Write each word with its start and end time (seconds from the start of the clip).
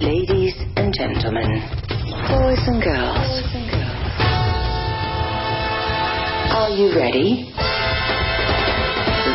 Ladies 0.00 0.54
and 0.76 0.94
gentlemen, 0.96 1.60
boys 2.24 2.62
and 2.64 2.80
girls, 2.82 3.44
are 6.56 6.70
you 6.70 6.88
ready? 6.96 7.52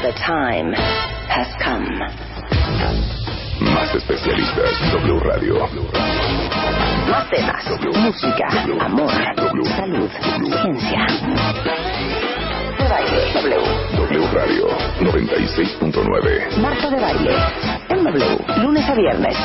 The 0.01 0.11
time 0.25 0.73
has 1.29 1.53
come. 1.61 1.85
Más 3.61 3.93
especialistas, 3.93 4.73
W 4.91 5.19
Radio. 5.19 5.67
Más 7.11 7.29
temas, 7.29 7.63
música, 8.01 8.47
amor, 8.81 9.11
salud, 9.45 10.09
ciencia. 10.63 11.05
De 12.79 12.87
baile, 12.89 13.21
W. 13.35 13.61
W 13.97 14.27
Radio 14.33 14.67
96.9. 14.99 16.57
Marta 16.57 16.89
de 16.89 16.99
baile, 16.99 17.35
en 17.89 18.03
W, 18.03 18.63
lunes 18.63 18.89
a 18.89 18.95
viernes. 18.95 19.37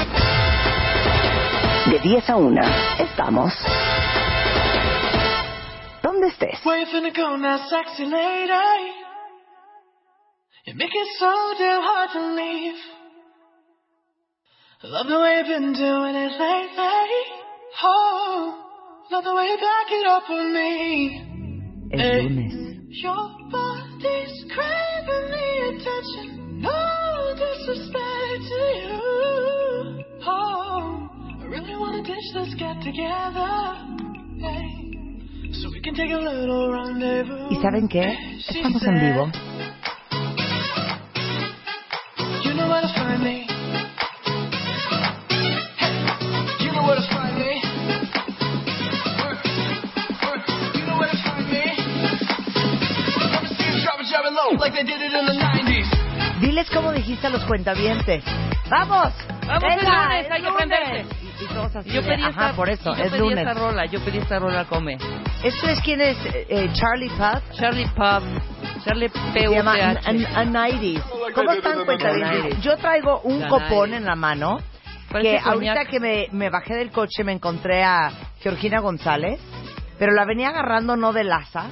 De 1.91 1.99
10 1.99 2.31
a 2.31 2.37
1, 2.37 2.61
estamos. 3.01 3.53
¿Dónde 6.05 6.29
estés? 6.29 6.61
You 6.65 6.87
finna 6.87 7.11
go 7.11 7.37
now, 7.37 7.59
sexy 7.69 8.05
lady? 8.05 8.93
You 10.67 10.75
make 10.77 10.95
it 10.95 11.09
so 11.19 11.55
damn 11.59 11.83
hard 11.83 12.11
to 12.13 12.21
leave. 12.37 12.79
Love 14.85 15.09
the 15.09 15.19
way 15.19 15.39
you've 15.39 15.49
been 15.49 15.73
doing 15.73 16.15
it 16.15 16.33
lately. 16.39 17.11
Oh, 17.83 18.55
love 19.11 19.25
the 19.25 19.35
way 19.35 19.49
you 19.49 19.57
back 19.57 19.91
it 19.91 20.07
up 20.07 20.31
on 20.31 20.55
me. 20.55 21.91
Es 21.93 22.01
Hey. 22.01 22.23
lunes. 22.23 22.87
Your 23.03 23.31
body's 23.51 24.45
craving 24.55 25.31
the 25.33 25.69
attention. 25.75 26.40
This 32.29 32.55
get 32.59 32.77
together. 32.83 33.49
Hey, 34.41 35.53
so 35.53 35.71
we 35.73 35.81
can 35.81 35.95
take 35.95 36.11
a 36.13 36.19
little 36.19 36.71
rendezvous. 36.71 37.49
¿Y 37.51 37.57
saben 37.62 37.89
qué? 37.89 38.15
Estamos 38.47 38.83
en 38.85 39.01
vivo. 39.01 39.31
You 42.45 42.55
know 42.55 42.69
where 42.69 42.83
to 42.83 42.89
find 42.95 43.23
me. 43.25 43.47
Hey, 45.79 45.97
you 46.61 46.73
know 46.73 46.85
where 46.85 46.97
to 46.97 47.07
find 47.09 47.37
me. 47.41 47.62
Work, 49.25 49.41
work, 50.29 50.45
You 50.77 50.84
know 50.87 50.99
where 51.01 51.11
to 51.11 51.19
find 51.25 51.49
me. 51.49 51.65
Let 53.33 53.43
me 53.43 53.49
see 53.49 53.65
you 53.65 53.81
drop 53.83 54.01
it, 54.01 54.07
drop 54.12 54.25
it 54.27 54.33
low, 54.37 54.59
like 54.61 54.75
they 54.75 54.84
did 54.84 55.01
it 55.01 55.12
in 55.12 55.25
the 55.25 55.37
90s. 55.41 55.89
Diles 56.41 56.69
cómo 56.71 56.93
dijiste 56.93 57.27
a 57.27 57.31
los 57.31 57.45
cuentavientes. 57.45 58.23
¡Vamos! 58.71 59.12
Vamos, 59.47 59.62
Venga, 59.62 60.05
lunes, 60.05 60.31
hay 60.31 60.43
que. 60.43 61.19
Aprenderse. 61.41 61.45
Y, 61.45 61.45
y 61.45 61.49
todos 61.49 61.77
así 61.77 61.91
Yo 61.91 62.03
de, 62.03 62.09
pedí 62.09 62.23
Ajá, 62.23 62.31
esta, 62.31 62.53
por 62.56 62.69
eso, 62.71 62.97
yo 62.97 63.03
es 63.05 63.11
pedí 63.11 63.21
lunes. 63.21 63.39
esta 63.39 63.55
rola, 63.55 63.87
yo 63.87 64.01
pedí 64.05 64.19
esta 64.19 64.39
rola 64.39 64.65
come. 64.67 64.99
¿Esto 65.43 65.69
es 65.69 65.81
quién 65.83 66.01
es? 66.01 66.17
Eh, 66.25 66.71
Charlie 66.73 67.11
Puth. 67.11 67.56
Charlie 67.59 67.87
Pub, 67.95 68.23
Charlie 68.84 69.09
Se 69.33 69.49
llama 69.49 69.75
P.U.T.H. 69.75 70.37
a, 70.37 70.41
a 70.41 70.45
90s. 70.45 71.03
¿Cómo 71.34 71.53
están 71.53 71.84
cuentavientes? 71.84 72.61
Yo 72.62 72.77
traigo 72.77 73.21
un 73.23 73.43
copón 73.49 73.91
90s. 73.91 73.97
en 73.97 74.05
la 74.05 74.15
mano. 74.17 74.59
Parece 75.11 75.43
que 75.43 75.49
ahorita 75.49 75.84
que 75.87 75.99
me, 75.99 76.29
me 76.31 76.50
bajé 76.50 76.75
del 76.77 76.91
coche 76.93 77.25
me 77.25 77.33
encontré 77.33 77.83
a 77.83 78.11
Georgina 78.41 78.79
González, 78.81 79.41
pero 79.99 80.12
la 80.12 80.25
venía 80.25 80.50
agarrando 80.50 80.97
no 80.97 81.12
del 81.12 81.33
asa, 81.33 81.65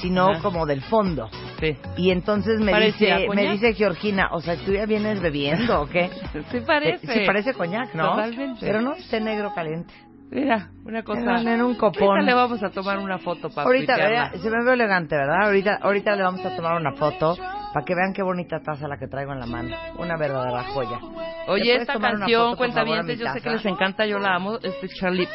sino 0.00 0.30
Ajá. 0.30 0.42
como 0.42 0.66
del 0.66 0.82
fondo. 0.82 1.28
Sí, 1.60 1.76
Y 1.96 2.10
entonces 2.10 2.60
me 2.60 2.72
¿Parecía 2.72 3.18
dice, 3.18 3.34
me 3.34 3.50
dice 3.52 3.74
Georgina, 3.74 4.28
o 4.32 4.40
sea, 4.40 4.56
¿tú 4.56 4.72
ya 4.72 4.86
vienes 4.86 5.20
bebiendo 5.20 5.82
o 5.82 5.86
qué? 5.86 6.10
sí 6.50 6.60
parece. 6.66 7.06
Eh, 7.06 7.20
Sí, 7.20 7.26
parece 7.26 7.54
coñac, 7.54 7.94
¿no? 7.94 8.10
Totalmente. 8.10 8.60
Pero 8.60 8.80
no 8.80 8.92
es 8.92 9.08
té 9.08 9.20
negro 9.20 9.52
caliente. 9.54 9.94
Mira, 10.30 10.70
una 10.84 11.02
cosa. 11.02 11.40
En 11.40 11.62
un 11.62 11.76
copón. 11.76 12.02
Ahorita 12.08 12.26
le 12.26 12.34
vamos 12.34 12.62
a 12.62 12.70
tomar 12.70 12.98
una 12.98 13.18
foto 13.18 13.48
para 13.48 13.66
Ahorita, 13.66 13.96
vea, 13.96 14.32
se 14.32 14.50
me 14.50 14.64
ve 14.64 14.74
elegante, 14.74 15.14
¿verdad? 15.14 15.44
Ahorita, 15.44 15.78
ahorita 15.80 16.16
le 16.16 16.22
vamos 16.22 16.44
a 16.44 16.56
tomar 16.56 16.76
una 16.76 16.92
foto 16.92 17.36
para 17.36 17.84
que 17.84 17.94
vean 17.94 18.12
qué 18.12 18.22
bonita 18.22 18.58
taza 18.60 18.88
la 18.88 18.98
que 18.98 19.06
traigo 19.06 19.32
en 19.32 19.40
la 19.40 19.46
mano. 19.46 19.76
Una 19.98 20.16
verdadera 20.16 20.64
joya. 20.74 20.98
¿Le 20.98 21.52
Oye, 21.52 21.76
esta 21.76 21.98
canción, 21.98 22.50
foto, 22.50 22.56
por 22.56 22.72
favor, 22.72 22.98
a 22.98 23.02
mi 23.02 23.14
cuentavientes, 23.14 23.18
yo 23.18 23.32
sé 23.32 23.40
que 23.40 23.50
les 23.50 23.66
encanta, 23.66 24.04
yo 24.06 24.18
la 24.18 24.34
amo, 24.34 24.56
es 24.56 24.80
de 24.80 24.88
Charlie 24.88 25.28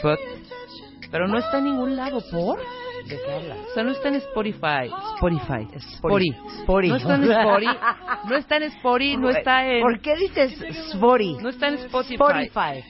Puth. 0.00 0.18
Pero 1.10 1.26
no 1.26 1.38
está 1.38 1.58
en 1.58 1.64
ningún 1.64 1.96
lado, 1.96 2.20
¿por? 2.30 2.60
¿De 3.06 3.16
qué 3.16 3.32
hablas? 3.32 3.58
O 3.70 3.74
sea, 3.74 3.84
no 3.84 3.92
está 3.92 4.08
en 4.08 4.14
Spotify. 4.16 4.90
Spotify. 5.16 5.68
Spori. 5.96 6.88
No 6.88 6.96
está 6.96 7.14
en 7.14 7.24
Spotify. 7.24 7.78
No 8.28 8.36
está 8.36 8.56
en 8.56 8.62
Spotify, 8.64 9.16
no 9.16 9.30
está 9.30 9.66
en... 9.66 9.82
¿Por 9.82 10.00
qué 10.00 10.16
dices 10.16 10.58
Spori? 10.92 11.36
No 11.40 11.48
está 11.48 11.68
en 11.68 11.74
Spotify. 11.74 12.14
Spotify. 12.14 12.84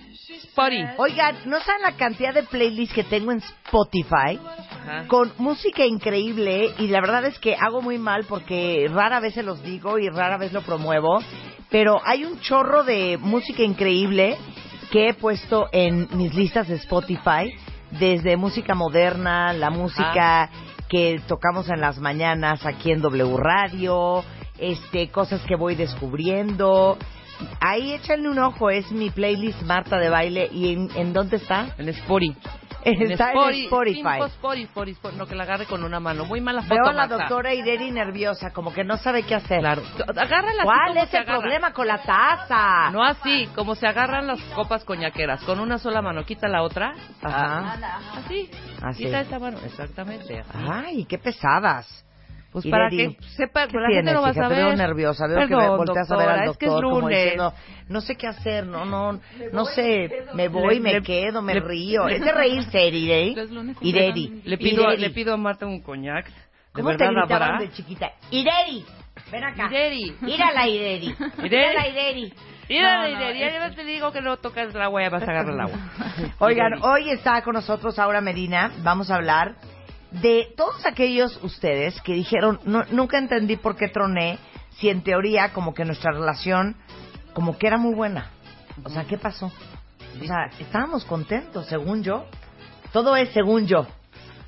Spotify. 0.45 0.95
Oigan, 0.99 1.37
¿no 1.47 1.61
saben 1.61 1.83
la 1.83 1.97
cantidad 1.97 2.35
de 2.35 2.43
playlists 2.45 2.95
que 2.95 3.05
tengo 3.05 3.33
en 3.33 3.39
Spotify? 3.39 4.39
Ajá. 4.39 5.07
Con 5.09 5.33
música 5.39 5.85
increíble 5.85 6.71
y 6.79 6.89
la 6.89 7.01
verdad 7.01 7.25
es 7.25 7.39
que 7.39 7.55
hago 7.55 7.83
muy 7.83 7.99
mal 7.99 8.25
porque 8.29 8.89
rara 8.93 9.21
vez 9.21 9.35
se 9.35 9.43
los 9.43 9.63
digo 9.63 9.99
y 9.99 10.09
rara 10.09 10.39
vez 10.39 10.53
lo 10.53 10.63
promuevo, 10.63 11.23
pero 11.71 12.01
hay 12.05 12.25
un 12.25 12.41
chorro 12.41 12.85
de 12.85 13.19
música 13.19 13.63
increíble 13.63 14.37
que 14.91 15.09
he 15.09 15.15
puesto 15.15 15.69
en 15.73 16.09
mis 16.17 16.35
listas 16.35 16.69
de 16.69 16.75
Spotify, 16.77 17.55
desde 17.99 18.37
música 18.37 18.75
moderna, 18.75 19.53
la 19.53 19.71
música 19.71 20.51
que 20.89 21.21
tocamos 21.27 21.69
en 21.69 21.81
las 21.81 21.99
mañanas 21.99 22.65
aquí 22.67 22.91
en 22.91 23.01
W 23.01 23.37
Radio, 23.37 24.25
este 24.59 25.11
cosas 25.11 25.41
que 25.43 25.57
voy 25.57 25.75
descubriendo. 25.75 26.99
Ahí 27.61 27.93
échenle 27.93 28.29
un 28.29 28.39
ojo, 28.39 28.71
es 28.71 28.91
mi 28.93 29.11
playlist 29.11 29.63
Marta 29.63 29.99
de 29.99 30.11
baile 30.11 30.49
y 30.53 30.75
en, 30.75 30.91
¿en 30.95 31.13
dónde 31.13 31.37
está? 31.37 31.75
En 31.79 31.89
Spotify. 31.89 32.37
Está 32.85 33.33
en 33.33 33.41
Spotify. 33.65 34.21
Spotify, 34.27 34.61
Spotify. 34.63 35.09
No, 35.17 35.27
que 35.27 35.35
la 35.35 35.45
agarre 35.45 35.67
con 35.67 35.85
una 35.85 36.01
mano. 36.01 36.25
Muy 36.25 36.41
mala 36.41 36.63
foto, 36.63 36.75
Veo 36.75 36.87
a 36.87 36.93
la 36.93 37.07
Marta. 37.07 37.17
doctora 37.17 37.55
Ireri 37.55 37.91
nerviosa, 37.91 38.53
como 38.53 38.73
que 38.73 38.85
no 38.85 38.97
sabe 38.97 39.23
qué 39.25 39.35
hacer. 39.35 39.61
Claro. 39.61 39.83
Agárrala 40.17 40.65
¿Cuál 40.65 40.97
es 40.97 41.13
el 41.13 41.25
problema 41.25 41.73
con 41.73 41.87
la 41.87 42.03
taza? 42.03 42.91
No 42.91 43.05
así, 43.05 43.49
como 43.55 43.75
se 43.75 43.87
agarran 43.87 44.27
las 44.27 44.41
copas 44.55 44.85
coñaqueras. 44.85 45.43
Con 45.43 45.61
una 45.61 45.79
sola 45.79 46.03
mano, 46.03 46.25
quita 46.25 46.49
la 46.49 46.63
otra. 46.63 46.95
Ajá. 47.23 47.77
Así. 48.17 48.51
Así. 48.83 49.05
Quita 49.05 49.21
esta 49.21 49.39
mano. 49.39 49.59
Exactamente. 49.65 50.39
así. 50.39 50.69
Ay, 50.71 51.05
qué 51.05 51.19
pesadas. 51.19 52.05
Pues 52.53 52.67
para 52.67 52.91
que 52.91 53.17
sepa, 53.37 53.69
¿Qué 53.69 53.77
la 53.79 53.87
tienes, 53.87 53.95
gente 53.97 54.13
no 54.13 54.23
va 54.23 54.31
a 54.31 54.35
saber. 54.35 54.59
Te 54.59 54.65
veo 54.65 54.77
nerviosa, 54.77 55.27
veo 55.29 55.37
que 55.39 55.47
Perdón, 55.55 55.63
me 55.71 55.77
volteas 55.77 56.11
a 56.11 56.17
ver 56.17 56.29
al 56.29 56.47
doctora, 56.47 56.47
doctor 56.47 56.51
es 56.53 56.59
que 56.59 56.67
es 56.67 56.73
como 56.83 57.01
lunes. 57.01 57.19
diciendo, 57.19 57.55
no 57.89 58.01
sé 58.01 58.17
qué 58.17 58.27
hacer, 58.27 58.67
no, 58.67 58.85
no, 58.85 59.21
no 59.53 59.65
sé, 59.67 60.25
me 60.35 60.49
voy, 60.49 60.75
le- 60.75 60.81
me 60.81 60.93
le- 60.95 61.03
quedo, 61.03 61.43
me 61.43 61.55
le- 61.55 61.61
río. 61.61 62.09
Es 62.09 62.21
de 62.21 62.33
reírse, 62.33 62.89
Ireri. 62.89 63.39
Es 63.39 63.51
lunes, 63.53 63.77
Ireri. 63.81 64.43
Le 64.45 64.59
pido, 64.59 64.91
le 64.91 65.11
pido 65.11 65.33
a 65.33 65.37
Marta 65.37 65.65
un 65.67 65.81
coñac. 65.81 66.27
¿De 66.27 66.33
¿Cómo 66.83 66.91
te 66.97 67.05
verdad 67.05 67.21
gritaban 67.23 67.49
habrá? 67.55 67.61
de 67.67 67.71
chiquita? 67.73 68.11
Ireri, 68.33 68.85
ven 69.31 69.45
acá. 69.45 69.67
Ireri. 69.71 70.17
Mírala, 70.21 70.69
Ireri. 70.69 71.15
Mírala, 71.43 71.89
Ireri. 71.89 72.33
Mira, 72.69 73.09
No, 73.09 73.19
no, 73.19 73.33
ya 73.33 73.71
te 73.75 73.85
digo 73.85 74.13
que 74.13 74.21
no 74.23 74.37
tocas 74.37 74.73
el 74.75 74.81
agua, 74.81 75.03
ya 75.03 75.11
vas 75.11 75.23
a 75.23 75.31
agarrar 75.31 75.55
el 75.55 75.61
agua. 75.61 75.79
Oigan, 76.39 76.83
hoy 76.83 77.11
está 77.11 77.43
con 77.43 77.55
nosotros 77.55 77.99
Aura 77.99 78.21
Medina. 78.21 78.71
Vamos 78.85 79.11
a 79.11 79.17
hablar 79.17 79.57
de 80.13 80.53
todos 80.57 80.85
aquellos 80.87 81.39
ustedes 81.43 82.01
que 82.03 82.15
dijeron, 82.15 82.61
"No- 82.65 82.85
nunca 82.91 83.19
entendí 83.19 83.57
por 83.57 83.77
qué 83.77 83.89
troné, 83.89 84.39
si 84.79 84.89
en 84.89 85.03
teoría 85.03 85.53
como 85.53 85.75
que 85.75 85.85
nuestra 85.85 86.13
relación 86.13 86.77
como 87.35 87.57
que 87.59 87.67
era 87.67 87.77
muy 87.79 87.95
buena. 87.95 88.31
O 88.83 88.89
sea, 88.91 89.05
¿qué 89.05 89.17
pasó? 89.19 89.47
O 90.21 90.25
sea, 90.25 90.51
estábamos 90.59 91.05
contentos, 91.05 91.67
según 91.67 92.03
yo. 92.03 92.25
Todo 92.93 93.15
es 93.15 93.29
según 93.31 93.67
yo. 93.67 93.87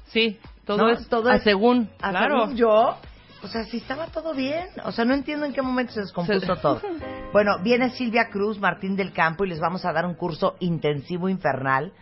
Sí, 0.09 0.39
todo 0.67 0.79
¿no? 0.79 0.91
es 0.91 1.09
todo 1.09 1.29
a 1.31 1.37
es 1.37 1.43
según. 1.45 1.91
a 2.01 2.11
claro. 2.11 2.41
según 2.41 2.57
yo. 2.57 2.97
O 3.45 3.49
sea, 3.49 3.65
si 3.65 3.79
estaba 3.79 4.07
todo 4.07 4.35
bien. 4.35 4.67
O 4.85 4.93
sea, 4.93 5.05
no 5.05 5.15
entiendo 5.15 5.47
en 5.47 5.53
qué 5.53 5.63
momento 5.63 5.93
se 5.93 6.01
descompuso 6.01 6.41
Se- 6.41 6.61
todo. 6.61 6.81
Bueno, 7.33 7.59
viene 7.63 7.91
Silvia 7.91 8.29
Cruz, 8.31 8.59
Martín 8.61 8.95
del 8.95 9.13
Campo, 9.13 9.45
y 9.45 9.49
les 9.49 9.59
vamos 9.61 9.85
a 9.87 9.93
dar 9.93 10.05
un 10.07 10.15
curso 10.15 10.57
intensivo 10.61 11.29
infernal 11.31 11.93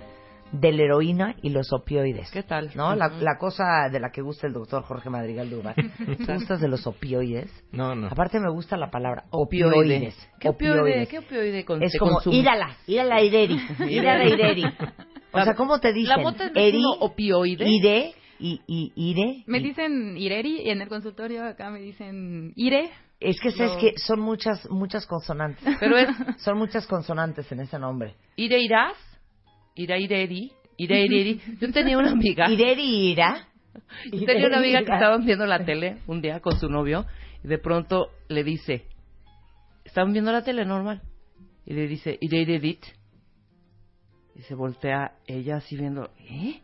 de 0.52 0.73
la 0.73 0.82
heroína 0.82 1.37
y 1.43 1.50
los 1.50 1.73
opioides. 1.73 2.31
¿Qué 2.31 2.43
tal? 2.43 2.70
¿No? 2.75 2.94
La, 2.97 3.06
Ujú. 3.08 3.20
la 3.25 3.37
cosa 3.38 3.88
de 3.91 4.00
la 4.00 4.11
que 4.11 4.20
gusta 4.23 4.47
el 4.47 4.52
doctor 4.52 4.82
Jorge 4.82 5.08
Madrigal 5.11 5.49
Duba. 5.50 5.75
¿Tú 6.26 6.32
gustas 6.32 6.61
de 6.61 6.69
los 6.69 6.87
opioides? 6.87 7.50
No, 7.73 7.94
no. 7.94 8.08
Aparte 8.08 8.41
me 8.41 8.50
gusta 8.50 8.76
la 8.76 8.91
palabra 8.91 9.25
Opioide. 9.31 9.67
opioides. 9.79 10.31
¿Qué 10.41 10.49
opioide? 10.49 10.81
Opioides. 10.81 11.08
¿Qué 11.08 11.19
opioide 11.19 11.64
con, 11.64 11.82
Es 11.82 11.93
te 11.93 11.99
como 11.99 12.14
consume? 12.14 12.37
ir 12.37 12.49
a 12.49 12.56
la, 12.56 12.76
ir 12.87 13.00
a 13.00 13.05
la 13.05 13.23
Ireri, 13.23 13.61
ir 13.88 14.08
a 14.08 14.19
la 14.19 14.29
Ireri. 14.29 14.64
O 15.32 15.41
sea, 15.44 15.55
¿cómo 15.55 15.79
te 15.79 15.93
dicen? 15.93 16.17
La 16.17 16.23
mota 16.25 16.47
es 16.47 16.53
Eri, 16.56 16.82
opioide. 16.99 17.64
Ire, 17.69 18.12
y, 18.41 18.61
y, 18.67 18.93
Ire. 18.96 19.44
Me 19.46 19.58
y- 19.58 19.62
dicen 19.62 20.17
Ireri 20.17 20.62
y 20.62 20.70
en 20.70 20.82
el 20.82 20.88
consultorio 20.88 21.44
acá 21.44 21.70
me 21.70 21.79
dicen 21.79 22.53
Ire. 22.56 22.91
Es 23.20 23.38
que 23.41 23.53
sabes 23.53 23.76
que 23.76 23.93
son 23.96 24.19
muchas, 24.19 24.69
muchas 24.70 25.06
consonantes. 25.06 25.62
Pero 25.79 25.96
es 25.99 26.08
Son 26.38 26.58
muchas 26.58 26.85
consonantes 26.88 27.53
en 27.53 27.61
ese 27.61 27.79
nombre. 27.79 28.17
ire 28.35 28.58
irás, 28.61 28.94
ira 29.75 29.99
ireri, 29.99 30.52
ira 30.76 30.99
ireri. 30.99 31.40
Yo 31.61 31.72
tenía 31.72 31.99
una 31.99 32.12
amiga. 32.12 32.50
Ireri 32.50 33.11
Ira. 33.11 33.49
Yo 34.12 34.25
tenía 34.26 34.46
una 34.49 34.58
amiga 34.58 34.78
que 34.81 34.84
Ira. 34.84 34.94
estaban 34.96 35.25
viendo 35.25 35.46
la 35.46 35.64
tele 35.64 35.99
un 36.06 36.20
día 36.20 36.40
con 36.40 36.58
su 36.58 36.69
novio 36.69 37.06
y 37.44 37.49
de 37.49 37.58
pronto 37.58 38.11
le 38.28 38.44
dice, 38.44 38.87
estaban 39.84 40.12
viendo 40.12 40.32
la 40.32 40.43
tele 40.43 40.64
normal 40.64 41.02
y 41.67 41.75
le 41.75 41.87
dice, 41.87 42.19
Ireiredit. 42.20 42.84
Y 44.34 44.43
se 44.43 44.55
voltea 44.55 45.12
ella 45.26 45.56
así 45.56 45.76
viendo, 45.76 46.11
¿eh? 46.19 46.61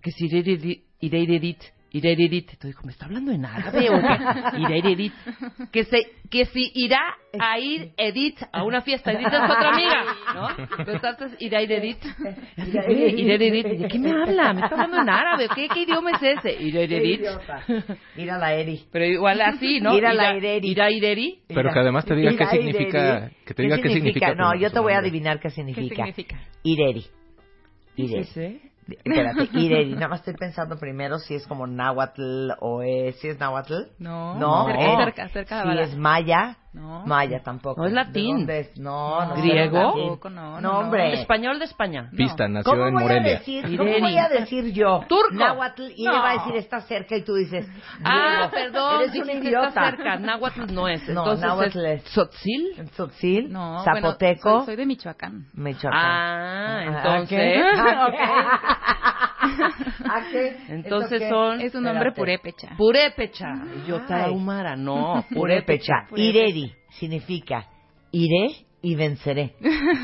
Que 0.00 0.10
si 0.10 0.26
Ireiredit, 0.26 1.62
Ireiredit. 1.94 2.44
Entonces 2.52 2.70
dijo, 2.70 2.86
¿me 2.86 2.92
está 2.92 3.04
hablando 3.04 3.32
en 3.32 3.44
árabe 3.44 3.90
o 3.90 4.00
qué? 4.00 5.12
Que, 5.72 5.84
se, 5.84 5.98
que 6.30 6.46
si 6.46 6.70
irá 6.74 7.00
a 7.38 7.58
ir 7.58 7.92
Edith 7.98 8.38
a 8.52 8.64
una 8.64 8.80
fiesta. 8.80 9.12
Edith 9.12 9.26
es 9.26 9.34
otra 9.34 9.70
amiga, 9.72 10.04
¿no? 10.34 10.48
Entonces, 10.86 11.36
Ireiredit. 11.40 11.98
Ireiredit. 12.56 13.66
¿De 13.66 13.88
qué 13.88 13.98
me 13.98 14.10
habla? 14.10 14.52
¿Me 14.54 14.62
está 14.62 14.74
hablando 14.74 15.02
en 15.02 15.08
árabe? 15.10 15.48
¿Qué, 15.54 15.68
qué 15.68 15.80
idioma 15.82 16.12
es 16.12 16.22
ese? 16.38 16.62
Ireiredit. 16.62 17.20
Ira 18.16 18.38
la 18.38 18.54
Eri. 18.54 18.84
Pero 18.90 19.04
igual 19.04 19.40
así, 19.42 19.80
¿no? 19.80 19.96
Ir 19.96 20.06
a 20.06 20.14
la 20.14 20.34
Ireri. 20.36 20.68
Ir 20.70 20.82
a 20.82 20.90
Ireri. 20.90 21.38
Pero 21.48 21.72
que 21.72 21.78
además 21.78 22.04
te 22.06 22.14
diga 22.14 22.30
qué 22.36 22.46
significa- 22.46 23.30
que 23.44 23.54
te 23.54 23.62
diga 23.62 23.76
qué 23.80 23.90
significa 23.90 24.34
No, 24.34 24.54
yo 24.54 24.70
te 24.70 24.78
voy 24.80 24.94
a 24.94 24.98
adivinar 24.98 25.38
qué 25.40 25.48
¿Qué 25.48 25.50
significa. 25.50 25.94
significa? 25.96 26.40
Ireri. 26.62 27.04
Ireri. 27.96 28.71
Espérate, 28.88 29.48
Ireri. 29.52 29.94
Nada 29.94 30.08
más 30.08 30.20
estoy 30.20 30.34
pensando 30.34 30.76
primero 30.78 31.18
si 31.18 31.34
es 31.34 31.46
como 31.46 31.66
náhuatl 31.66 32.50
o 32.60 32.82
es... 32.82 33.16
¿Si 33.20 33.28
es 33.28 33.38
náhuatl? 33.38 33.74
No, 33.98 34.34
No. 34.36 34.66
cerca, 34.66 34.96
cerca, 35.04 35.28
cerca 35.28 35.64
de 35.64 35.72
Si 35.86 35.92
es 35.92 35.96
maya. 35.96 36.58
No. 36.74 37.04
Maya 37.06 37.42
tampoco. 37.42 37.82
No, 37.82 37.86
es 37.86 37.92
latín. 37.92 38.24
¿De 38.24 38.32
dónde 38.38 38.60
es? 38.60 38.78
No, 38.78 39.26
no. 39.26 39.34
¿Griego? 39.36 39.92
Tampoco, 39.92 40.30
no, 40.30 40.42
no, 40.52 40.60
No, 40.62 40.72
no. 40.72 40.78
hombre. 40.78 41.12
Español 41.20 41.58
de 41.58 41.66
España. 41.66 42.08
Pista, 42.16 42.48
nació 42.48 42.72
¿Cómo 42.72 42.86
en 42.86 42.94
voy, 42.94 43.02
a 43.02 43.06
Morelia. 43.06 43.30
decir, 43.38 43.76
¿Cómo 43.76 43.90
voy 44.00 44.16
a 44.16 44.28
decir 44.30 44.72
yo? 44.72 45.00
Turco. 45.06 45.34
Náhuatl 45.34 45.82
y 45.94 46.04
No. 46.04 46.12
le 46.12 46.18
va 46.18 46.30
a 46.30 46.32
decir 46.34 46.56
está 46.56 46.80
cerca 46.80 47.14
y 47.14 47.22
tú 47.24 47.34
dices... 47.34 47.68
Ah, 48.02 48.48
perdón, 48.50 49.02
Eres 49.02 49.14
un 49.16 49.30
idiota. 49.30 49.68
está 49.68 49.84
cerca. 49.90 50.16
Náhuatl 50.18 50.72
no 50.74 50.88
es. 50.88 51.02
No, 51.08 51.20
Entonces 51.20 51.46
náhuatl 51.46 51.84
es 51.84 52.04
es- 52.04 52.04
Tzotzil. 52.04 52.88
Tzotzil, 52.92 53.52
No, 53.52 53.84
zapoteco, 53.84 54.42
bueno, 54.42 54.58
soy, 54.60 54.66
soy 54.66 54.76
de 54.76 54.86
Michoacán. 54.86 55.46
Michoacán. 55.52 56.00
Ah, 56.02 56.78
¿A 56.78 56.84
entonces. 56.84 57.28
qué? 57.28 57.62
¿A 60.04 60.30
qué? 60.30 60.56
Entonces 60.68 61.28
son- 61.28 61.60
Es 61.60 61.74
un 61.74 61.84
nombre 61.84 62.12
purépecha. 62.12 62.74
Purépecha. 62.76 63.46
Y 63.84 63.88
yo 63.88 64.00
tarahumara. 64.06 64.76
No, 64.76 65.24
Purépecha. 65.34 66.06
Ireri 66.16 66.72
significa 66.90 67.66
iré 68.10 68.66
y 68.82 68.94
venceré. 68.94 69.54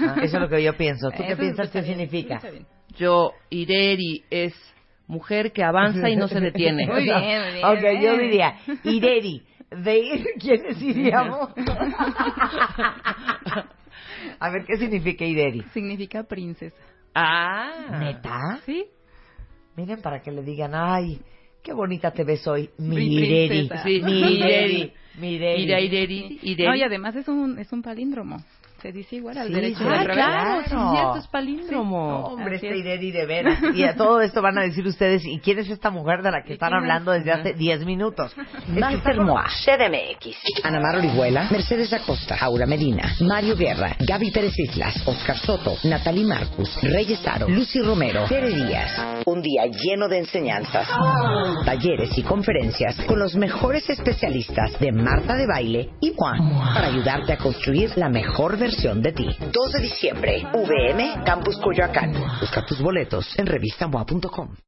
Ah, 0.06 0.16
Eso 0.22 0.36
es 0.36 0.42
lo 0.42 0.48
que 0.48 0.62
yo 0.62 0.76
pienso. 0.76 1.10
¿Tú 1.10 1.22
qué 1.22 1.32
Eso 1.32 1.40
piensas 1.40 1.70
que 1.70 1.82
significa? 1.82 2.40
Yo, 2.96 3.32
Ireri 3.50 4.24
es 4.30 4.54
mujer 5.06 5.52
que 5.52 5.62
avanza 5.62 6.08
y 6.08 6.16
no 6.16 6.28
se 6.28 6.40
detiene. 6.40 6.86
Muy 6.86 7.02
bien, 7.04 7.14
muy 7.42 7.52
bien. 7.52 7.64
Ok, 7.64 8.02
yo 8.02 8.16
diría 8.18 8.54
Ireri. 8.84 9.42
De 9.70 9.98
ir, 9.98 10.24
¿quiénes 10.40 10.80
iríamos? 10.80 11.50
A 14.40 14.50
ver, 14.50 14.64
¿qué 14.66 14.76
significa 14.78 15.24
Ireri? 15.24 15.62
Significa 15.74 16.22
princesa. 16.24 16.76
Ah. 17.14 17.98
¿Neta? 18.00 18.58
¿Sí? 18.64 18.86
Miren 19.78 20.02
para 20.02 20.20
que 20.20 20.32
le 20.32 20.42
digan, 20.42 20.72
ay, 20.74 21.20
qué 21.62 21.72
bonita 21.72 22.10
te 22.10 22.24
ves 22.24 22.44
hoy, 22.48 22.68
mi 22.78 22.96
Pri- 22.96 23.14
Ireri. 23.16 23.48
princesa. 23.48 23.82
Sí, 23.84 24.00
Mi 24.02 24.10
mi 24.12 24.32
Ireri. 24.32 24.74
Ireri. 24.74 24.92
Mi 25.20 25.32
Ireri. 25.34 25.62
Ira, 25.62 25.80
Ireri, 25.80 26.38
Ireri. 26.42 26.68
No, 26.68 26.74
y 26.74 26.82
además 26.82 27.14
es 27.14 27.28
un, 27.28 27.58
es 27.60 27.72
un 27.72 27.80
palíndromo. 27.82 28.42
Se 28.82 28.92
dice 28.92 29.16
igual 29.16 29.36
al 29.36 29.48
Sí, 29.48 29.54
derecho 29.54 29.78
sí, 29.78 29.84
y 29.84 29.88
Ah, 29.88 30.04
claro, 30.04 30.60
sí, 30.62 30.70
Claro. 30.70 30.90
es 30.90 30.96
cierto, 30.98 31.16
es 31.18 31.26
palíndromo. 31.26 32.26
Hombre, 32.26 32.56
Así 32.58 32.66
este 32.66 32.78
es. 32.78 32.84
Ireri 32.84 33.10
de 33.10 33.26
veras. 33.26 33.58
Y 33.74 33.82
a 33.82 33.96
todo 33.96 34.20
esto 34.20 34.40
van 34.40 34.56
a 34.56 34.62
decir 34.62 34.86
ustedes, 34.86 35.24
¿y 35.24 35.40
quién 35.40 35.58
es 35.58 35.68
esta 35.68 35.90
mujer 35.90 36.22
de 36.22 36.30
la 36.30 36.42
que 36.44 36.50
¿Y 36.50 36.52
están 36.52 36.72
hablando 36.74 37.10
desde 37.10 37.32
hace 37.32 37.54
10 37.54 37.84
minutos? 37.84 38.32
Master 38.68 39.20
Moa, 39.20 39.46
CDMX, 39.64 40.36
Ana 40.64 40.78
Mar 40.78 40.96
Orihuela, 40.96 41.48
Mercedes 41.50 41.92
Acosta, 41.92 42.36
Aura 42.40 42.66
Medina, 42.66 43.16
Mario 43.20 43.56
Guerra, 43.56 43.96
Gaby 43.98 44.30
Pérez 44.30 44.56
Islas, 44.56 45.02
Oscar 45.06 45.36
Soto, 45.38 45.74
Natalie 45.82 46.24
Marcus, 46.24 46.70
Reyes 46.82 47.26
Aro, 47.26 47.48
Lucy 47.48 47.80
Romero, 47.82 48.26
Tere 48.28 48.48
Díaz. 48.54 48.92
Un 49.26 49.42
día 49.42 49.64
lleno 49.66 50.06
de 50.08 50.18
enseñanzas, 50.18 50.86
talleres 51.64 52.16
y 52.16 52.22
conferencias 52.22 52.94
con 53.06 53.18
los 53.18 53.34
mejores 53.34 53.90
especialistas 53.90 54.78
de 54.78 54.92
Marta 54.92 55.34
de 55.34 55.46
Baile 55.48 55.90
y 56.00 56.12
Moa 56.12 56.36
para 56.74 56.86
ayudarte 56.86 57.32
a 57.32 57.38
construir 57.38 57.90
la 57.96 58.08
mejor 58.08 58.52
versión 58.52 58.67
de 58.68 59.12
ti. 59.12 59.26
2 59.52 59.72
de 59.72 59.80
diciembre, 59.80 60.42
VM, 60.52 61.24
Campus 61.24 61.56
Coyoacán. 61.58 62.12
Busca 62.40 62.64
tus 62.66 62.80
boletos 62.80 63.26
en 63.38 63.46
revistamoa.com. 63.46 64.67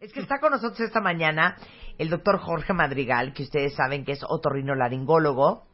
Es 0.00 0.12
que 0.12 0.20
está 0.20 0.38
con 0.38 0.52
nosotros 0.52 0.80
esta 0.80 1.00
mañana 1.00 1.56
el 1.98 2.10
doctor 2.10 2.38
Jorge 2.38 2.72
Madrigal, 2.72 3.32
que 3.32 3.44
ustedes 3.44 3.74
saben 3.74 4.04
que 4.04 4.12
es 4.12 4.22
otorrinolaringólogo. 4.22 5.64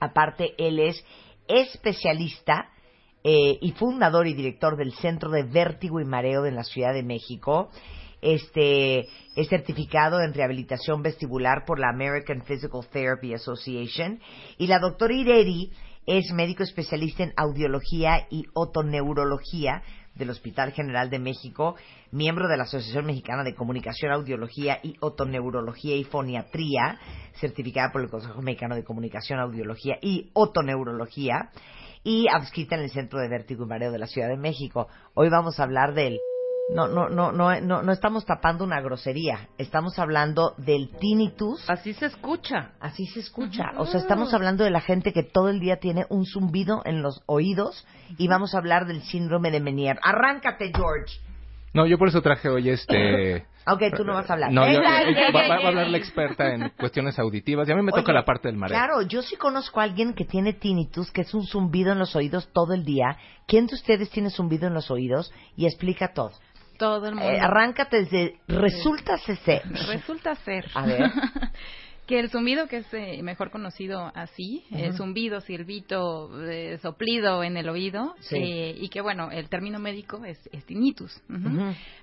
Aparte, 0.00 0.54
él 0.58 0.78
es 0.78 1.04
especialista 1.48 2.70
eh, 3.24 3.58
y 3.60 3.72
fundador 3.72 4.26
y 4.26 4.34
director 4.34 4.76
del 4.76 4.92
Centro 4.92 5.30
de 5.30 5.42
Vértigo 5.42 6.00
y 6.00 6.04
Mareo 6.04 6.42
de 6.42 6.52
la 6.52 6.62
Ciudad 6.62 6.92
de 6.92 7.02
México. 7.02 7.70
Este 8.20 9.00
es 9.36 9.48
certificado 9.48 10.20
en 10.20 10.32
rehabilitación 10.32 11.02
vestibular 11.02 11.64
por 11.66 11.78
la 11.78 11.90
American 11.90 12.42
Physical 12.42 12.86
Therapy 12.90 13.34
Association. 13.34 14.20
Y 14.56 14.66
la 14.66 14.78
doctora 14.78 15.14
Ireri 15.14 15.72
es 16.06 16.32
médico 16.32 16.62
especialista 16.62 17.22
en 17.22 17.32
audiología 17.36 18.26
y 18.30 18.44
otoneurología 18.54 19.82
del 20.14 20.30
Hospital 20.30 20.72
General 20.72 21.10
de 21.10 21.18
México, 21.18 21.76
miembro 22.10 22.48
de 22.48 22.56
la 22.56 22.64
Asociación 22.64 23.06
Mexicana 23.06 23.42
de 23.42 23.54
Comunicación, 23.54 24.12
Audiología 24.12 24.78
y 24.82 24.96
Otoneurología 25.00 25.96
y 25.96 26.04
Foniatría, 26.04 26.98
certificada 27.40 27.92
por 27.92 28.02
el 28.02 28.10
Consejo 28.10 28.40
Mexicano 28.42 28.74
de 28.74 28.84
Comunicación, 28.84 29.40
Audiología 29.40 29.98
y 30.00 30.30
Otoneurología, 30.34 31.50
y 32.04 32.26
adscrita 32.28 32.76
en 32.76 32.82
el 32.82 32.90
Centro 32.90 33.18
de 33.18 33.28
Vértigo 33.28 33.64
y 33.64 33.68
Mareo 33.68 33.90
de 33.90 33.98
la 33.98 34.06
Ciudad 34.06 34.28
de 34.28 34.36
México. 34.36 34.88
Hoy 35.14 35.30
vamos 35.30 35.58
a 35.58 35.62
hablar 35.62 35.94
del... 35.94 36.18
No, 36.66 36.88
no, 36.88 37.10
no, 37.10 37.30
no, 37.30 37.60
no, 37.60 37.82
no 37.82 37.92
estamos 37.92 38.24
tapando 38.24 38.64
una 38.64 38.80
grosería. 38.80 39.48
Estamos 39.58 39.98
hablando 39.98 40.54
del 40.56 40.88
tinnitus. 40.98 41.68
Así 41.68 41.92
se 41.92 42.06
escucha. 42.06 42.72
Así 42.80 43.06
se 43.06 43.20
escucha. 43.20 43.72
O 43.76 43.84
sea, 43.84 44.00
estamos 44.00 44.32
hablando 44.32 44.64
de 44.64 44.70
la 44.70 44.80
gente 44.80 45.12
que 45.12 45.22
todo 45.22 45.50
el 45.50 45.60
día 45.60 45.76
tiene 45.78 46.06
un 46.08 46.24
zumbido 46.24 46.80
en 46.86 47.02
los 47.02 47.22
oídos 47.26 47.86
y 48.16 48.28
vamos 48.28 48.54
a 48.54 48.58
hablar 48.58 48.86
del 48.86 49.02
síndrome 49.02 49.50
de 49.50 49.60
Meniere. 49.60 50.00
Arráncate, 50.02 50.72
George. 50.74 51.20
No, 51.74 51.86
yo 51.86 51.98
por 51.98 52.08
eso 52.08 52.22
traje 52.22 52.48
hoy 52.48 52.70
este... 52.70 53.46
Ok, 53.66 53.82
tú 53.96 54.04
no 54.04 54.12
vas 54.12 54.28
a 54.28 54.34
hablar. 54.34 54.52
No, 54.52 54.70
yo- 54.70 54.78
eh, 54.82 55.32
va, 55.34 55.54
a 55.54 55.68
hablar 55.68 55.88
la 55.88 55.96
experta 55.96 56.52
en 56.52 56.68
cuestiones 56.78 57.18
auditivas 57.18 57.66
y 57.66 57.72
a 57.72 57.74
mí 57.74 57.80
me 57.80 57.92
toca 57.92 58.12
Oye, 58.12 58.12
la 58.12 58.24
parte 58.26 58.48
del 58.48 58.58
mareo. 58.58 58.76
Claro, 58.76 59.00
yo 59.00 59.22
sí 59.22 59.36
conozco 59.36 59.80
a 59.80 59.84
alguien 59.84 60.12
que 60.12 60.26
tiene 60.26 60.52
tinnitus, 60.52 61.10
que 61.10 61.22
es 61.22 61.32
un 61.32 61.46
zumbido 61.46 61.90
en 61.90 61.98
los 61.98 62.14
oídos 62.14 62.50
todo 62.52 62.74
el 62.74 62.84
día. 62.84 63.16
¿Quién 63.46 63.66
de 63.66 63.74
ustedes 63.74 64.10
tiene 64.10 64.28
zumbido 64.28 64.66
en 64.66 64.74
los 64.74 64.90
oídos? 64.90 65.32
Y 65.56 65.64
explica 65.64 66.12
todo. 66.12 66.32
Todo 66.78 67.08
el 67.08 67.14
mundo. 67.14 67.30
Eh, 67.30 67.40
arráncate 67.40 68.04
desde 68.04 68.38
resulta 68.48 69.16
ser. 69.18 69.62
Resulta 69.88 70.34
ser. 70.36 70.66
A 70.74 70.86
ver. 70.86 71.10
Que 72.06 72.20
el 72.20 72.28
zumbido, 72.28 72.66
que 72.68 72.78
es 72.78 72.92
eh, 72.92 73.22
mejor 73.22 73.50
conocido 73.50 74.12
así, 74.14 74.64
el 74.70 74.92
zumbido, 74.94 75.40
silbito, 75.40 76.30
eh, 76.50 76.78
soplido 76.82 77.42
en 77.42 77.56
el 77.56 77.68
oído, 77.68 78.14
Sí. 78.20 78.36
eh, 78.36 78.76
y 78.78 78.88
que 78.90 79.00
bueno, 79.00 79.30
el 79.30 79.48
término 79.48 79.78
médico 79.78 80.22
es, 80.24 80.38
es 80.52 80.66
tinnitus. 80.66 81.18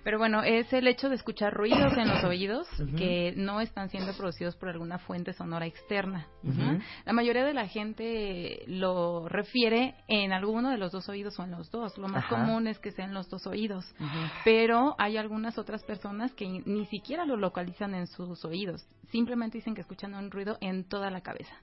Pero 0.04 0.18
bueno, 0.18 0.42
es 0.42 0.72
el 0.74 0.88
hecho 0.88 1.08
de 1.08 1.16
escuchar 1.16 1.54
ruidos 1.54 1.94
en 1.98 2.08
los 2.08 2.24
oídos 2.24 2.68
que 2.98 3.34
no 3.38 3.62
están 3.62 3.90
siendo 3.90 4.14
producidos 4.14 4.56
por 4.56 4.70
alguna 4.70 4.98
fuente 4.98 5.34
sonora 5.34 5.68
externa. 5.68 6.28
La 7.06 7.14
mayoría 7.14 7.46
de 7.46 7.54
la 7.54 7.68
gente 7.68 8.64
lo 8.68 9.30
refiere 9.30 9.94
en 10.08 10.34
alguno 10.34 10.72
de 10.72 10.78
los 10.78 10.92
dos 10.92 11.08
oídos 11.10 11.38
o 11.40 11.44
en 11.44 11.52
los 11.52 11.70
dos. 11.70 11.98
Lo 12.00 12.08
más 12.08 12.26
común 12.26 12.68
es 12.68 12.80
que 12.80 12.92
sea 12.92 13.06
en 13.06 13.14
los 13.14 13.30
dos 13.30 13.46
oídos. 13.46 13.86
Pero 14.44 14.96
hay 14.98 15.18
algunas 15.18 15.60
otras 15.60 15.84
personas 15.84 16.34
que 16.34 16.48
ni 16.66 16.86
siquiera 16.88 17.26
lo 17.26 17.38
localizan 17.38 17.94
en 17.94 18.08
sus 18.08 18.44
oídos. 18.46 18.88
Simplemente 19.12 19.58
dicen 19.58 19.76
que 19.76 19.82
escuchan 19.92 20.14
un 20.16 20.32
ruido 20.32 20.58
en 20.62 20.86
toda 20.88 21.10
la 21.12 21.20
cabeza. 21.20 21.54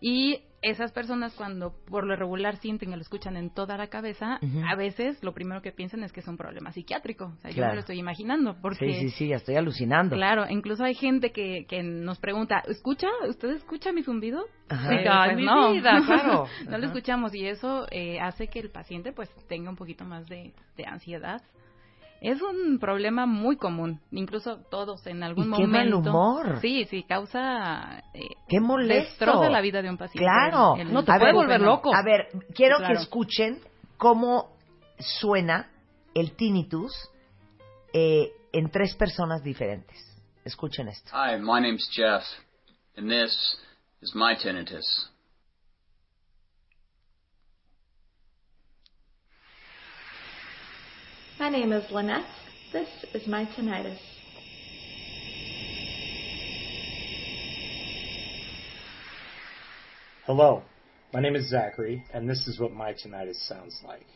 Y 0.00 0.40
esas 0.62 0.92
personas 0.92 1.34
cuando 1.34 1.74
por 1.90 2.06
lo 2.06 2.16
regular 2.16 2.56
sienten 2.56 2.88
que 2.90 2.96
lo 2.96 3.02
escuchan 3.02 3.36
en 3.36 3.50
toda 3.50 3.76
la 3.76 3.88
cabeza, 3.88 4.40
a 4.66 4.74
veces 4.76 5.22
lo 5.22 5.34
primero 5.34 5.60
que 5.60 5.72
piensan 5.72 6.02
es 6.02 6.10
que 6.12 6.20
es 6.20 6.28
un 6.28 6.38
problema 6.38 6.72
psiquiátrico. 6.72 7.26
O 7.26 7.36
sea, 7.42 7.50
yo 7.50 7.56
Claro. 7.56 7.72
me 7.72 7.74
lo 7.76 7.80
estoy 7.80 7.98
imaginando 7.98 8.56
porque... 8.62 8.94
Sí, 8.94 9.00
sí, 9.00 9.10
sí, 9.10 9.28
ya 9.28 9.36
estoy 9.36 9.56
alucinando. 9.56 10.16
Claro, 10.16 10.46
incluso 10.48 10.84
hay 10.84 10.94
gente 10.94 11.32
que, 11.32 11.66
que 11.68 11.82
nos 11.82 12.18
pregunta, 12.18 12.62
¿escucha? 12.66 13.08
¿Usted 13.28 13.50
escucha 13.50 13.92
mi 13.92 14.02
zumbido? 14.02 14.46
Ajá. 14.70 14.88
Ay, 14.88 15.28
pues 15.32 15.36
mi 15.36 15.44
no. 15.44 15.72
vida, 15.72 16.00
claro. 16.06 16.46
no 16.64 16.68
Ajá. 16.70 16.78
lo 16.78 16.86
escuchamos 16.86 17.34
y 17.34 17.46
eso 17.46 17.86
eh, 17.90 18.18
hace 18.20 18.48
que 18.48 18.60
el 18.60 18.70
paciente 18.70 19.12
pues 19.12 19.28
tenga 19.48 19.68
un 19.68 19.76
poquito 19.76 20.04
más 20.06 20.26
de, 20.28 20.54
de 20.78 20.86
ansiedad. 20.86 21.42
Es 22.20 22.40
un 22.42 22.78
problema 22.78 23.26
muy 23.26 23.56
común, 23.56 24.00
incluso 24.10 24.58
todos 24.70 25.06
en 25.06 25.22
algún 25.22 25.52
Y 25.52 25.56
qué 25.56 25.66
mal 25.66 25.90
momento. 25.90 26.10
humor. 26.10 26.58
Sí, 26.60 26.84
sí, 26.86 27.02
causa 27.04 28.02
eh, 28.14 28.28
Qué 28.48 28.58
molesto. 28.60 29.10
destroza 29.10 29.50
la 29.50 29.60
vida 29.60 29.82
de 29.82 29.90
un 29.90 29.98
paciente. 29.98 30.24
Claro. 30.24 30.76
El- 30.76 30.92
No, 30.92 31.04
te 31.04 31.12
A 31.12 31.16
puede 31.16 31.26
ver, 31.26 31.34
volver 31.34 31.58
bueno, 31.60 31.72
loco. 31.74 31.94
A 31.94 32.02
ver, 32.02 32.28
quiero 32.54 32.78
Claro. 32.78 32.94
que 32.94 33.00
escuchen 33.02 33.60
cómo 33.98 34.56
suena 34.98 35.70
el 36.14 36.32
tinnitus 36.32 36.92
eh, 37.92 38.30
en 38.52 38.70
tres 38.70 38.94
personas 38.96 39.42
diferentes. 39.42 39.96
Escuchen 40.44 40.88
esto. 40.88 41.10
Hi, 41.14 41.38
my 41.40 41.60
name's 41.60 41.88
Jeff, 41.92 42.22
and 42.96 43.08
this 43.10 43.58
is 44.00 44.14
my 44.14 44.36
tinnitus. 44.36 45.10
My 51.38 51.50
name 51.50 51.70
is 51.70 51.84
Lynette. 51.90 52.24
This 52.72 52.88
is 53.12 53.26
my 53.26 53.44
tinnitus. 53.44 53.98
Hello, 60.24 60.62
my 61.12 61.20
name 61.20 61.36
is 61.36 61.50
Zachary, 61.50 62.02
and 62.14 62.26
this 62.26 62.38
is 62.48 62.58
what 62.58 62.72
my 62.72 62.94
tinnitus 62.94 63.36
sounds 63.46 63.78
like. 63.86 64.06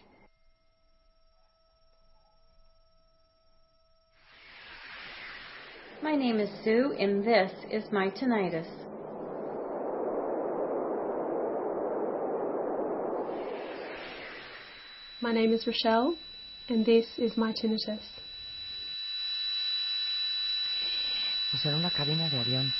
My 6.02 6.16
name 6.16 6.40
is 6.40 6.48
Sue, 6.64 6.94
and 6.98 7.22
this 7.22 7.52
is 7.70 7.84
my 7.92 8.08
tinnitus. 8.08 8.66
My 15.20 15.32
name 15.34 15.52
is 15.52 15.66
Rochelle, 15.66 16.16
and 16.70 16.84
this 16.84 17.06
is 17.18 17.36
my 17.36 17.52
tinnitus. 17.52 18.00
Pues 21.50 21.64
era 21.66 21.76
una 21.76 21.90
cabina 21.90 22.28
de 22.28 22.38
avión. 22.38 22.72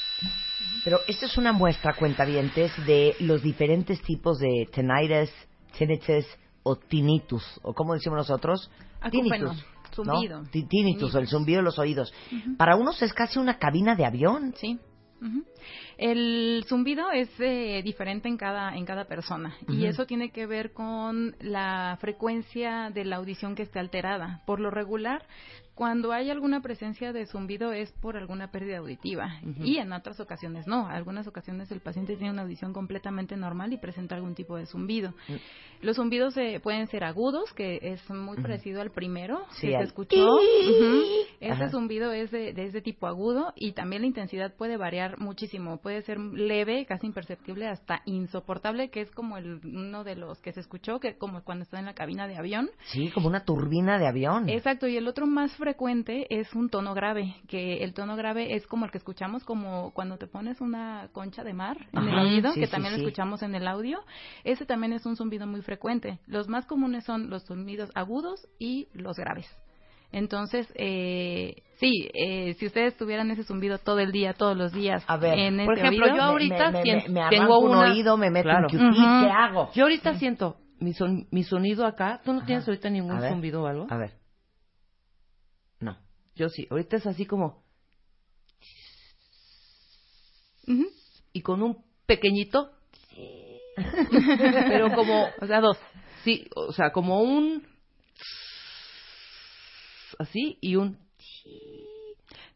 Pero 0.85 1.01
esto 1.09 1.27
es 1.27 1.37
una 1.37 1.53
muestra, 1.53 1.95
cuentavientes, 1.95 2.73
de 2.87 3.17
los 3.21 3.43
diferentes 3.43 4.01
tipos 4.03 4.39
de 4.39 4.69
tinnitus, 4.73 5.31
tinnitus 5.77 6.27
o 6.63 6.77
tinnitus, 6.77 7.43
o 7.63 7.73
como 7.75 7.95
decimos 7.95 8.19
nosotros, 8.19 8.71
Ah, 9.01 9.11
tinnitus. 9.11 9.41
¿no? 9.41 9.55
zumbido. 9.93 10.43
Ti- 10.53 10.63
Tinnitus, 10.69 11.15
el 11.17 11.27
zumbido 11.27 11.59
de 11.59 11.65
los 11.65 11.79
oídos. 11.81 12.13
Ujú. 12.31 12.57
Para 12.57 12.77
unos 12.77 13.03
es 13.03 13.13
casi 13.13 13.41
una 13.41 13.59
cabina 13.59 13.97
de 13.97 14.05
avión. 14.07 14.55
Sí. 14.57 14.79
Ujú. 15.21 15.45
El 16.01 16.65
zumbido 16.67 17.11
es 17.11 17.29
eh, 17.41 17.83
diferente 17.85 18.27
en 18.27 18.39
cada 18.39 18.75
en 18.75 18.87
cada 18.87 19.05
persona 19.05 19.55
y 19.69 19.85
eso 19.85 20.07
tiene 20.07 20.31
que 20.31 20.47
ver 20.47 20.73
con 20.73 21.37
la 21.41 21.99
frecuencia 22.01 22.89
de 22.89 23.05
la 23.05 23.17
audición 23.17 23.55
que 23.55 23.65
esté 23.65 23.81
alterada. 23.81 24.41
Por 24.47 24.61
lo 24.61 24.71
regular, 24.71 25.27
cuando 25.81 26.13
hay 26.13 26.29
alguna 26.29 26.61
presencia 26.61 27.11
de 27.15 27.25
zumbido 27.25 27.73
es 27.73 27.91
por 28.03 28.19
alguna 28.19 28.51
pérdida 28.51 28.77
auditiva 28.77 29.41
y 29.65 29.79
en 29.79 29.93
otras 29.95 30.21
ocasiones 30.21 30.67
no. 30.67 30.87
Algunas 30.87 31.27
ocasiones 31.27 31.73
el 31.73 31.81
paciente 31.81 32.17
tiene 32.17 32.33
una 32.33 32.43
audición 32.43 32.75
completamente 32.75 33.35
normal 33.35 33.73
y 33.73 33.79
presenta 33.79 34.15
algún 34.15 34.35
tipo 34.35 34.59
de 34.59 34.67
zumbido. 34.67 35.13
Mm. 35.27 35.35
Los 35.81 35.97
zumbidos 35.97 36.37
eh, 36.37 36.61
pueden 36.63 36.87
ser 36.89 37.03
agudos, 37.03 37.55
que 37.55 37.79
es 37.81 38.11
muy 38.11 38.37
parecido 38.43 38.83
al 38.83 38.91
primero 38.91 39.47
Sí, 39.53 39.69
que 39.69 39.79
se 39.79 39.85
escuchó. 39.85 40.39
Ajá. 41.51 41.71
zumbido 41.71 42.13
es 42.13 42.31
de, 42.31 42.53
de 42.53 42.67
ese 42.67 42.83
tipo 42.83 43.07
agudo 43.07 43.55
y 43.57 43.73
también 43.73 44.03
la 44.03 44.09
intensidad 44.09 44.55
puede 44.55 44.77
variar 44.77 45.19
muchísimo. 45.19 45.79
Puede 45.79 45.90
ser 46.03 46.19
leve, 46.19 46.87
casi 46.87 47.07
imperceptible, 47.07 47.67
hasta 47.69 48.03
insoportable, 48.05 48.91
que 48.91 49.01
es 49.01 49.11
como 49.11 49.37
el, 49.37 49.61
uno 49.65 50.05
de 50.05 50.17
los 50.17 50.41
que 50.41 50.53
se 50.53 50.61
escuchó, 50.61 51.01
que 51.01 51.17
como 51.17 51.43
cuando 51.43 51.65
está 51.65 51.79
en 51.79 51.87
la 51.87 51.95
cabina 51.95 52.27
de 52.27 52.37
avión. 52.37 52.71
Sí, 52.87 53.11
como 53.11 53.29
una 53.29 53.45
turbina 53.45 53.99
de 53.99 54.07
avión. 54.07 54.49
Exacto, 54.49 54.87
y 54.87 54.97
el 54.97 55.09
otro 55.09 55.27
más 55.27 55.55
frecuente 55.57 56.27
es 56.31 56.55
un 56.55 56.71
tono 56.71 56.95
grave, 56.95 57.35
que 57.49 57.85
el 57.85 57.95
tono 57.95 58.17
grave 58.17 58.55
es 58.55 58.67
como 58.67 58.85
el 58.85 58.91
que 58.91 58.99
escuchamos 58.99 59.45
como 59.45 59.93
cuando 59.93 60.17
te 60.17 60.27
pones 60.27 60.61
una 60.61 61.09
concha 61.13 61.45
de 61.45 61.55
mar 61.55 61.77
en 61.93 62.09
el 62.09 62.19
oído, 62.19 62.53
sí, 62.53 62.61
que 62.61 62.67
sí, 62.67 62.73
también 62.73 62.95
sí. 62.95 63.01
lo 63.01 63.07
escuchamos 63.07 63.43
en 63.43 63.55
el 63.55 63.67
audio. 63.67 64.01
Ese 64.45 64.67
también 64.67 64.93
es 64.93 65.07
un 65.07 65.17
zumbido 65.17 65.47
muy 65.47 65.63
frecuente. 65.63 66.19
Los 66.27 66.49
más 66.49 66.67
comunes 66.67 67.05
son 67.05 67.31
los 67.31 67.45
zumbidos 67.45 67.91
agudos 67.95 68.49
y 68.59 68.89
los 68.93 69.17
graves. 69.17 69.47
Entonces, 70.13 70.73
eh, 70.75 71.63
sí, 71.81 72.09
eh, 72.15 72.55
si 72.59 72.67
ustedes 72.67 72.97
tuvieran 72.97 73.31
ese 73.33 73.43
zumbido 73.43 73.79
todo 73.79 73.99
el 73.99 74.13
día, 74.13 74.35
todos 74.35 74.57
los 74.57 74.73
días, 74.73 75.03
A 75.09 75.17
ver, 75.17 75.37
en 75.39 75.65
por 75.65 75.77
ese 75.77 75.87
ejemplo, 75.89 76.07
oído, 76.07 76.17
yo 76.17 76.23
ahorita 76.23 76.71
me, 76.71 76.83
tengo 77.31 77.59
un 77.59 77.71
una- 77.71 77.91
oído, 77.93 78.17
me 78.17 78.31
meto 78.31 78.45
Claro. 78.49 78.69
un. 78.73 78.95
¿qué 78.95 79.31
hago? 79.33 79.71
Yo 79.75 79.85
ahorita 79.85 80.15
siento 80.19 80.57
mi, 80.79 80.93
son- 80.95 81.27
mi 81.31 81.43
sonido 81.43 81.85
acá. 81.87 82.21
¿Tú 82.25 82.33
no 82.33 82.45
tienes 82.45 82.69
ahorita 82.69 82.89
ningún 82.91 83.19
ver. 83.19 83.31
zumbido 83.33 83.63
o 83.63 83.67
algo? 83.67 83.87
A 83.91 83.97
ver. 83.97 84.13
No. 85.81 85.97
Yo 86.37 86.49
sí. 86.49 86.67
Ahorita 86.71 86.97
es 86.97 87.07
así 87.07 87.27
como... 87.27 87.63
Y 91.33 91.43
con 91.43 91.63
un 91.63 91.83
pequeñito... 92.07 92.71
Pero 94.69 94.93
como... 94.95 95.27
o 95.41 95.47
sea, 95.47 95.61
dos. 95.61 95.79
Sí, 96.25 96.49
o 96.55 96.73
sea, 96.73 96.93
como 96.93 97.23
un... 97.23 97.67
Así 100.19 100.59
y 100.61 100.77
un... 100.77 100.99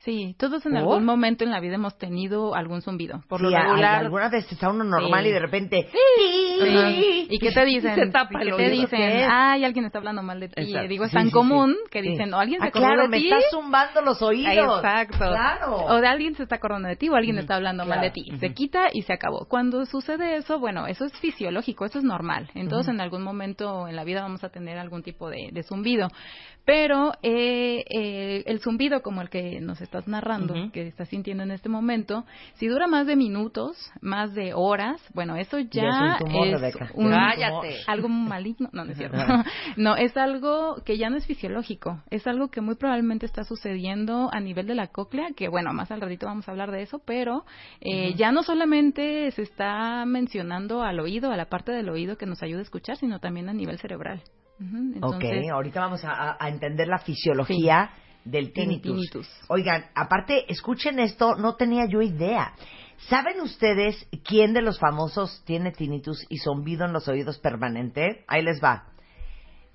Sí, 0.04 0.36
todos 0.38 0.64
en 0.66 0.72
¿Por? 0.72 0.80
algún 0.80 1.04
momento 1.06 1.44
en 1.44 1.50
la 1.50 1.60
vida 1.60 1.76
hemos 1.76 1.96
tenido 1.96 2.54
algún 2.54 2.82
zumbido. 2.82 3.22
Por 3.26 3.40
Sí, 3.40 3.46
lo 3.46 3.50
regular, 3.58 4.00
alguna 4.04 4.28
vez 4.28 4.50
está 4.52 4.68
uno 4.68 4.84
normal 4.84 5.22
Sí. 5.24 5.30
y 5.30 5.32
de 5.32 5.38
repente... 5.38 5.88
Ajá. 6.62 6.90
¿Y 6.90 7.38
qué 7.38 7.50
te 7.52 7.64
dicen? 7.64 7.94
Se 7.94 8.06
tapa 8.10 8.38
¿Qué 8.40 8.52
te 8.52 8.68
dicen? 8.70 9.00
Ay, 9.30 9.64
alguien 9.64 9.86
está 9.86 9.98
hablando 9.98 10.22
mal 10.22 10.40
de 10.40 10.48
ti. 10.48 10.60
Exacto. 10.60 10.88
Digo, 10.88 11.04
es 11.04 11.10
Sí, 11.10 11.16
tan 11.16 11.24
sí, 11.24 11.30
sí. 11.30 11.32
común 11.32 11.74
que 11.90 12.02
Sí. 12.02 12.08
dicen, 12.10 12.34
o 12.34 12.38
alguien 12.38 12.60
se 12.60 12.66
Ah, 12.66 12.68
acordó 12.68 12.86
claro, 12.86 13.02
de 13.04 13.08
me 13.08 13.16
ti. 13.18 13.24
estás 13.28 13.44
zumbando 13.50 14.02
los 14.02 14.20
oídos. 14.20 14.76
Exacto. 14.78 15.16
Claro. 15.18 15.76
O 15.86 16.00
de 16.00 16.06
alguien 16.06 16.34
se 16.34 16.42
está 16.42 16.56
acordando 16.56 16.88
de 16.88 16.96
ti 16.96 17.08
o 17.08 17.14
alguien 17.16 17.38
está 17.38 17.56
hablando 17.56 17.86
mal 17.86 18.02
de 18.02 18.12
Claro. 18.12 18.30
ti. 18.30 18.38
Se 18.40 18.52
quita 18.52 18.88
y 18.92 19.02
se 19.02 19.12
acabó. 19.14 19.46
Cuando 19.48 19.86
sucede 19.86 20.36
eso, 20.36 20.58
bueno, 20.58 20.86
eso 20.86 21.06
es 21.06 21.12
fisiológico, 21.18 21.86
eso 21.86 21.98
es 21.98 22.04
normal. 22.04 22.50
Entonces, 22.54 22.92
en 22.94 23.00
algún 23.00 23.22
momento 23.22 23.88
en 23.88 23.96
la 23.96 24.04
vida 24.04 24.20
vamos 24.20 24.44
a 24.44 24.50
tener 24.50 24.76
algún 24.78 25.02
tipo 25.02 25.30
de, 25.30 25.48
de 25.50 25.62
zumbido. 25.62 26.08
Pero 26.66 27.12
eh, 27.22 27.84
eh, 27.90 28.42
el 28.46 28.60
zumbido 28.60 29.02
como 29.02 29.20
el 29.20 29.28
que 29.28 29.60
nos 29.60 29.82
estás 29.94 30.08
narrando, 30.08 30.72
que 30.72 30.88
estás 30.88 31.08
sintiendo 31.08 31.44
en 31.44 31.52
este 31.52 31.68
momento, 31.68 32.24
si 32.54 32.66
dura 32.66 32.88
más 32.88 33.06
de 33.06 33.14
minutos, 33.14 33.76
más 34.00 34.34
de 34.34 34.52
horas, 34.52 35.00
bueno, 35.14 35.36
eso 35.36 35.60
ya, 35.60 35.82
Ya 35.82 35.88
es 35.88 36.20
un 36.20 36.26
tumor, 36.26 36.64
es 36.64 36.74
un- 36.94 37.10
Cállate. 37.10 37.76
algo 37.86 38.08
maligno. 38.08 38.68
No, 38.72 38.84
no 38.84 38.90
es 38.90 38.98
cierto. 38.98 39.16
no, 39.76 39.94
es 39.96 40.16
algo 40.16 40.82
que 40.84 40.98
ya 40.98 41.10
no 41.10 41.16
es 41.16 41.26
fisiológico. 41.26 42.02
Es 42.10 42.26
algo 42.26 42.48
que 42.48 42.60
muy 42.60 42.74
probablemente 42.74 43.24
está 43.24 43.44
sucediendo 43.44 44.30
a 44.32 44.40
nivel 44.40 44.66
de 44.66 44.74
la 44.74 44.88
cóclea, 44.88 45.28
que 45.36 45.48
bueno, 45.48 45.72
más 45.72 45.92
al 45.92 46.00
ratito 46.00 46.26
vamos 46.26 46.48
a 46.48 46.50
hablar 46.50 46.72
de 46.72 46.82
eso, 46.82 47.00
pero 47.04 47.44
eh, 47.80 48.14
ya 48.14 48.32
no 48.32 48.42
solamente 48.42 49.30
se 49.30 49.42
está 49.42 50.04
mencionando 50.06 50.82
al 50.82 50.98
oído, 50.98 51.30
a 51.30 51.36
la 51.36 51.46
parte 51.46 51.70
del 51.70 51.88
oído 51.88 52.16
que 52.16 52.26
nos 52.26 52.42
ayuda 52.42 52.58
a 52.58 52.62
escuchar, 52.62 52.96
sino 52.96 53.20
también 53.20 53.48
a 53.48 53.52
nivel 53.52 53.78
cerebral. 53.78 54.22
Entonces, 54.60 55.44
ok, 55.44 55.52
ahorita 55.52 55.80
vamos 55.80 56.04
a, 56.04 56.36
entender 56.48 56.86
la 56.86 56.98
fisiología 56.98 57.90
del 58.24 58.52
tinnitus. 58.52 58.92
tinnitus. 59.10 59.28
Oigan, 59.48 59.84
aparte, 59.94 60.50
escuchen 60.52 60.98
esto, 60.98 61.36
no 61.36 61.54
tenía 61.56 61.86
yo 61.86 62.02
idea. 62.02 62.54
¿Saben 63.08 63.40
ustedes 63.40 64.06
quién 64.24 64.54
de 64.54 64.62
los 64.62 64.78
famosos 64.78 65.42
tiene 65.44 65.72
tinnitus 65.72 66.24
y 66.28 66.38
zumbido 66.38 66.84
en 66.86 66.92
los 66.92 67.06
oídos 67.08 67.38
permanente? 67.38 68.24
Ahí 68.28 68.42
les 68.42 68.62
va. 68.62 68.86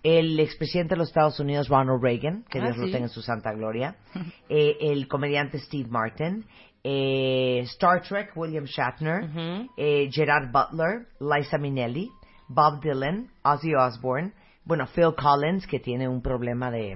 el 0.01 0.39
expresidente 0.39 0.95
de 0.95 0.99
los 0.99 1.09
Estados 1.09 1.39
Unidos, 1.41 1.67
Ronald 1.67 2.01
Reagan, 2.01 2.45
que 2.49 2.59
Ah, 2.59 2.63
Dios 2.67 2.77
lo 2.77 2.85
tenga 2.85 3.07
en 3.07 3.09
su 3.09 3.21
santa 3.21 3.51
gloria, 3.51 3.97
eh, 4.49 4.77
el 4.79 5.09
comediante 5.09 5.59
Steve 5.59 5.89
Martin, 5.89 6.45
eh, 6.85 7.59
Star 7.65 8.01
Trek, 8.01 8.31
William 8.37 8.63
Shatner, 8.63 9.29
eh, 9.75 10.09
Gerard 10.09 10.51
Butler, 10.53 11.07
Liza 11.19 11.57
Minnelli, 11.57 12.09
Bob 12.47 12.81
Dylan, 12.81 13.29
Ozzy 13.43 13.75
Osbourne, 13.75 14.31
bueno, 14.63 14.87
Phil 14.87 15.13
Collins, 15.21 15.67
que 15.67 15.79
tiene 15.81 16.07
un 16.07 16.21
problema 16.21 16.71
de 16.71 16.93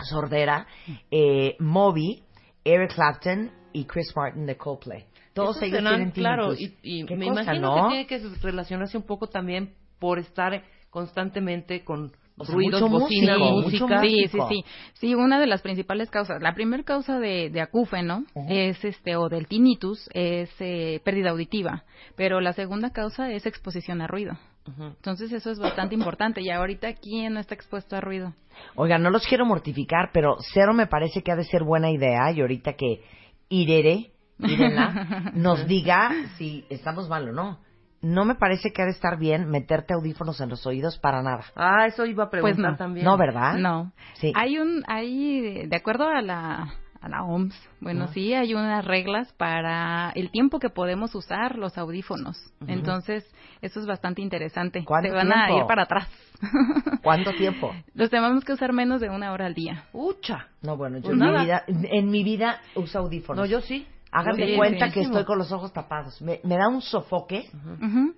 sordera, 0.00 0.66
eh, 1.10 1.56
Moby, 1.58 2.22
Eric 2.64 2.94
Clapton 2.94 3.50
y 3.72 3.84
Chris 3.84 4.12
Martin 4.16 4.46
de 4.46 4.56
Coldplay. 4.56 5.04
Todos 5.32 5.56
Esos 5.56 5.68
ellos 5.68 5.80
tienen 5.80 6.10
claro, 6.10 6.54
tinnitus. 6.54 6.78
y, 6.82 7.00
y 7.00 7.06
Qué 7.06 7.16
me 7.16 7.28
cosa, 7.28 7.42
imagino 7.42 7.76
¿no? 7.76 7.88
que 7.88 7.88
tiene 7.90 8.06
que 8.06 8.28
relacionarse 8.42 8.96
un 8.96 9.04
poco 9.04 9.28
también 9.28 9.74
por 9.98 10.18
estar 10.18 10.62
constantemente 10.90 11.84
con 11.84 12.12
O 12.38 12.44
sea, 12.44 12.54
ruidos, 12.54 12.80
mucho 12.82 13.04
músico, 13.04 13.38
música. 13.38 13.86
mucho 13.86 14.00
Sí, 14.02 14.26
sí, 14.28 14.38
sí. 14.48 14.64
Sí, 14.94 15.14
una 15.14 15.38
de 15.38 15.46
las 15.46 15.62
principales 15.62 16.10
causas, 16.10 16.40
la 16.42 16.54
primera 16.54 16.82
causa 16.82 17.18
de, 17.20 17.50
de 17.50 17.60
acúfeno 17.60 18.24
es 18.48 18.84
este 18.84 19.16
o 19.16 19.28
del 19.28 19.46
tinnitus 19.46 20.08
es 20.14 20.50
eh, 20.60 21.00
pérdida 21.04 21.30
auditiva, 21.30 21.84
pero 22.16 22.40
la 22.40 22.52
segunda 22.52 22.90
causa 22.90 23.30
es 23.30 23.46
exposición 23.46 24.00
a 24.00 24.06
ruido. 24.06 24.32
Entonces 24.78 25.32
eso 25.32 25.50
es 25.50 25.58
bastante 25.58 25.94
importante 25.94 26.40
y 26.40 26.50
ahorita 26.50 26.94
quién 26.94 27.34
no 27.34 27.40
está 27.40 27.54
expuesto 27.54 27.96
a 27.96 28.00
ruido. 28.00 28.34
Oigan, 28.74 29.02
no 29.02 29.10
los 29.10 29.26
quiero 29.26 29.44
mortificar, 29.46 30.10
pero 30.12 30.36
cero 30.52 30.72
me 30.74 30.86
parece 30.86 31.22
que 31.22 31.32
ha 31.32 31.36
de 31.36 31.44
ser 31.44 31.62
buena 31.64 31.90
idea 31.90 32.30
y 32.32 32.40
ahorita 32.40 32.74
que 32.74 33.02
Irere, 33.48 34.10
Irena, 34.40 35.30
nos 35.34 35.66
diga 35.66 36.10
si 36.36 36.64
estamos 36.68 37.08
mal 37.08 37.28
o 37.28 37.32
no. 37.32 37.58
No 38.00 38.24
me 38.24 38.36
parece 38.36 38.72
que 38.72 38.80
ha 38.82 38.84
de 38.84 38.92
estar 38.92 39.18
bien 39.18 39.48
meterte 39.50 39.92
audífonos 39.92 40.40
en 40.40 40.48
los 40.50 40.64
oídos 40.66 40.98
para 40.98 41.20
nada. 41.20 41.44
Ah, 41.56 41.86
eso 41.86 42.06
iba 42.06 42.24
a 42.24 42.30
preguntar 42.30 42.56
Pues 42.56 42.70
no. 42.72 42.76
también. 42.76 43.04
No, 43.04 43.16
¿verdad? 43.16 43.54
No. 43.54 43.92
Sí. 44.14 44.32
Hay 44.36 44.58
un 44.58 44.84
hay 44.86 45.66
de 45.66 45.76
acuerdo 45.76 46.08
a 46.08 46.22
la 46.22 46.72
a 47.00 47.08
la 47.08 47.22
OMS, 47.22 47.54
bueno, 47.80 48.04
Ajá. 48.04 48.12
sí 48.12 48.34
hay 48.34 48.54
unas 48.54 48.84
reglas 48.84 49.32
para 49.34 50.10
el 50.16 50.30
tiempo 50.30 50.58
que 50.58 50.68
podemos 50.70 51.14
usar 51.14 51.56
los 51.56 51.78
audífonos. 51.78 52.36
Entonces, 52.66 53.24
eso 53.60 53.80
es 53.80 53.86
bastante 53.86 54.20
interesante. 54.22 54.84
¿Cuánto 54.84 55.08
Se 55.10 55.14
van 55.14 55.32
a 55.32 55.46
tiempo? 55.46 55.62
ir 55.62 55.66
para 55.66 55.82
atrás. 55.84 56.08
¿Cuánto 57.02 57.32
tiempo? 57.32 57.72
Los 57.94 58.10
tenemos 58.10 58.44
que 58.44 58.52
usar 58.52 58.72
menos 58.72 59.00
de 59.00 59.10
una 59.10 59.32
hora 59.32 59.46
al 59.46 59.54
día. 59.54 59.84
Ucha. 59.92 60.48
No, 60.62 60.76
bueno, 60.76 60.98
yo 60.98 61.04
Pues 61.10 61.20
en 61.20 61.32
mi, 61.32 61.44
vida, 61.44 61.64
en 61.66 62.10
mi 62.10 62.24
vida 62.24 62.60
uso 62.74 62.98
audífonos. 62.98 63.44
No, 63.44 63.46
yo 63.50 63.60
sí. 63.60 63.86
Hagan 64.10 64.36
Yo 64.36 64.46
de 64.46 64.52
sí, 64.52 64.56
cuenta 64.56 64.90
que 64.90 65.02
estoy 65.02 65.24
con 65.26 65.36
los 65.38 65.52
ojos 65.52 65.72
tapados. 65.72 66.22
Me, 66.22 66.40
me 66.42 66.56
da 66.56 66.68
un 66.68 66.80
sofoque 66.80 67.50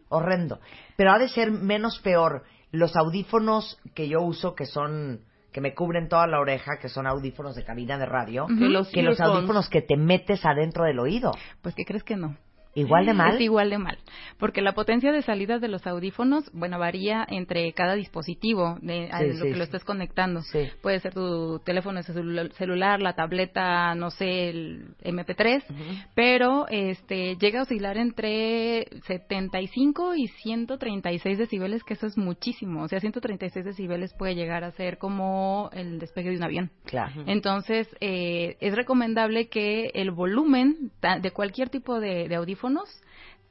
horrendo. 0.08 0.60
Pero 0.96 1.12
ha 1.12 1.18
de 1.18 1.28
ser 1.28 1.50
menos 1.50 1.98
peor 1.98 2.44
los 2.70 2.94
audífonos 2.96 3.76
que 3.94 4.08
yo 4.08 4.20
uso, 4.22 4.54
que 4.54 4.66
son 4.66 5.20
que 5.52 5.60
me 5.60 5.74
cubren 5.74 6.08
toda 6.08 6.26
la 6.26 6.40
oreja, 6.40 6.78
que 6.80 6.88
son 6.88 7.06
audífonos 7.06 7.54
de 7.54 7.64
cabina 7.64 7.98
de 7.98 8.06
radio. 8.06 8.46
Que 8.46 8.68
los 8.68 8.88
que 8.88 9.02
los 9.02 9.20
audífonos 9.20 9.68
que 9.68 9.82
te 9.82 9.96
metes 9.96 10.44
adentro 10.44 10.84
del 10.84 10.98
oído. 10.98 11.32
Pues, 11.62 11.74
¿qué 11.74 11.84
crees 11.84 12.04
que 12.04 12.16
no? 12.16 12.36
Igual 12.74 13.06
de 13.06 13.12
mal. 13.14 13.34
Es 13.34 13.40
igual 13.40 13.70
de 13.70 13.78
mal, 13.78 13.98
porque 14.38 14.62
la 14.62 14.72
potencia 14.72 15.12
de 15.12 15.22
salida 15.22 15.58
de 15.58 15.68
los 15.68 15.86
audífonos, 15.86 16.50
bueno, 16.52 16.78
varía 16.78 17.26
entre 17.28 17.72
cada 17.72 17.94
dispositivo 17.94 18.78
de 18.80 19.08
a 19.10 19.22
lo 19.22 19.34
sí, 19.34 19.42
que 19.42 19.56
lo 19.56 19.64
estés 19.64 19.84
conectando. 19.84 20.42
Sí. 20.42 20.68
Puede 20.82 21.00
ser 21.00 21.14
tu 21.14 21.58
teléfono 21.64 22.00
celu- 22.00 22.50
celular, 22.52 23.00
la 23.00 23.14
tableta, 23.14 23.94
no 23.94 24.10
sé, 24.10 24.50
el 24.50 24.94
MP3, 25.02 25.62
pero 26.14 26.66
este 26.68 27.36
llega 27.36 27.60
a 27.60 27.62
oscilar 27.62 27.96
entre 27.96 28.86
75 29.06 30.14
y 30.16 30.28
136 30.28 31.38
decibeles, 31.38 31.82
que 31.84 31.94
eso 31.94 32.06
es 32.06 32.16
muchísimo. 32.16 32.82
O 32.82 32.88
sea, 32.88 33.00
136 33.00 33.64
decibeles 33.64 34.14
puede 34.14 34.34
llegar 34.34 34.64
a 34.64 34.70
ser 34.72 34.98
como 34.98 35.70
el 35.72 35.98
despegue 35.98 36.30
de 36.30 36.36
un 36.36 36.44
avión. 36.44 36.70
Claro. 36.84 37.24
Entonces, 37.26 37.88
eh, 38.00 38.56
es 38.60 38.74
recomendable 38.74 39.48
que 39.48 39.90
el 39.94 40.10
volumen 40.10 40.90
de 41.20 41.30
cualquier 41.32 41.68
tipo 41.68 42.00
de, 42.00 42.28
de 42.28 42.36
audífonos, 42.60 42.88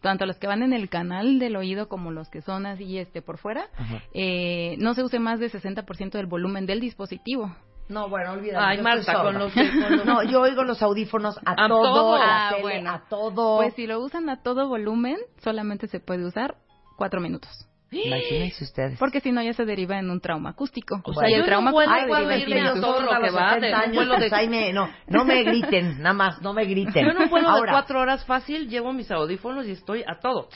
tanto 0.01 0.25
los 0.25 0.37
que 0.37 0.47
van 0.47 0.63
en 0.63 0.73
el 0.73 0.89
canal 0.89 1.39
del 1.39 1.55
oído 1.55 1.89
como 1.89 2.11
los 2.11 2.29
que 2.29 2.41
son 2.41 2.65
así 2.65 2.97
este 2.97 3.21
por 3.21 3.37
fuera, 3.37 3.67
eh, 4.13 4.75
no 4.79 4.93
se 4.93 5.03
use 5.03 5.19
más 5.19 5.39
de 5.39 5.49
60% 5.49 6.11
del 6.11 6.25
volumen 6.27 6.65
del 6.65 6.79
dispositivo. 6.79 7.53
No, 7.89 8.07
bueno, 8.07 8.33
olvídalo. 8.33 8.63
Ay, 8.65 8.81
Marta, 8.81 9.23
con 9.23 9.39
los 9.39 9.51
que- 9.51 9.67
con 9.81 9.97
los- 9.97 10.05
No, 10.05 10.21
yo 10.23 10.41
oigo 10.41 10.63
los 10.63 10.81
audífonos 10.83 11.37
a, 11.43 11.53
A 11.63 11.67
todo, 11.67 11.81
todo. 11.93 12.17
la 12.19 12.47
Ah, 12.47 12.49
tele, 12.51 12.61
bueno. 12.61 12.91
a 12.91 12.99
todo. 13.09 13.57
Pues 13.57 13.73
si 13.73 13.87
lo 13.87 13.99
usan 13.99 14.29
a 14.29 14.43
todo 14.43 14.67
volumen, 14.67 15.17
solamente 15.41 15.87
se 15.87 15.99
puede 15.99 16.23
usar 16.25 16.55
cuatro 16.97 17.19
minutos. 17.19 17.67
Imagínense 17.91 18.63
ustedes. 18.63 18.99
Porque 18.99 19.19
si 19.19 19.31
no 19.31 19.41
ya 19.41 19.53
se 19.53 19.65
deriva 19.65 19.97
en 19.97 20.09
un 20.09 20.19
trauma 20.21 20.51
acústico. 20.51 21.01
O 21.03 21.11
y 21.11 21.15
sea, 21.15 21.27
el 21.37 21.45
trauma 21.45 21.71
acústico 21.71 22.07
puedo 22.07 22.27
deriva 22.27 22.35
en 22.35 22.41
irme 22.41 22.55
yo 22.63 22.73
tinnitus. 22.73 22.95
sorda 22.95 23.15
a 23.17 23.19
que 23.19 23.25
los 23.27 23.35
va 23.35 23.49
70 23.55 23.67
de 23.67 23.73
años, 23.73 24.07
pues 24.17 24.33
ahí 24.33 24.49
me- 24.49 24.73
no, 24.73 24.89
no 25.07 25.25
me 25.25 25.43
griten, 25.43 25.97
nada 26.01 26.13
más, 26.13 26.41
no 26.41 26.53
me 26.53 26.65
griten. 26.65 27.05
Yo 27.05 27.11
en 27.11 27.17
un 27.17 27.29
vuelo 27.29 27.49
Ahora, 27.49 27.71
de 27.71 27.75
cuatro 27.77 27.99
horas 27.99 28.23
fácil 28.25 28.69
llevo 28.69 28.93
mis 28.93 29.09
audífonos 29.09 29.65
y 29.65 29.71
estoy 29.71 30.03
a 30.07 30.19
todo. 30.19 30.49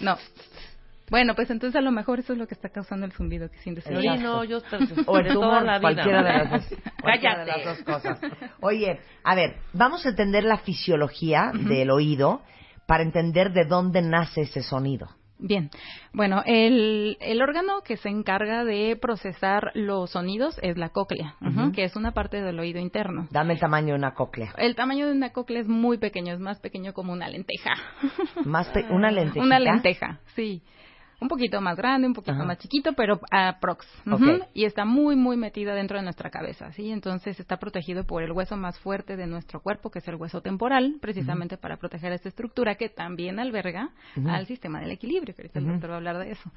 No. 0.00 0.16
Bueno, 1.10 1.34
pues 1.34 1.50
entonces 1.50 1.76
a 1.76 1.82
lo 1.82 1.92
mejor 1.92 2.18
eso 2.20 2.32
es 2.32 2.38
lo 2.38 2.46
que 2.46 2.54
está 2.54 2.70
causando 2.70 3.04
el 3.04 3.12
zumbido 3.12 3.50
que 3.50 3.58
sientes. 3.58 3.84
Sí, 3.84 3.92
no, 3.92 4.42
yo 4.42 4.56
estoy 4.56 4.88
o 5.06 5.18
el 5.18 5.32
tumor, 5.34 5.62
la 5.62 5.78
vida. 5.78 5.80
cualquiera 5.80 6.22
de 6.22 6.32
las 6.32 6.50
dos. 6.50 6.78
cualquiera 7.02 7.44
de 7.44 7.44
Cállate. 7.52 7.64
las 7.64 7.64
dos 7.64 7.84
cosas. 7.84 8.18
Oye, 8.60 8.98
a 9.22 9.34
ver, 9.34 9.56
vamos 9.74 10.04
a 10.06 10.08
entender 10.08 10.44
la 10.44 10.56
fisiología 10.58 11.52
del 11.52 11.90
oído 11.90 12.40
para 12.86 13.02
entender 13.02 13.52
de 13.52 13.66
dónde 13.66 14.00
nace 14.02 14.40
ese 14.42 14.62
sonido. 14.62 15.08
Bien, 15.38 15.68
bueno, 16.12 16.42
el, 16.46 17.16
el 17.20 17.42
órgano 17.42 17.80
que 17.84 17.96
se 17.96 18.08
encarga 18.08 18.64
de 18.64 18.96
procesar 18.96 19.72
los 19.74 20.10
sonidos 20.12 20.58
es 20.62 20.78
la 20.78 20.90
cóclea, 20.90 21.34
Ujú. 21.40 21.72
que 21.72 21.84
es 21.84 21.96
una 21.96 22.12
parte 22.12 22.40
del 22.40 22.58
oído 22.60 22.78
interno. 22.80 23.26
Dame 23.30 23.54
el 23.54 23.60
tamaño 23.60 23.88
de 23.88 23.94
una 23.98 24.14
cóclea. 24.14 24.54
El 24.56 24.76
tamaño 24.76 25.06
de 25.06 25.12
una 25.12 25.30
cóclea 25.30 25.60
es 25.62 25.68
muy 25.68 25.98
pequeño, 25.98 26.32
es 26.34 26.40
más 26.40 26.60
pequeño 26.60 26.92
como 26.94 27.12
una 27.12 27.28
lenteja. 27.28 27.72
Más 28.44 28.68
pe- 28.68 28.86
una 28.90 29.10
lentejita. 29.10 29.44
Una 29.44 29.58
lenteja, 29.58 30.20
sí. 30.36 30.62
Un 31.20 31.28
poquito 31.28 31.60
más 31.60 31.76
grande, 31.76 32.06
un 32.06 32.14
poquito 32.14 32.32
Ajá. 32.32 32.44
más 32.44 32.58
chiquito, 32.58 32.92
pero 32.94 33.20
aprox. 33.30 33.86
Y 34.54 34.64
está 34.64 34.84
muy, 34.84 35.16
muy 35.16 35.36
metida 35.36 35.74
dentro 35.74 35.96
de 35.96 36.04
nuestra 36.04 36.30
cabeza, 36.30 36.72
¿sí? 36.72 36.90
Entonces 36.90 37.38
está 37.40 37.56
protegido 37.58 38.04
por 38.04 38.22
el 38.22 38.32
hueso 38.32 38.56
más 38.56 38.78
fuerte 38.80 39.16
de 39.16 39.26
nuestro 39.26 39.60
cuerpo, 39.60 39.90
que 39.90 40.00
es 40.00 40.08
el 40.08 40.16
hueso 40.16 40.40
temporal, 40.40 40.96
precisamente 41.00 41.56
para 41.56 41.76
proteger 41.76 42.12
esta 42.12 42.28
estructura 42.28 42.74
que 42.74 42.88
también 42.88 43.38
alberga 43.38 43.90
al 44.26 44.46
sistema 44.46 44.80
del 44.80 44.90
equilibrio, 44.90 45.34
que 45.34 45.42
ahorita 45.42 45.58
el 45.58 45.66
doctor 45.66 45.90
va 45.90 45.94
a 45.94 45.96
hablar 45.98 46.18
de 46.18 46.32
eso. 46.32 46.50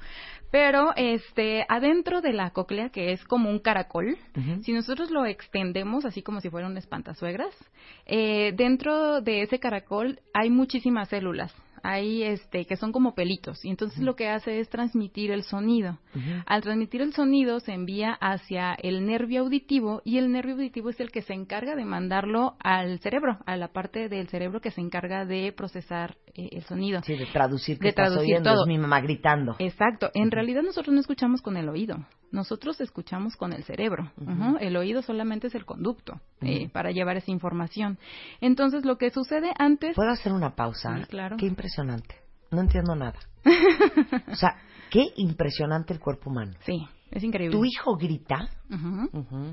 Pero, 0.50 0.92
este, 0.96 1.64
adentro 1.68 2.20
de 2.20 2.32
la 2.32 2.50
cóclea, 2.50 2.90
que 2.90 3.12
es 3.12 3.24
como 3.24 3.50
un 3.50 3.58
caracol, 3.58 4.16
si 4.62 4.72
nosotros 4.72 5.10
lo 5.10 5.24
extendemos 5.24 6.04
así 6.04 6.22
como 6.22 6.40
si 6.40 6.50
fuera 6.50 6.66
un 6.66 6.76
espantasuegras, 6.76 7.54
eh, 8.06 8.52
dentro 8.56 9.20
de 9.20 9.42
ese 9.42 9.58
caracol 9.58 10.20
hay 10.32 10.50
muchísimas 10.50 11.08
células. 11.08 11.54
Hay 11.82 12.22
este 12.22 12.64
que 12.66 12.76
son 12.76 12.92
como 12.92 13.14
pelitos 13.14 13.64
y 13.64 13.70
entonces 13.70 14.00
lo 14.00 14.16
que 14.16 14.28
hace 14.28 14.60
es 14.60 14.68
transmitir 14.68 15.30
el 15.30 15.42
sonido. 15.42 15.98
Al 16.46 16.62
transmitir 16.62 17.02
el 17.02 17.12
sonido 17.12 17.60
se 17.60 17.72
envía 17.72 18.12
hacia 18.12 18.74
el 18.74 19.06
nervio 19.06 19.42
auditivo 19.42 20.02
y 20.04 20.18
el 20.18 20.32
nervio 20.32 20.54
auditivo 20.54 20.90
es 20.90 21.00
el 21.00 21.10
que 21.10 21.22
se 21.22 21.34
encarga 21.34 21.76
de 21.76 21.84
mandarlo 21.84 22.56
al 22.60 22.98
cerebro, 23.00 23.38
a 23.46 23.56
la 23.56 23.68
parte 23.68 24.08
del 24.08 24.28
cerebro 24.28 24.60
que 24.60 24.70
se 24.70 24.80
encarga 24.80 25.24
de 25.24 25.52
procesar 25.52 26.16
eh, 26.34 26.48
el 26.52 26.62
sonido. 26.62 27.02
Sí, 27.02 27.16
de 27.16 27.26
traducir 27.26 27.78
que 27.78 27.84
De 27.84 27.88
estás 27.90 28.08
traducir 28.10 28.34
oyendo. 28.34 28.50
todo. 28.50 28.62
Es 28.64 28.68
mi 28.68 28.78
mamá 28.78 29.00
gritando. 29.00 29.56
Exacto. 29.58 30.10
En 30.14 30.30
realidad 30.30 30.62
nosotros 30.62 30.94
no 30.94 31.00
escuchamos 31.00 31.42
con 31.42 31.56
el 31.56 31.68
oído. 31.68 31.96
Nosotros 32.30 32.80
escuchamos 32.80 33.36
con 33.36 33.52
el 33.52 33.64
cerebro. 33.64 34.12
Ujú. 34.20 34.58
El 34.60 34.76
oído 34.76 35.02
solamente 35.02 35.46
es 35.46 35.54
el 35.54 35.64
conducto 35.64 36.20
eh, 36.40 36.64
Ujú. 36.64 36.72
para 36.72 36.90
llevar 36.90 37.16
esa 37.16 37.30
información. 37.30 37.98
Entonces 38.40 38.84
lo 38.84 38.98
que 38.98 39.10
sucede 39.10 39.52
antes... 39.58 39.96
¿Puedo 39.96 40.10
hacer 40.10 40.32
una 40.32 40.54
pausa? 40.54 40.98
Sí, 40.98 41.04
claro. 41.06 41.36
Qué 41.38 41.46
impresionante. 41.46 42.16
No 42.50 42.60
entiendo 42.60 42.94
nada. 42.94 43.18
o 44.30 44.36
sea, 44.36 44.56
qué 44.90 45.06
impresionante 45.16 45.92
el 45.92 46.00
cuerpo 46.00 46.30
humano. 46.30 46.52
Sí, 46.64 46.86
es 47.10 47.22
increíble. 47.22 47.56
Tu 47.56 47.64
hijo 47.64 47.96
grita 47.96 48.48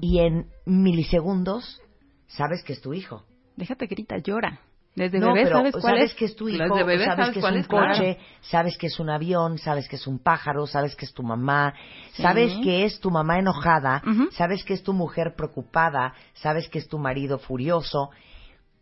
y 0.01 0.19
en 0.19 0.47
milisegundos 0.65 1.81
sabes 2.27 2.63
que 2.63 2.73
es 2.73 2.81
tu 2.81 2.93
hijo. 2.93 3.23
Déjate 3.55 3.87
grita, 3.87 4.17
llora. 4.17 4.59
Desde 4.95 5.19
no, 5.19 5.33
bebé 5.33 5.43
pero 5.43 5.57
sabes 5.57 5.71
cuál 5.73 5.83
sabes 5.83 6.11
es. 6.11 6.15
que 6.15 6.25
es 6.25 6.35
tu 6.37 6.47
hijo, 6.47 6.73
bebé 6.73 7.03
sabes, 7.03 7.17
sabes 7.17 7.33
que 7.33 7.39
es 7.39 7.45
un 7.45 7.57
es, 7.57 7.67
claro. 7.67 7.87
coche, 7.93 8.17
sabes 8.41 8.77
que 8.77 8.87
es 8.87 8.99
un 8.99 9.09
avión, 9.09 9.57
sabes 9.57 9.89
que 9.89 9.97
es 9.97 10.07
un 10.07 10.19
pájaro, 10.19 10.67
sabes 10.67 10.95
que 10.95 11.03
es 11.05 11.13
tu 11.13 11.21
mamá, 11.21 11.73
Sí. 12.13 12.21
sabes 12.23 12.53
que 12.63 12.85
es 12.85 12.99
tu 13.01 13.11
mamá 13.11 13.37
enojada, 13.39 14.01
sabes 14.31 14.63
que 14.63 14.73
es 14.73 14.83
tu 14.83 14.93
mujer 14.93 15.33
preocupada, 15.35 16.13
sabes 16.33 16.69
que 16.69 16.79
es 16.79 16.87
tu 16.87 16.97
marido 16.97 17.39
furioso. 17.39 18.09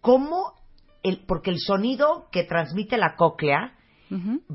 ¿Cómo? 0.02 0.54
El, 1.02 1.26
porque 1.26 1.50
el 1.50 1.58
sonido 1.60 2.28
que 2.32 2.44
transmite 2.44 2.98
la 2.98 3.16
cóclea 3.16 3.74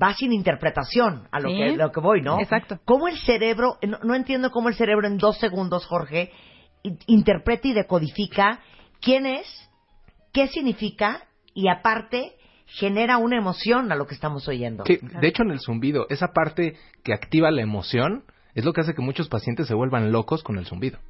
va 0.01 0.15
sin 0.15 0.33
interpretación 0.33 1.27
a 1.33 1.41
lo, 1.41 1.49
Sí. 1.51 1.57
que, 1.57 1.77
lo 1.77 1.91
que 1.91 1.99
voy, 2.01 2.23
¿no? 2.23 2.39
Exacto. 2.39 2.79
¿Cómo 2.85 3.09
el 3.09 3.19
cerebro, 3.19 3.77
no, 3.87 3.99
no 4.05 4.15
entiendo 4.15 4.53
cómo 4.53 4.69
el 4.69 4.77
cerebro 4.77 5.09
en 5.09 5.19
dos 5.19 5.39
segundos, 5.39 5.85
Jorge, 5.87 6.31
in- 6.85 6.99
interpreta 7.09 7.67
y 7.67 7.73
decodifica 7.73 8.61
quién 9.01 9.27
es, 9.27 9.47
qué 10.33 10.47
significa 10.47 11.25
y 11.59 11.67
aparte 11.67 12.37
genera 12.67 13.19
una 13.19 13.37
emoción 13.37 13.91
a 13.91 13.97
lo 13.97 14.07
que 14.07 14.15
estamos 14.15 14.47
oyendo. 14.47 14.85
Sí, 14.87 15.01
de 15.03 15.27
hecho 15.27 15.43
en 15.43 15.51
el 15.51 15.59
zumbido, 15.59 16.07
esa 16.09 16.29
parte 16.29 16.77
que 17.03 17.13
activa 17.13 17.51
la 17.51 17.63
emoción 17.63 18.23
es 18.55 18.65
lo 18.65 18.73
que 18.73 18.83
hace 18.83 18.95
que 18.95 19.03
muchos 19.03 19.29
pacientes 19.29 19.67
se 19.67 19.75
vuelvan 19.75 20.13
locos 20.13 20.45
con 20.45 20.57
el 20.57 20.67
zumbido. 20.67 21.01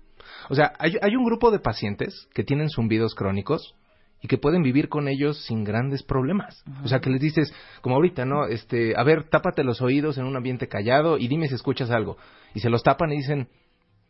O 0.49 0.55
sea, 0.55 0.73
hay, 0.79 0.97
hay 1.03 1.17
un 1.17 1.27
grupo 1.27 1.51
de 1.51 1.59
pacientes 1.59 2.29
que 2.33 2.45
tienen 2.45 2.71
zumbidos 2.71 3.15
crónicos 3.15 3.75
y 4.23 4.29
que 4.29 4.39
pueden 4.39 4.63
vivir 4.63 4.89
con 4.89 5.07
ellos 5.07 5.45
sin 5.45 5.65
grandes 5.65 6.03
problemas. 6.03 6.65
O 6.83 6.89
sea, 6.89 7.01
que 7.01 7.11
les 7.11 7.21
dices, 7.21 7.53
como 7.83 7.97
ahorita, 7.97 8.25
¿no? 8.25 8.47
Este, 8.47 8.95
a 8.97 9.03
ver, 9.03 9.29
tápate 9.29 9.65
los 9.65 9.83
oídos 9.83 10.17
en 10.17 10.25
un 10.25 10.35
ambiente 10.35 10.67
callado 10.67 11.19
y 11.19 11.29
dime 11.29 11.49
si 11.49 11.57
escuchas 11.57 11.91
algo. 11.91 12.17
Y 12.55 12.61
se 12.61 12.71
los 12.71 12.83
tapan 12.83 13.13
y 13.13 13.17
dicen, 13.17 13.49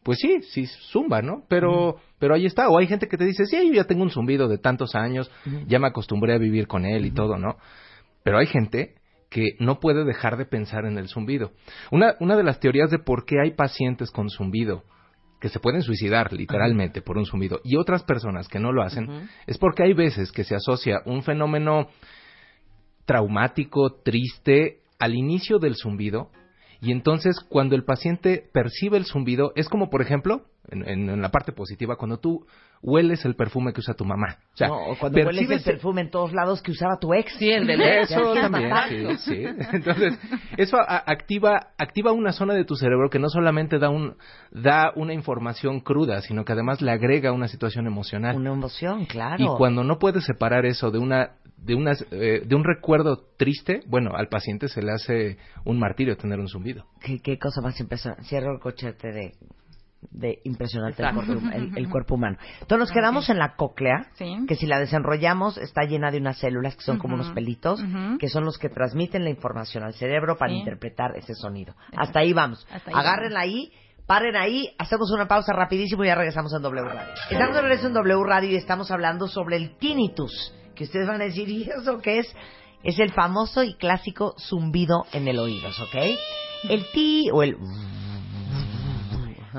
pues 0.08 0.20
sí, 0.20 0.40
sí, 0.40 0.64
zumba, 0.90 1.20
¿no? 1.20 1.42
Pero, 1.50 1.96
pero 2.18 2.34
ahí 2.34 2.46
está. 2.46 2.70
O 2.70 2.78
hay 2.78 2.86
gente 2.86 3.08
que 3.08 3.18
te 3.18 3.26
dice, 3.26 3.44
sí, 3.44 3.58
yo 3.68 3.74
ya 3.74 3.84
tengo 3.84 4.02
un 4.02 4.08
zumbido 4.08 4.48
de 4.48 4.56
tantos 4.56 4.94
años, 4.94 5.30
ya 5.66 5.78
me 5.78 5.86
acostumbré 5.86 6.32
a 6.32 6.38
vivir 6.38 6.66
con 6.66 6.86
él 6.86 7.04
y 7.04 7.10
todo, 7.10 7.36
¿no? 7.36 7.56
Pero 8.22 8.38
hay 8.38 8.46
gente 8.46 8.94
que 9.28 9.50
no 9.58 9.80
puede 9.80 10.06
dejar 10.06 10.38
de 10.38 10.46
pensar 10.46 10.86
en 10.86 10.96
el 10.96 11.08
zumbido. 11.08 11.52
Una, 11.90 12.14
una 12.20 12.38
de 12.38 12.42
las 12.42 12.58
teorías 12.58 12.90
de 12.90 12.98
por 12.98 13.26
qué 13.26 13.34
hay 13.38 13.50
pacientes 13.50 14.10
con 14.10 14.30
zumbido 14.30 14.82
que 15.42 15.50
se 15.50 15.60
pueden 15.60 15.82
suicidar 15.82 16.32
literalmente 16.32 17.02
por 17.02 17.18
un 17.18 17.26
zumbido 17.26 17.60
y 17.62 17.76
otras 17.76 18.02
personas 18.02 18.48
que 18.48 18.60
no 18.60 18.72
lo 18.72 18.82
hacen 18.82 19.28
es 19.46 19.58
porque 19.58 19.82
hay 19.82 19.92
veces 19.92 20.32
que 20.32 20.42
se 20.42 20.54
asocia 20.54 21.02
un 21.04 21.22
fenómeno 21.22 21.88
traumático, 23.04 24.00
triste 24.02 24.78
al 24.98 25.14
inicio 25.14 25.58
del 25.58 25.76
zumbido 25.76 26.30
y 26.80 26.92
entonces 26.92 27.40
cuando 27.48 27.74
el 27.74 27.84
paciente 27.84 28.48
percibe 28.52 28.98
el 28.98 29.06
zumbido 29.06 29.52
es 29.56 29.68
como 29.68 29.90
por 29.90 30.02
ejemplo 30.02 30.42
en, 30.70 30.88
en- 30.88 31.08
en 31.10 31.22
la 31.22 31.30
parte 31.30 31.52
positiva 31.52 31.96
cuando 31.96 32.18
tú 32.18 32.46
hueles 32.82 33.24
el 33.24 33.34
perfume 33.34 33.72
que 33.72 33.80
usa 33.80 33.94
tu 33.94 34.04
mamá. 34.04 34.36
O 34.54 34.56
sea, 34.56 34.68
no, 34.68 34.76
o 34.90 34.96
cuando 34.98 35.18
hueles 35.20 35.50
el 35.50 35.62
perfume 35.62 36.02
en 36.02 36.10
todos 36.10 36.32
lados 36.32 36.62
que 36.62 36.70
usaba 36.70 36.96
tu 37.00 37.12
ex. 37.14 37.32
Sí, 37.38 37.50
el 37.50 37.66
del 37.66 37.80
eso 37.80 38.34
también, 38.34 38.72
sí, 38.88 39.16
sí. 39.18 39.44
Entonces, 39.72 40.18
eso 40.56 40.76
a- 40.78 41.02
activa, 41.06 41.68
activa 41.78 42.12
una 42.12 42.32
zona 42.32 42.54
de 42.54 42.64
tu 42.64 42.76
cerebro 42.76 43.10
que 43.10 43.18
no 43.18 43.28
solamente 43.28 43.78
da, 43.78 43.90
un, 43.90 44.16
da 44.52 44.92
una 44.94 45.12
información 45.14 45.80
cruda, 45.80 46.20
sino 46.22 46.44
que 46.44 46.52
además 46.52 46.80
le 46.80 46.90
agrega 46.92 47.32
una 47.32 47.48
situación 47.48 47.86
emocional. 47.86 48.36
Una 48.36 48.52
emoción, 48.52 49.06
claro. 49.06 49.42
Y 49.42 49.48
cuando 49.56 49.82
no 49.84 49.98
puedes 49.98 50.24
separar 50.24 50.64
eso 50.66 50.90
de 50.90 50.98
una 50.98 51.30
de 51.56 51.74
unas 51.74 52.06
eh, 52.12 52.42
de 52.46 52.54
un 52.54 52.62
recuerdo 52.62 53.24
triste, 53.36 53.80
bueno, 53.88 54.12
al 54.14 54.28
paciente 54.28 54.68
se 54.68 54.80
le 54.80 54.92
hace 54.92 55.38
un 55.64 55.76
martirio 55.80 56.16
tener 56.16 56.38
un 56.38 56.46
zumbido. 56.46 56.84
¿Qué, 57.00 57.18
qué 57.18 57.36
cosa 57.36 57.60
más 57.60 57.80
impresionante. 57.80 58.22
Cierro 58.28 58.52
el 58.52 58.60
cochete 58.60 59.08
de, 59.10 59.32
de 60.10 60.38
impresionante 60.44 61.02
el 61.02 61.12
cuerpo, 61.14 61.32
el- 61.52 61.76
el 61.76 61.88
cuerpo 61.90 62.14
humano. 62.14 62.38
Entonces 62.60 62.78
nos 62.78 62.92
quedamos 62.92 63.28
en 63.30 63.38
la 63.38 63.56
cóclea, 63.56 64.10
Sí. 64.14 64.36
que 64.48 64.54
si 64.54 64.66
la 64.66 64.78
desenrollamos 64.78 65.58
está 65.58 65.82
llena 65.84 66.10
de 66.10 66.18
unas 66.18 66.38
células 66.38 66.76
que 66.76 66.82
son 66.82 66.98
como 66.98 67.14
unos 67.14 67.30
pelitos, 67.30 67.82
que 68.18 68.28
son 68.28 68.44
los 68.44 68.58
que 68.58 68.68
transmiten 68.68 69.24
la 69.24 69.30
información 69.30 69.82
al 69.84 69.94
cerebro 69.94 70.36
para 70.36 70.52
Sí. 70.52 70.58
interpretar 70.58 71.16
ese 71.16 71.34
sonido. 71.34 71.74
Hasta 71.96 72.20
ahí 72.20 72.32
vamos. 72.32 72.66
Hasta 72.70 72.90
ahí 72.90 72.96
Agárrenla 72.96 73.40
ahí. 73.40 73.72
Paren 74.06 74.36
ahí, 74.36 74.70
hacemos 74.78 75.10
una 75.12 75.28
pausa 75.28 75.52
rapidísimo 75.52 76.02
y 76.02 76.06
ya 76.06 76.14
regresamos 76.14 76.50
en 76.54 76.62
W 76.62 76.82
Radio. 76.82 77.12
Estamos 77.30 77.54
de 77.56 77.60
regreso 77.60 77.88
en 77.88 77.92
W 77.92 78.24
Radio 78.24 78.50
y 78.50 78.56
estamos 78.56 78.90
hablando 78.90 79.28
sobre 79.28 79.56
el 79.56 79.76
tinnitus, 79.76 80.54
que 80.74 80.84
ustedes 80.84 81.06
van 81.06 81.20
a 81.20 81.24
decir, 81.24 81.46
¿y 81.48 81.64
eso 81.64 81.98
qué 81.98 82.20
es? 82.20 82.34
Es 82.84 82.98
el 83.00 83.12
famoso 83.12 83.62
y 83.64 83.74
clásico 83.74 84.34
zumbido 84.38 85.04
en 85.12 85.28
el 85.28 85.38
oído, 85.38 85.68
¿ok? 85.68 86.16
El 86.70 86.86
ti 86.92 87.28
o 87.30 87.42
el 87.42 87.56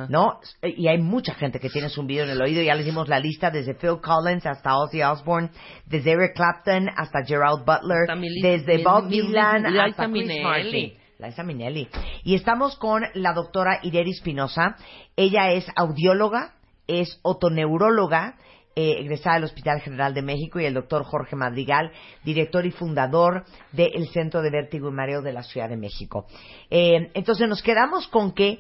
¿no? 0.08 0.40
Y 0.62 0.88
hay 0.88 0.98
mucha 1.00 1.34
gente 1.34 1.60
que 1.60 1.70
tiene 1.70 1.90
zumbido 1.90 2.24
en 2.24 2.30
el 2.30 2.42
oído. 2.42 2.62
Ya 2.62 2.76
les 2.76 2.86
dimos 2.86 3.08
la 3.10 3.20
lista 3.20 3.50
desde 3.52 3.74
Phil 3.76 4.00
Collins 4.02 4.46
hasta 4.46 4.78
Ozzy 4.78 5.02
Osbourne, 5.04 5.50
desde 5.86 6.12
Eric 6.12 6.36
Clapton 6.36 6.88
hasta 6.96 7.26
Gerald 7.26 7.66
Butler, 7.66 8.08
Mili- 8.18 8.42
desde 8.42 8.76
Mil- 8.76 8.84
Bob 8.84 9.08
Dylan 9.08 9.66
hasta 9.66 10.06
Chris 10.06 10.12
Minnelli. 10.28 10.44
Martin. 10.44 10.94
Liza 11.20 11.44
Minnelli. 11.44 11.90
Y 12.24 12.36
estamos 12.36 12.78
con 12.78 13.04
la 13.16 13.34
doctora 13.34 13.80
Ireri 13.84 14.12
Espinosa. 14.12 14.78
Ella 15.18 15.52
es 15.52 15.66
audióloga, 15.76 16.54
es 16.88 17.20
otoneuróloga, 17.24 18.36
eh, 18.76 18.96
egresada 19.00 19.36
del 19.36 19.44
Hospital 19.44 19.82
General 19.82 20.14
de 20.14 20.22
México, 20.22 20.62
y 20.62 20.66
el 20.66 20.74
doctor 20.76 21.04
Jorge 21.04 21.36
Madrigal, 21.36 21.92
director 22.24 22.66
y 22.66 22.72
fundador 22.72 23.44
del 23.74 24.08
Centro 24.14 24.42
de 24.42 24.50
Vértigo 24.52 24.88
y 24.88 24.94
Mareo 24.94 25.22
de 25.22 25.34
la 25.34 25.44
Ciudad 25.44 25.68
de 25.68 25.76
México. 25.76 26.26
Eh, 26.70 27.12
entonces 27.14 27.50
nos 27.50 27.62
quedamos 27.62 28.08
con 28.08 28.32
que 28.32 28.60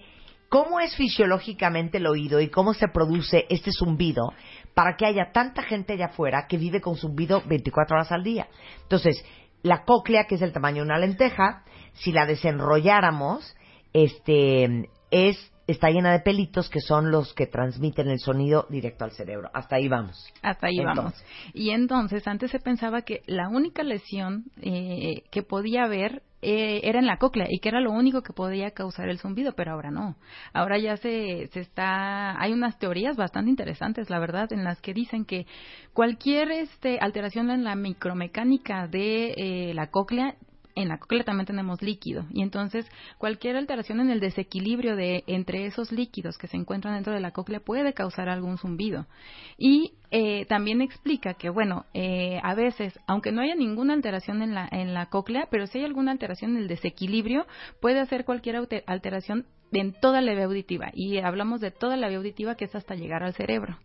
cómo 0.49 0.79
es 0.79 0.95
fisiológicamente 0.95 1.99
el 1.99 2.07
oído 2.07 2.41
y 2.41 2.49
cómo 2.49 2.73
se 2.73 2.87
produce 2.87 3.45
este 3.49 3.71
zumbido 3.71 4.33
para 4.73 4.95
que 4.97 5.05
haya 5.05 5.31
tanta 5.31 5.63
gente 5.63 5.93
allá 5.93 6.07
afuera 6.07 6.47
que 6.49 6.57
vive 6.57 6.81
con 6.81 6.95
zumbido 6.95 7.41
24 7.47 7.95
horas 7.95 8.11
al 8.11 8.23
día. 8.23 8.47
Entonces, 8.81 9.23
la 9.61 9.83
cóclea, 9.83 10.25
que 10.25 10.35
es 10.35 10.41
el 10.41 10.53
tamaño 10.53 10.77
de 10.77 10.89
una 10.89 10.97
lenteja, 10.97 11.63
si 11.93 12.11
la 12.11 12.25
desenrolláramos, 12.25 13.55
este, 13.93 14.89
es, 15.11 15.51
está 15.67 15.89
llena 15.89 16.11
de 16.13 16.21
pelitos 16.21 16.69
que 16.69 16.79
son 16.79 17.11
los 17.11 17.33
que 17.33 17.45
transmiten 17.45 18.07
el 18.09 18.19
sonido 18.19 18.65
directo 18.69 19.03
al 19.03 19.11
cerebro. 19.11 19.49
Hasta 19.53 19.75
ahí 19.75 19.87
vamos. 19.87 20.31
Hasta 20.41 20.67
ahí 20.67 20.79
Entonces. 20.79 21.03
vamos. 21.03 21.23
Y 21.53 21.71
entonces, 21.71 22.27
antes 22.27 22.51
se 22.51 22.59
pensaba 22.59 23.01
que 23.01 23.21
la 23.27 23.49
única 23.49 23.83
lesión 23.83 24.45
eh, 24.61 25.23
que 25.31 25.43
podía 25.43 25.83
haber 25.83 26.23
eh, 26.41 26.81
era 26.83 26.99
en 26.99 27.05
la 27.05 27.17
cóclea 27.17 27.47
y 27.49 27.59
que 27.59 27.69
era 27.69 27.81
lo 27.81 27.91
único 27.91 28.21
que 28.21 28.33
podía 28.33 28.71
causar 28.71 29.09
el 29.09 29.19
zumbido, 29.19 29.53
pero 29.53 29.71
ahora 29.71 29.91
no. 29.91 30.15
Ahora 30.53 30.77
ya 30.77 30.97
se, 30.97 31.47
se 31.47 31.59
está, 31.59 32.39
hay 32.41 32.53
unas 32.53 32.79
teorías 32.79 33.17
bastante 33.17 33.49
interesantes, 33.49 34.09
la 34.09 34.19
verdad, 34.19 34.51
en 34.53 34.63
las 34.63 34.81
que 34.81 34.93
dicen 34.93 35.25
que 35.25 35.45
cualquier 35.93 36.51
este, 36.51 36.99
alteración 36.99 37.49
en 37.51 37.63
la 37.63 37.75
micromecánica 37.75 38.87
de 38.87 39.33
eh, 39.37 39.73
la 39.73 39.87
cóclea 39.87 40.35
en 40.81 40.87
la 40.87 40.97
cóclea 40.97 41.23
también 41.23 41.45
tenemos 41.45 41.81
líquido. 41.81 42.25
Y 42.31 42.41
entonces 42.41 42.89
cualquier 43.17 43.57
alteración 43.57 43.99
en 43.99 44.09
el 44.09 44.19
desequilibrio 44.19 44.95
de 44.95 45.23
entre 45.27 45.65
esos 45.65 45.91
líquidos 45.91 46.37
que 46.37 46.47
se 46.47 46.57
encuentran 46.57 46.95
dentro 46.95 47.13
de 47.13 47.19
la 47.19 47.31
cóclea 47.31 47.59
puede 47.59 47.93
causar 47.93 48.29
algún 48.29 48.57
zumbido. 48.57 49.05
Y 49.57 49.93
eh, 50.11 50.45
también 50.45 50.81
explica 50.81 51.33
que 51.33 51.49
bueno 51.49 51.85
eh, 51.93 52.39
a 52.43 52.55
veces 52.55 52.97
aunque 53.07 53.31
no 53.31 53.41
haya 53.41 53.55
ninguna 53.55 53.93
alteración 53.93 54.41
en 54.41 54.55
la 54.55 54.67
en 54.71 54.95
la 54.95 55.05
cóclea 55.07 55.47
pero 55.51 55.67
si 55.67 55.77
hay 55.77 55.85
alguna 55.85 56.11
alteración 56.11 56.55
en 56.55 56.63
el 56.63 56.67
desequilibrio 56.67 57.45
puede 57.79 57.99
hacer 57.99 58.25
cualquier 58.25 58.67
alteración 58.87 59.45
en 59.71 59.93
toda 59.93 60.21
la 60.21 60.33
vía 60.33 60.45
auditiva. 60.45 60.89
Y 60.93 61.17
hablamos 61.19 61.61
de 61.61 61.71
toda 61.71 61.97
la 61.97 62.07
vía 62.07 62.17
auditiva 62.17 62.55
que 62.55 62.65
es 62.65 62.75
hasta 62.75 62.95
llegar 62.95 63.23
al 63.23 63.33
cerebro 63.33 63.77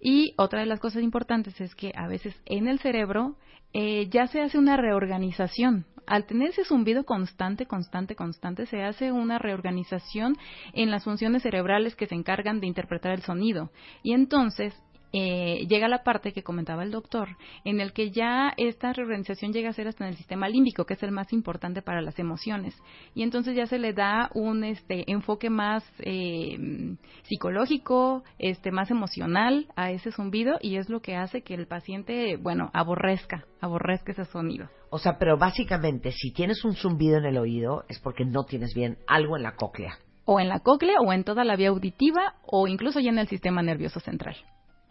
y 0.00 0.34
otra 0.36 0.60
de 0.60 0.66
las 0.66 0.80
cosas 0.80 1.02
importantes 1.02 1.60
es 1.60 1.74
que 1.74 1.92
a 1.96 2.06
veces 2.06 2.34
en 2.46 2.68
el 2.68 2.78
cerebro 2.78 3.36
eh, 3.72 4.08
ya 4.08 4.26
se 4.26 4.40
hace 4.40 4.58
una 4.58 4.76
reorganización. 4.76 5.86
Al 6.06 6.26
tener 6.26 6.50
ese 6.50 6.64
zumbido 6.64 7.04
constante, 7.04 7.66
constante, 7.66 8.14
constante, 8.14 8.66
se 8.66 8.82
hace 8.82 9.10
una 9.10 9.38
reorganización 9.38 10.36
en 10.74 10.90
las 10.90 11.04
funciones 11.04 11.42
cerebrales 11.42 11.96
que 11.96 12.06
se 12.06 12.14
encargan 12.14 12.60
de 12.60 12.66
interpretar 12.66 13.12
el 13.12 13.22
sonido. 13.22 13.70
Y 14.02 14.12
entonces 14.12 14.74
eh, 15.16 15.68
llega 15.68 15.86
la 15.86 16.02
parte 16.02 16.32
que 16.32 16.42
comentaba 16.42 16.82
el 16.82 16.90
doctor, 16.90 17.36
en 17.64 17.80
el 17.80 17.92
que 17.92 18.10
ya 18.10 18.52
esta 18.56 18.92
reorganización 18.92 19.52
llega 19.52 19.70
a 19.70 19.72
ser 19.72 19.86
hasta 19.86 20.04
en 20.04 20.10
el 20.10 20.16
sistema 20.16 20.48
límbico, 20.48 20.86
que 20.86 20.94
es 20.94 21.02
el 21.04 21.12
más 21.12 21.32
importante 21.32 21.82
para 21.82 22.02
las 22.02 22.18
emociones. 22.18 22.74
Y 23.14 23.22
entonces 23.22 23.54
ya 23.54 23.66
se 23.66 23.78
le 23.78 23.92
da 23.92 24.28
un 24.34 24.64
este, 24.64 25.08
enfoque 25.12 25.50
más 25.50 25.84
eh, 26.00 26.96
psicológico, 27.22 28.24
este, 28.40 28.72
más 28.72 28.90
emocional 28.90 29.68
a 29.76 29.92
ese 29.92 30.10
zumbido 30.10 30.58
y 30.60 30.78
es 30.78 30.88
lo 30.88 31.00
que 31.00 31.14
hace 31.14 31.42
que 31.42 31.54
el 31.54 31.68
paciente, 31.68 32.36
bueno, 32.36 32.70
aborrezca, 32.72 33.44
aborrezca 33.60 34.10
ese 34.10 34.24
sonido. 34.24 34.68
O 34.90 34.98
sea, 34.98 35.16
pero 35.20 35.38
básicamente, 35.38 36.10
si 36.10 36.32
tienes 36.32 36.64
un 36.64 36.74
zumbido 36.74 37.18
en 37.18 37.26
el 37.26 37.38
oído, 37.38 37.84
es 37.88 38.00
porque 38.00 38.24
no 38.24 38.46
tienes 38.46 38.74
bien 38.74 38.98
algo 39.06 39.36
en 39.36 39.44
la 39.44 39.54
cóclea. 39.54 39.96
O 40.24 40.40
en 40.40 40.48
la 40.48 40.58
cóclea 40.58 40.96
o 41.06 41.12
en 41.12 41.22
toda 41.22 41.44
la 41.44 41.54
vía 41.54 41.68
auditiva 41.68 42.34
o 42.44 42.66
incluso 42.66 42.98
ya 42.98 43.10
en 43.10 43.18
el 43.20 43.28
sistema 43.28 43.62
nervioso 43.62 44.00
central. 44.00 44.34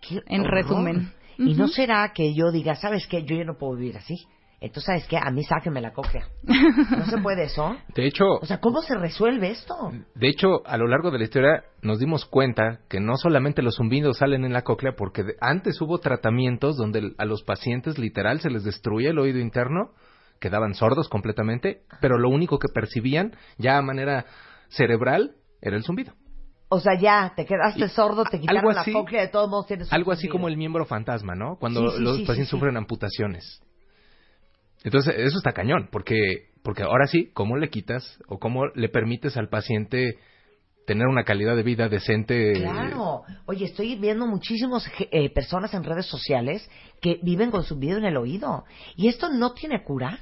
Qué 0.08 0.22
En 0.28 0.42
horror. 0.42 0.54
resumen. 0.54 1.13
Y 1.38 1.56
no 1.56 1.68
será 1.68 2.12
que 2.13 2.34
yo 2.34 2.52
diga, 2.52 2.76
¿sabes 2.76 3.08
qué? 3.08 3.24
Yo 3.24 3.36
ya 3.36 3.44
no 3.44 3.58
puedo 3.58 3.76
vivir 3.76 3.98
así. 3.98 4.16
Entonces, 4.62 4.86
¿sabes 4.86 5.08
qué? 5.10 5.18
A 5.18 5.30
mí 5.30 5.44
sáquenme 5.44 5.82
la 5.82 5.92
cóclea. 5.92 6.26
¿No 6.44 7.06
se 7.06 7.18
puede 7.18 7.44
eso? 7.46 7.76
De 7.94 8.06
hecho, 8.06 8.24
O 8.42 8.46
sea, 8.46 8.60
¿cómo 8.62 8.82
se 8.82 8.96
resuelve 8.96 9.50
esto? 9.52 9.92
de 10.16 10.28
hecho, 10.30 10.66
a 10.66 10.78
lo 10.78 10.88
largo 10.88 11.12
de 11.12 11.18
la 11.18 11.26
historia 11.26 11.63
nos 11.82 12.00
dimos 12.00 12.26
cuenta 12.26 12.80
que 12.88 13.02
no 13.02 13.18
solamente 13.18 13.62
los 13.62 13.76
zumbidos 13.76 14.20
salen 14.20 14.46
en 14.46 14.54
la 14.54 14.62
cóclea, 14.62 14.94
porque 14.96 15.24
antes 15.42 15.82
hubo 15.82 15.98
tratamientos 16.00 16.78
donde 16.78 17.12
a 17.18 17.26
los 17.26 17.44
pacientes 17.44 17.98
literal 17.98 18.39
se 18.39 18.50
les 18.50 18.63
destruía 18.63 19.10
el 19.10 19.20
oído 19.20 19.39
interno, 19.39 19.89
quedaban 20.39 20.76
sordos 20.76 21.10
completamente, 21.10 21.82
pero 22.00 22.18
lo 22.18 22.30
único 22.30 22.58
que 22.58 22.70
percibían 22.74 23.36
ya 23.58 23.78
a 23.78 23.82
manera 23.82 24.26
cerebral 24.70 25.36
era 25.62 25.76
el 25.76 25.84
zumbido. 25.84 26.13
O 26.76 26.80
sea, 26.80 26.98
ya, 27.00 27.34
te 27.36 27.46
quedaste 27.46 27.86
Y 27.86 27.90
sordo, 27.90 28.24
te 28.24 28.40
quitaron 28.40 28.58
algo 28.62 28.72
la 28.72 28.82
así- 28.82 28.92
cóclea, 28.94 29.22
de 29.22 29.28
todos 29.28 29.48
modos 29.48 29.68
tienes 29.68 29.88
un 29.90 29.94
Algo 29.94 30.12
así 30.12 30.28
como 30.28 30.48
el 30.48 30.58
miembro 30.58 30.86
fantasma, 30.86 31.36
¿no? 31.36 31.58
Cuando 31.60 31.92
Sí, 31.92 31.98
sí, 31.98 32.04
los 32.04 32.18
sí, 32.18 32.22
pacientes 32.26 32.48
sí. 32.50 32.52
sufren 32.58 32.78
amputaciones. 32.78 33.62
Entonces, 34.84 35.14
eso 35.18 35.38
está 35.38 35.54
cañón, 35.54 35.88
porque, 35.92 36.50
porque 36.64 36.82
ahora 36.84 37.06
sí, 37.08 37.30
¿cómo 37.34 37.58
le 37.58 37.70
quitas 37.70 38.20
o 38.28 38.40
cómo 38.40 38.66
le 38.74 38.90
permites 38.90 39.38
al 39.38 39.50
paciente 39.50 40.18
tener 40.88 41.08
una 41.08 41.24
calidad 41.24 41.56
de 41.56 41.64
vida 41.64 41.88
decente? 41.90 42.54
Claro. 42.54 43.22
Oye, 43.46 43.66
estoy 43.66 43.96
viendo 43.96 44.26
muchísimas 44.26 44.90
eh, 45.12 45.30
personas 45.30 45.74
en 45.76 45.84
redes 45.84 46.08
sociales 46.08 46.68
que 47.02 47.20
viven 47.22 47.52
con 47.52 47.64
zumbido 47.64 47.98
en 48.00 48.06
el 48.06 48.18
oído. 48.18 48.66
¿Y 48.96 49.08
esto 49.10 49.30
no 49.30 49.54
tiene 49.54 49.84
cura? 49.84 50.20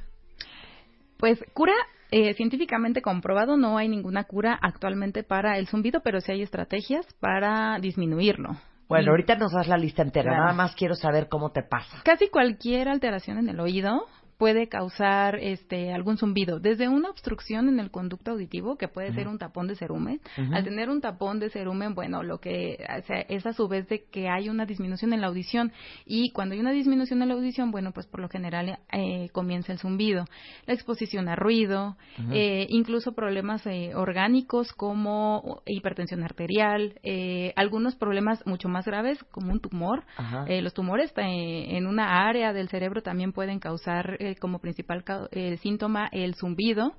Pues 1.18 1.40
cura 1.54 1.74
eh, 2.12 2.34
científicamente 2.34 3.02
comprobado, 3.02 3.58
no 3.58 3.78
hay 3.78 3.88
ninguna 3.88 4.26
cura 4.26 4.58
actualmente 4.62 5.24
para 5.24 5.58
el 5.58 5.68
zumbido, 5.68 6.02
pero 6.04 6.20
sí 6.20 6.34
hay 6.34 6.42
estrategias 6.42 7.06
para 7.20 7.80
disminuirlo. 7.80 8.58
Bueno, 8.90 9.12
ahorita 9.12 9.36
nos 9.36 9.54
das 9.54 9.70
la 9.70 9.78
lista 9.78 10.02
entera. 10.02 10.32
Claro. 10.32 10.44
Nada 10.44 10.54
más 10.54 10.76
quiero 10.76 10.96
saber 10.96 11.30
cómo 11.30 11.52
te 11.52 11.64
pasa. 11.64 12.02
Casi 12.04 12.28
cualquier 12.28 12.90
alteración 12.90 13.38
en 13.38 13.48
el 13.48 13.62
oído 13.62 14.06
puede 14.42 14.70
causar 14.70 15.36
este 15.36 15.94
algún 15.94 16.18
zumbido, 16.18 16.60
desde 16.60 16.88
una 16.88 17.12
obstrucción 17.12 17.70
en 17.70 17.80
el 17.80 17.92
conducto 17.92 18.32
auditivo 18.32 18.76
que 18.76 18.88
puede 18.88 19.14
ser 19.14 19.28
un 19.28 19.38
tapón 19.38 19.68
de 19.68 19.76
cerumen. 19.76 20.20
Al 20.52 20.64
tener 20.64 20.90
un 20.90 21.00
tapón 21.00 21.40
de 21.40 21.52
cerumen, 21.52 21.94
bueno, 21.94 22.24
lo 22.24 22.40
que 22.40 22.84
o 22.84 23.06
sea, 23.06 23.20
es 23.30 23.46
a 23.46 23.54
su 23.54 23.68
vez 23.68 23.88
de 23.88 24.06
que 24.06 24.30
hay 24.30 24.50
una 24.50 24.66
disminución 24.66 25.14
en 25.14 25.22
la 25.22 25.28
audición. 25.28 25.72
Y 26.08 26.32
cuando 26.32 26.56
hay 26.56 26.60
una 26.60 26.72
disminución 26.72 27.22
en 27.22 27.28
la 27.28 27.36
audición, 27.36 27.70
bueno, 27.70 27.92
pues 27.92 28.08
por 28.08 28.20
lo 28.20 28.30
general 28.30 28.80
eh, 28.92 29.30
comienza 29.32 29.74
el 29.74 29.78
zumbido, 29.78 30.26
la 30.66 30.74
exposición 30.74 31.30
a 31.30 31.36
ruido, 31.36 31.98
eh, 32.32 32.66
incluso 32.70 33.12
problemas 33.12 33.64
eh, 33.68 33.94
orgánicos 33.94 34.74
como 34.74 35.62
hipertensión 35.68 36.24
arterial, 36.24 36.96
eh, 37.04 37.54
algunos 37.56 37.94
problemas 37.94 38.44
mucho 38.48 38.70
más 38.70 38.86
graves 38.86 39.24
como 39.26 39.52
un 39.52 39.60
tumor. 39.60 40.04
Eh, 40.48 40.64
los 40.64 40.74
tumores 40.74 41.14
eh, 41.18 41.78
en 41.78 41.86
una 41.86 42.28
área 42.28 42.54
del 42.54 42.70
cerebro 42.70 43.04
también 43.04 43.34
pueden 43.34 43.60
causar 43.60 44.18
eh, 44.32 44.36
como 44.36 44.60
principal 44.60 45.04
eh, 45.32 45.58
síntoma 45.58 46.08
el 46.12 46.36
zumbido 46.36 46.94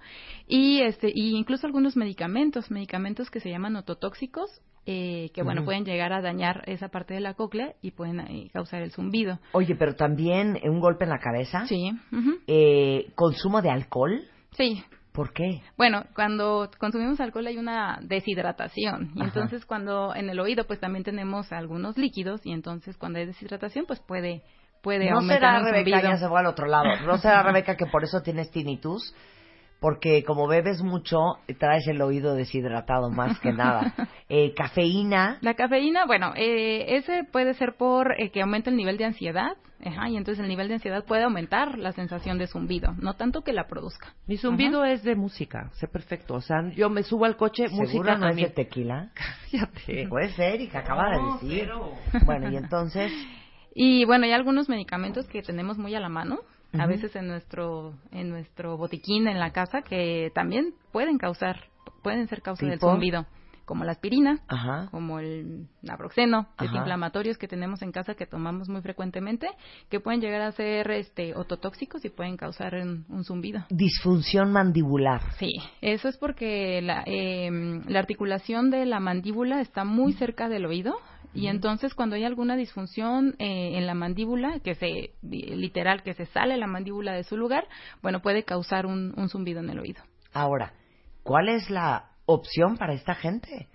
y 0.47 0.81
este 0.81 1.11
y 1.14 1.37
incluso 1.37 1.66
algunos 1.66 1.97
medicamentos, 1.97 2.71
medicamentos 2.71 3.31
que 3.31 3.40
se 3.40 3.51
llaman 3.51 3.77
ototóxicos 3.77 4.62
eh, 4.85 5.31
que 5.33 5.45
bueno 5.45 5.64
pueden 5.64 5.85
llegar 5.85 6.12
a 6.12 6.21
dañar 6.21 6.64
esa 6.66 6.88
parte 6.88 7.14
de 7.14 7.21
la 7.21 7.35
cóclea 7.35 7.75
y 7.83 7.92
pueden 7.92 8.18
eh, 8.18 8.51
causar 8.53 8.83
el 8.83 8.90
zumbido. 8.90 9.38
Oye, 9.53 9.77
pero 9.77 9.95
también 9.95 10.59
un 10.64 10.81
golpe 10.81 11.05
en 11.05 11.11
la 11.11 11.21
cabeza. 11.21 11.66
Sí. 11.66 11.92
Eh, 12.49 13.12
consumo 13.14 13.62
de 13.62 13.71
alcohol. 13.71 14.25
Sí. 14.57 14.83
¿Por 15.12 15.33
qué? 15.33 15.61
Bueno, 15.77 16.05
cuando 16.16 16.68
consumimos 16.79 17.21
alcohol 17.21 17.47
hay 17.47 17.59
una 17.59 18.01
deshidratación 18.03 19.12
y 19.14 19.21
Ajá. 19.21 19.27
entonces 19.27 19.66
cuando 19.66 20.14
en 20.16 20.31
el 20.31 20.40
oído 20.40 20.66
pues 20.66 20.81
también 20.81 21.05
tenemos 21.05 21.53
algunos 21.53 21.97
líquidos 21.97 22.40
y 22.45 22.51
entonces 22.51 22.97
cuando 22.97 23.18
hay 23.18 23.27
deshidratación 23.27 23.85
pues 23.87 24.01
puede 24.01 24.42
puede 24.83 25.09
no 25.11 25.16
aumentar 25.18 25.38
será 25.38 25.59
Rebeca, 25.73 25.97
zumbido. 25.99 26.11
ya 26.12 26.16
se 26.18 26.29
fue 26.29 26.40
al 26.40 26.47
otro 26.47 26.66
lado. 26.66 26.85
No 27.07 27.16
será 27.18 27.42
Rebeca 27.45 27.77
que 27.77 27.87
por 27.87 28.05
eso 28.05 28.21
tienes 28.23 28.51
tinnitus, 28.51 29.14
porque 29.81 30.23
como 30.25 30.47
bebes 30.47 30.83
mucho 30.83 31.18
traes 31.59 31.87
el 31.88 32.01
oído 32.03 32.35
deshidratado 32.35 33.11
más 33.11 33.38
que 33.40 33.53
nada. 33.53 33.95
Eh, 34.35 34.55
cafeína. 34.55 35.37
La 35.42 35.53
cafeína, 35.53 36.07
bueno, 36.07 36.33
eh, 36.37 36.97
ese 36.97 37.23
puede 37.31 37.53
ser 37.53 37.75
por 37.77 38.18
eh, 38.18 38.31
que 38.31 38.40
aumenta 38.40 38.71
el 38.71 38.77
nivel 38.77 38.97
de 38.97 39.05
ansiedad, 39.05 39.59
ajá, 39.85 40.09
y 40.09 40.16
entonces 40.16 40.42
el 40.42 40.49
nivel 40.49 40.68
de 40.68 40.75
ansiedad 40.75 41.05
puede 41.05 41.25
aumentar 41.25 41.77
la 41.77 41.92
sensación 41.92 42.38
de 42.38 42.47
zumbido, 42.47 42.95
no 42.97 43.12
tanto 43.12 43.42
que 43.42 43.53
la 43.53 43.66
produzca. 43.66 44.14
Mi 44.27 44.38
zumbido 44.38 44.87
es 44.87 45.03
de 45.03 45.16
música, 45.16 45.68
sé 45.75 45.87
perfecto. 45.87 46.33
O 46.33 46.40
sea, 46.40 46.62
yo 46.75 46.88
me 46.88 47.03
subo 47.03 47.27
al 47.27 47.37
coche, 47.37 47.68
¿Seguro 47.68 47.85
música 47.88 48.16
no 48.16 48.29
es 48.29 48.37
de 48.37 48.49
tequila? 48.49 49.11
Cállate. 49.51 50.09
Puede 50.09 50.31
ser, 50.31 50.62
y 50.62 50.68
que 50.68 50.79
acaba 50.79 51.11
No, 51.14 51.37
de 51.37 51.49
decir. 51.49 51.68
pero- 52.11 52.25
Bueno, 52.25 52.51
y 52.51 52.57
entonces. 52.57 53.12
Y 53.74 54.04
bueno, 54.04 54.24
hay 54.24 54.32
algunos 54.32 54.68
medicamentos 54.68 55.26
que 55.26 55.42
tenemos 55.42 55.78
muy 55.78 55.94
a 55.94 56.00
la 56.00 56.08
mano, 56.08 56.40
a 56.78 56.87
veces 56.87 57.14
en 57.16 57.26
nuestro 57.28 57.94
en 58.11 58.30
nuestro 58.30 58.76
botiquín 58.76 59.28
en 59.28 59.38
la 59.38 59.52
casa 59.52 59.82
que 59.82 60.30
también 60.35 60.74
pueden 60.90 61.18
causar 61.18 61.64
pueden 62.02 62.26
ser 62.28 62.42
causa 62.42 62.66
del 62.66 62.80
zumbido, 62.80 63.26
como 63.64 63.85
la 63.85 63.92
aspirina, 63.92 64.40
Ajá. 64.48 64.88
como 64.90 65.20
el 65.20 65.68
naproxeno, 65.82 66.48
desinflamatorios 66.58 67.38
que 67.38 67.46
tenemos 67.46 67.82
en 67.82 67.92
casa 67.92 68.14
que 68.14 68.26
tomamos 68.26 68.68
muy 68.68 68.82
frecuentemente, 68.82 69.48
que 69.88 70.00
pueden 70.00 70.20
llegar 70.20 70.40
a 70.42 70.52
ser 70.52 70.90
este 70.90 71.35
ototóxicos 71.37 72.04
y 72.04 72.11
pueden 72.11 72.37
causar 72.37 72.74
un, 72.74 73.04
un 73.08 73.24
zumbido. 73.24 73.64
Disfunción 73.70 74.52
mandibular. 74.52 75.22
Sí, 75.38 75.52
eso 75.80 76.08
es 76.08 76.16
porque 76.16 76.82
la, 76.82 77.04
eh, 77.06 77.50
la 77.87 78.00
articulación 78.00 78.70
de 78.70 78.85
la 78.85 78.98
mandíbula 78.98 79.61
está 79.61 79.85
muy 79.85 80.12
cerca 80.14 80.48
del 80.48 80.66
oído 80.66 80.96
y 81.35 81.47
entonces 81.47 81.95
cuando 81.95 82.16
hay 82.16 82.25
alguna 82.25 82.57
disfunción 82.57 83.35
eh, 83.38 83.79
en 83.79 83.87
la 83.87 83.95
mandíbula, 83.95 84.61
que 84.61 84.75
se 84.75 85.14
literal 85.23 86.03
que 86.03 86.14
se 86.14 86.27
sale 86.27 86.57
la 86.57 86.66
mandíbula 86.66 87.12
de 87.12 87.25
su 87.25 87.37
lugar, 87.37 87.66
bueno 88.03 88.21
puede 88.21 88.45
causar 88.45 88.87
un, 88.87 89.14
un 89.16 89.29
zumbido 89.29 89.61
en 89.61 89.71
el 89.71 89.79
oído. 89.79 90.03
Ahora, 90.33 90.73
¿cuál 91.23 91.49
es 91.49 91.71
la 91.71 92.11
opción 92.27 92.77
para 92.77 92.95
esta 92.95 93.14
gente? 93.14 93.68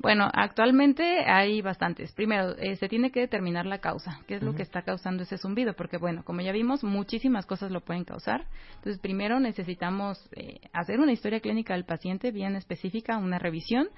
Bueno, 0.00 0.30
actualmente 0.32 1.24
hay 1.26 1.60
bastantes. 1.60 2.12
Primero, 2.12 2.56
eh, 2.56 2.76
se 2.76 2.88
tiene 2.88 3.10
que 3.10 3.18
determinar 3.18 3.66
la 3.66 3.78
causa, 3.78 4.20
qué 4.28 4.36
es 4.36 4.42
lo 4.42 4.54
que 4.54 4.62
está 4.62 4.82
causando 4.82 5.24
ese 5.24 5.38
zumbido, 5.38 5.74
porque 5.74 5.96
bueno, 5.96 6.22
como 6.24 6.40
ya 6.40 6.52
vimos, 6.52 6.84
muchísimas 6.84 7.46
cosas 7.46 7.72
lo 7.72 7.80
pueden 7.80 8.04
causar. 8.04 8.46
Entonces, 8.76 9.00
primero 9.00 9.40
necesitamos 9.40 10.28
eh, 10.36 10.60
hacer 10.72 11.00
una 11.00 11.10
historia 11.10 11.40
clínica 11.40 11.74
del 11.74 11.84
paciente 11.84 12.30
bien 12.30 12.54
específica, 12.54 13.18
una 13.18 13.40
revisión, 13.40 13.88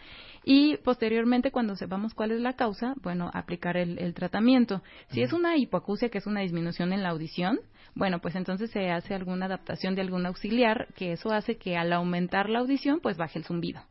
y 0.43 0.79
posteriormente, 0.79 1.51
cuando 1.51 1.77
sepamos 1.77 2.15
cuál 2.15 2.31
es 2.31 2.41
la 2.41 2.55
causa, 2.55 2.95
bueno, 3.03 3.31
aplicar 3.35 3.77
el, 3.77 3.99
el 3.99 4.15
tratamiento. 4.15 4.83
Si 5.09 5.21
es 5.21 5.35
una 5.35 5.59
hipoacusia, 5.59 6.09
que 6.09 6.19
es 6.19 6.27
una 6.27 6.41
disminución 6.41 6.95
en 6.95 7.03
la 7.03 7.11
audición, 7.11 7.61
bueno, 7.95 8.21
pues 8.21 8.37
entonces 8.37 8.71
se 8.71 8.91
hace 8.91 9.15
alguna 9.15 9.47
adaptación 9.47 9.95
de 9.95 10.01
algún 10.01 10.25
auxiliar, 10.25 10.89
que 10.95 11.13
eso 11.13 11.31
hace 11.31 11.59
que 11.59 11.77
al 11.77 11.93
aumentar 11.93 12.49
la 12.49 12.61
audición, 12.61 13.01
pues 13.01 13.19
baje 13.19 13.39
el 13.39 13.45
zumbido. 13.45 13.83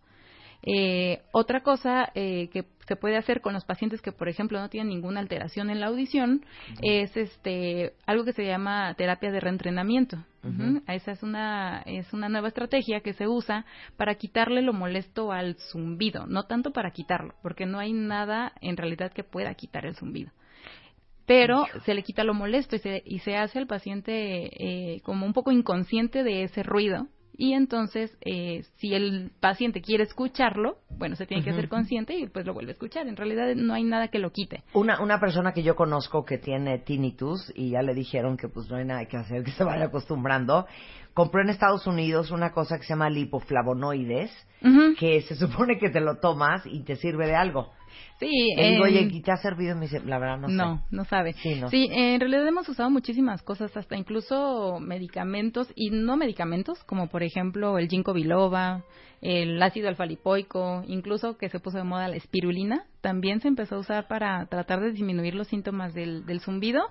Eh, 0.64 1.22
otra 1.32 1.62
cosa 1.62 2.12
eh, 2.16 2.50
que 2.52 2.66
se 2.86 2.96
puede 2.96 3.18
hacer 3.18 3.42
con 3.42 3.54
los 3.54 3.66
pacientes 3.66 4.02
que, 4.02 4.12
por 4.12 4.28
ejemplo, 4.28 4.60
no 4.60 4.70
tienen 4.70 4.90
ninguna 4.90 5.20
alteración 5.20 5.70
en 5.70 5.80
la 5.80 5.88
audición 5.88 6.46
es 6.82 7.16
este 7.16 7.94
algo 8.06 8.26
que 8.26 8.34
se 8.34 8.46
llama 8.46 8.94
terapia 8.96 9.32
de 9.32 9.40
reentrenamiento. 9.40 10.18
Ujú. 10.44 10.64
Ujú. 10.64 10.82
Esa 10.88 11.12
es 11.12 11.24
una 11.24 11.82
es 11.86 12.12
una 12.14 12.30
nueva 12.30 12.48
estrategia 12.48 13.02
que 13.02 13.14
se 13.14 13.28
usa 13.28 13.66
para 13.96 14.16
quitarle 14.16 14.62
lo 14.62 14.74
molesto 14.74 15.32
al 15.32 15.56
zumbido, 15.72 16.26
no 16.26 16.44
tanto 16.44 16.72
para 16.72 16.92
quitarlo, 16.92 17.36
porque 17.42 17.66
no 17.66 17.80
hay 17.80 17.94
nada 17.94 18.54
en 18.62 18.76
realidad 18.76 19.12
que 19.14 19.24
pueda 19.24 19.54
quitar 19.54 19.86
el 19.86 19.96
zumbido 19.96 20.32
pero 21.30 21.68
se 21.86 21.94
le 21.94 22.02
quita 22.02 22.24
lo 22.24 22.34
molesto 22.34 22.76
y 22.76 22.80
se, 22.80 23.04
y 23.06 23.20
se 23.20 23.36
hace 23.36 23.60
al 23.60 23.68
paciente 23.68 24.16
eh, 24.16 25.00
como 25.02 25.28
un 25.28 25.34
poco 25.34 25.52
inconsciente 25.52 26.24
de 26.24 26.42
ese 26.42 26.64
ruido. 26.64 27.06
Y 27.42 27.54
entonces, 27.54 28.12
eh, 28.20 28.66
si 28.80 28.94
el 28.94 29.32
paciente 29.40 29.82
quiere 29.82 30.04
escucharlo, 30.04 30.80
bueno, 30.90 31.16
se 31.16 31.26
tiene 31.26 31.42
que 31.42 31.52
hacer 31.52 31.70
consciente 31.70 32.14
y 32.14 32.28
pues 32.28 32.46
lo 32.46 32.54
vuelve 32.54 32.72
a 32.72 32.74
escuchar. 32.74 33.08
En 33.08 33.16
realidad 33.16 33.56
no 33.56 33.74
hay 33.74 33.86
nada 33.86 34.10
que 34.10 34.20
lo 34.20 34.34
quite. 34.34 34.62
Una, 34.74 35.02
una 35.02 35.22
persona 35.22 35.54
que 35.54 35.64
yo 35.64 35.78
conozco 35.78 36.26
que 36.26 36.38
tiene 36.38 36.80
tinnitus 36.80 37.50
y 37.56 37.70
ya 37.70 37.82
le 37.82 37.94
dijeron 37.94 38.36
que 38.36 38.50
pues 38.50 38.70
no 38.70 38.76
hay 38.76 38.84
nada 38.84 39.06
que 39.06 39.16
hacer, 39.16 39.46
que 39.46 39.52
se 39.52 39.64
vaya 39.64 39.86
acostumbrando, 39.86 40.68
compró 41.14 41.42
en 41.42 41.48
Estados 41.50 41.88
Unidos 41.88 42.30
una 42.32 42.52
cosa 42.52 42.78
que 42.78 42.84
se 42.84 42.90
llama 42.90 43.10
lipoflavonoides, 43.10 44.32
que 45.00 45.22
se 45.22 45.36
supone 45.36 45.80
que 45.80 45.90
te 45.90 46.02
lo 46.02 46.18
tomas 46.18 46.66
y 46.66 46.84
te 46.84 46.98
sirve 46.98 47.26
de 47.26 47.36
algo. 47.36 47.72
Sí, 48.20 48.54
Le 48.56 48.72
digo, 48.72 48.84
oye, 48.84 49.08
¿y 49.12 49.22
te 49.22 49.32
ha 49.32 49.38
servido? 49.38 49.76
Y 49.76 49.76
me 49.76 49.82
dice, 49.86 50.02
la 50.06 50.20
verdad 50.20 50.40
no 50.40 50.48
sé. 50.50 50.54
No, 50.54 50.84
no 50.92 51.06
sabe. 51.06 51.34
Sí, 51.34 51.56
no. 51.56 51.70
Sí, 51.70 51.88
en 51.92 52.20
realidad 52.20 52.48
hemos 52.48 52.68
usado 52.68 52.90
muchísimas 52.90 53.42
cosas, 53.42 53.76
hasta 53.78 53.96
incluso 53.96 54.80
medicamentos 54.80 55.72
y 55.76 55.90
no 55.92 56.18
medicamentos, 56.18 56.84
como 56.84 57.08
por 57.08 57.24
ejemplo 57.24 57.78
el 57.78 57.88
ginkgo 57.88 58.14
biloba, 58.14 58.84
el 59.22 59.62
ácido 59.62 59.90
alfa-lipoico, 59.90 60.84
incluso 60.88 61.38
que 61.38 61.50
se 61.50 61.60
puso 61.60 61.78
de 61.78 61.84
moda 61.84 62.08
la 62.08 62.16
espirulina, 62.16 62.86
también 63.02 63.42
se 63.42 63.48
empezó 63.48 63.76
a 63.76 63.80
usar 63.80 64.08
para 64.08 64.46
tratar 64.46 64.80
de 64.80 64.92
disminuir 64.92 65.36
los 65.36 65.48
síntomas 65.48 65.94
del, 65.94 66.26
del 66.26 66.40
zumbido. 66.40 66.82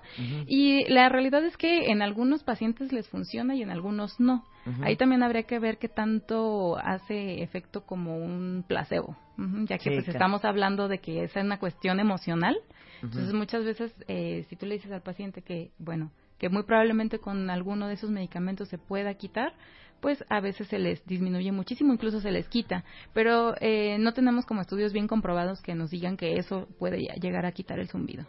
Y 0.47 0.85
la 0.91 1.09
realidad 1.09 1.43
es 1.45 1.57
que 1.57 1.91
en 1.91 2.01
algunos 2.01 2.43
pacientes 2.43 2.91
les 2.91 3.07
funciona 3.09 3.55
y 3.55 3.63
en 3.63 3.71
algunos 3.71 4.19
no. 4.19 4.43
Ahí 4.83 4.95
también 4.95 5.23
habría 5.23 5.43
que 5.43 5.59
ver 5.59 5.77
qué 5.77 5.87
tanto 5.89 6.77
hace 6.77 7.41
efecto 7.41 7.81
como 7.85 8.17
un 8.17 8.63
placebo, 8.67 9.15
ya 9.37 9.77
que 9.77 9.83
Sí, 9.83 9.89
pues 9.91 10.05
claro. 10.05 10.11
estamos 10.11 10.45
hablando 10.45 10.87
de 10.87 10.99
que 10.99 11.23
esa 11.23 11.39
es 11.39 11.45
una 11.45 11.59
cuestión 11.59 11.99
emocional. 11.99 12.57
Entonces 13.01 13.33
muchas 13.33 13.63
veces 13.63 13.93
eh, 14.07 14.45
si 14.49 14.55
tú 14.55 14.65
le 14.65 14.75
dices 14.75 14.91
al 14.91 15.01
paciente 15.01 15.41
que, 15.41 15.71
bueno, 15.79 16.11
que 16.37 16.49
muy 16.49 16.63
probablemente 16.63 17.19
con 17.19 17.49
alguno 17.49 17.87
de 17.87 17.93
esos 17.93 18.09
medicamentos 18.09 18.67
se 18.69 18.77
pueda 18.77 19.13
quitar, 19.13 19.53
pues 19.99 20.23
a 20.29 20.39
veces 20.39 20.67
se 20.67 20.79
les 20.79 21.05
disminuye 21.05 21.51
muchísimo, 21.51 21.93
incluso 21.93 22.21
se 22.21 22.31
les 22.31 22.47
quita, 22.47 22.83
pero 23.13 23.55
eh, 23.59 23.97
no 23.99 24.13
tenemos 24.13 24.45
como 24.45 24.61
estudios 24.61 24.93
bien 24.93 25.07
comprobados 25.07 25.61
que 25.61 25.75
nos 25.75 25.91
digan 25.91 26.17
que 26.17 26.37
eso 26.37 26.67
puede 26.79 26.99
llegar 27.19 27.45
a 27.45 27.51
quitar 27.51 27.79
el 27.79 27.89
zumbido. 27.89 28.25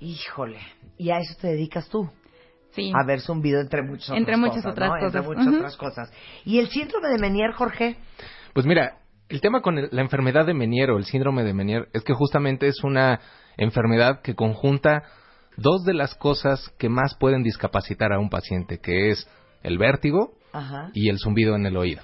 Híjole, 0.00 0.58
¿y 0.98 1.10
a 1.10 1.18
eso 1.18 1.34
te 1.40 1.48
dedicas 1.48 1.88
tú? 1.88 2.08
Sí. 2.72 2.92
A 2.94 3.04
ver 3.06 3.20
zumbido 3.20 3.60
entre 3.60 3.82
muchas 3.82 4.08
otras 4.10 4.18
Entre 4.18 4.36
muchas 4.36 4.56
cosas, 4.62 4.72
otras 4.72 4.88
¿no? 4.90 4.94
cosas. 4.96 5.14
Entre 5.14 5.22
muchas 5.28 5.46
Ujú. 5.46 5.56
otras 5.56 5.76
cosas. 5.76 6.12
¿Y 6.44 6.58
el 6.58 6.68
síndrome 6.68 7.08
de 7.08 7.18
Menier, 7.18 7.52
Jorge? 7.52 7.96
Pues 8.54 8.66
mira, 8.66 8.98
el 9.28 9.40
tema 9.40 9.60
con 9.62 9.78
el- 9.78 9.88
la 9.92 10.02
enfermedad 10.02 10.46
de 10.46 10.54
Menier 10.54 10.90
o 10.90 10.98
el 10.98 11.04
síndrome 11.04 11.44
de 11.44 11.54
Menier 11.54 11.88
es 11.92 12.02
que 12.02 12.12
justamente 12.14 12.66
es 12.68 12.82
una 12.82 13.20
enfermedad 13.56 14.20
que 14.22 14.34
conjunta 14.34 15.02
dos 15.56 15.84
de 15.84 15.94
las 15.94 16.14
cosas 16.14 16.70
que 16.78 16.88
más 16.88 17.14
pueden 17.18 17.42
discapacitar 17.42 18.12
a 18.12 18.18
un 18.18 18.30
paciente, 18.30 18.78
que 18.78 19.10
es 19.10 19.28
el 19.62 19.76
vértigo 19.78 20.32
Ajá. 20.52 20.90
y 20.94 21.08
el 21.10 21.18
zumbido 21.18 21.54
en 21.56 21.66
el 21.66 21.76
oído. 21.76 22.02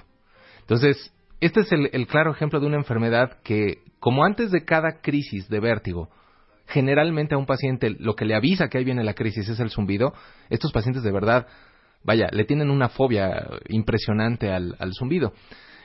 Entonces, 0.61 1.11
este 1.41 1.61
es 1.61 1.71
el, 1.71 1.89
el 1.93 2.05
claro 2.07 2.31
ejemplo 2.31 2.59
de 2.59 2.67
una 2.67 2.77
enfermedad 2.77 3.37
que, 3.43 3.79
como 3.99 4.23
antes 4.23 4.51
de 4.51 4.65
cada 4.65 5.01
crisis 5.01 5.49
de 5.49 5.59
vértigo, 5.59 6.09
generalmente 6.69 7.35
a 7.35 7.37
un 7.37 7.45
paciente 7.45 7.95
lo 7.99 8.15
que 8.15 8.25
le 8.25 8.35
avisa 8.35 8.69
que 8.69 8.77
ahí 8.77 8.83
viene 8.83 9.03
la 9.03 9.13
crisis 9.13 9.49
es 9.49 9.59
el 9.59 9.69
zumbido, 9.69 10.13
estos 10.49 10.71
pacientes 10.71 11.03
de 11.03 11.11
verdad 11.11 11.47
vaya, 12.03 12.29
le 12.31 12.45
tienen 12.45 12.69
una 12.69 12.89
fobia 12.89 13.47
impresionante 13.67 14.51
al, 14.51 14.75
al 14.79 14.93
zumbido. 14.93 15.33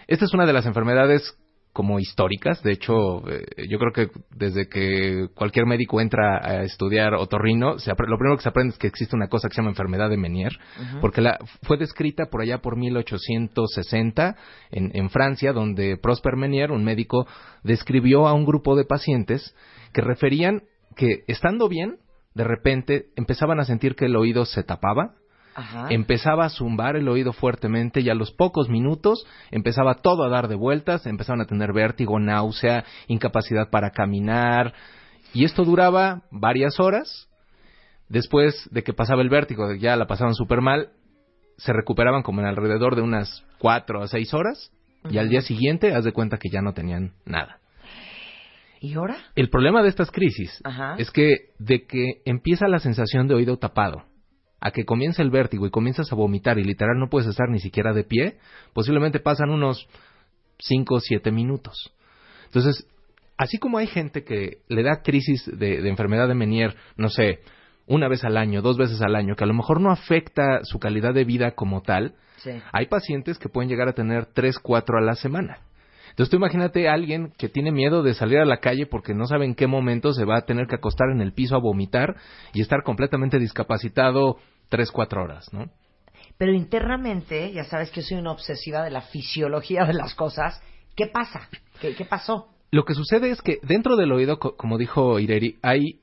Esta 0.06 0.24
es 0.24 0.34
una 0.34 0.46
de 0.46 0.52
las 0.52 0.66
enfermedades 0.66 1.36
como 1.74 1.98
históricas. 1.98 2.62
De 2.62 2.70
hecho, 2.70 3.28
eh, 3.28 3.44
yo 3.68 3.78
creo 3.78 3.92
que 3.92 4.08
desde 4.30 4.68
que 4.68 5.26
cualquier 5.34 5.66
médico 5.66 6.00
entra 6.00 6.38
a 6.40 6.62
estudiar 6.62 7.14
otorrino, 7.14 7.80
se 7.80 7.90
lo 7.90 7.96
primero 8.16 8.36
que 8.36 8.44
se 8.44 8.48
aprende 8.48 8.72
es 8.74 8.78
que 8.78 8.86
existe 8.86 9.16
una 9.16 9.26
cosa 9.26 9.48
que 9.48 9.54
se 9.54 9.60
llama 9.60 9.70
enfermedad 9.70 10.08
de 10.08 10.16
Menier, 10.16 10.56
porque 11.00 11.20
la, 11.20 11.36
fue 11.62 11.76
descrita 11.76 12.26
por 12.26 12.42
allá 12.42 12.58
por 12.58 12.76
1860 12.76 14.36
en, 14.70 14.92
en 14.94 15.10
Francia, 15.10 15.52
donde 15.52 15.96
Prosper 15.96 16.36
Menier, 16.36 16.70
un 16.70 16.84
médico, 16.84 17.26
describió 17.64 18.28
a 18.28 18.34
un 18.34 18.44
grupo 18.44 18.76
de 18.76 18.84
pacientes 18.84 19.54
que 19.92 20.00
referían 20.00 20.62
que 20.94 21.24
estando 21.26 21.68
bien, 21.68 21.98
de 22.34 22.44
repente 22.44 23.06
empezaban 23.16 23.60
a 23.60 23.64
sentir 23.64 23.94
que 23.94 24.06
el 24.06 24.16
oído 24.16 24.44
se 24.44 24.62
tapaba, 24.62 25.14
Ajá. 25.54 25.86
empezaba 25.90 26.46
a 26.46 26.50
zumbar 26.50 26.96
el 26.96 27.08
oído 27.08 27.32
fuertemente 27.32 28.00
y 28.00 28.10
a 28.10 28.14
los 28.14 28.32
pocos 28.32 28.68
minutos 28.68 29.24
empezaba 29.50 29.96
todo 29.96 30.24
a 30.24 30.28
dar 30.28 30.48
de 30.48 30.56
vueltas, 30.56 31.06
empezaban 31.06 31.40
a 31.40 31.46
tener 31.46 31.72
vértigo, 31.72 32.18
náusea, 32.18 32.84
incapacidad 33.06 33.70
para 33.70 33.90
caminar 33.90 34.74
y 35.32 35.44
esto 35.44 35.64
duraba 35.64 36.22
varias 36.30 36.80
horas. 36.80 37.28
Después 38.08 38.68
de 38.70 38.82
que 38.82 38.92
pasaba 38.92 39.22
el 39.22 39.30
vértigo, 39.30 39.72
ya 39.74 39.96
la 39.96 40.06
pasaban 40.06 40.34
súper 40.34 40.60
mal, 40.60 40.90
se 41.56 41.72
recuperaban 41.72 42.22
como 42.22 42.40
en 42.40 42.46
alrededor 42.46 42.96
de 42.96 43.02
unas 43.02 43.44
cuatro 43.58 44.02
a 44.02 44.08
seis 44.08 44.34
horas 44.34 44.72
y 45.08 45.18
al 45.18 45.28
día 45.28 45.42
siguiente 45.42 45.94
haz 45.94 46.04
de 46.04 46.12
cuenta 46.12 46.38
que 46.38 46.50
ya 46.50 46.62
no 46.62 46.72
tenían 46.72 47.12
nada. 47.24 47.58
¿Y 48.84 48.92
ahora? 48.94 49.16
El 49.34 49.48
problema 49.48 49.82
de 49.82 49.88
estas 49.88 50.10
crisis 50.10 50.60
Ajá. 50.62 50.96
es 50.98 51.10
que 51.10 51.52
de 51.58 51.86
que 51.86 52.20
empieza 52.26 52.68
la 52.68 52.78
sensación 52.78 53.26
de 53.28 53.34
oído 53.34 53.56
tapado 53.56 54.04
a 54.60 54.70
que 54.72 54.84
comienza 54.84 55.22
el 55.22 55.30
vértigo 55.30 55.66
y 55.66 55.70
comienzas 55.70 56.12
a 56.12 56.16
vomitar 56.16 56.58
y 56.58 56.64
literal 56.64 56.98
no 56.98 57.08
puedes 57.08 57.28
estar 57.28 57.48
ni 57.48 57.60
siquiera 57.60 57.94
de 57.94 58.04
pie, 58.04 58.36
posiblemente 58.74 59.20
pasan 59.20 59.48
unos 59.50 59.88
5 60.58 60.94
o 60.96 61.00
7 61.00 61.30
minutos. 61.32 61.94
Entonces, 62.46 62.86
así 63.38 63.58
como 63.58 63.78
hay 63.78 63.86
gente 63.86 64.22
que 64.22 64.58
le 64.68 64.82
da 64.82 65.02
crisis 65.02 65.44
de, 65.46 65.80
de 65.80 65.88
enfermedad 65.88 66.28
de 66.28 66.34
Menier, 66.34 66.74
no 66.96 67.08
sé, 67.08 67.40
una 67.86 68.08
vez 68.08 68.22
al 68.24 68.36
año, 68.36 68.60
dos 68.62 68.76
veces 68.76 69.00
al 69.02 69.16
año, 69.16 69.34
que 69.34 69.44
a 69.44 69.46
lo 69.46 69.54
mejor 69.54 69.80
no 69.80 69.90
afecta 69.90 70.60
su 70.62 70.78
calidad 70.78 71.14
de 71.14 71.24
vida 71.24 71.52
como 71.52 71.80
tal, 71.82 72.14
Sí. 72.36 72.50
hay 72.72 72.86
pacientes 72.86 73.38
que 73.38 73.48
pueden 73.48 73.70
llegar 73.70 73.88
a 73.88 73.94
tener 73.94 74.26
3, 74.26 74.58
4 74.58 74.98
a 74.98 75.00
la 75.00 75.14
semana. 75.14 75.58
Entonces 76.14 76.30
tú 76.30 76.36
imagínate 76.36 76.88
a 76.88 76.92
alguien 76.94 77.32
que 77.36 77.48
tiene 77.48 77.72
miedo 77.72 78.04
de 78.04 78.14
salir 78.14 78.38
a 78.38 78.44
la 78.44 78.58
calle 78.58 78.86
porque 78.86 79.14
no 79.14 79.26
sabe 79.26 79.46
en 79.46 79.56
qué 79.56 79.66
momento 79.66 80.12
se 80.12 80.24
va 80.24 80.36
a 80.38 80.42
tener 80.46 80.68
que 80.68 80.76
acostar 80.76 81.08
en 81.10 81.20
el 81.20 81.32
piso 81.32 81.56
a 81.56 81.60
vomitar 81.60 82.14
y 82.52 82.60
estar 82.60 82.84
completamente 82.84 83.40
discapacitado 83.40 84.36
3, 84.68 84.92
4 84.92 85.22
horas, 85.24 85.52
¿no? 85.52 85.70
Pero 86.38 86.52
internamente, 86.52 87.52
ya 87.52 87.64
sabes 87.64 87.90
que 87.90 88.02
soy 88.02 88.18
una 88.18 88.30
obsesiva 88.32 88.82
de 88.84 88.90
la 88.90 89.00
fisiología 89.02 89.84
de 89.84 89.94
las 89.94 90.14
cosas. 90.14 90.62
¿Qué 90.96 91.06
pasa? 91.08 91.48
¿Qué, 91.80 91.94
qué 91.96 92.04
pasó? 92.04 92.48
Lo 92.70 92.84
que 92.84 92.94
sucede 92.94 93.30
es 93.30 93.42
que 93.42 93.58
dentro 93.62 93.96
del 93.96 94.12
oído, 94.12 94.38
co- 94.38 94.56
como 94.56 94.78
dijo 94.78 95.18
Ireri, 95.18 95.58
hay 95.62 96.00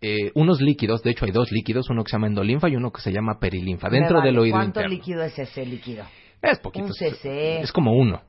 eh, 0.00 0.30
unos 0.34 0.60
líquidos, 0.60 1.02
de 1.02 1.10
hecho 1.10 1.24
hay 1.24 1.32
dos 1.32 1.50
líquidos, 1.52 1.88
uno 1.90 2.04
que 2.04 2.10
se 2.10 2.16
llama 2.16 2.28
endolinfa 2.28 2.68
y 2.68 2.76
uno 2.76 2.92
que 2.92 3.00
se 3.00 3.12
llama 3.12 3.38
perilinfa, 3.40 3.88
dentro 3.88 4.18
vale, 4.18 4.28
del 4.30 4.38
oído 4.38 4.56
¿Cuánto 4.56 4.80
interno. 4.80 4.90
líquido 4.90 5.22
es 5.22 5.38
ese 5.38 5.66
líquido? 5.66 6.04
Es 6.40 6.58
poquito. 6.60 6.86
Un 6.86 6.92
cc. 6.92 7.60
Es 7.62 7.72
como 7.72 7.92
uno. 7.92 8.22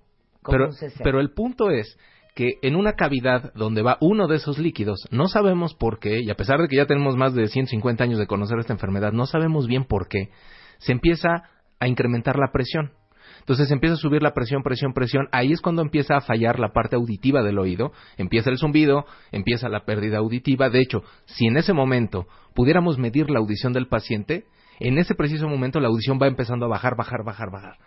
Pero, 0.43 1.19
el 1.19 1.31
punto 1.31 1.69
es 1.69 1.97
que 2.35 2.53
en 2.61 2.75
una 2.75 2.93
cavidad 2.93 3.53
donde 3.53 3.81
va 3.81 3.97
uno 3.99 4.27
de 4.27 4.37
esos 4.37 4.57
líquidos, 4.57 5.07
no 5.11 5.27
sabemos 5.27 5.73
por 5.73 5.99
qué, 5.99 6.21
y 6.21 6.29
a 6.29 6.35
pesar 6.35 6.59
de 6.61 6.67
que 6.67 6.77
ya 6.77 6.85
tenemos 6.85 7.17
más 7.17 7.33
de 7.33 7.47
150 7.47 8.03
años 8.03 8.19
de 8.19 8.27
conocer 8.27 8.59
esta 8.59 8.73
enfermedad, 8.73 9.11
no 9.11 9.25
sabemos 9.25 9.67
bien 9.67 9.83
por 9.83 10.07
qué, 10.07 10.29
se 10.77 10.93
empieza 10.93 11.43
a 11.79 11.87
incrementar 11.87 12.37
la 12.37 12.51
presión. 12.51 12.91
Entonces 13.39 13.71
empieza 13.71 13.95
a 13.95 13.97
subir 13.97 14.21
la 14.21 14.33
presión, 14.33 14.63
presión, 14.63 14.93
presión. 14.93 15.27
Ahí 15.31 15.51
es 15.51 15.61
cuando 15.61 15.81
empieza 15.81 16.15
a 16.15 16.21
fallar 16.21 16.59
la 16.59 16.71
parte 16.71 16.95
auditiva 16.95 17.41
del 17.41 17.57
oído. 17.57 17.91
Empieza 18.17 18.49
el 18.49 18.57
zumbido, 18.57 19.05
empieza 19.31 19.69
la 19.69 19.85
pérdida 19.85 20.19
auditiva. 20.19 20.69
De 20.69 20.79
hecho, 20.79 21.03
si 21.25 21.47
en 21.47 21.57
ese 21.57 21.73
momento 21.73 22.27
pudiéramos 22.53 22.97
medir 22.97 23.29
la 23.29 23.39
audición 23.39 23.73
del 23.73 23.87
paciente, 23.87 24.45
en 24.79 24.97
ese 24.97 25.15
preciso 25.15 25.47
momento 25.47 25.79
la 25.79 25.87
audición 25.87 26.19
va 26.21 26.27
empezando 26.27 26.65
a 26.65 26.69
bajar, 26.69 26.95
bajar, 26.95 27.23
bajar, 27.25 27.49
bajar. 27.51 27.77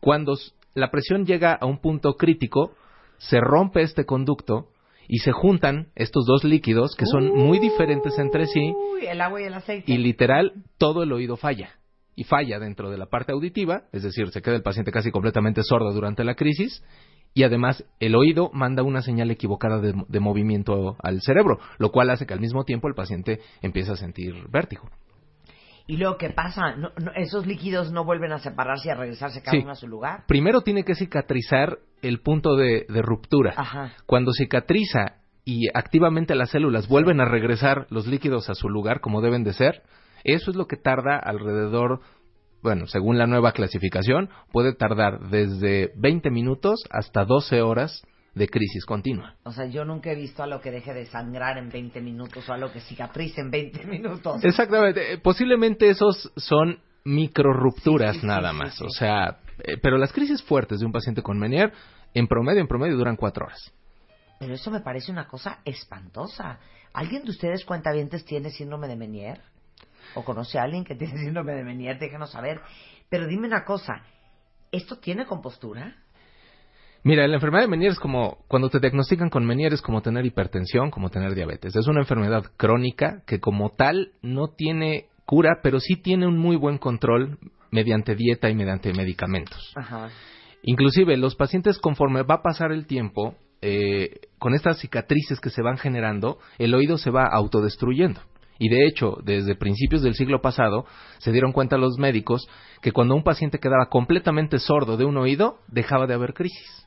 Cuando 0.00 0.36
la 0.76 0.90
presión 0.90 1.24
llega 1.24 1.54
a 1.54 1.66
un 1.66 1.78
punto 1.78 2.16
crítico, 2.16 2.74
se 3.16 3.40
rompe 3.40 3.80
este 3.80 4.04
conducto 4.04 4.68
y 5.08 5.18
se 5.18 5.32
juntan 5.32 5.88
estos 5.94 6.26
dos 6.26 6.44
líquidos 6.44 6.94
que 6.96 7.06
son 7.06 7.34
muy 7.34 7.58
diferentes 7.58 8.18
entre 8.18 8.46
sí 8.46 8.74
el 9.00 9.20
agua 9.20 9.40
y 9.40 9.44
el 9.44 9.54
aceite. 9.54 9.90
y 9.90 9.96
literal 9.98 10.52
todo 10.78 11.02
el 11.02 11.12
oído 11.12 11.36
falla. 11.36 11.70
Y 12.14 12.24
falla 12.24 12.58
dentro 12.58 12.90
de 12.90 12.98
la 12.98 13.06
parte 13.06 13.32
auditiva, 13.32 13.84
es 13.92 14.02
decir, 14.02 14.30
se 14.30 14.42
queda 14.42 14.56
el 14.56 14.62
paciente 14.62 14.90
casi 14.90 15.10
completamente 15.10 15.62
sordo 15.62 15.92
durante 15.92 16.24
la 16.24 16.34
crisis 16.34 16.82
y 17.34 17.42
además 17.42 17.84
el 18.00 18.14
oído 18.14 18.50
manda 18.52 18.82
una 18.82 19.02
señal 19.02 19.30
equivocada 19.30 19.80
de, 19.80 19.94
de 20.08 20.20
movimiento 20.20 20.96
al 21.02 21.20
cerebro, 21.22 21.58
lo 21.78 21.90
cual 21.90 22.10
hace 22.10 22.26
que 22.26 22.34
al 22.34 22.40
mismo 22.40 22.64
tiempo 22.64 22.88
el 22.88 22.94
paciente 22.94 23.40
empiece 23.62 23.92
a 23.92 23.96
sentir 23.96 24.34
vértigo. 24.50 24.88
¿Y 25.86 25.96
luego 25.98 26.16
qué 26.18 26.30
pasa? 26.30 26.74
No- 26.76 26.90
no- 27.00 27.12
¿Esos 27.14 27.46
líquidos 27.46 27.92
no 27.92 28.04
vuelven 28.04 28.32
a 28.32 28.38
separarse 28.38 28.88
y 28.88 28.90
a 28.90 28.96
regresarse 28.96 29.40
cada 29.42 29.56
Sí. 29.56 29.62
uno 29.62 29.72
a 29.72 29.76
su 29.76 29.86
lugar? 29.86 30.24
Primero 30.26 30.62
tiene 30.62 30.84
que 30.84 30.94
cicatrizar 30.94 31.78
el 32.02 32.20
punto 32.20 32.56
de, 32.56 32.86
de 32.88 33.02
ruptura. 33.02 33.54
Ajá. 33.56 33.92
Cuando 34.06 34.32
cicatriza 34.32 35.18
y 35.44 35.68
activamente 35.74 36.34
las 36.34 36.50
células 36.50 36.88
vuelven 36.88 37.20
a 37.20 37.24
regresar 37.24 37.86
los 37.90 38.06
líquidos 38.06 38.50
a 38.50 38.54
su 38.54 38.68
lugar 38.68 39.00
como 39.00 39.20
deben 39.20 39.44
de 39.44 39.52
ser, 39.52 39.82
eso 40.24 40.50
es 40.50 40.56
lo 40.56 40.66
que 40.66 40.76
tarda 40.76 41.16
alrededor, 41.18 42.00
bueno, 42.62 42.86
según 42.88 43.16
la 43.16 43.28
nueva 43.28 43.52
clasificación, 43.52 44.28
puede 44.50 44.74
tardar 44.74 45.20
desde 45.30 45.92
20 45.96 46.30
minutos 46.30 46.82
hasta 46.90 47.24
12 47.24 47.62
horas 47.62 48.02
de 48.36 48.48
crisis 48.48 48.84
continua. 48.84 49.34
O 49.44 49.50
sea, 49.50 49.64
yo 49.64 49.86
nunca 49.86 50.12
he 50.12 50.14
visto 50.14 50.42
a 50.42 50.46
lo 50.46 50.60
que 50.60 50.70
deje 50.70 50.92
de 50.92 51.06
sangrar 51.06 51.56
en 51.56 51.70
20 51.70 52.02
minutos 52.02 52.46
o 52.46 52.52
a 52.52 52.58
lo 52.58 52.70
que 52.70 52.80
cicatrice 52.80 53.40
en 53.40 53.50
20 53.50 53.86
minutos. 53.86 54.44
Exactamente. 54.44 55.14
Eh, 55.14 55.18
Posiblemente 55.18 55.88
esos 55.88 56.30
son 56.36 56.78
micro 57.04 57.54
rupturas 57.54 58.22
nada 58.22 58.52
más. 58.52 58.80
O 58.82 58.90
sea, 58.90 59.38
eh, 59.64 59.78
pero 59.82 59.96
las 59.96 60.12
crisis 60.12 60.42
fuertes 60.42 60.80
de 60.80 60.86
un 60.86 60.92
paciente 60.92 61.22
con 61.22 61.38
Menier, 61.38 61.72
en 62.12 62.26
promedio, 62.26 62.60
en 62.60 62.68
promedio, 62.68 62.98
duran 62.98 63.16
cuatro 63.16 63.46
horas. 63.46 63.72
Pero 64.38 64.52
eso 64.52 64.70
me 64.70 64.80
parece 64.80 65.10
una 65.10 65.26
cosa 65.26 65.60
espantosa. 65.64 66.58
¿Alguien 66.92 67.24
de 67.24 67.30
ustedes 67.30 67.64
cuentavientes 67.64 68.26
tiene 68.26 68.50
síndrome 68.50 68.86
de 68.86 68.96
Menier? 68.96 69.40
¿O 70.14 70.24
conoce 70.24 70.58
a 70.58 70.64
alguien 70.64 70.84
que 70.84 70.94
tiene 70.94 71.16
síndrome 71.24 71.54
de 71.54 71.64
Menier? 71.64 71.98
Déjenos 71.98 72.32
saber. 72.32 72.60
Pero 73.08 73.26
dime 73.26 73.46
una 73.48 73.64
cosa, 73.64 74.02
¿esto 74.70 74.98
tiene 74.98 75.24
compostura? 75.24 75.96
Mira, 77.02 77.26
la 77.28 77.34
enfermedad 77.34 77.64
de 77.64 77.68
Menier 77.68 77.92
es 77.92 78.00
como, 78.00 78.38
cuando 78.48 78.68
te 78.68 78.80
diagnostican 78.80 79.30
con 79.30 79.46
Menier 79.46 79.72
es 79.72 79.82
como 79.82 80.02
tener 80.02 80.26
hipertensión, 80.26 80.90
como 80.90 81.08
tener 81.08 81.34
diabetes. 81.34 81.76
Es 81.76 81.86
una 81.86 82.00
enfermedad 82.00 82.44
crónica 82.56 83.22
que 83.26 83.40
como 83.40 83.70
tal 83.70 84.12
no 84.22 84.48
tiene 84.48 85.06
cura, 85.24 85.60
pero 85.62 85.80
sí 85.80 85.96
tiene 85.96 86.26
un 86.26 86.38
muy 86.38 86.56
buen 86.56 86.78
control 86.78 87.38
mediante 87.70 88.14
dieta 88.14 88.48
y 88.50 88.54
mediante 88.54 88.92
medicamentos. 88.92 89.72
Ajá. 89.76 90.08
Inclusive 90.62 91.16
los 91.16 91.36
pacientes 91.36 91.78
conforme 91.78 92.22
va 92.22 92.36
a 92.36 92.42
pasar 92.42 92.72
el 92.72 92.86
tiempo, 92.86 93.36
eh, 93.62 94.20
con 94.38 94.54
estas 94.54 94.78
cicatrices 94.78 95.40
que 95.40 95.50
se 95.50 95.62
van 95.62 95.78
generando, 95.78 96.38
el 96.58 96.74
oído 96.74 96.98
se 96.98 97.10
va 97.10 97.26
autodestruyendo. 97.26 98.20
Y 98.58 98.68
de 98.68 98.86
hecho, 98.86 99.18
desde 99.22 99.54
principios 99.54 100.02
del 100.02 100.14
siglo 100.14 100.40
pasado, 100.40 100.86
se 101.18 101.32
dieron 101.32 101.52
cuenta 101.52 101.76
los 101.76 101.98
médicos 101.98 102.48
que 102.80 102.92
cuando 102.92 103.14
un 103.14 103.22
paciente 103.22 103.58
quedaba 103.58 103.88
completamente 103.90 104.58
sordo 104.58 104.96
de 104.96 105.04
un 105.04 105.16
oído, 105.18 105.58
dejaba 105.68 106.06
de 106.06 106.14
haber 106.14 106.32
crisis. 106.32 106.85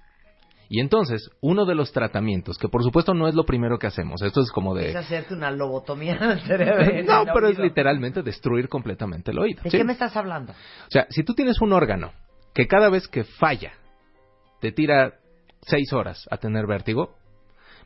Y 0.71 0.81
entonces, 0.81 1.31
uno 1.41 1.65
de 1.65 1.73
los 1.73 1.91
tratamientos, 1.91 2.59
que 2.59 2.69
por 2.69 2.83
supuesto 2.83 3.15
no 3.15 3.27
es 3.27 3.33
lo 3.33 3.43
primero 3.43 3.79
que 3.79 3.87
hacemos, 3.87 4.21
esto 4.21 4.41
es 4.41 4.51
como 4.51 4.75
de... 4.75 4.91
Es 4.91 4.95
hacerte 4.95 5.33
una 5.33 5.49
lobotomía 5.49 6.15
en 6.15 6.23
el 6.23 6.41
cerebro. 6.41 6.85
no, 7.03 7.33
pero 7.33 7.47
es 7.47 7.57
literalmente 7.57 8.21
destruir 8.21 8.69
completamente 8.69 9.31
el 9.31 9.39
oído. 9.39 9.63
¿De 9.63 9.71
¿sí? 9.71 9.77
qué 9.77 9.83
me 9.83 9.93
estás 9.93 10.15
hablando? 10.15 10.53
O 10.53 10.91
sea, 10.91 11.07
si 11.09 11.23
tú 11.23 11.33
tienes 11.33 11.59
un 11.59 11.73
órgano 11.73 12.13
que 12.53 12.67
cada 12.67 12.89
vez 12.89 13.07
que 13.07 13.23
falla 13.23 13.73
te 14.61 14.71
tira 14.71 15.15
seis 15.61 15.91
horas 15.91 16.27
a 16.29 16.37
tener 16.37 16.67
vértigo, 16.67 17.15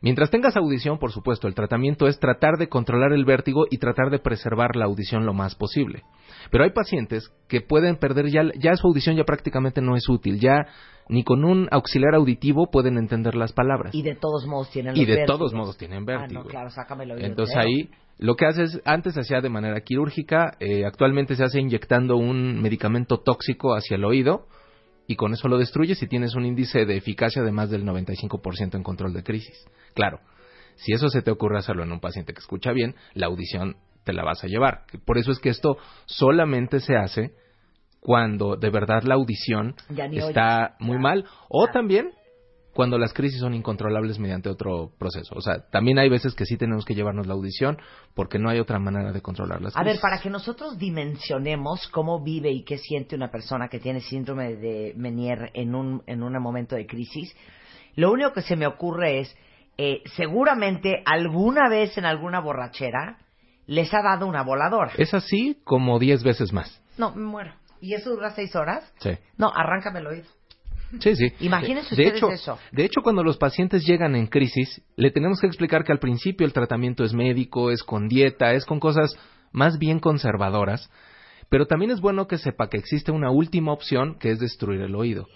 mientras 0.04 0.30
tengas 0.30 0.56
audición, 0.56 0.98
por 0.98 1.10
supuesto, 1.10 1.48
el 1.48 1.54
tratamiento 1.54 2.06
es 2.06 2.20
tratar 2.20 2.58
de 2.58 2.68
controlar 2.68 3.12
el 3.12 3.24
vértigo 3.24 3.66
y 3.68 3.78
tratar 3.78 4.10
de 4.10 4.20
preservar 4.20 4.76
la 4.76 4.84
audición 4.84 5.26
lo 5.26 5.32
más 5.32 5.56
posible. 5.56 6.04
Pero 6.50 6.62
hay 6.62 6.70
pacientes 6.70 7.32
que 7.48 7.60
pueden 7.60 7.96
perder 7.96 8.26
ya, 8.30 8.42
ya 8.56 8.76
su 8.76 8.86
audición 8.86 9.16
ya 9.16 9.24
prácticamente 9.24 9.80
no 9.80 9.96
es 9.96 10.08
útil, 10.08 10.38
ya 10.38 10.66
ni 11.08 11.24
con 11.24 11.44
un 11.44 11.68
auxiliar 11.70 12.14
auditivo 12.14 12.70
pueden 12.70 12.98
entender 12.98 13.34
las 13.34 13.52
palabras. 13.52 13.94
Y 13.94 14.02
de 14.02 14.14
todos 14.14 14.46
modos 14.46 14.70
tienen 14.70 14.96
Y 14.96 15.04
de 15.04 15.16
vértigos. 15.16 15.38
todos 15.38 15.54
modos 15.54 15.76
tienen 15.76 16.04
vértigo. 16.04 16.40
Ah, 16.40 16.44
no, 16.44 16.48
claro, 16.48 16.70
sácame 16.70 17.04
el 17.04 17.12
oído 17.12 17.26
Entonces 17.26 17.56
ahí 17.56 17.90
lo 18.18 18.36
que 18.36 18.46
haces, 18.46 18.80
antes 18.84 19.14
se 19.14 19.20
hacía 19.20 19.40
de 19.40 19.48
manera 19.48 19.80
quirúrgica, 19.80 20.56
eh, 20.60 20.84
actualmente 20.84 21.34
se 21.34 21.44
hace 21.44 21.60
inyectando 21.60 22.16
un 22.16 22.60
medicamento 22.62 23.18
tóxico 23.18 23.74
hacia 23.74 23.96
el 23.96 24.04
oído 24.04 24.46
y 25.06 25.16
con 25.16 25.32
eso 25.32 25.48
lo 25.48 25.58
destruyes 25.58 26.02
y 26.02 26.06
tienes 26.06 26.34
un 26.34 26.46
índice 26.46 26.86
de 26.86 26.96
eficacia 26.96 27.42
de 27.42 27.52
más 27.52 27.70
del 27.70 27.84
95% 27.84 28.74
en 28.74 28.82
control 28.82 29.12
de 29.12 29.22
crisis. 29.22 29.66
Claro, 29.94 30.20
si 30.76 30.92
eso 30.92 31.08
se 31.08 31.22
te 31.22 31.30
ocurre 31.30 31.58
hacerlo 31.58 31.82
en 31.82 31.92
un 31.92 32.00
paciente 32.00 32.32
que 32.32 32.40
escucha 32.40 32.72
bien, 32.72 32.94
la 33.14 33.26
audición 33.26 33.76
te 34.04 34.12
la 34.12 34.24
vas 34.24 34.42
a 34.44 34.46
llevar. 34.46 34.84
Por 35.04 35.18
eso 35.18 35.30
es 35.30 35.38
que 35.38 35.50
esto 35.50 35.76
solamente 36.06 36.80
se 36.80 36.96
hace 36.96 37.32
cuando 38.00 38.56
de 38.56 38.70
verdad 38.70 39.02
la 39.04 39.14
audición 39.14 39.74
está 40.12 40.76
muy 40.78 40.98
mal 40.98 41.24
o 41.48 41.68
también 41.68 42.10
cuando 42.74 42.98
las 42.98 43.12
crisis 43.14 43.40
son 43.40 43.54
incontrolables 43.54 44.18
mediante 44.18 44.48
otro 44.48 44.90
proceso. 44.98 45.34
O 45.36 45.40
sea, 45.40 45.60
también 45.70 45.98
hay 45.98 46.08
veces 46.08 46.34
que 46.34 46.44
sí 46.44 46.56
tenemos 46.56 46.84
que 46.84 46.94
llevarnos 46.94 47.26
la 47.26 47.34
audición 47.34 47.78
porque 48.14 48.38
no 48.38 48.50
hay 48.50 48.58
otra 48.58 48.78
manera 48.78 49.12
de 49.12 49.22
controlar 49.22 49.62
las 49.62 49.76
A 49.76 49.80
ver, 49.80 49.92
crisis. 49.92 50.02
para 50.02 50.20
que 50.20 50.28
nosotros 50.28 50.76
dimensionemos 50.76 51.88
cómo 51.88 52.22
vive 52.22 52.50
y 52.50 52.64
qué 52.64 52.78
siente 52.78 53.14
una 53.16 53.30
persona 53.30 53.68
que 53.68 53.78
tiene 53.78 54.00
síndrome 54.00 54.56
de 54.56 54.92
Menier 54.96 55.50
en 55.54 55.74
un, 55.74 56.02
en 56.06 56.22
un 56.22 56.32
momento 56.42 56.74
de 56.76 56.86
crisis, 56.86 57.34
lo 57.96 58.10
único 58.12 58.32
que 58.32 58.42
se 58.42 58.56
me 58.56 58.66
ocurre 58.66 59.20
es, 59.20 59.36
eh, 59.78 60.02
seguramente 60.16 61.02
alguna 61.06 61.68
vez 61.68 61.96
en 61.96 62.04
alguna 62.04 62.40
borrachera 62.40 63.18
les 63.66 63.92
ha 63.94 64.02
dado 64.02 64.26
una 64.26 64.42
voladora. 64.42 64.92
Es 64.98 65.14
así 65.14 65.60
como 65.64 65.98
10 65.98 66.22
veces 66.22 66.52
más. 66.52 66.82
No, 66.98 67.14
me 67.14 67.24
muero. 67.24 67.52
¿Y 67.80 67.94
eso 67.94 68.10
dura 68.10 68.30
seis 68.30 68.54
horas? 68.56 68.90
Sí. 68.98 69.10
No, 69.36 69.50
arráncame 69.54 70.00
el 70.00 70.06
oído. 70.06 70.26
Sí, 71.00 71.16
sí. 71.16 71.32
Imagínense 71.40 71.94
de, 71.94 72.02
de 72.02 72.08
ustedes 72.08 72.22
hecho, 72.22 72.30
eso. 72.30 72.58
De 72.72 72.84
hecho, 72.84 73.02
cuando 73.02 73.22
los 73.22 73.36
pacientes 73.36 73.84
llegan 73.84 74.14
en 74.14 74.26
crisis, 74.26 74.82
le 74.96 75.10
tenemos 75.10 75.40
que 75.40 75.46
explicar 75.46 75.84
que 75.84 75.92
al 75.92 75.98
principio 75.98 76.46
el 76.46 76.52
tratamiento 76.52 77.04
es 77.04 77.12
médico, 77.12 77.70
es 77.70 77.82
con 77.82 78.08
dieta, 78.08 78.52
es 78.52 78.64
con 78.64 78.80
cosas 78.80 79.16
más 79.52 79.78
bien 79.78 80.00
conservadoras, 80.00 80.90
pero 81.48 81.66
también 81.66 81.90
es 81.90 82.00
bueno 82.00 82.26
que 82.26 82.38
sepa 82.38 82.68
que 82.68 82.78
existe 82.78 83.12
una 83.12 83.30
última 83.30 83.72
opción 83.72 84.18
que 84.18 84.30
es 84.30 84.40
destruir 84.40 84.80
el 84.80 84.94
oído. 84.94 85.28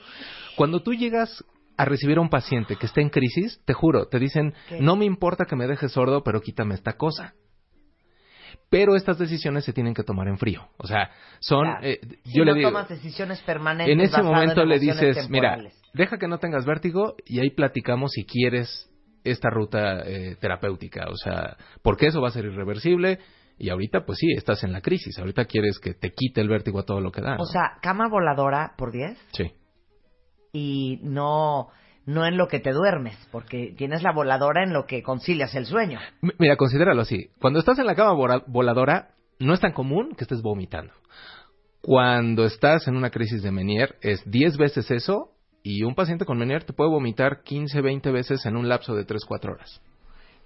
Cuando 0.57 0.82
tú 0.82 0.92
llegas 0.92 1.44
a 1.76 1.84
recibir 1.84 2.18
a 2.18 2.20
un 2.20 2.28
paciente 2.28 2.76
que 2.76 2.86
está 2.86 3.01
en 3.01 3.09
crisis, 3.11 3.61
te 3.64 3.72
juro, 3.72 4.09
te 4.09 4.18
dicen, 4.18 4.53
¿Qué? 4.68 4.80
no 4.80 4.96
me 4.96 5.05
importa 5.05 5.44
que 5.44 5.55
me 5.55 5.68
dejes 5.68 5.92
sordo, 5.92 6.24
pero 6.24 6.40
quítame 6.40 6.74
esta 6.74 6.94
cosa. 6.94 7.34
Pero 8.70 8.96
estas 8.96 9.18
decisiones 9.18 9.64
se 9.64 9.72
tienen 9.72 9.94
que 9.94 10.03
tomar 10.03 10.28
en 10.28 10.38
frío. 10.38 10.68
O 10.78 10.86
sea, 10.86 11.11
son... 11.40 11.64
Claro. 11.64 11.86
eh, 11.86 12.01
Si 12.24 12.38
yo 12.38 12.44
no 12.44 12.53
le 12.53 12.59
digo, 12.59 12.70
tomas 12.70 12.88
decisiones 12.88 13.40
permanentes 13.42 13.92
en 13.92 14.01
ese 14.01 14.20
en 14.20 14.26
momento 14.26 14.64
le 14.64 14.78
dices, 14.78 15.28
mira, 15.30 15.59
deja 15.94 16.18
que 16.18 16.28
no 16.28 16.38
tengas 16.38 16.64
vértigo 16.66 17.16
y 17.26 17.40
ahí 17.40 17.51
platicamos 17.51 18.12
si 18.12 18.24
quieres 18.24 18.90
esta 19.24 19.51
ruta 19.51 20.01
eh, 20.05 20.36
terapéutica. 20.40 21.07
O 21.11 21.16
sea, 21.16 21.57
porque 21.82 22.07
eso 22.07 22.20
va 22.20 22.28
a 22.28 22.32
ser 22.32 22.44
irreversible 22.44 23.18
y 23.59 23.70
ahorita, 23.70 24.05
pues 24.07 24.18
sí, 24.18 24.30
estás 24.36 24.62
en 24.62 24.72
la 24.72 24.80
crisis. 24.80 25.18
Ahorita 25.18 25.44
quieres 25.46 25.78
que 25.80 25.94
te 25.94 26.12
quite 26.12 26.40
el 26.40 26.49
vértigo 26.49 26.78
a 26.78 26.84
todo 26.84 27.01
lo 27.01 27.11
que 27.11 27.20
da. 27.20 27.36
¿no? 27.36 27.42
O 27.42 27.46
sea, 27.46 27.78
cama 27.82 28.09
voladora 28.09 28.74
por 28.76 28.92
10 28.92 29.18
sí. 29.32 29.53
y 30.53 31.01
no, 31.03 31.68
no 32.09 32.24
en 32.26 32.38
lo 32.38 32.48
que 32.48 32.59
te 32.59 32.72
duermes, 32.72 33.16
porque 33.30 33.74
tienes 33.76 34.02
la 34.02 34.12
voladora 34.12 34.64
en 34.64 34.72
lo 34.72 34.86
que 34.86 35.02
concilias 35.02 35.54
el 35.54 35.66
sueño. 35.66 36.00
M- 36.22 36.32
Mira, 36.38 36.56
considéralo 36.56 37.02
así. 37.02 37.28
Cuando 37.38 37.59
estás 37.59 37.78
en 37.78 37.84
la 37.86 37.94
cama 37.94 38.14
voladora, 38.46 39.11
no 39.38 39.52
es 39.52 39.61
tan 39.61 39.72
común 39.72 40.14
que 40.16 40.24
estés 40.24 40.40
vomitando. 40.40 40.94
Cuando 41.82 42.44
estás 42.46 42.88
en 42.88 42.96
una 42.96 43.11
crisis 43.11 43.42
de 43.42 43.50
Menier, 43.52 43.96
es 44.00 44.22
10 44.28 44.56
veces 44.56 44.90
eso 44.90 45.32
y 45.62 45.84
un 45.84 45.94
paciente 45.94 46.24
con 46.24 46.38
Menier 46.38 46.64
te 46.64 46.72
puede 46.72 46.90
vomitar 46.90 47.42
15, 47.42 47.80
20 47.82 48.11
veces 48.11 48.44
en 48.46 48.56
un 48.56 48.68
lapso 48.70 48.94
de 48.94 49.04
3, 49.04 49.24
4 49.26 49.52
horas. 49.52 49.82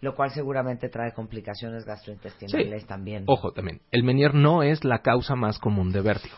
Lo 0.01 0.17
cual 0.17 0.31
seguramente 0.33 0.89
trae 0.89 1.13
complicaciones 1.13 1.85
gastrointestinales 1.85 2.87
también. 2.87 3.23
Ojo, 3.29 3.53
también, 3.53 3.83
el 3.93 4.03
Menier 4.03 4.35
no 4.35 4.65
es 4.65 4.85
la 4.85 4.99
causa 4.99 5.37
más 5.37 5.61
común 5.61 5.93
de 5.93 6.01
vértigo. 6.01 6.35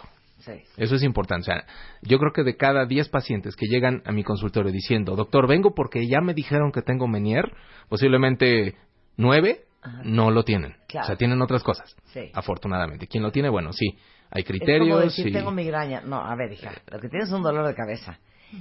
Eso 0.76 0.94
es 0.94 1.02
importante. 1.02 1.50
O 1.50 1.54
sea, 1.54 1.64
yo 2.02 2.18
creo 2.18 2.32
que 2.32 2.42
de 2.42 2.56
cada 2.56 2.86
10 2.86 3.08
pacientes 3.08 3.56
que 3.56 3.66
llegan 3.66 4.02
a 4.04 4.12
mi 4.12 4.24
consultorio 4.24 4.70
diciendo, 4.72 5.16
doctor, 5.16 5.46
vengo 5.48 5.74
porque 5.74 6.06
ya 6.06 6.20
me 6.20 6.34
dijeron 6.34 6.72
que 6.72 6.82
tengo 6.82 7.06
Menier, 7.08 7.52
posiblemente 7.88 8.74
9 9.16 9.64
no 10.04 10.30
lo 10.30 10.44
tienen. 10.44 10.76
Claro. 10.88 11.04
O 11.04 11.06
sea, 11.08 11.16
tienen 11.16 11.40
otras 11.42 11.62
cosas. 11.62 11.94
Sí. 12.06 12.30
Afortunadamente. 12.32 13.06
Quien 13.06 13.22
lo 13.22 13.30
tiene, 13.32 13.48
bueno, 13.48 13.72
sí. 13.72 13.96
Hay 14.30 14.42
Es 14.42 14.46
como 14.48 14.58
criterios. 14.58 15.02
decir, 15.04 15.28
y- 15.28 15.32
tengo 15.32 15.50
migraña. 15.50 16.00
No, 16.00 16.16
a 16.16 16.34
ver, 16.34 16.52
hija, 16.52 16.72
lo 16.90 16.98
que 17.00 17.08
tienes 17.08 17.28
es 17.28 17.34
un 17.34 17.42
dolor 17.42 17.66
de 17.66 17.74
cabeza. 17.74 18.18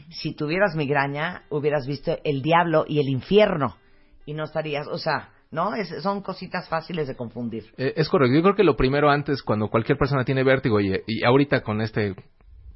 Si 0.10 0.36
tuvieras 0.36 0.76
migraña, 0.76 1.44
hubieras 1.50 1.88
visto 1.88 2.18
el 2.24 2.42
diablo 2.42 2.86
y 2.88 3.00
el 3.00 3.08
infierno 3.10 3.78
y 4.26 4.34
no 4.34 4.44
estarías, 4.44 4.88
o 4.88 4.98
sea, 4.98 5.30
¿no? 5.54 5.74
Es- 5.76 6.02
son 6.04 6.22
cositas 6.22 6.68
fáciles 6.68 7.08
de 7.08 7.16
confundir. 7.16 7.64
Eh, 7.78 7.94
es 7.96 8.10
correcto. 8.10 8.34
Yo 8.36 8.42
creo 8.42 8.56
que 8.56 8.64
lo 8.64 8.76
primero 8.76 9.10
antes, 9.10 9.42
cuando 9.44 9.70
cualquier 9.70 9.98
persona 9.98 10.26
tiene 10.26 10.44
vértigo 10.44 10.82
y, 10.82 10.92
y 11.08 11.24
ahorita 11.24 11.62
con 11.62 11.80
este 11.82 12.16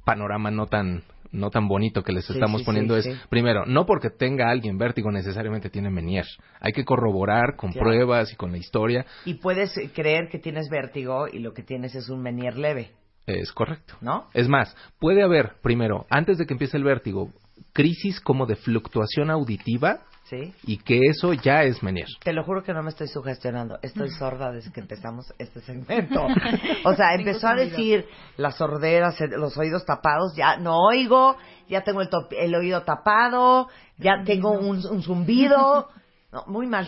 panorama 0.04 0.50
no 0.50 0.66
tan 0.66 1.02
no 1.30 1.50
tan 1.50 1.68
bonito 1.68 2.02
que 2.02 2.12
les 2.12 2.24
Sí, 2.24 2.32
estamos 2.32 2.62
sí, 2.62 2.64
poniendo 2.64 2.98
sí, 3.02 3.10
es 3.10 3.18
primero 3.28 3.66
no 3.66 3.84
porque 3.84 4.08
tenga 4.08 4.48
alguien 4.48 4.78
vértigo 4.78 5.10
necesariamente 5.12 5.68
tiene 5.68 5.90
Menier 5.90 6.24
hay 6.58 6.72
que 6.72 6.86
corroborar 6.86 7.56
con 7.56 7.72
Claro. 7.72 7.90
pruebas 7.90 8.32
y 8.32 8.36
con 8.36 8.50
la 8.50 8.56
historia 8.56 9.04
Y 9.26 9.34
puedes 9.34 9.74
creer 9.94 10.30
que 10.30 10.38
tienes 10.38 10.70
vértigo 10.70 11.28
y 11.30 11.40
lo 11.40 11.52
que 11.52 11.62
tienes 11.62 11.94
es 11.94 12.08
un 12.08 12.22
menier 12.22 12.56
leve, 12.56 12.92
es 13.26 13.52
correcto 13.52 13.96
¿no? 14.00 14.28
es 14.32 14.48
más 14.48 14.74
puede 14.98 15.22
haber 15.22 15.56
primero 15.60 16.06
antes 16.08 16.38
de 16.38 16.46
que 16.46 16.54
empiece 16.54 16.78
el 16.78 16.84
vértigo 16.84 17.30
crisis 17.74 18.20
como 18.22 18.46
de 18.46 18.56
fluctuación 18.56 19.28
auditiva 19.30 19.98
¿Sí? 20.28 20.52
y 20.64 20.76
que 20.78 21.00
eso 21.08 21.32
ya 21.32 21.62
es 21.62 21.82
Menier 21.82 22.06
Te 22.22 22.34
lo 22.34 22.44
juro 22.44 22.62
que 22.62 22.74
no 22.74 22.82
me 22.82 22.90
estoy 22.90 23.08
sugestionando. 23.08 23.78
Estoy 23.80 24.10
sorda 24.10 24.52
desde 24.52 24.70
que 24.72 24.80
empezamos 24.80 25.32
este 25.38 25.60
segmento. 25.60 26.26
O 26.84 26.94
sea, 26.94 27.14
empezó 27.14 27.48
a 27.48 27.54
decir 27.54 28.06
las 28.36 28.56
sorderas, 28.56 29.18
los 29.36 29.56
oídos 29.56 29.84
tapados, 29.86 30.34
ya 30.36 30.58
no 30.58 30.78
oigo, 30.80 31.36
ya 31.68 31.82
tengo 31.82 32.02
el, 32.02 32.08
top- 32.10 32.32
el 32.38 32.54
oído 32.54 32.82
tapado, 32.82 33.68
ya 33.96 34.22
tengo 34.24 34.50
un, 34.52 34.84
un 34.86 35.02
zumbido. 35.02 35.88
No, 36.30 36.44
muy 36.46 36.66
mal. 36.66 36.86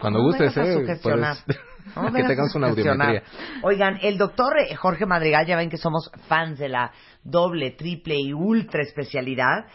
cuando 0.00 0.18
No 0.18 0.24
gustes 0.24 0.56
eh, 0.56 0.98
No 1.94 2.12
que 2.12 2.22
tengamos 2.24 2.54
una 2.56 2.66
audiometría 2.68 3.22
Oigan, 3.62 3.98
el 4.02 4.18
doctor 4.18 4.58
eh, 4.58 4.74
Jorge 4.74 5.06
Madrigal, 5.06 5.46
ya 5.46 5.56
ven 5.56 5.70
que 5.70 5.76
somos 5.76 6.10
fans 6.26 6.58
de 6.58 6.68
la 6.68 6.90
doble, 7.22 7.70
triple 7.70 8.16
y 8.18 8.32
ultra 8.32 8.82
especialidad. 8.82 9.66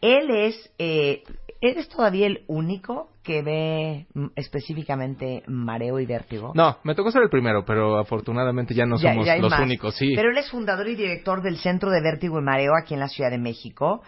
Él 0.00 0.30
es, 0.30 0.72
eh, 0.78 1.22
¿eres 1.62 1.88
todavía 1.88 2.26
el 2.26 2.42
único 2.48 3.08
que 3.22 3.40
ve 3.42 4.06
mm, 4.12 4.26
específicamente 4.36 5.42
mareo 5.46 5.98
y 6.00 6.06
vértigo? 6.06 6.52
no 6.54 6.76
me 6.84 6.94
tocó 6.94 7.10
ser 7.10 7.22
el 7.22 7.30
primero 7.30 7.64
pero 7.64 7.96
afortunadamente 7.98 8.74
ya 8.74 8.84
no 8.84 8.96
Ya- 8.98 9.12
somos 9.12 9.26
ya 9.26 9.36
los 9.36 9.50
más. 9.50 9.60
únicos 9.60 9.94
sí 9.96 10.12
Pero 10.14 10.30
él 10.30 10.36
es 10.38 10.50
fundador 10.50 10.88
y 10.88 10.96
director 10.96 11.40
del 11.42 11.56
Centro 11.56 11.90
de 11.90 12.02
Vértigo 12.02 12.38
y 12.38 12.42
Mareo 12.42 12.72
aquí 12.76 12.94
en 12.94 13.00
la 13.00 13.08
Ciudad 13.08 13.30
de 13.30 13.38
México. 13.38 14.02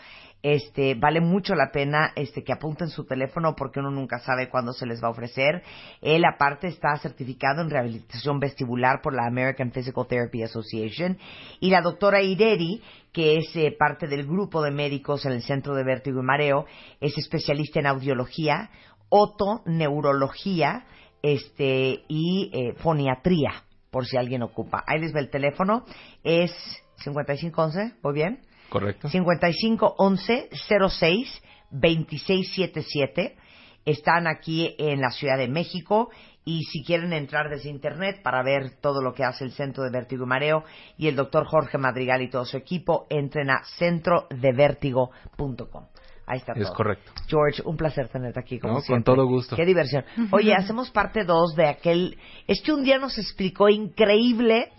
Este, 0.44 0.94
vale 0.94 1.22
mucho 1.22 1.54
la 1.54 1.70
pena 1.72 2.12
este 2.16 2.44
que 2.44 2.52
apunten 2.52 2.90
su 2.90 3.06
teléfono 3.06 3.54
porque 3.56 3.80
uno 3.80 3.90
nunca 3.90 4.18
sabe 4.18 4.50
cuándo 4.50 4.74
se 4.74 4.84
les 4.84 5.02
va 5.02 5.08
a 5.08 5.12
ofrecer. 5.12 5.62
Él 6.02 6.22
aparte 6.26 6.66
está 6.66 6.94
certificado 6.98 7.62
en 7.62 7.70
rehabilitación 7.70 8.40
vestibular 8.40 9.00
por 9.00 9.14
la 9.14 9.26
American 9.26 9.72
Physical 9.72 10.06
Therapy 10.06 10.42
Association 10.42 11.16
y 11.60 11.70
la 11.70 11.80
doctora 11.80 12.20
Ireri, 12.20 12.82
que 13.10 13.38
es 13.38 13.56
eh, 13.56 13.74
parte 13.78 14.06
del 14.06 14.26
grupo 14.26 14.60
de 14.60 14.70
médicos 14.70 15.24
en 15.24 15.32
el 15.32 15.40
Centro 15.40 15.74
de 15.74 15.82
Vértigo 15.82 16.20
y 16.20 16.26
Mareo, 16.26 16.66
es 17.00 17.16
especialista 17.16 17.80
en 17.80 17.86
audiología, 17.86 18.68
otoneurología, 19.08 20.84
este 21.22 22.04
y 22.06 22.50
eh, 22.52 22.74
foniatría, 22.82 23.64
por 23.90 24.04
si 24.04 24.18
alguien 24.18 24.42
ocupa. 24.42 24.84
Ahí 24.86 25.00
les 25.00 25.14
va 25.14 25.20
el 25.20 25.30
teléfono, 25.30 25.86
es 26.22 26.52
5511, 26.98 27.94
¿voy 28.02 28.12
bien? 28.12 28.40
Correcto 28.78 29.08
5511 29.08 30.48
06 30.90 31.42
2677. 31.70 33.36
Están 33.84 34.26
aquí 34.26 34.74
en 34.78 35.00
la 35.00 35.10
Ciudad 35.10 35.36
de 35.36 35.48
México 35.48 36.10
y 36.46 36.62
si 36.64 36.82
quieren 36.84 37.12
entrar 37.12 37.48
desde 37.50 37.68
internet 37.70 38.22
para 38.22 38.42
ver 38.42 38.76
todo 38.80 39.02
lo 39.02 39.12
que 39.14 39.24
hace 39.24 39.44
el 39.44 39.52
Centro 39.52 39.84
de 39.84 39.90
Vértigo 39.90 40.24
y 40.24 40.28
Mareo 40.28 40.64
y 40.96 41.08
el 41.08 41.16
doctor 41.16 41.44
Jorge 41.46 41.76
Madrigal 41.78 42.22
y 42.22 42.30
todo 42.30 42.44
su 42.46 42.56
equipo, 42.56 43.06
entren 43.10 43.50
a 43.50 43.62
centrodevertigo.com. 43.78 45.84
Ahí 46.26 46.38
está 46.38 46.52
Es 46.54 46.62
todo. 46.68 46.74
correcto. 46.74 47.12
George, 47.28 47.60
un 47.66 47.76
placer 47.76 48.08
tenerte 48.08 48.40
aquí 48.40 48.58
como 48.58 48.72
No, 48.74 48.78
con 48.78 48.86
siempre. 48.86 49.14
todo 49.14 49.26
gusto. 49.26 49.56
Qué 49.56 49.66
diversión. 49.66 50.04
Oye, 50.32 50.54
hacemos 50.54 50.90
parte 50.90 51.22
2 51.24 51.54
de 51.54 51.66
aquel... 51.68 52.16
Es 52.46 52.62
que 52.62 52.72
un 52.72 52.82
día 52.82 52.98
nos 52.98 53.18
explicó 53.18 53.68
increíble 53.68 54.72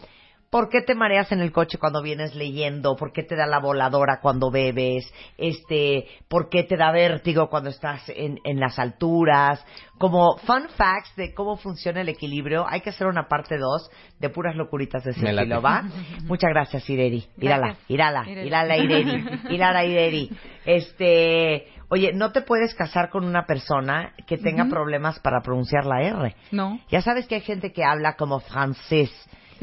por 0.56 0.70
qué 0.70 0.82
te 0.82 0.95
mareas 0.95 1.34
en 1.34 1.41
el 1.41 1.51
coche 1.51 1.78
cuando 1.78 2.01
vienes 2.01 2.34
leyendo, 2.34 2.95
por 2.95 3.12
qué 3.12 3.24
te 3.24 3.36
da 3.36 3.45
la 3.45 3.60
voladora 3.60 4.22
cuando 4.22 4.49
bebes, 4.49 5.03
este, 5.38 6.08
por 6.30 6.47
qué 6.47 6.64
te 6.64 6.78
da 6.78 6.93
vértigo 6.93 7.49
cuando 7.49 7.70
estás 7.70 8.08
en, 8.08 8.39
en 8.45 8.62
las 8.62 8.80
alturas. 8.80 9.62
Como 9.97 10.38
fun 10.38 10.70
facts 10.78 11.14
de 11.18 11.34
cómo 11.34 11.58
funciona 11.58 11.99
el 11.99 12.08
equilibrio, 12.08 12.66
hay 12.70 12.80
que 12.80 12.91
hacer 12.91 13.08
una 13.08 13.28
parte 13.28 13.58
2 13.58 13.91
de 14.22 14.30
puras 14.30 14.56
locuritas 14.56 15.03
de 15.03 15.12
ese 15.12 15.30
estilo, 15.30 15.62
¿va? 15.62 15.84
Muchas 16.24 16.51
gracias, 16.51 16.89
Ireri. 16.89 17.26
Irala. 17.38 17.76
Irala. 17.89 18.24
Irala, 18.26 18.78
Ireri. 18.78 19.26
Irala, 19.49 19.84
Ireri. 19.84 20.32
Este, 20.66 21.68
oye, 21.89 22.14
no 22.14 22.32
te 22.32 22.43
puedes 22.43 22.74
casar 22.76 23.10
con 23.10 23.26
una 23.26 23.45
persona 23.45 24.14
que 24.26 24.38
tenga 24.38 24.70
problemas 24.70 25.20
para 25.20 25.41
pronunciar 25.41 25.86
la 25.86 26.01
R. 26.01 26.34
No. 26.51 26.80
Ya 26.89 27.01
sabes 27.01 27.28
que 27.28 27.36
hay 27.36 27.41
gente 27.41 27.74
que 27.74 27.84
habla 27.84 28.16
como 28.16 28.39
francés 28.39 29.12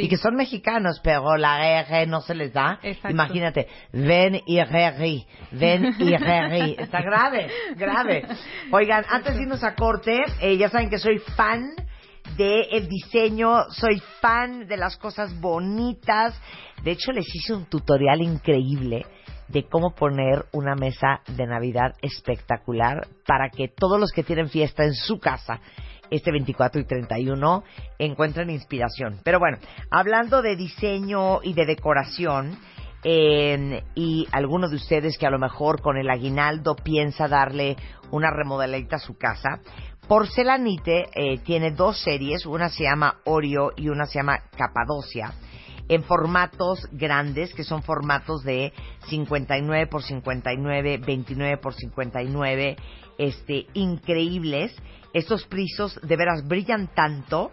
Sí. 0.03 0.07
y 0.07 0.09
que 0.09 0.17
son 0.17 0.35
mexicanos, 0.35 1.01
pero 1.03 1.37
la 1.37 1.81
R 1.81 2.07
no 2.07 2.21
se 2.21 2.35
les 2.35 2.53
da. 2.53 2.79
Exacto. 2.83 3.11
Imagínate, 3.11 3.69
ven 3.93 4.41
y 4.47 4.63
reri, 4.63 5.27
ven 5.53 5.95
y 5.99 6.17
reri. 6.17 6.77
Está 6.79 7.03
grave, 7.03 7.49
grave. 7.77 8.27
Oigan, 8.71 9.05
antes 9.09 9.37
de 9.37 9.43
irnos 9.43 9.63
a 9.63 9.75
corte, 9.75 10.19
eh, 10.41 10.57
ya 10.57 10.69
saben 10.69 10.91
que 10.91 10.99
soy 10.99 11.19
fan 11.19 11.71
de 12.37 12.63
el 12.73 12.89
diseño, 12.89 13.65
soy 13.71 14.03
fan 14.21 14.67
de 14.67 14.77
las 14.77 14.97
cosas 14.97 15.39
bonitas. 15.41 16.35
De 16.83 16.93
hecho, 16.93 17.13
les 17.13 17.27
hice 17.35 17.55
un 17.55 17.67
tutorial 17.67 18.23
increíble 18.23 19.07
de 19.49 19.65
cómo 19.65 19.95
poner 19.95 20.47
una 20.53 20.75
mesa 20.75 21.21
de 21.29 21.47
Navidad 21.47 21.95
espectacular 22.01 23.07
para 23.27 23.51
que 23.51 23.69
todos 23.69 24.01
los 24.01 24.11
que 24.11 24.23
tienen 24.23 24.49
fiesta 24.49 24.85
en 24.85 24.95
su 24.95 25.19
casa 25.19 25.61
este 26.13 26.31
24 26.31 26.81
y 26.81 26.85
31 26.85 27.65
encuentren 27.99 28.51
inspiración. 28.51 29.19
Pero 29.25 29.39
bueno, 29.39 29.59
hablando 29.91 30.43
de 30.43 30.57
diseño 30.57 31.43
y 31.43 31.55
de 31.55 31.67
decoración, 31.67 32.59
eh, 33.05 33.83
y 33.97 34.29
alguno 34.31 34.69
de 34.69 34.77
ustedes 34.77 35.19
que 35.19 35.27
a 35.27 35.31
lo 35.31 35.39
mejor 35.39 35.81
con 35.81 35.97
el 35.97 36.09
aguinaldo 36.09 36.77
piensa 36.77 37.27
darle 37.27 37.77
una 38.13 38.31
remodeladita 38.31 38.97
a 38.97 39.01
su 39.01 39.17
casa, 39.17 39.61
Porcelanite 40.07 41.07
eh, 41.15 41.39
tiene 41.39 41.71
dos 41.73 42.01
series, 42.03 42.45
una 42.47 42.69
se 42.69 42.85
llama 42.85 43.21
Oreo 43.25 43.73
y 43.77 43.89
una 43.89 44.07
se 44.07 44.19
llama 44.19 44.41
Capadocia, 44.57 45.33
en 45.89 46.05
formatos 46.05 46.87
grandes, 46.93 47.55
que 47.55 47.65
son 47.65 47.83
formatos 47.83 48.43
de 48.43 48.73
59 49.09 49.87
por 49.87 50.03
59, 50.03 50.99
29 50.99 51.57
por 51.59 51.75
59, 51.75 52.77
este, 53.19 53.67
increíbles. 53.75 54.75
Estos 55.13 55.45
prisos 55.45 55.99
de 56.03 56.17
veras 56.17 56.47
brillan 56.47 56.89
tanto 56.95 57.51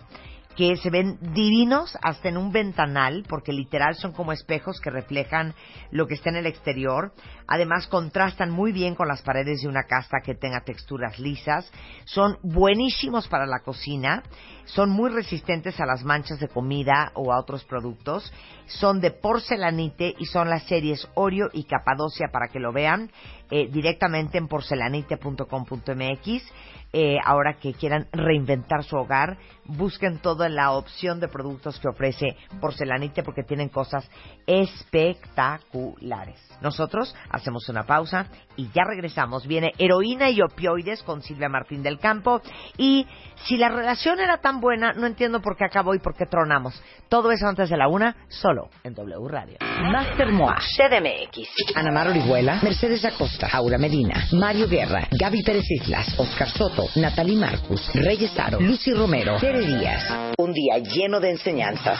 que 0.59 0.75
se 0.75 0.89
ven 0.89 1.17
divinos 1.33 1.97
hasta 2.01 2.27
en 2.27 2.35
un 2.35 2.51
ventanal, 2.51 3.23
porque 3.29 3.53
literal 3.53 3.95
son 3.95 4.11
como 4.11 4.33
espejos 4.33 4.81
que 4.81 4.89
reflejan 4.89 5.55
lo 5.89 6.05
que 6.05 6.15
está 6.15 6.31
en 6.31 6.35
el 6.35 6.47
exterior. 6.47 7.13
Además, 7.47 7.87
contrastan 7.87 8.51
muy 8.51 8.73
bien 8.73 8.93
con 8.93 9.07
las 9.07 9.21
paredes 9.21 9.61
de 9.61 9.69
una 9.69 9.83
casa 9.83 10.17
que 10.21 10.35
tenga 10.35 10.65
texturas 10.65 11.17
lisas. 11.17 11.71
Son 12.03 12.39
buenísimos 12.43 13.29
para 13.29 13.45
la 13.45 13.61
cocina. 13.61 14.21
Son 14.65 14.89
muy 14.89 15.09
resistentes 15.11 15.79
a 15.79 15.85
las 15.85 16.03
manchas 16.03 16.41
de 16.41 16.49
comida 16.49 17.13
o 17.15 17.31
a 17.31 17.39
otros 17.39 17.63
productos. 17.63 18.29
Son 18.67 18.99
de 18.99 19.11
porcelanite 19.11 20.13
y 20.19 20.25
son 20.25 20.49
las 20.49 20.63
series 20.63 21.07
Oreo 21.15 21.47
y 21.53 21.63
Capadocia 21.63 22.27
para 22.33 22.49
que 22.49 22.59
lo 22.59 22.73
vean 22.73 23.09
eh, 23.49 23.69
directamente 23.71 24.37
en 24.37 24.49
porcelanite.com.mx. 24.49 26.43
Eh, 26.91 27.17
ahora 27.23 27.57
que 27.59 27.73
quieran 27.73 28.07
reinventar 28.11 28.83
su 28.83 28.97
hogar, 28.97 29.37
busquen 29.65 30.17
toda 30.19 30.49
la 30.49 30.71
opción 30.71 31.19
de 31.19 31.27
productos 31.27 31.79
que 31.79 31.87
ofrece 31.87 32.35
Porcelanite 32.59 33.21
porque 33.23 33.43
tienen 33.43 33.69
cosas 33.69 34.09
espectaculares. 34.47 36.39
Nosotros 36.61 37.15
hacemos 37.29 37.69
una 37.69 37.83
pausa 37.83 38.25
y 38.55 38.69
ya 38.73 38.83
regresamos. 38.83 39.45
Viene 39.47 39.71
Heroína 39.77 40.29
y 40.29 40.41
Opioides 40.41 41.03
con 41.03 41.21
Silvia 41.21 41.47
Martín 41.47 41.83
del 41.83 41.99
Campo. 41.99 42.41
Y 42.77 43.07
si 43.45 43.57
la 43.57 43.69
relación 43.69 44.19
era 44.19 44.39
tan 44.39 44.59
buena, 44.59 44.91
no 44.93 45.05
entiendo 45.07 45.41
por 45.41 45.55
qué 45.55 45.65
acabó 45.65 45.93
y 45.93 45.99
por 45.99 46.15
qué 46.15 46.25
tronamos. 46.25 46.81
Todo 47.07 47.31
eso 47.31 47.47
antes 47.47 47.69
de 47.69 47.77
la 47.77 47.87
una, 47.87 48.15
solo 48.27 48.69
en 48.83 48.93
W 48.95 49.27
Radio. 49.29 49.57
Master 49.91 50.31
Moa, 50.31 50.57
CDMX, 50.57 51.75
Ana 51.75 51.91
Mar 51.91 52.07
Orihuela, 52.09 52.59
Mercedes 52.61 53.05
Acosta, 53.05 53.47
Aura 53.51 53.77
Medina, 53.77 54.25
Mario 54.33 54.67
Guerra, 54.67 55.07
Gaby 55.11 55.43
Pérez 55.43 55.69
Islas, 55.69 56.13
Oscar 56.17 56.49
Soto, 56.49 56.78
Natalie 56.95 57.37
Marcus, 57.37 57.89
Reyes 57.93 58.31
Aro, 58.37 58.59
Lucy 58.59 58.93
Romero, 58.93 59.37
Tere 59.39 59.65
Díaz. 59.65 60.03
Un 60.37 60.53
día 60.53 60.77
lleno 60.77 61.19
de 61.19 61.31
enseñanzas, 61.31 61.99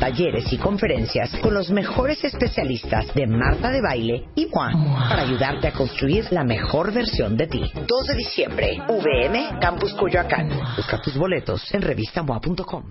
talleres 0.00 0.52
y 0.52 0.58
conferencias 0.58 1.30
con 1.40 1.54
los 1.54 1.70
mejores 1.70 2.22
especialistas 2.24 3.14
de 3.14 3.26
Marta 3.26 3.70
de 3.70 3.80
Baile 3.80 4.28
y 4.34 4.48
Juan 4.50 4.72
para 5.08 5.22
ayudarte 5.22 5.68
a 5.68 5.72
construir 5.72 6.26
la 6.32 6.44
mejor 6.44 6.92
versión 6.92 7.36
de 7.36 7.46
ti. 7.46 7.62
2 7.74 8.06
de 8.06 8.14
diciembre, 8.14 8.78
VM, 8.88 9.58
Campus 9.60 9.92
Coyoacán. 9.94 10.48
Busca 10.76 11.00
tus 11.00 11.16
boletos 11.16 11.72
en 11.72 11.82
revistamoa.com. 11.82 12.90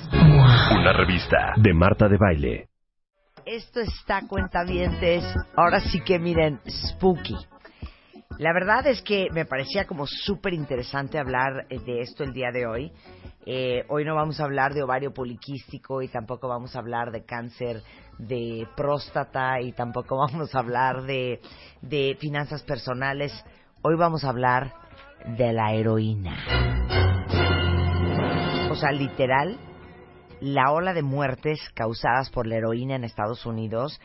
Una 0.13 0.93
revista 0.93 1.53
de 1.57 1.73
Marta 1.73 2.07
de 2.07 2.17
Baile. 2.17 2.67
Esto 3.45 3.79
está, 3.79 4.27
cuentavientes, 4.27 5.23
ahora 5.55 5.79
sí 5.79 6.01
que 6.01 6.19
miren, 6.19 6.59
spooky. 6.67 7.35
La 8.37 8.53
verdad 8.53 8.87
es 8.87 9.01
que 9.01 9.27
me 9.31 9.45
parecía 9.45 9.85
como 9.85 10.05
súper 10.07 10.53
interesante 10.53 11.17
hablar 11.17 11.65
eh, 11.69 11.79
de 11.79 12.01
esto 12.01 12.23
el 12.23 12.33
día 12.33 12.51
de 12.51 12.65
hoy. 12.65 12.91
Eh, 13.45 13.83
hoy 13.89 14.05
no 14.05 14.15
vamos 14.15 14.39
a 14.39 14.43
hablar 14.43 14.73
de 14.73 14.83
ovario 14.83 15.13
poliquístico 15.13 16.01
y 16.01 16.07
tampoco 16.07 16.47
vamos 16.47 16.75
a 16.75 16.79
hablar 16.79 17.11
de 17.11 17.25
cáncer 17.25 17.81
de 18.17 18.67
próstata 18.75 19.59
y 19.61 19.71
tampoco 19.71 20.17
vamos 20.31 20.53
a 20.53 20.59
hablar 20.59 21.03
de, 21.03 21.39
de 21.81 22.17
finanzas 22.19 22.63
personales. 22.63 23.31
Hoy 23.81 23.95
vamos 23.95 24.23
a 24.23 24.29
hablar 24.29 24.73
de 25.37 25.53
la 25.53 25.73
heroína. 25.73 26.37
O 28.69 28.75
sea, 28.75 28.91
literal, 28.91 29.57
la 30.41 30.71
ola 30.71 30.93
de 30.93 31.03
muertes 31.03 31.59
causadas 31.75 32.29
por 32.31 32.47
la 32.47 32.57
heroína 32.57 32.95
en 32.95 33.03
Estados 33.03 33.45
Unidos 33.45 33.99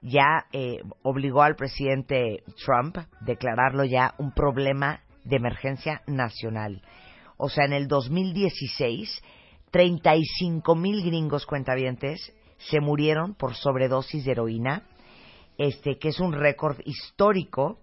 ya 0.00 0.46
eh, 0.52 0.80
obligó 1.02 1.42
al 1.42 1.56
presidente 1.56 2.42
Trump 2.64 2.96
a 2.96 3.08
declararlo 3.20 3.84
ya 3.84 4.14
un 4.18 4.32
problema 4.32 5.00
de 5.24 5.36
emergencia 5.36 6.00
nacional. 6.06 6.82
O 7.36 7.48
sea, 7.48 7.66
en 7.66 7.72
el 7.72 7.88
2016, 7.88 9.22
35 9.70 10.74
mil 10.74 11.04
gringos 11.04 11.44
cuentavientes 11.44 12.32
se 12.58 12.80
murieron 12.80 13.34
por 13.34 13.54
sobredosis 13.54 14.24
de 14.24 14.32
heroína, 14.32 14.84
este 15.58 15.98
que 15.98 16.08
es 16.08 16.20
un 16.20 16.32
récord 16.32 16.78
histórico 16.84 17.78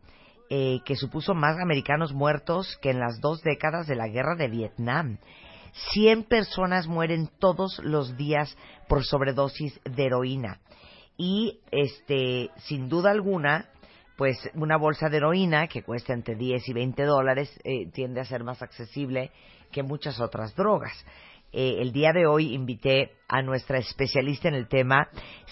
eh, 0.49 0.79
que 0.85 0.95
supuso 0.95 1.33
más 1.33 1.57
americanos 1.59 2.13
muertos 2.13 2.77
que 2.81 2.89
en 2.89 2.99
las 2.99 3.19
dos 3.19 3.41
décadas 3.41 3.85
de 3.85 3.95
la 3.95 4.07
guerra 4.07 4.35
de 4.35 4.47
Vietnam. 4.47 5.19
100 5.93 6.23
personas 6.23 6.87
mueren 6.87 7.29
todos 7.39 7.79
los 7.83 8.17
días 8.17 8.55
por 8.87 9.03
sobredosis 9.03 9.79
de 9.83 10.05
heroína. 10.05 10.59
Y, 11.17 11.59
este, 11.71 12.49
sin 12.57 12.89
duda 12.89 13.11
alguna, 13.11 13.69
pues 14.17 14.37
una 14.55 14.77
bolsa 14.77 15.09
de 15.09 15.17
heroína 15.17 15.67
que 15.67 15.83
cuesta 15.83 16.13
entre 16.13 16.35
10 16.35 16.67
y 16.69 16.73
20 16.73 17.03
dólares 17.03 17.59
eh, 17.63 17.89
tiende 17.91 18.21
a 18.21 18.25
ser 18.25 18.43
más 18.43 18.61
accesible 18.61 19.31
que 19.71 19.83
muchas 19.83 20.19
otras 20.19 20.55
drogas. 20.55 20.93
Eh, 21.53 21.77
el 21.79 21.93
día 21.93 22.11
de 22.11 22.27
hoy 22.27 22.53
invité 22.53 23.13
a 23.29 23.41
nuestra 23.41 23.77
especialista 23.77 24.49
en 24.49 24.55
el 24.55 24.67
tema, 24.67 25.07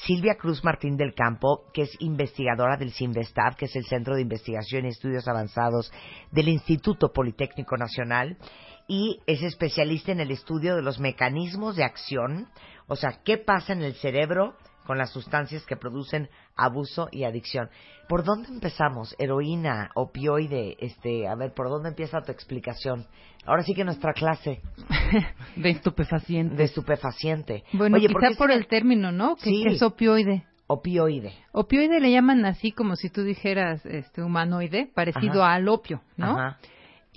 Silvia 0.05 0.35
Cruz 0.35 0.63
Martín 0.63 0.97
del 0.97 1.13
Campo, 1.13 1.63
que 1.73 1.83
es 1.83 1.91
investigadora 1.99 2.75
del 2.75 2.91
CINVESTAB, 2.91 3.55
que 3.55 3.65
es 3.65 3.75
el 3.75 3.85
Centro 3.85 4.15
de 4.15 4.21
Investigación 4.21 4.85
y 4.85 4.89
Estudios 4.89 5.27
Avanzados 5.27 5.91
del 6.31 6.49
Instituto 6.49 7.13
Politécnico 7.13 7.77
Nacional 7.77 8.37
y 8.87 9.19
es 9.27 9.41
especialista 9.41 10.11
en 10.11 10.19
el 10.19 10.31
estudio 10.31 10.75
de 10.75 10.81
los 10.81 10.99
mecanismos 10.99 11.75
de 11.75 11.83
acción, 11.83 12.47
o 12.87 12.95
sea, 12.95 13.19
qué 13.23 13.37
pasa 13.37 13.73
en 13.73 13.81
el 13.81 13.95
cerebro 13.95 14.55
con 14.85 14.99
las 14.99 15.11
sustancias 15.11 15.65
que 15.65 15.75
producen 15.75 16.29
abuso 16.55 17.07
y 17.11 17.23
adicción. 17.23 17.69
¿Por 18.07 18.23
dónde 18.23 18.49
empezamos? 18.49 19.15
Heroína, 19.17 19.89
opioide, 19.95 20.77
este, 20.79 21.27
a 21.27 21.33
ver, 21.33 21.53
¿por 21.55 21.69
dónde 21.69 21.89
empieza 21.89 22.21
tu 22.21 22.31
explicación? 22.31 23.07
Ahora 23.47 23.63
sí 23.63 23.73
que 23.73 23.83
nuestra 23.83 24.13
clase 24.13 24.61
de 25.55 25.69
estupefaciente. 25.71 26.55
de 26.55 26.63
estupefaciente. 26.65 27.63
Bueno, 27.73 27.97
Oye, 27.97 28.07
quizá 28.07 28.37
¿por 28.37 28.51
el 28.51 28.67
término, 28.67 29.11
¿no? 29.11 29.35
Que, 29.35 29.49
Sí. 29.49 29.63
que 29.67 29.73
es 29.73 29.81
opioide. 29.81 30.45
opioide? 30.67 31.33
Opioide 31.51 31.99
le 31.99 32.11
llaman 32.11 32.45
así 32.45 32.71
como 32.71 32.95
si 32.95 33.09
tú 33.09 33.23
dijeras 33.23 33.83
este 33.87 34.21
humanoide, 34.21 34.91
parecido 34.93 35.43
Ajá. 35.43 35.55
al 35.55 35.67
opio, 35.67 36.01
¿no? 36.17 36.37
Ajá. 36.37 36.59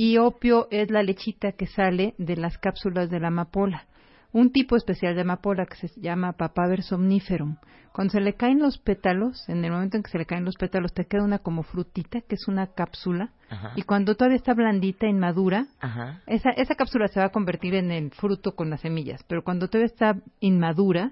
Y 0.01 0.16
opio 0.16 0.68
es 0.70 0.92
la 0.92 1.03
lechita 1.03 1.51
que 1.51 1.66
sale 1.66 2.14
de 2.18 2.36
las 2.36 2.57
cápsulas 2.57 3.11
de 3.11 3.18
la 3.18 3.28
amapola. 3.28 3.88
Un 4.30 4.53
tipo 4.53 4.76
especial 4.76 5.16
de 5.16 5.22
amapola 5.22 5.66
que 5.66 5.88
se 5.88 6.01
llama 6.01 6.34
Papaver 6.34 6.84
somniferum. 6.84 7.57
Cuando 7.92 8.12
se 8.12 8.20
le 8.20 8.34
caen 8.34 8.61
los 8.61 8.78
pétalos, 8.78 9.49
en 9.49 9.64
el 9.64 9.72
momento 9.72 9.96
en 9.96 10.05
que 10.05 10.11
se 10.12 10.18
le 10.18 10.24
caen 10.24 10.44
los 10.44 10.55
pétalos, 10.55 10.94
te 10.94 11.07
queda 11.07 11.24
una 11.24 11.40
como 11.40 11.64
frutita, 11.64 12.20
que 12.20 12.36
es 12.36 12.46
una 12.46 12.68
cápsula. 12.68 13.32
Ajá. 13.51 13.72
Y 13.74 13.82
cuando 13.82 14.14
todavía 14.14 14.36
está 14.36 14.55
blandita, 14.55 15.09
inmadura, 15.09 15.66
Ajá. 15.80 16.22
esa, 16.28 16.51
esa 16.51 16.76
cápsula 16.76 17.09
se 17.09 17.18
va 17.18 17.26
a 17.26 17.32
convertir 17.32 17.74
en 17.74 17.90
el 17.90 18.12
fruto 18.12 18.55
con 18.55 18.70
las 18.70 18.82
semillas. 18.82 19.24
Pero 19.26 19.42
cuando 19.42 19.66
todavía 19.66 19.86
está 19.92 20.14
inmadura, 20.38 21.11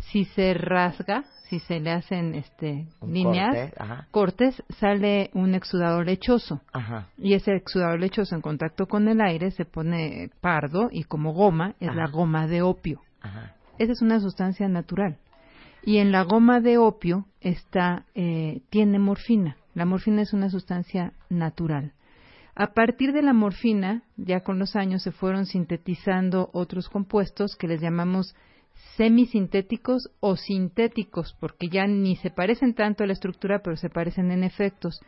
si 0.00 0.24
se 0.24 0.54
rasga, 0.54 1.24
si 1.48 1.58
se 1.60 1.80
le 1.80 1.90
hacen 1.90 2.34
este, 2.34 2.86
Un 3.00 3.12
líneas, 3.12 3.72
corte, 3.72 4.06
cortes, 4.10 4.62
sale 4.78 5.30
un 5.34 5.54
exudado 5.54 6.02
lechoso. 6.02 6.60
Ajá. 6.72 7.08
Y 7.18 7.34
ese 7.34 7.54
exudado 7.54 7.96
lechoso 7.96 8.34
en 8.34 8.40
contacto 8.40 8.86
con 8.86 9.08
el 9.08 9.20
aire 9.20 9.50
se 9.50 9.64
pone 9.64 10.30
pardo 10.40 10.88
y 10.92 11.04
como 11.04 11.32
goma 11.32 11.74
es 11.80 11.88
Ajá. 11.88 11.96
la 11.98 12.08
goma 12.08 12.46
de 12.46 12.62
opio. 12.62 13.02
Ajá. 13.22 13.54
esa 13.78 13.92
es 13.92 14.00
una 14.02 14.18
sustancia 14.20 14.68
natural. 14.68 15.18
Y 15.82 15.98
en 15.98 16.12
la 16.12 16.22
goma 16.22 16.60
de 16.60 16.78
opio 16.78 17.26
está, 17.40 18.04
eh, 18.14 18.60
tiene 18.70 18.98
morfina. 18.98 19.56
La 19.74 19.84
morfina 19.86 20.22
es 20.22 20.32
una 20.32 20.50
sustancia 20.50 21.12
natural. 21.28 21.92
A 22.54 22.68
partir 22.74 23.12
de 23.12 23.22
la 23.22 23.32
morfina, 23.32 24.02
ya 24.16 24.40
con 24.40 24.58
los 24.58 24.76
años 24.76 25.02
se 25.02 25.12
fueron 25.12 25.46
sintetizando 25.46 26.50
otros 26.52 26.88
compuestos 26.88 27.56
que 27.56 27.68
les 27.68 27.80
llamamos 27.80 28.34
semisintéticos 28.96 30.10
o 30.20 30.36
sintéticos, 30.36 31.36
porque 31.40 31.68
ya 31.68 31.86
ni 31.86 32.16
se 32.16 32.30
parecen 32.30 32.74
tanto 32.74 33.04
a 33.04 33.06
la 33.06 33.12
estructura, 33.12 33.60
pero 33.62 33.76
se 33.76 33.90
parecen 33.90 34.30
en 34.30 34.44
efectos. 34.44 35.00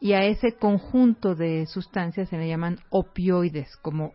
Y 0.00 0.12
a 0.12 0.24
ese 0.24 0.56
conjunto 0.56 1.34
de 1.34 1.66
sustancias 1.66 2.28
se 2.28 2.36
le 2.36 2.48
llaman 2.48 2.78
opioides, 2.90 3.76
como 3.82 4.12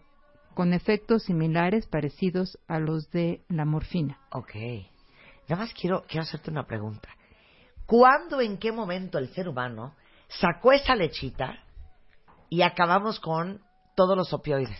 con 0.53 0.73
efectos 0.73 1.23
similares, 1.23 1.87
parecidos 1.87 2.59
a 2.67 2.79
los 2.79 3.09
de 3.09 3.43
la 3.49 3.65
morfina. 3.65 4.19
Ok. 4.31 4.53
Nada 5.49 5.63
más 5.63 5.73
quiero, 5.73 6.03
quiero 6.07 6.23
hacerte 6.23 6.51
una 6.51 6.65
pregunta. 6.65 7.09
¿Cuándo, 7.85 8.39
en 8.39 8.57
qué 8.57 8.71
momento 8.71 9.17
el 9.17 9.33
ser 9.33 9.49
humano 9.49 9.95
sacó 10.27 10.71
esa 10.71 10.95
lechita 10.95 11.63
y 12.49 12.61
acabamos 12.61 13.19
con 13.19 13.61
todos 13.95 14.15
los 14.15 14.31
opioides? 14.31 14.79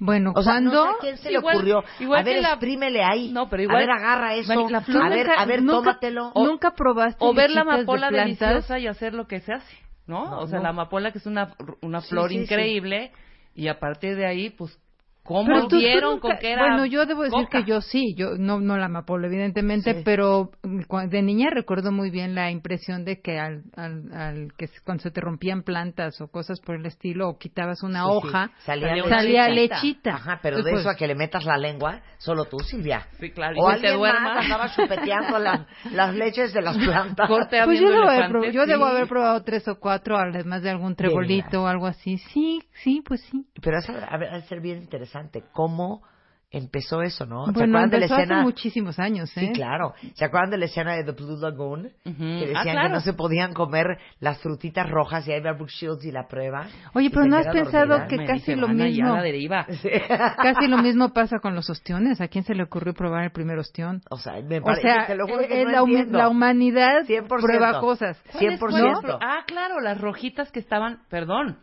Bueno, 0.00 0.32
O 0.36 0.42
sea, 0.42 0.60
no 0.60 0.70
sé 0.70 0.76
a 0.76 0.92
quién 1.00 1.16
se 1.18 1.30
le 1.30 1.38
Igual- 1.38 1.56
ocurrió. 1.56 1.84
igual 2.00 2.20
a 2.20 2.24
ver, 2.24 2.34
que 2.36 2.40
la- 2.42 2.48
exprímele 2.50 3.02
ahí. 3.04 3.30
No, 3.32 3.48
pero 3.48 3.62
igual- 3.62 3.76
A 3.76 3.80
ver, 3.80 3.90
agarra 3.90 4.34
eso. 4.34 4.52
Bueno, 4.52 4.68
la 4.70 4.80
flor 4.82 5.02
a 5.04 5.08
ver, 5.08 5.26
nunca- 5.26 5.40
a 5.40 5.44
ver, 5.46 5.62
nunca- 5.62 5.78
tómatelo. 5.78 6.32
nunca 6.34 6.70
probaste 6.74 7.24
O 7.24 7.32
ver 7.34 7.50
la 7.50 7.64
de 7.64 7.70
amapola 7.70 8.08
plantas? 8.08 8.38
deliciosa 8.50 8.78
y 8.78 8.86
hacer 8.86 9.14
lo 9.14 9.26
que 9.26 9.40
se 9.40 9.52
hace, 9.52 9.76
¿no? 10.06 10.26
No, 10.26 10.38
o 10.40 10.46
sea, 10.46 10.58
no. 10.58 10.64
la 10.64 10.68
amapola 10.70 11.12
que 11.12 11.18
es 11.18 11.26
una, 11.26 11.54
una 11.80 12.00
Sí, 12.00 12.08
flor 12.10 12.28
sí, 12.30 12.36
sí. 12.36 12.42
increíble 12.42 13.12
y 13.54 13.68
a 13.68 13.78
partir 13.78 14.16
de 14.16 14.26
ahí, 14.26 14.50
pues, 14.50 14.78
¿cómo 15.24 15.46
Pero 15.46 15.62
tú- 15.62 15.68
tú 15.70 15.78
vieron 15.78 16.12
nunca- 16.14 16.28
con 16.28 16.38
que 16.38 16.52
era 16.52 16.62
Bueno, 16.62 16.86
yo 16.86 17.06
debo 17.06 17.22
decir 17.22 17.44
coca? 17.46 17.58
que 17.64 17.70
yo 17.70 17.80
sí, 17.80 18.14
yo 18.16 18.36
no 18.38 18.60
no 18.60 18.76
la 18.76 18.86
amapola 18.86 19.26
evidentemente, 19.26 19.94
Sí. 19.94 20.02
pero 20.04 20.50
mm, 20.62 21.08
de 21.08 21.22
niña 21.22 21.48
recuerdo 21.50 21.90
muy 21.92 22.10
bien 22.10 22.34
la 22.34 22.50
impresión 22.50 23.04
de 23.04 23.20
que 23.20 23.38
al, 23.38 23.62
al, 23.76 24.12
al 24.12 24.52
que 24.56 24.66
se- 24.68 24.80
cuando 24.84 25.02
se 25.02 25.10
te 25.10 25.20
rompían 25.20 25.62
plantas 25.62 26.20
o 26.20 26.28
cosas 26.28 26.60
por 26.60 26.76
el 26.76 26.86
estilo 26.86 27.28
o 27.28 27.38
quitabas 27.38 27.82
una 27.82 28.04
Sí, 28.04 28.10
sí. 28.10 28.16
hoja, 28.28 28.50
Salía, 28.58 28.88
salía 28.88 29.04
salía 29.08 29.48
lechita. 29.48 29.74
lechita. 29.76 30.14
Ajá, 30.14 30.38
pero 30.42 30.56
de 30.56 30.60
Entonces, 30.62 30.80
eso 30.82 30.90
a 30.90 30.94
que 30.96 31.06
le 31.06 31.14
metas 31.14 31.44
la 31.44 31.56
lengua, 31.56 32.00
solo 32.18 32.44
tú, 32.44 32.58
Silvia. 32.60 33.06
Sí, 33.18 33.30
claro, 33.30 33.54
y 33.56 33.58
O 33.60 33.66
que 33.68 33.72
te 33.80 33.86
alguien 33.88 33.98
duerma. 33.98 34.20
más 34.34 34.44
andaba 34.44 34.74
chupeteando 34.74 35.38
las, 35.38 35.66
las 35.92 36.14
leches 36.14 36.52
de 36.52 36.60
las 36.62 36.76
plantas. 36.76 37.28
Corte 37.28 37.60
Pues 37.64 37.80
yo, 37.80 37.88
debo 37.88 38.02
haber, 38.02 38.24
elefantes, 38.24 38.50
prob- 38.50 38.52
yo 38.54 38.66
debo 38.66 38.84
sí. 38.86 38.90
haber 38.90 39.08
probado 39.08 39.42
tres 39.42 39.66
o 39.68 39.78
cuatro, 39.80 40.18
además 40.18 40.62
de 40.62 40.70
algún 40.70 40.94
trebolito 40.94 41.62
o 41.62 41.66
algo 41.66 41.86
así. 41.86 42.18
Sí, 42.18 42.60
sí, 42.82 43.02
pues 43.06 43.22
sí. 43.30 43.46
Pero 43.62 43.78
eso 43.78 43.92
ha 44.06 44.18
de 44.18 44.42
ser 44.42 44.60
bien 44.60 44.78
interesante. 44.78 45.13
¿Cómo 45.52 46.02
empezó 46.50 47.02
eso, 47.02 47.26
no? 47.26 47.46
¿Se 47.46 47.50
Bueno, 47.52 47.78
acuerdan 47.78 47.90
de 47.90 47.98
la 47.98 48.04
empezó 48.04 48.14
hace 48.14 48.22
escena? 48.24 48.42
muchísimos 48.42 48.98
años, 49.00 49.36
¿eh? 49.36 49.40
Sí, 49.40 49.52
claro. 49.54 49.92
¿Se 50.14 50.24
acuerdan 50.24 50.50
de 50.50 50.58
la 50.58 50.66
escena 50.66 50.94
de 50.94 51.02
The 51.02 51.10
Blue 51.10 51.36
Lagoon? 51.36 51.86
Ujú. 52.04 52.16
Que 52.16 52.44
Ah, 52.44 52.46
decían 52.46 52.64
que 52.64 52.70
claro. 52.70 52.88
no 52.90 53.00
se 53.00 53.12
podían 53.12 53.52
comer 53.54 53.98
las 54.20 54.38
frutitas 54.40 54.88
rojas 54.88 55.26
y 55.26 55.32
ahí 55.32 55.40
va 55.40 55.54
Brooke 55.54 55.72
Shields 55.72 56.04
y 56.04 56.12
la 56.12 56.28
prueba. 56.28 56.68
Oye, 56.94 57.10
pero 57.10 57.24
se 57.24 57.28
¿no 57.28 57.36
has 57.38 57.48
pensado 57.48 57.86
dormida. 57.88 58.06
que 58.06 58.16
Me 58.18 58.26
casi 58.26 58.54
lo 58.54 58.68
"Mana, 58.68 58.84
ya 58.84 58.90
mismo? 59.04 59.16
la 59.16 59.22
deriva. 59.22 59.66
Sí. 59.82 59.88
Casi 60.36 60.68
lo 60.68 60.78
mismo 60.78 61.12
pasa 61.12 61.40
con 61.40 61.56
los 61.56 61.68
ostiones. 61.70 62.20
¿A 62.20 62.28
quién 62.28 62.44
se 62.44 62.54
le 62.54 62.62
ocurrió 62.62 62.94
probar 62.94 63.24
el 63.24 63.32
primer 63.32 63.58
ostión? 63.58 64.02
O 64.10 64.16
sea, 64.18 64.34
me 64.40 64.58
O 64.60 64.62
parece, 64.62 64.82
sea, 64.82 65.06
te 65.08 65.16
lo 65.16 65.26
juro 65.26 65.40
que 65.40 65.60
eh, 65.60 65.64
no 65.64 65.70
la, 65.86 66.04
la 66.18 66.28
humanidad 66.28 67.02
100%. 67.04 67.26
prueba 67.26 67.80
cosas. 67.80 68.22
¿Cuáles 68.30 68.60
100%. 68.60 68.70
fueron 68.70 68.92
los- 69.02 69.18
Ah, 69.20 69.42
claro, 69.44 69.80
las 69.80 70.00
rojitas 70.00 70.52
que 70.52 70.60
estaban, 70.60 71.00
perdón, 71.10 71.58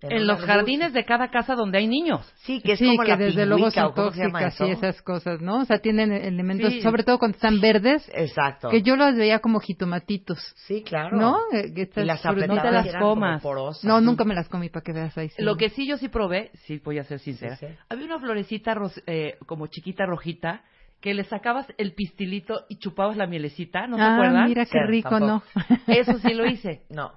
En 0.00 0.26
los 0.26 0.40
jardines 0.40 0.92
de 0.92 1.04
cada 1.04 1.30
casa 1.30 1.54
donde 1.54 1.78
hay 1.78 1.86
niños. 1.86 2.20
Sí, 2.38 2.60
que 2.60 2.72
es 2.72 2.78
sí, 2.78 2.86
como 2.86 3.02
que 3.02 3.10
la 3.10 3.16
desde 3.16 3.46
luego 3.46 3.70
son 3.70 3.84
¿o 3.84 3.94
cómo 3.94 4.10
se 4.10 4.22
llama 4.22 4.40
tóxicas 4.40 4.68
y 4.68 4.70
esas 4.72 5.02
cosas, 5.02 5.40
¿no? 5.40 5.60
O 5.60 5.64
sea, 5.64 5.78
tienen 5.78 6.10
elementos, 6.12 6.72
Sí. 6.72 6.82
sobre 6.82 7.04
todo 7.04 7.18
cuando 7.18 7.36
están 7.36 7.60
verdes, 7.60 8.10
Exacto. 8.14 8.70
que 8.70 8.82
yo 8.82 8.96
los 8.96 9.14
veía 9.16 9.38
como 9.38 9.60
jitomatitos. 9.60 10.38
Sí, 10.66 10.82
claro. 10.82 11.16
¿No? 11.16 11.36
Eh, 11.52 11.72
estas 11.76 12.04
Y 12.04 12.06
las 12.06 12.24
No 12.24 12.60
te 12.60 12.70
las 12.72 12.96
comas. 12.96 13.42
porosas. 13.42 13.84
No, 13.84 14.00
nunca 14.00 14.24
me 14.24 14.34
las 14.34 14.48
comí 14.48 14.68
para 14.68 14.82
que 14.82 14.92
veas 14.92 15.16
ahí. 15.16 15.28
sí. 15.28 15.42
Lo 15.42 15.56
que 15.56 15.68
sí 15.70 15.86
yo 15.86 15.96
sí 15.96 16.08
probé, 16.08 16.50
sí 16.66 16.80
voy 16.84 16.98
a 16.98 17.04
ser 17.04 17.20
sincera, 17.20 17.56
Sí, 17.56 17.66
sí. 17.66 17.74
había 17.88 18.06
una 18.06 18.18
florecita 18.18 18.74
eh, 19.06 19.36
como 19.46 19.68
chiquita 19.68 20.06
rojita 20.06 20.62
que 21.00 21.14
le 21.14 21.22
sacabas 21.24 21.66
el 21.78 21.94
pistilito 21.94 22.64
y 22.68 22.78
chupabas 22.78 23.16
la 23.16 23.26
mielecita, 23.28 23.86
¿no 23.86 23.96
te 23.96 24.02
ah, 24.02 24.14
acuerdas? 24.14 24.48
mira 24.48 24.66
qué 24.66 24.82
rico, 24.84 25.20
¿no? 25.20 25.42
Eso 25.86 26.18
sí 26.18 26.34
lo 26.34 26.44
hice. 26.46 26.82
No. 26.90 27.12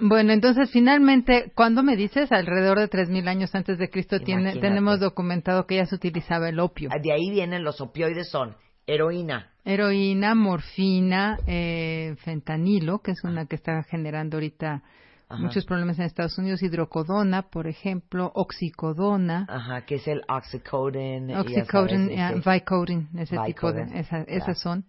Bueno, 0.00 0.32
entonces 0.32 0.70
finalmente, 0.70 1.52
cuando 1.54 1.82
me 1.82 1.96
dices? 1.96 2.32
Alrededor 2.32 2.78
de 2.78 2.88
3.000 2.88 3.28
años 3.28 3.54
antes 3.54 3.78
de 3.78 3.90
Cristo 3.90 4.18
tiene, 4.20 4.56
tenemos 4.56 4.98
documentado 5.00 5.66
que 5.66 5.76
ya 5.76 5.86
se 5.86 5.94
utilizaba 5.94 6.48
el 6.48 6.58
opio. 6.60 6.90
De 7.02 7.12
ahí 7.12 7.30
vienen 7.30 7.62
los 7.64 7.80
opioides, 7.80 8.30
son 8.30 8.56
heroína. 8.86 9.50
Heroína, 9.64 10.34
morfina, 10.34 11.38
eh, 11.46 12.16
fentanilo, 12.24 13.00
que 13.00 13.12
es 13.12 13.22
una 13.24 13.46
que 13.46 13.56
está 13.56 13.82
generando 13.82 14.38
ahorita 14.38 14.82
Ajá. 15.28 15.40
muchos 15.42 15.64
problemas 15.66 15.98
en 15.98 16.06
Estados 16.06 16.38
Unidos, 16.38 16.62
hidrocodona, 16.62 17.42
por 17.42 17.66
ejemplo, 17.68 18.32
oxicodona, 18.34 19.46
Ajá, 19.48 19.82
que 19.84 19.96
es 19.96 20.08
el 20.08 20.22
oxycodone. 20.28 21.36
oxycodone, 21.38 22.16
sabes, 22.16 22.44
Vicodin, 22.44 23.08
ese 23.18 23.36
tipo 23.46 23.72
de, 23.72 23.82
esa- 24.00 24.22
esas 24.22 24.58
son. 24.58 24.84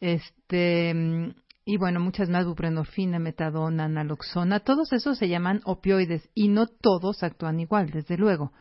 Este, 0.00 0.92
mm, 0.94 1.30
y 1.68 1.78
bueno, 1.78 1.98
muchas 1.98 2.28
más, 2.28 2.46
buprenorfina, 2.46 3.18
metadona, 3.18 3.88
naloxona, 3.88 4.60
todos 4.60 4.92
esos 4.92 5.18
se 5.18 5.28
llaman 5.28 5.60
opioides 5.64 6.30
y 6.32 6.46
no 6.46 6.68
todos 6.68 7.24
actúan 7.24 7.58
igual, 7.58 7.90
desde 7.90 8.16
luego. 8.16 8.52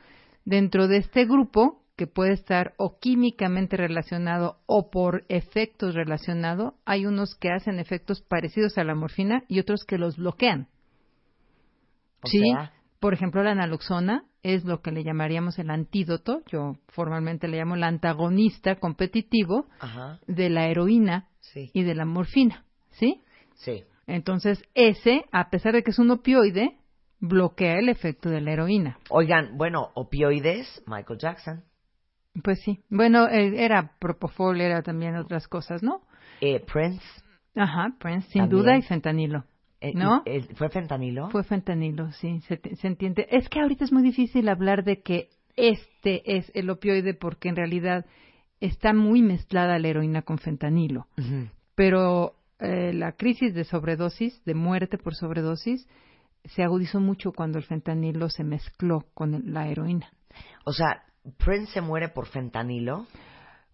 Dentro 0.43 0.87
de 0.87 0.97
este 0.97 1.25
grupo, 1.25 1.83
que 1.95 2.07
puede 2.07 2.33
estar 2.33 2.73
o 2.77 2.97
químicamente 2.99 3.77
relacionado 3.77 4.57
o 4.65 4.89
por 4.89 5.23
efectos 5.29 5.93
relacionados, 5.93 6.73
hay 6.83 7.05
unos 7.05 7.35
que 7.35 7.51
hacen 7.51 7.77
efectos 7.77 8.23
parecidos 8.23 8.77
a 8.79 8.83
la 8.83 8.95
morfina 8.95 9.43
y 9.47 9.59
otros 9.59 9.85
que 9.85 9.99
los 9.99 10.17
bloquean. 10.17 10.67
O 12.23 12.27
sí, 12.27 12.39
sea, 12.39 12.73
por 12.99 13.13
ejemplo, 13.13 13.43
la 13.43 13.53
naloxona 13.53 14.25
es 14.41 14.65
lo 14.65 14.81
que 14.81 14.91
le 14.91 15.03
llamaríamos 15.03 15.59
el 15.59 15.69
antídoto, 15.69 16.41
yo 16.51 16.73
formalmente 16.87 17.47
le 17.47 17.57
llamo 17.57 17.75
el 17.75 17.83
antagonista 17.83 18.77
competitivo 18.77 19.67
Ajá, 19.79 20.19
de 20.25 20.49
la 20.49 20.67
heroína 20.67 21.29
sí, 21.39 21.69
y 21.71 21.83
de 21.83 21.93
la 21.93 22.05
morfina, 22.05 22.64
¿sí? 22.95 23.21
sí. 23.55 23.83
Entonces, 24.07 24.63
ese, 24.75 25.25
a 25.31 25.49
pesar 25.49 25.73
de 25.73 25.81
que 25.83 25.91
es 25.91 25.97
un 25.99 26.11
opioide, 26.11 26.77
bloquea 27.19 27.79
el 27.79 27.89
efecto 27.89 28.29
de 28.29 28.41
la 28.41 28.51
heroína. 28.51 28.99
Oigan, 29.09 29.57
bueno, 29.57 29.89
opioides, 29.95 30.83
Michael 30.85 31.19
Jackson. 31.19 31.63
Pues 32.43 32.61
sí. 32.61 32.79
Bueno, 32.89 33.27
eh, 33.27 33.63
era 33.63 33.93
propofol, 33.99 34.61
era 34.61 34.81
también 34.83 35.15
otras 35.15 35.47
cosas, 35.47 35.81
¿no? 35.81 36.01
Eh, 36.41 36.59
Prince. 36.59 37.01
Ajá, 37.55 37.95
Prince, 37.99 38.27
sin 38.29 38.41
También. 38.43 38.61
duda, 38.61 38.77
y 38.77 38.81
fentanilo. 38.81 39.45
eh, 39.81 39.93
¿No? 39.95 40.21
eh, 40.25 40.45
¿Fue 40.55 40.69
fentanilo? 40.69 41.29
Fue 41.29 41.43
fentanilo, 41.43 42.11
sí, 42.11 42.41
se, 42.41 42.59
entiende. 42.87 43.27
Es 43.31 43.47
que 43.49 43.61
ahorita 43.61 43.85
es 43.85 43.91
muy 43.93 44.03
difícil 44.03 44.49
hablar 44.49 44.83
de 44.83 45.01
que 45.01 45.29
este 45.55 46.37
es 46.37 46.51
el 46.53 46.69
opioide 46.69 47.13
porque 47.13 47.47
en 47.49 47.55
realidad 47.55 48.05
está 48.59 48.93
muy 48.93 49.21
mezclada 49.21 49.79
la 49.79 49.87
heroína 49.87 50.21
con 50.23 50.37
fentanilo. 50.37 51.07
Pero 51.75 52.35
eh, 52.59 52.93
la 52.93 53.11
crisis 53.13 53.53
de 53.53 53.63
sobredosis, 53.63 54.43
de 54.45 54.53
muerte 54.53 54.97
por 54.97 55.15
sobredosis, 55.15 55.87
se 56.45 56.63
agudizó 56.63 56.99
mucho 56.99 57.31
cuando 57.31 57.57
el 57.57 57.63
fentanilo 57.63 58.29
se 58.29 58.43
mezcló 58.43 59.05
con 59.13 59.53
la 59.53 59.67
heroína. 59.67 60.09
O 60.65 60.71
sea, 60.71 61.03
Prince 61.37 61.73
se 61.73 61.81
muere 61.81 62.09
por 62.09 62.27
fentanilo. 62.27 63.07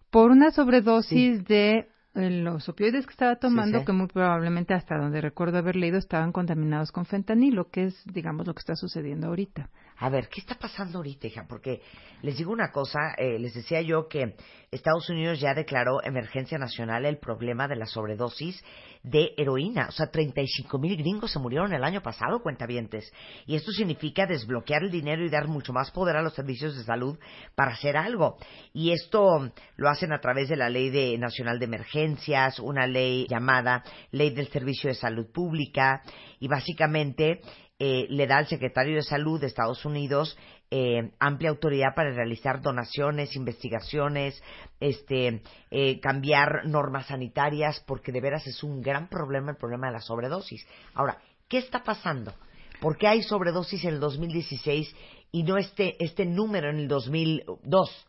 Por 0.09 0.31
una 0.31 0.51
sobredosis 0.51 1.45
de 1.45 1.89
eh, 2.13 2.29
los 2.29 2.67
opioides 2.67 3.05
que 3.05 3.11
estaba 3.11 3.37
tomando, 3.37 3.79
sí. 3.79 3.85
que 3.85 3.91
muy 3.93 4.07
probablemente, 4.07 4.73
hasta 4.73 4.97
donde 4.97 5.21
recuerdo 5.21 5.57
haber 5.57 5.75
leído, 5.75 5.97
estaban 5.97 6.31
contaminados 6.31 6.91
con 6.91 7.05
fentanilo, 7.05 7.69
que 7.69 7.85
es, 7.85 8.03
digamos, 8.05 8.45
lo 8.47 8.53
que 8.53 8.59
está 8.59 8.75
sucediendo 8.75 9.27
ahorita. 9.27 9.69
A 10.01 10.09
ver, 10.09 10.29
¿qué 10.29 10.41
está 10.41 10.55
pasando 10.55 10.97
ahorita, 10.97 11.27
hija? 11.27 11.45
Porque 11.47 11.79
les 12.23 12.35
digo 12.35 12.51
una 12.51 12.71
cosa, 12.71 13.13
eh, 13.17 13.37
les 13.37 13.53
decía 13.53 13.81
yo 13.81 14.07
que 14.07 14.33
Estados 14.71 15.07
Unidos 15.11 15.39
ya 15.39 15.53
declaró 15.53 16.01
emergencia 16.03 16.57
nacional 16.57 17.05
el 17.05 17.19
problema 17.19 17.67
de 17.67 17.75
la 17.75 17.85
sobredosis 17.85 18.63
de 19.03 19.35
heroína. 19.37 19.89
O 19.89 19.91
sea, 19.91 20.07
35 20.07 20.79
mil 20.79 20.97
gringos 20.97 21.31
se 21.31 21.37
murieron 21.37 21.71
el 21.73 21.83
año 21.83 22.01
pasado, 22.01 22.41
cuentavientes. 22.41 23.13
Y 23.45 23.55
esto 23.55 23.71
significa 23.71 24.25
desbloquear 24.25 24.81
el 24.81 24.89
dinero 24.89 25.23
y 25.23 25.29
dar 25.29 25.47
mucho 25.47 25.71
más 25.71 25.91
poder 25.91 26.15
a 26.15 26.23
los 26.23 26.33
servicios 26.33 26.75
de 26.75 26.83
salud 26.83 27.19
para 27.53 27.73
hacer 27.73 27.95
algo. 27.95 28.37
Y 28.73 28.93
esto 28.93 29.51
lo 29.75 29.87
hacen 29.87 30.13
a 30.13 30.19
través 30.19 30.49
de 30.49 30.55
la 30.55 30.69
Ley 30.69 30.89
de, 30.89 31.15
Nacional 31.19 31.59
de 31.59 31.65
Emergencias, 31.65 32.57
una 32.57 32.87
ley 32.87 33.27
llamada 33.29 33.83
Ley 34.09 34.31
del 34.31 34.47
Servicio 34.47 34.89
de 34.89 34.95
Salud 34.95 35.31
Pública, 35.31 36.01
y 36.39 36.47
básicamente 36.47 37.41
eh, 37.83 38.05
le 38.09 38.27
da 38.27 38.37
al 38.37 38.45
secretario 38.45 38.93
de 38.93 39.01
Salud 39.01 39.41
de 39.41 39.47
Estados 39.47 39.85
Unidos 39.85 40.37
eh, 40.69 41.13
amplia 41.17 41.49
autoridad 41.49 41.95
para 41.95 42.13
realizar 42.13 42.61
donaciones, 42.61 43.35
investigaciones, 43.35 44.39
este, 44.79 45.41
eh, 45.71 45.99
cambiar 45.99 46.67
normas 46.67 47.07
sanitarias, 47.07 47.83
porque 47.87 48.11
de 48.11 48.21
veras 48.21 48.45
es 48.45 48.61
un 48.61 48.83
gran 48.83 49.09
problema 49.09 49.49
el 49.49 49.57
problema 49.57 49.87
de 49.87 49.93
la 49.93 49.99
sobredosis. 49.99 50.63
Ahora, 50.93 51.17
¿qué 51.49 51.57
está 51.57 51.83
pasando? 51.83 52.35
¿Por 52.79 52.99
qué 52.99 53.07
hay 53.07 53.23
sobredosis 53.23 53.83
en 53.85 53.95
el 53.95 53.99
2016 53.99 54.95
y 55.31 55.41
no 55.41 55.57
este, 55.57 55.95
este 56.03 56.27
número 56.27 56.69
en 56.69 56.77
el 56.77 56.87
2002? 56.87 58.07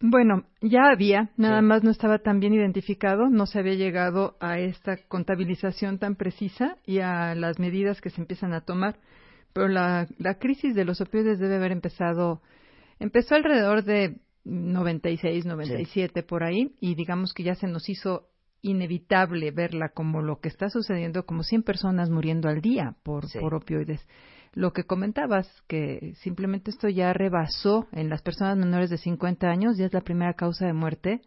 Bueno, 0.00 0.44
ya 0.60 0.90
había, 0.92 1.30
nada 1.36 1.60
más 1.60 1.82
no 1.82 1.90
estaba 1.90 2.20
tan 2.20 2.38
bien 2.38 2.54
identificado, 2.54 3.28
no 3.30 3.46
se 3.46 3.58
había 3.58 3.74
llegado 3.74 4.36
a 4.38 4.60
esta 4.60 4.96
contabilización 5.08 5.98
tan 5.98 6.14
precisa 6.14 6.76
y 6.86 7.00
a 7.00 7.34
las 7.34 7.58
medidas 7.58 8.00
que 8.00 8.10
se 8.10 8.20
empiezan 8.20 8.52
a 8.52 8.60
tomar. 8.60 8.96
Pero 9.52 9.66
la, 9.66 10.06
la 10.18 10.38
crisis 10.38 10.76
de 10.76 10.84
los 10.84 11.00
opioides 11.00 11.40
debe 11.40 11.56
haber 11.56 11.72
empezado, 11.72 12.42
empezó 13.00 13.34
alrededor 13.34 13.82
de 13.82 14.20
96, 14.44 15.46
97 15.46 16.22
por 16.22 16.44
ahí 16.44 16.76
y 16.80 16.94
digamos 16.94 17.34
que 17.34 17.42
ya 17.42 17.56
se 17.56 17.66
nos 17.66 17.88
hizo 17.88 18.28
inevitable 18.62 19.50
verla 19.50 19.88
como 19.88 20.22
lo 20.22 20.38
que 20.38 20.48
está 20.48 20.70
sucediendo, 20.70 21.26
como 21.26 21.42
100 21.42 21.64
personas 21.64 22.08
muriendo 22.08 22.48
al 22.48 22.60
día 22.60 22.94
por, 23.02 23.24
por 23.40 23.54
opioides 23.54 24.06
lo 24.58 24.72
que 24.72 24.82
comentabas, 24.82 25.48
que 25.68 26.14
simplemente 26.16 26.72
esto 26.72 26.88
ya 26.88 27.12
rebasó 27.12 27.86
en 27.92 28.08
las 28.08 28.22
personas 28.22 28.56
menores 28.56 28.90
de 28.90 28.98
50 28.98 29.46
años, 29.46 29.76
ya 29.78 29.86
es 29.86 29.92
la 29.92 30.00
primera 30.00 30.34
causa 30.34 30.66
de 30.66 30.72
muerte, 30.72 31.22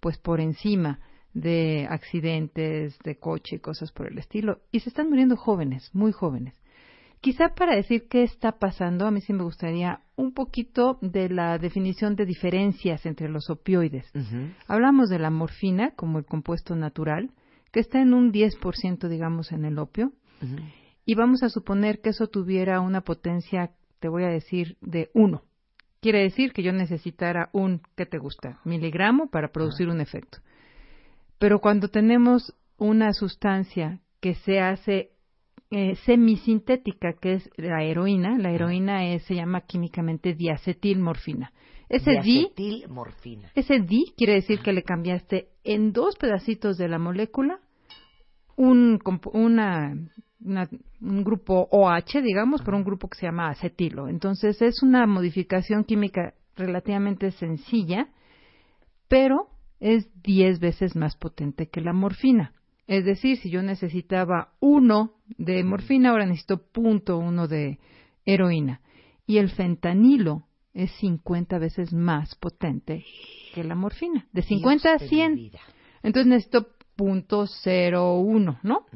pues 0.00 0.18
por 0.18 0.40
encima 0.40 0.98
de 1.34 1.86
accidentes 1.88 2.98
de 3.04 3.16
coche 3.16 3.56
y 3.56 3.58
cosas 3.60 3.92
por 3.92 4.10
el 4.10 4.18
estilo. 4.18 4.58
Y 4.72 4.80
se 4.80 4.88
están 4.88 5.08
muriendo 5.08 5.36
jóvenes, 5.36 5.88
muy 5.94 6.10
jóvenes. 6.10 6.60
Quizá 7.20 7.50
para 7.54 7.76
decir 7.76 8.08
qué 8.10 8.24
está 8.24 8.58
pasando, 8.58 9.06
a 9.06 9.12
mí 9.12 9.20
sí 9.20 9.32
me 9.32 9.44
gustaría 9.44 10.00
un 10.16 10.34
poquito 10.34 10.98
de 11.00 11.28
la 11.28 11.58
definición 11.58 12.16
de 12.16 12.26
diferencias 12.26 13.06
entre 13.06 13.28
los 13.28 13.50
opioides. 13.50 14.10
Hablamos 14.66 15.10
de 15.10 15.20
la 15.20 15.30
morfina 15.30 15.92
como 15.94 16.18
el 16.18 16.24
compuesto 16.24 16.74
natural, 16.74 17.30
que 17.70 17.78
está 17.78 18.02
en 18.02 18.14
un 18.14 18.32
10%, 18.32 19.08
digamos, 19.08 19.52
en 19.52 19.64
el 19.64 19.78
opio 19.78 20.10
y 21.06 21.14
vamos 21.14 21.42
a 21.42 21.48
suponer 21.48 22.00
que 22.00 22.10
eso 22.10 22.28
tuviera 22.28 22.80
una 22.80 23.02
potencia, 23.02 23.70
te 24.00 24.08
voy 24.08 24.24
a 24.24 24.28
decir, 24.28 24.76
de 24.80 25.10
1. 25.14 25.42
Quiere 26.00 26.22
decir 26.22 26.52
que 26.52 26.62
yo 26.62 26.72
necesitara 26.72 27.50
un, 27.52 27.80
¿qué 27.96 28.06
te 28.06 28.18
gusta? 28.18 28.60
Miligramo 28.64 29.28
para 29.28 29.48
producir 29.48 29.88
un 29.88 30.00
efecto. 30.00 30.38
Pero 31.38 31.60
cuando 31.60 31.88
tenemos 31.88 32.54
una 32.76 33.12
sustancia 33.12 34.00
que 34.20 34.34
se 34.34 34.60
hace 34.60 35.10
eh, 35.70 35.96
semisintética, 36.04 37.14
que 37.14 37.34
es 37.34 37.50
la 37.56 37.82
heroína, 37.82 38.38
la 38.38 38.52
heroína 38.52 39.06
es, 39.08 39.24
se 39.24 39.34
llama 39.34 39.62
químicamente 39.62 40.34
diacetilmorfina. 40.34 41.52
Ese 41.88 42.12
diacetilmorfina. 42.22 43.50
ese 43.54 43.80
di 43.80 44.14
quiere 44.16 44.34
decir 44.34 44.60
que 44.60 44.72
le 44.72 44.82
cambiaste 44.82 45.48
en 45.64 45.92
dos 45.92 46.16
pedacitos 46.16 46.78
de 46.78 46.88
la 46.88 46.98
molécula 46.98 47.60
un, 48.56 49.00
una 49.32 49.94
un 50.40 51.24
grupo 51.24 51.68
OH, 51.70 52.22
digamos, 52.22 52.62
por 52.62 52.74
un 52.74 52.84
grupo 52.84 53.08
que 53.08 53.18
se 53.18 53.26
llama 53.26 53.48
acetilo. 53.48 54.08
Entonces 54.08 54.60
es 54.60 54.82
una 54.82 55.06
modificación 55.06 55.84
química 55.84 56.34
relativamente 56.56 57.30
sencilla, 57.32 58.08
pero 59.08 59.48
es 59.80 60.08
10 60.22 60.60
veces 60.60 60.96
más 60.96 61.16
potente 61.16 61.68
que 61.68 61.80
la 61.80 61.92
morfina. 61.92 62.52
Es 62.86 63.04
decir, 63.04 63.38
si 63.38 63.50
yo 63.50 63.62
necesitaba 63.62 64.52
uno 64.60 65.14
de 65.38 65.64
morfina, 65.64 66.10
ahora 66.10 66.26
necesito 66.26 66.58
punto 66.70 67.16
uno 67.16 67.48
de 67.48 67.78
heroína. 68.26 68.80
Y 69.26 69.38
el 69.38 69.50
fentanilo 69.50 70.46
es 70.74 70.90
50 71.00 71.58
veces 71.58 71.92
más 71.92 72.34
potente 72.34 73.04
que 73.54 73.64
la 73.64 73.74
morfina. 73.74 74.26
De 74.32 74.42
50 74.42 74.92
a 74.92 74.98
100. 74.98 75.50
Entonces 76.02 76.26
necesito 76.26 76.68
punto 76.96 77.46
cero 77.46 78.16
uno, 78.16 78.58
¿no? 78.62 78.86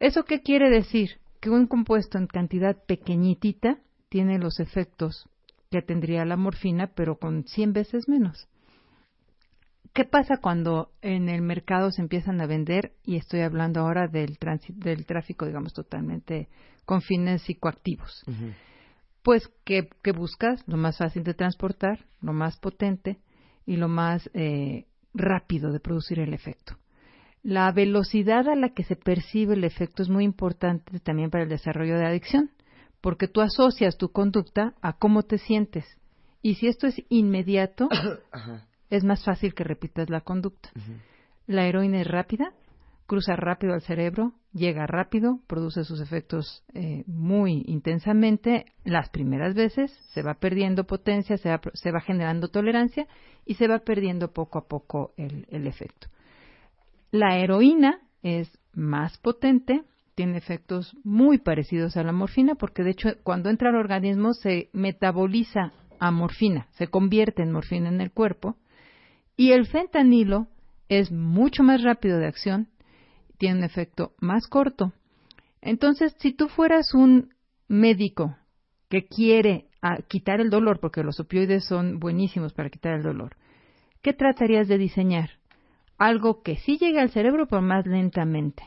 ¿Eso 0.00 0.24
qué 0.24 0.40
quiere 0.40 0.70
decir? 0.70 1.20
Que 1.40 1.50
un 1.50 1.66
compuesto 1.66 2.18
en 2.18 2.26
cantidad 2.26 2.76
pequeñitita 2.86 3.78
tiene 4.08 4.38
los 4.38 4.58
efectos 4.58 5.28
que 5.70 5.82
tendría 5.82 6.24
la 6.24 6.36
morfina, 6.36 6.88
pero 6.88 7.18
con 7.18 7.44
100 7.44 7.72
veces 7.74 8.08
menos. 8.08 8.48
¿Qué 9.92 10.04
pasa 10.04 10.38
cuando 10.38 10.90
en 11.02 11.28
el 11.28 11.42
mercado 11.42 11.90
se 11.90 12.00
empiezan 12.00 12.40
a 12.40 12.46
vender, 12.46 12.92
y 13.04 13.16
estoy 13.16 13.40
hablando 13.40 13.80
ahora 13.80 14.08
del, 14.08 14.38
del 14.76 15.06
tráfico, 15.06 15.46
digamos, 15.46 15.74
totalmente 15.74 16.48
con 16.86 17.02
fines 17.02 17.42
psicoactivos? 17.42 18.24
Pues, 19.22 19.50
¿qué, 19.64 19.88
buscas? 20.16 20.66
Lo 20.66 20.78
más 20.78 20.96
fácil 20.96 21.24
de 21.24 21.34
transportar, 21.34 22.06
lo 22.22 22.32
más 22.32 22.58
potente 22.58 23.18
y 23.66 23.76
lo 23.76 23.88
más 23.88 24.30
eh, 24.32 24.86
rápido 25.12 25.72
de 25.72 25.80
producir 25.80 26.20
el 26.20 26.32
efecto. 26.32 26.79
La 27.42 27.72
velocidad 27.72 28.48
a 28.48 28.54
la 28.54 28.70
que 28.70 28.84
se 28.84 28.96
percibe 28.96 29.54
el 29.54 29.64
efecto 29.64 30.02
es 30.02 30.10
muy 30.10 30.24
importante 30.24 31.00
también 31.00 31.30
para 31.30 31.44
el 31.44 31.48
desarrollo 31.48 31.96
de 31.96 32.06
adicción, 32.06 32.50
porque 33.00 33.28
tú 33.28 33.40
asocias 33.40 33.96
tu 33.96 34.10
conducta 34.10 34.74
a 34.82 34.98
cómo 34.98 35.22
te 35.22 35.38
sientes. 35.38 35.86
Y 36.42 36.56
si 36.56 36.66
esto 36.66 36.86
es 36.86 37.02
inmediato, 37.08 37.88
es 38.90 39.04
más 39.04 39.24
fácil 39.24 39.54
que 39.54 39.64
repitas 39.64 40.10
la 40.10 40.20
conducta. 40.20 40.70
La 41.46 41.66
heroína 41.66 42.02
es 42.02 42.06
rápida, 42.06 42.52
cruza 43.06 43.36
rápido 43.36 43.72
al 43.72 43.80
cerebro, 43.80 44.34
llega 44.52 44.86
rápido, 44.86 45.40
produce 45.46 45.84
sus 45.84 46.02
efectos 46.02 46.62
eh, 46.74 47.04
muy 47.06 47.64
intensamente. 47.66 48.66
Las 48.84 49.08
primeras 49.08 49.54
veces 49.54 49.90
se 50.12 50.22
va 50.22 50.34
perdiendo 50.34 50.84
potencia, 50.84 51.38
se 51.38 51.48
va, 51.48 51.60
se 51.72 51.90
va 51.90 52.00
generando 52.02 52.48
tolerancia 52.48 53.06
y 53.46 53.54
se 53.54 53.66
va 53.66 53.78
perdiendo 53.78 54.32
poco 54.32 54.58
a 54.58 54.68
poco 54.68 55.14
el 55.16 55.66
efecto. 55.66 56.08
La 57.10 57.38
heroína 57.38 58.00
es 58.22 58.50
más 58.72 59.18
potente, 59.18 59.82
tiene 60.14 60.38
efectos 60.38 60.96
muy 61.02 61.38
parecidos 61.38 61.96
a 61.96 62.04
la 62.04 62.12
morfina, 62.12 62.54
porque 62.54 62.82
de 62.82 62.90
hecho 62.90 63.08
cuando 63.22 63.50
entra 63.50 63.70
al 63.70 63.76
organismo 63.76 64.32
se 64.32 64.70
metaboliza 64.72 65.72
a 65.98 66.10
morfina, 66.10 66.68
se 66.72 66.88
convierte 66.88 67.42
en 67.42 67.52
morfina 67.52 67.88
en 67.88 68.00
el 68.00 68.12
cuerpo, 68.12 68.56
y 69.36 69.52
el 69.52 69.66
fentanilo 69.66 70.48
es 70.88 71.10
mucho 71.10 71.62
más 71.62 71.82
rápido 71.82 72.18
de 72.18 72.26
acción, 72.26 72.68
tiene 73.38 73.58
un 73.58 73.64
efecto 73.64 74.12
más 74.20 74.46
corto. 74.46 74.92
Entonces, 75.62 76.14
si 76.18 76.32
tú 76.32 76.48
fueras 76.48 76.94
un 76.94 77.34
médico 77.68 78.36
que 78.88 79.06
quiere 79.06 79.68
ah, 79.82 79.98
quitar 80.08 80.40
el 80.40 80.50
dolor, 80.50 80.80
porque 80.80 81.02
los 81.02 81.20
opioides 81.20 81.64
son 81.64 81.98
buenísimos 82.00 82.52
para 82.52 82.70
quitar 82.70 82.94
el 82.94 83.02
dolor, 83.02 83.36
¿qué 84.02 84.12
tratarías 84.12 84.68
de 84.68 84.78
diseñar? 84.78 85.39
Algo 86.00 86.42
que 86.42 86.56
sí 86.56 86.78
llegue 86.78 86.98
al 86.98 87.10
cerebro, 87.10 87.46
pero 87.46 87.62
más 87.62 87.86
lentamente. 87.86 88.64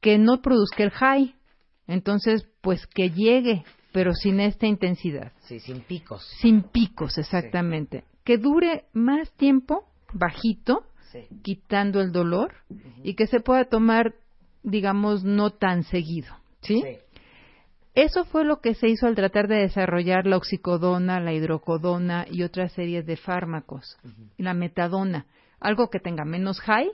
Que 0.00 0.18
no 0.18 0.40
produzca 0.40 0.84
el 0.84 0.90
high. 0.90 1.34
Entonces, 1.88 2.46
pues 2.60 2.86
que 2.86 3.10
llegue, 3.10 3.64
pero 3.92 4.14
sin 4.14 4.38
esta 4.38 4.66
intensidad. 4.66 5.32
Sí, 5.40 5.58
sin 5.58 5.80
picos. 5.80 6.24
Sin 6.40 6.62
picos, 6.62 7.18
exactamente. 7.18 8.04
Que 8.24 8.38
dure 8.38 8.84
más 8.92 9.32
tiempo, 9.32 9.84
bajito, 10.12 10.84
quitando 11.42 12.00
el 12.00 12.12
dolor, 12.12 12.54
y 13.02 13.14
que 13.14 13.26
se 13.26 13.40
pueda 13.40 13.64
tomar, 13.64 14.14
digamos, 14.62 15.24
no 15.24 15.50
tan 15.50 15.82
seguido. 15.82 16.34
¿Sí? 16.60 16.84
Eso 17.94 18.24
fue 18.24 18.44
lo 18.44 18.60
que 18.60 18.74
se 18.74 18.88
hizo 18.88 19.08
al 19.08 19.16
tratar 19.16 19.48
de 19.48 19.56
desarrollar 19.56 20.26
la 20.26 20.36
oxicodona, 20.36 21.18
la 21.18 21.32
hidrocodona 21.32 22.26
y 22.30 22.44
otra 22.44 22.68
serie 22.68 23.02
de 23.02 23.16
fármacos. 23.16 23.98
La 24.38 24.54
metadona 24.54 25.26
algo 25.62 25.88
que 25.88 26.00
tenga 26.00 26.24
menos 26.24 26.60
high, 26.60 26.90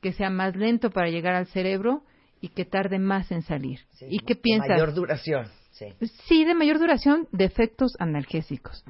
que 0.00 0.12
sea 0.12 0.30
más 0.30 0.56
lento 0.56 0.90
para 0.90 1.08
llegar 1.08 1.34
al 1.34 1.46
cerebro 1.46 2.02
y 2.40 2.48
que 2.48 2.64
tarde 2.64 2.98
más 2.98 3.30
en 3.32 3.42
salir. 3.42 3.80
¿Y 4.08 4.18
qué 4.20 4.34
piensas? 4.36 4.68
De 4.68 4.74
mayor 4.74 4.94
duración. 4.94 5.46
Sí. 5.70 6.44
de 6.44 6.54
mayor 6.54 6.78
duración 6.78 7.28
de 7.32 7.44
efectos 7.44 7.96
analgésicos. 7.98 8.82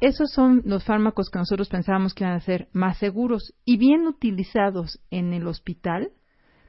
Esos 0.00 0.30
son 0.32 0.62
los 0.64 0.84
fármacos 0.84 1.30
que 1.30 1.38
nosotros 1.38 1.68
pensábamos 1.68 2.14
que 2.14 2.24
iban 2.24 2.36
a 2.36 2.40
ser 2.40 2.68
más 2.72 2.98
seguros 2.98 3.54
y 3.64 3.76
bien 3.76 4.06
utilizados 4.06 5.00
en 5.10 5.32
el 5.32 5.46
hospital, 5.46 6.10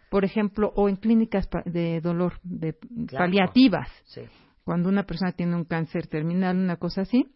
por 0.09 0.25
ejemplo, 0.25 0.71
o 0.75 0.89
en 0.89 0.95
clínicas 0.95 1.47
de 1.65 2.01
dolor 2.01 2.33
de 2.43 2.75
paliativas. 3.11 3.89
Cuando 4.63 4.89
una 4.89 5.03
persona 5.03 5.33
tiene 5.33 5.55
un 5.55 5.65
cáncer 5.65 6.07
terminal, 6.07 6.57
una 6.57 6.77
cosa 6.77 7.01
así, 7.01 7.27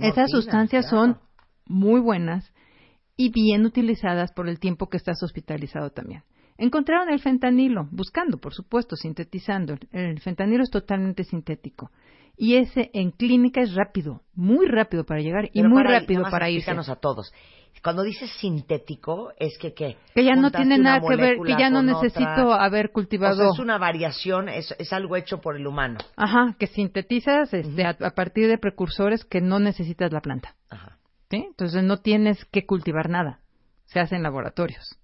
esas 0.00 0.30
sustancias 0.30 0.88
son 0.88 1.18
muy 1.66 2.00
buenas 2.00 2.52
y 3.18 3.30
bien 3.30 3.66
utilizadas 3.66 4.32
por 4.32 4.48
el 4.48 4.60
tiempo 4.60 4.88
que 4.88 4.96
estás 4.96 5.22
hospitalizado 5.22 5.90
también. 5.90 6.22
Encontraron 6.56 7.10
el 7.10 7.20
fentanilo, 7.20 7.88
buscando, 7.90 8.38
por 8.38 8.54
supuesto, 8.54 8.96
sintetizando. 8.96 9.76
El 9.92 10.20
fentanilo 10.20 10.62
es 10.62 10.70
totalmente 10.70 11.24
sintético. 11.24 11.90
Y 12.36 12.54
ese 12.54 12.90
en 12.94 13.10
clínica 13.10 13.60
es 13.60 13.74
rápido, 13.74 14.22
muy 14.34 14.66
rápido 14.66 15.04
para 15.04 15.20
llegar 15.20 15.50
y 15.52 15.64
muy 15.64 15.82
rápido 15.82 16.22
para 16.30 16.48
irse. 16.48 16.70
a 16.70 16.96
todos. 16.96 17.32
Cuando 17.82 18.04
dices 18.04 18.30
sintético, 18.40 19.32
es 19.36 19.58
que 19.58 19.74
qué? 19.74 19.96
Que 20.14 20.24
ya 20.24 20.36
no 20.36 20.52
tiene 20.52 20.78
nada 20.78 21.00
que 21.00 21.16
ver, 21.16 21.38
que 21.44 21.56
ya 21.58 21.70
no 21.70 21.82
necesito 21.82 22.52
haber 22.52 22.92
cultivado. 22.92 23.52
es 23.52 23.58
una 23.58 23.78
variación, 23.78 24.48
es, 24.48 24.72
algo 24.92 25.16
hecho 25.16 25.40
por 25.40 25.56
el 25.56 25.66
humano. 25.66 25.98
Ajá, 26.16 26.54
que 26.58 26.68
sintetizas 26.68 27.52
este, 27.52 27.84
a, 27.84 28.10
partir 28.14 28.46
de 28.48 28.58
precursores 28.58 29.24
que 29.24 29.40
no 29.40 29.58
necesitas 29.58 30.12
la 30.12 30.20
planta. 30.20 30.54
Ajá. 30.70 30.97
Entonces 31.36 31.82
no 31.84 31.98
tienes 31.98 32.44
que 32.46 32.66
cultivar 32.66 33.10
nada, 33.10 33.40
se 33.86 34.00
hace 34.00 34.16
en 34.16 34.22
laboratorios. 34.22 34.98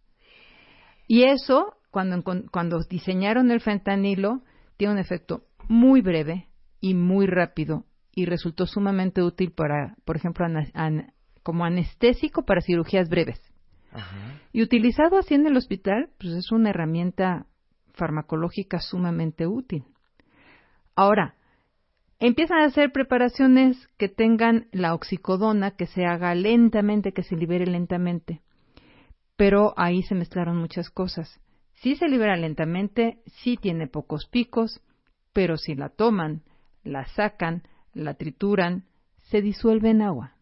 Y 1.07 1.25
eso, 1.25 1.77
cuando, 1.91 2.23
cuando 2.51 2.81
diseñaron 2.89 3.51
el 3.51 3.61
fentanilo, 3.61 4.43
tiene 4.77 4.95
un 4.95 4.99
efecto 4.99 5.45
muy 5.69 6.01
breve 6.01 6.49
y 6.81 6.95
muy 6.95 7.27
rápido 7.27 7.85
y 8.15 8.27
resultó 8.27 8.67
sumamente 8.67 9.23
útil 9.23 9.53
para, 9.53 9.97
por 10.05 10.17
ejemplo, 10.17 10.47
como 11.43 11.65
anestésico 11.65 12.45
para 12.45 12.61
cirugías 12.61 13.09
breves. 13.09 13.41
Y 14.53 14.63
utilizado 14.63 15.19
así 15.19 15.35
en 15.35 15.47
el 15.47 15.57
hospital, 15.57 16.11
pues 16.19 16.33
es 16.33 16.51
una 16.51 16.71
herramienta 16.71 17.47
farmacológica 17.93 18.81
sumamente 18.81 19.47
útil. 19.47 19.85
Ahora, 20.97 21.37
empiezan 22.19 22.59
a 22.59 22.67
hacer 22.67 22.93
preparaciones 22.93 23.89
que 23.99 24.09
tengan 24.09 24.67
la 24.73 24.95
oxicodona, 24.95 25.73
que 25.73 25.87
se 25.87 26.07
haga 26.07 26.35
lentamente, 26.35 27.13
que 27.13 27.23
se 27.23 27.37
libere 27.37 27.67
lentamente. 27.67 28.43
Pero 29.37 29.75
ahí 29.77 30.03
se 30.03 30.15
mezclaron 30.15 30.57
muchas 30.57 30.91
cosas. 30.91 31.41
Sí 31.75 31.97
se 31.97 32.09
libera 32.09 32.37
lentamente, 32.37 33.19
sí 33.27 33.57
tiene 33.57 33.87
pocos 33.87 34.27
picos, 34.27 34.81
pero 35.33 35.57
si 35.57 35.75
la 35.75 35.89
toman, 35.89 36.43
la 36.83 37.07
sacan, 37.07 37.63
la 37.93 38.15
trituran, 38.15 38.85
se 39.17 39.43
disuelve 39.43 39.91
en 39.91 40.03
agua. 40.03 40.35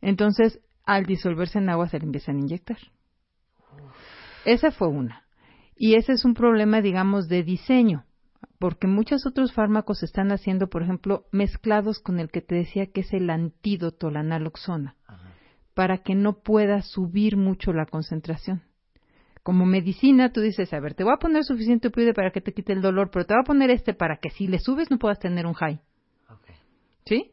Entonces, 0.00 0.60
al 0.84 1.04
disolverse 1.04 1.58
en 1.58 1.68
agua 1.68 1.88
se 1.88 1.98
le 1.98 2.06
empiezan 2.06 2.36
a 2.36 2.40
inyectar. 2.40 2.78
Esa 4.44 4.70
fue 4.70 4.88
una. 4.88 5.24
Y 5.76 5.96
ese 5.96 6.12
es 6.12 6.24
un 6.24 6.34
problema, 6.34 6.80
digamos, 6.80 7.28
de 7.28 7.42
diseño, 7.42 8.05
porque 8.58 8.86
muchos 8.86 9.26
otros 9.26 9.52
fármacos 9.52 9.98
se 9.98 10.06
están 10.06 10.32
haciendo, 10.32 10.68
por 10.68 10.82
ejemplo, 10.82 11.26
mezclados 11.32 11.98
con 11.98 12.18
el 12.18 12.30
que 12.30 12.40
te 12.40 12.54
decía 12.54 12.86
que 12.86 13.00
es 13.00 13.12
el 13.12 13.28
antídoto, 13.30 14.10
la 14.10 14.22
naloxona, 14.22 14.96
para 15.74 15.98
que 15.98 16.14
no 16.14 16.40
pueda 16.40 16.82
subir 16.82 17.36
mucho 17.36 17.72
la 17.72 17.86
concentración. 17.86 18.62
Como 19.42 19.64
medicina, 19.64 20.32
tú 20.32 20.40
dices, 20.40 20.72
a 20.72 20.80
ver, 20.80 20.94
te 20.94 21.04
voy 21.04 21.12
a 21.14 21.18
poner 21.18 21.44
suficiente 21.44 21.88
opioide 21.88 22.14
para 22.14 22.32
que 22.32 22.40
te 22.40 22.52
quite 22.52 22.72
el 22.72 22.82
dolor, 22.82 23.10
pero 23.12 23.26
te 23.26 23.34
voy 23.34 23.42
a 23.42 23.46
poner 23.46 23.70
este 23.70 23.94
para 23.94 24.16
que 24.16 24.30
si 24.30 24.48
le 24.48 24.58
subes 24.58 24.90
no 24.90 24.98
puedas 24.98 25.20
tener 25.20 25.46
un 25.46 25.54
high. 25.54 25.80
¿Sí? 27.04 27.32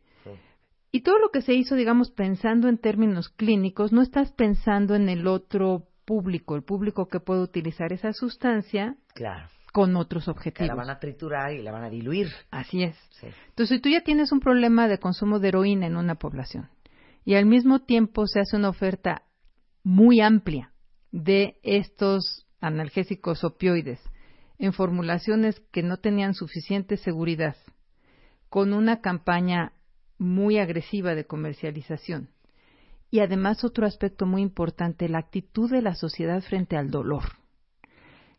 Y 0.92 1.02
todo 1.02 1.18
lo 1.18 1.30
que 1.30 1.42
se 1.42 1.56
hizo, 1.56 1.74
digamos, 1.74 2.12
pensando 2.12 2.70
en 2.70 2.78
términos 2.78 3.30
clínicos, 3.30 3.92
no 3.92 4.04
estás 4.04 4.32
pensando 4.32 4.94
en 4.94 5.10
el 5.10 5.26
otro 5.26 5.88
público, 6.06 6.56
el 6.56 6.62
público 6.62 7.08
que 7.08 7.20
puede 7.20 7.42
utilizar 7.42 7.92
esa 7.94 8.14
sustancia 8.14 8.96
Claro. 9.16 9.48
Con 9.74 9.98
otros 9.98 10.26
Que 10.26 10.32
objetivos. 10.32 10.68
la 10.70 10.76
van 10.76 10.90
a 10.92 11.00
triturar 11.00 11.52
y 11.52 11.62
la 11.64 11.72
van 11.72 11.84
a 11.84 11.90
diluir. 11.90 12.30
Así 12.52 12.84
es. 12.84 12.96
Sí. 13.20 13.28
Entonces, 13.50 13.78
si 13.78 13.82
tú 13.82 13.90
ya 13.90 14.02
tienes 14.02 14.32
un 14.32 14.40
problema 14.40 14.88
de 14.88 15.00
consumo 15.00 15.40
de 15.40 15.50
heroína 15.50 15.88
en 15.88 15.98
una 15.98 16.16
población 16.16 16.70
y 17.26 17.34
al 17.34 17.48
mismo 17.48 17.80
tiempo 17.80 18.28
se 18.28 18.40
hace 18.40 18.56
una 18.56 18.70
oferta 18.70 19.24
muy 19.84 20.22
amplia 20.22 20.72
de 21.12 21.60
estos 21.64 22.46
analgésicos 22.62 23.44
opioides 23.44 24.00
en 24.60 24.74
formulaciones 24.74 25.60
que 25.72 25.82
no 25.82 25.98
tenían 25.98 26.36
suficiente 26.36 26.96
seguridad, 26.96 27.56
con 28.50 28.74
una 28.74 29.02
campaña 29.02 29.74
muy 30.20 30.60
agresiva 30.60 31.16
de 31.16 31.26
comercialización. 31.26 32.30
Y 33.10 33.20
además 33.22 33.64
otro 33.64 33.88
aspecto 33.88 34.28
muy 34.28 34.44
importante, 34.44 35.10
la 35.10 35.18
actitud 35.18 35.70
de 35.72 35.82
la 35.82 35.96
sociedad 35.96 36.42
frente 36.42 36.78
al 36.78 36.92
dolor. 36.92 37.24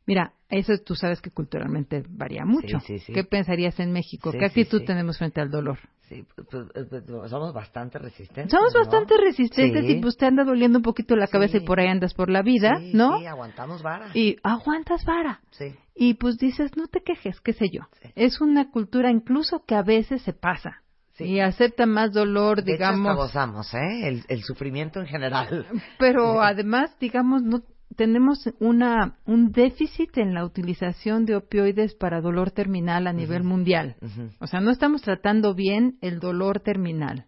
Mira, 0.07 0.33
eso 0.51 0.73
tú 0.85 0.95
sabes 0.95 1.21
que 1.21 1.31
culturalmente 1.31 2.05
varía 2.09 2.45
mucho. 2.45 2.79
sí, 2.81 2.99
sí. 2.99 3.13
¿Qué 3.13 3.25
pensarías 3.25 3.79
en 3.81 3.93
México? 3.93 4.31
Sí, 4.33 4.39
¿Qué 4.39 4.49
sí, 4.51 4.61
actitud 4.61 4.81
sí. 4.81 4.85
tenemos 4.87 5.17
frente 5.19 5.41
al 5.41 5.51
dolor? 5.51 5.79
Sí, 6.09 6.23
pues, 6.37 6.47
pues, 6.51 6.87
pues, 7.07 7.31
somos 7.31 7.55
bastante 7.55 7.99
resistentes. 7.99 8.51
Somos 8.51 8.75
¿no? 8.75 8.81
bastante 8.81 9.15
resistentes 9.17 9.87
Sí. 9.87 9.93
y 9.93 10.01
pues 10.03 10.19
te 10.19 10.27
anda 10.27 10.45
doliendo 10.45 10.79
un 10.79 10.83
poquito 10.83 11.17
la 11.17 11.27
cabeza 11.29 11.57
y 11.57 11.61
por 11.61 11.81
ahí 11.81 11.87
andas 11.89 12.13
por 12.13 12.29
la 12.29 12.43
vida, 12.43 12.75
Sí, 12.79 12.91
¿no? 12.93 13.19
Sí, 13.19 13.25
aguantamos 13.27 13.83
vara. 13.83 14.11
Y 14.13 14.37
aguantas 14.43 15.03
vara. 15.07 15.41
Sí. 15.53 15.75
Y 15.95 16.15
pues 16.15 16.37
dices, 16.37 16.77
no 16.77 16.89
te 16.89 17.01
quejes, 17.03 17.41
qué 17.41 17.55
sé 17.55 17.67
yo. 17.73 17.83
Es 18.15 18.43
una 18.43 18.71
cultura 18.71 19.11
incluso 19.11 19.65
que 19.67 19.75
a 19.75 19.83
veces 19.83 20.21
se 20.23 20.35
pasa. 20.35 20.83
Y 21.19 21.39
acepta 21.39 21.87
más 21.87 22.13
dolor, 22.13 22.65
De 22.65 22.75
hecho, 22.75 22.85
hasta 22.85 22.97
digamos. 22.97 23.17
gozamos, 23.17 23.73
¿eh? 23.73 24.09
El, 24.09 24.25
el 24.29 24.43
sufrimiento 24.43 24.99
en 25.01 25.07
general. 25.07 25.65
Pero 25.99 26.43
además, 26.43 26.95
digamos, 26.99 27.43
no 27.43 27.63
tenemos 27.97 28.49
una 28.61 29.19
un 29.25 29.53
déficit 29.53 30.19
en 30.19 30.35
la 30.35 30.45
utilización 30.45 31.27
de 31.27 31.37
opioides 31.37 31.95
para 31.95 32.21
dolor 32.21 32.51
terminal 32.51 33.07
a 33.07 33.13
nivel 33.13 33.45
mundial. 33.45 33.97
O 34.41 34.47
sea, 34.47 34.61
no 34.61 34.71
estamos 34.71 35.03
tratando 35.03 35.55
bien 35.55 35.99
el 36.01 36.19
dolor 36.19 36.61
terminal. 36.61 37.27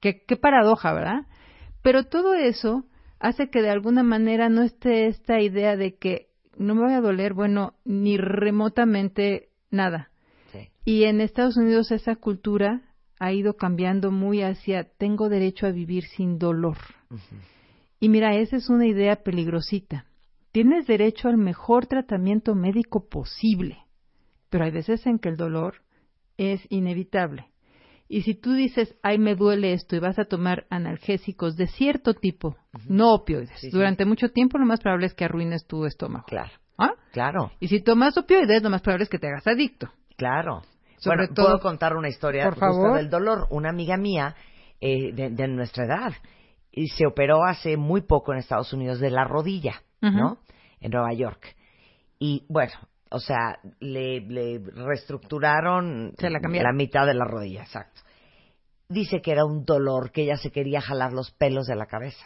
Qué, 0.00 0.22
qué 0.26 0.36
paradoja, 0.36 0.92
¿verdad? 0.92 1.26
Pero 1.82 2.04
todo 2.04 2.34
eso 2.34 2.84
hace 3.18 3.50
que 3.50 3.62
de 3.62 3.70
alguna 3.70 4.02
manera 4.02 4.48
no 4.48 4.62
esté 4.62 5.06
esta 5.06 5.40
idea 5.40 5.76
de 5.76 5.96
que 5.96 6.28
no 6.56 6.74
me 6.74 6.82
voy 6.82 6.92
a 6.92 7.00
doler, 7.00 7.34
bueno, 7.34 7.74
ni 7.84 8.16
remotamente 8.16 9.48
nada. 9.70 10.10
Sí. 10.52 10.68
Y 10.84 11.04
en 11.04 11.20
Estados 11.20 11.56
Unidos 11.56 11.90
esa 11.90 12.16
cultura 12.16 12.82
ha 13.18 13.32
ido 13.32 13.56
cambiando 13.56 14.10
muy 14.10 14.42
hacia 14.42 14.84
tengo 14.84 15.28
derecho 15.28 15.66
a 15.66 15.70
vivir 15.70 16.04
sin 16.04 16.38
dolor. 16.38 16.76
Y 18.04 18.08
mira, 18.10 18.34
esa 18.36 18.56
es 18.56 18.68
una 18.68 18.86
idea 18.86 19.16
peligrosita. 19.22 20.04
Tienes 20.52 20.86
derecho 20.86 21.28
al 21.28 21.38
mejor 21.38 21.86
tratamiento 21.86 22.54
médico 22.54 23.08
posible, 23.08 23.78
pero 24.50 24.64
hay 24.66 24.70
veces 24.72 25.06
en 25.06 25.18
que 25.18 25.30
el 25.30 25.38
dolor 25.38 25.76
es 26.36 26.60
inevitable. 26.68 27.46
Y 28.06 28.20
si 28.24 28.34
tú 28.34 28.52
dices, 28.52 28.94
ay, 29.02 29.18
me 29.18 29.34
duele 29.34 29.72
esto 29.72 29.96
y 29.96 30.00
vas 30.00 30.18
a 30.18 30.26
tomar 30.26 30.66
analgésicos 30.68 31.56
de 31.56 31.66
cierto 31.66 32.12
tipo, 32.12 32.56
no 32.86 33.14
opioides, 33.14 33.58
Sí, 33.58 33.70
sí. 33.70 33.70
durante 33.70 34.04
mucho 34.04 34.28
tiempo 34.28 34.58
lo 34.58 34.66
más 34.66 34.80
probable 34.80 35.06
es 35.06 35.14
que 35.14 35.24
arruines 35.24 35.66
tu 35.66 35.86
estómago. 35.86 36.26
Claro. 36.26 36.52
¿Ah? 36.76 36.92
Claro. 37.12 37.52
Y 37.58 37.68
si 37.68 37.80
tomas 37.80 38.18
opioides, 38.18 38.62
lo 38.62 38.68
más 38.68 38.82
probable 38.82 39.04
es 39.04 39.08
que 39.08 39.18
te 39.18 39.28
hagas 39.28 39.46
adicto. 39.46 39.88
Claro. 40.18 40.60
Sobre 40.98 41.16
bueno, 41.20 41.34
todo- 41.34 41.46
puedo 41.46 41.60
contar 41.60 41.96
una 41.96 42.10
historia 42.10 42.44
Por 42.44 42.56
favor. 42.58 42.96
del 42.98 43.08
dolor. 43.08 43.46
Una 43.50 43.70
amiga 43.70 43.96
mía 43.96 44.34
eh, 44.80 45.12
de, 45.14 45.30
de 45.30 45.48
nuestra 45.48 45.86
edad 45.86 46.12
y 46.76 46.88
se 46.88 47.06
operó 47.06 47.44
hace 47.44 47.76
muy 47.76 48.02
poco 48.02 48.32
en 48.32 48.38
Estados 48.38 48.72
Unidos 48.72 48.98
de 49.00 49.10
la 49.10 49.24
rodilla. 49.24 49.82
¿no? 50.00 50.38
En 50.80 50.90
Nueva 50.90 51.12
York. 51.14 51.56
Y 52.18 52.44
bueno, 52.48 52.72
o 53.10 53.18
sea, 53.20 53.58
le, 53.80 54.20
le 54.20 54.58
reestructuraron 54.58 56.12
Se 56.18 56.30
la 56.30 56.40
cambiaron. 56.40 56.76
mitad 56.76 57.06
de 57.06 57.14
la 57.14 57.24
rodilla, 57.24 57.62
exacto. 57.62 58.02
Dice 58.88 59.22
que 59.22 59.32
era 59.32 59.44
un 59.44 59.64
dolor, 59.64 60.10
que 60.12 60.22
ella 60.22 60.36
se 60.36 60.50
quería 60.50 60.80
jalar 60.80 61.12
los 61.12 61.30
pelos 61.32 61.66
de 61.66 61.76
la 61.76 61.86
cabeza. 61.86 62.24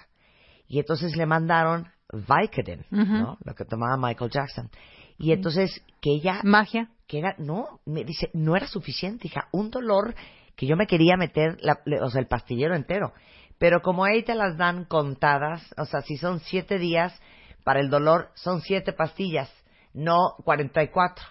Y 0.66 0.78
entonces 0.80 1.16
le 1.16 1.24
mandaron 1.26 1.86
Vicodin. 2.12 2.84
¿no? 2.90 3.38
Lo 3.44 3.54
que 3.54 3.64
tomaba 3.64 3.96
Michael 3.96 4.30
Jackson. 4.30 4.70
Y 5.18 5.32
entonces 5.32 5.82
que 6.00 6.10
ella 6.10 6.40
Magia. 6.42 6.90
que 7.06 7.18
era, 7.20 7.34
no, 7.38 7.80
me 7.86 8.04
dice, 8.04 8.30
no 8.34 8.56
era 8.56 8.66
suficiente, 8.66 9.28
hija, 9.28 9.48
un 9.52 9.70
dolor 9.70 10.14
que 10.56 10.66
yo 10.66 10.76
me 10.76 10.86
quería 10.86 11.16
meter, 11.16 11.56
la- 11.60 11.78
o 12.02 12.10
sea, 12.10 12.20
el 12.20 12.26
pastillero 12.26 12.74
entero. 12.74 13.12
Pero 13.58 13.82
como 13.82 14.04
ahí 14.04 14.22
te 14.22 14.34
las 14.34 14.56
dan 14.56 14.84
contadas, 14.84 15.62
o 15.76 15.84
sea, 15.84 16.00
si 16.02 16.16
son 16.16 16.40
siete 16.40 16.78
días 16.78 17.18
para 17.64 17.80
el 17.80 17.90
dolor, 17.90 18.30
son 18.34 18.60
siete 18.60 18.92
pastillas, 18.92 19.52
no 19.92 20.36
cuarenta 20.44 20.82
y 20.82 20.88
cuatro. 20.88 21.24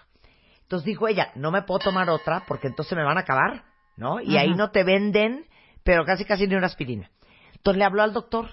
Entonces 0.62 0.84
dijo 0.84 1.08
ella, 1.08 1.32
no 1.34 1.50
me 1.50 1.62
puedo 1.62 1.80
tomar 1.80 2.10
otra 2.10 2.44
porque 2.46 2.68
entonces 2.68 2.96
me 2.96 3.04
van 3.04 3.16
a 3.16 3.22
acabar, 3.22 3.64
¿no? 3.96 4.20
Y 4.20 4.36
ahí 4.36 4.54
no 4.54 4.70
te 4.70 4.84
venden, 4.84 5.46
pero 5.82 6.04
casi 6.04 6.26
casi 6.26 6.46
ni 6.46 6.54
una 6.54 6.66
aspirina. 6.66 7.10
Entonces 7.54 7.78
le 7.78 7.84
habló 7.84 8.02
al 8.02 8.12
doctor 8.12 8.50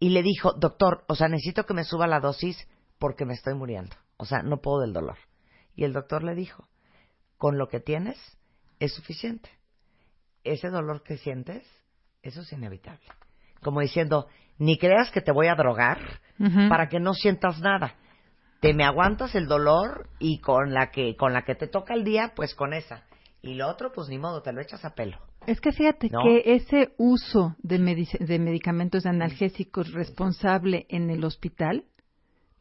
y 0.00 0.10
le 0.10 0.22
dijo, 0.22 0.52
doctor, 0.52 1.04
o 1.06 1.14
sea, 1.14 1.28
necesito 1.28 1.64
que 1.64 1.74
me 1.74 1.84
suba 1.84 2.08
la 2.08 2.18
dosis 2.18 2.68
porque 2.98 3.24
me 3.24 3.34
estoy 3.34 3.54
muriendo. 3.54 3.94
O 4.16 4.24
sea, 4.24 4.42
no 4.42 4.58
puedo 4.60 4.80
del 4.80 4.92
dolor. 4.92 5.18
Y 5.76 5.84
el 5.84 5.92
doctor 5.92 6.24
le 6.24 6.34
dijo, 6.34 6.68
con 7.36 7.56
lo 7.56 7.68
que 7.68 7.78
tienes 7.78 8.18
es 8.80 8.92
suficiente. 8.94 9.48
Ese 10.42 10.70
dolor 10.70 11.04
que 11.04 11.18
sientes, 11.18 11.64
eso 12.22 12.40
es 12.42 12.52
inevitable. 12.52 13.06
Como 13.62 13.80
diciendo, 13.80 14.26
ni 14.58 14.78
creas 14.78 15.10
que 15.10 15.20
te 15.20 15.32
voy 15.32 15.48
a 15.48 15.54
drogar 15.54 15.98
para 16.68 16.88
que 16.88 17.00
no 17.00 17.14
sientas 17.14 17.60
nada. 17.60 17.94
Te 18.60 18.74
me 18.74 18.84
aguantas 18.84 19.34
el 19.34 19.46
dolor 19.46 20.08
y 20.18 20.40
con 20.40 20.72
la 20.72 20.90
que 20.90 21.16
con 21.16 21.32
la 21.32 21.42
que 21.42 21.54
te 21.54 21.66
toca 21.68 21.94
el 21.94 22.04
día, 22.04 22.32
pues 22.34 22.54
con 22.54 22.72
esa. 22.72 23.04
Y 23.40 23.54
lo 23.54 23.68
otro, 23.68 23.92
pues 23.92 24.08
ni 24.08 24.18
modo, 24.18 24.42
te 24.42 24.52
lo 24.52 24.60
echas 24.60 24.84
a 24.84 24.94
pelo. 24.94 25.18
Es 25.46 25.60
que 25.60 25.72
fíjate 25.72 26.10
¿No? 26.10 26.22
que 26.22 26.42
ese 26.54 26.92
uso 26.98 27.56
de, 27.62 27.78
de 28.20 28.38
medicamentos 28.38 29.06
analgésicos 29.06 29.92
responsable 29.92 30.86
en 30.88 31.10
el 31.10 31.24
hospital 31.24 31.84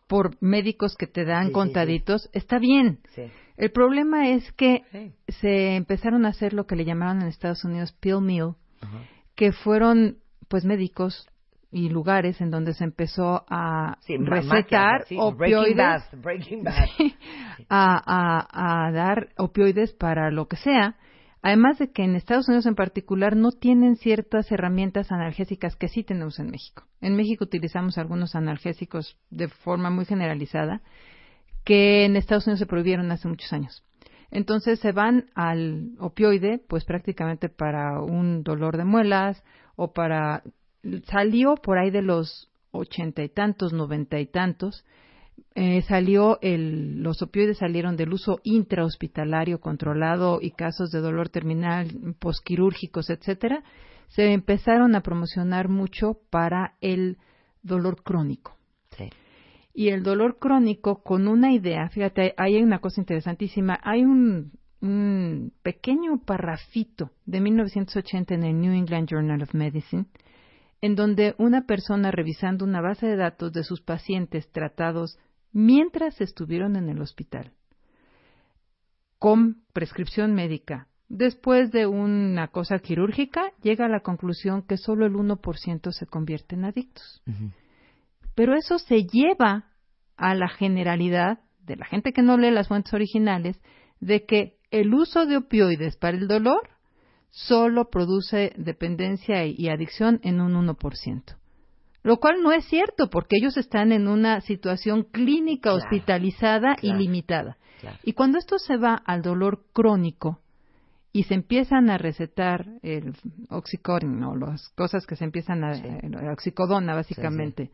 por 0.07 0.41
médicos 0.41 0.95
que 0.95 1.07
te 1.07 1.25
dan 1.25 1.45
Sí, 1.45 1.47
sí, 1.49 1.53
contaditos 1.53 2.29
está 2.33 2.59
bien. 2.59 2.99
El 3.57 3.71
problema 3.71 4.29
es 4.29 4.51
que 4.53 4.83
se 5.27 5.75
empezaron 5.75 6.25
a 6.25 6.29
hacer 6.29 6.53
lo 6.53 6.65
que 6.65 6.75
le 6.75 6.85
llamaron 6.85 7.21
en 7.21 7.27
Estados 7.27 7.63
Unidos 7.65 7.91
pill 7.99 8.21
meal, 8.21 8.55
que 9.37 9.53
fueron 9.53 10.17
pues 10.49 10.65
médicos 10.65 11.29
y 11.71 11.89
lugares 11.89 12.41
en 12.41 12.49
donde 12.49 12.73
se 12.73 12.83
empezó 12.83 13.45
a 13.49 13.97
Sí, 14.01 14.17
recetar 14.17 15.01
Breaking 15.01 15.19
opioides 15.19 16.03
Breaking 16.21 16.67
a, 17.69 18.01
a- 18.49 18.87
a 18.87 18.91
dar 18.91 19.29
opioides 19.37 19.93
para 19.93 20.31
lo 20.31 20.47
que 20.47 20.55
sea. 20.57 20.95
Además 21.43 21.77
de 21.77 21.91
que 21.91 22.03
en 22.03 22.15
Estados 22.15 22.47
Unidos 22.47 22.65
en 22.65 22.73
particular 22.75 23.35
no 23.35 23.51
tienen 23.51 23.95
ciertas 23.95 24.51
herramientas 24.51 25.11
analgésicas 25.11 25.75
que 25.75 25.87
sí 25.87 26.03
tenemos 26.03 26.39
en 26.39 26.49
México. 26.49 26.83
En 26.99 27.15
México 27.15 27.43
utilizamos 27.43 27.97
algunos 27.99 28.33
analgésicos 28.35 29.17
de 29.29 29.47
forma 29.47 29.89
muy 29.91 30.05
generalizada 30.05 30.81
que 31.63 32.05
en 32.05 32.15
Estados 32.15 32.47
Unidos 32.47 32.59
se 32.59 32.65
prohibieron 32.65 33.11
hace 33.11 33.27
muchos 33.27 33.53
años. 33.53 33.83
Entonces 34.31 34.79
se 34.79 34.91
van 34.91 35.29
al 35.35 35.91
opioide, 35.99 36.59
pues 36.59 36.83
prácticamente 36.85 37.49
para 37.49 38.01
un 38.01 38.43
dolor 38.43 38.77
de 38.77 38.85
muelas 38.85 39.43
o 39.75 39.93
para 39.93 40.43
salió 41.05 41.55
por 41.55 41.77
ahí 41.77 41.91
de 41.91 42.01
los 42.01 42.49
ochenta 42.71 43.23
y 43.23 43.29
tantos, 43.29 43.73
noventa 43.73 44.19
y 44.19 44.27
tantos, 44.27 44.85
eh, 45.55 45.81
salió 45.83 46.39
el, 46.41 47.01
los 47.01 47.21
opioides 47.21 47.59
salieron 47.59 47.95
del 47.95 48.13
uso 48.13 48.39
intrahospitalario 48.43 49.59
controlado 49.59 50.39
y 50.41 50.51
casos 50.51 50.91
de 50.91 50.99
dolor 50.99 51.29
terminal, 51.29 52.15
posquirúrgicos, 52.19 53.09
etcétera, 53.09 53.63
se 54.07 54.33
empezaron 54.33 54.95
a 54.95 55.01
promocionar 55.01 55.67
mucho 55.67 56.19
para 56.29 56.75
el 56.81 57.17
dolor 57.63 58.03
crónico. 58.03 58.55
Y 59.77 59.89
el 59.89 60.01
dolor 60.01 60.39
crónico 60.39 61.03
con 61.03 61.27
una 61.27 61.53
idea, 61.53 61.87
fíjate, 61.89 62.33
hay 62.35 62.63
una 62.63 62.79
cosa 62.79 62.99
interesantísima, 62.99 63.79
hay 63.83 64.03
un, 64.05 64.53
un 64.81 65.53
pequeño 65.61 66.19
parrafito 66.25 67.11
de 67.27 67.41
1980 67.41 68.33
en 68.33 68.43
el 68.43 68.59
New 68.59 68.73
England 68.73 69.07
Journal 69.07 69.43
of 69.43 69.53
Medicine, 69.53 70.07
en 70.81 70.95
donde 70.95 71.35
una 71.37 71.67
persona 71.67 72.09
revisando 72.09 72.65
una 72.65 72.81
base 72.81 73.05
de 73.05 73.17
datos 73.17 73.53
de 73.53 73.63
sus 73.63 73.83
pacientes 73.83 74.51
tratados 74.51 75.19
mientras 75.51 76.21
estuvieron 76.21 76.75
en 76.75 76.89
el 76.89 76.99
hospital 76.99 77.51
con 79.19 79.61
prescripción 79.73 80.33
médica. 80.33 80.87
Después 81.07 81.71
de 81.71 81.85
una 81.85 82.47
cosa 82.47 82.79
quirúrgica, 82.79 83.51
llega 83.61 83.85
a 83.85 83.89
la 83.89 83.99
conclusión 83.99 84.63
que 84.63 84.77
solo 84.77 85.05
el 85.05 85.13
1% 85.13 85.91
se 85.91 86.07
convierte 86.07 86.55
en 86.55 86.65
adictos. 86.65 87.21
Pero 88.37 88.53
eso 88.53 88.77
se 88.77 89.07
lleva 89.07 89.65
a 90.15 90.35
la 90.35 90.47
generalidad 90.47 91.39
de 91.61 91.75
la 91.75 91.87
gente 91.87 92.13
que 92.13 92.21
no 92.21 92.37
lee 92.37 92.51
las 92.51 92.67
fuentes 92.67 92.93
originales 92.93 93.59
de 93.99 94.27
que 94.27 94.59
el 94.69 94.93
uso 94.93 95.25
de 95.25 95.37
opioides 95.37 95.97
para 95.97 96.15
el 96.15 96.27
dolor 96.27 96.69
solo 97.31 97.89
produce 97.89 98.53
dependencia 98.55 99.43
y 99.47 99.69
adicción 99.69 100.19
en 100.21 100.39
un 100.39 100.53
1% 100.67 101.35
lo 102.03 102.17
cual 102.17 102.43
no 102.43 102.51
es 102.51 102.63
cierto 102.65 103.09
porque 103.09 103.37
ellos 103.41 103.57
están 103.57 103.91
en 103.91 104.07
una 104.07 104.39
situación 104.41 105.03
clínica 105.03 105.73
hospitalizada 105.73 106.77
y 106.81 106.93
limitada. 106.93 107.57
Y 108.03 108.13
cuando 108.13 108.37
esto 108.37 108.59
se 108.59 108.77
va 108.77 108.93
al 108.93 109.21
dolor 109.23 109.65
crónico 109.73 110.39
y 111.11 111.23
se 111.23 111.33
empiezan 111.33 111.89
a 111.89 111.97
recetar 111.97 112.65
el 112.81 113.13
oxicodona 113.49 114.29
o 114.29 114.37
las 114.37 114.69
cosas 114.69 115.05
que 115.05 115.17
se 115.17 115.25
empiezan 115.25 115.65
a 115.65 116.31
oxicodona 116.31 116.95
básicamente, 116.95 117.71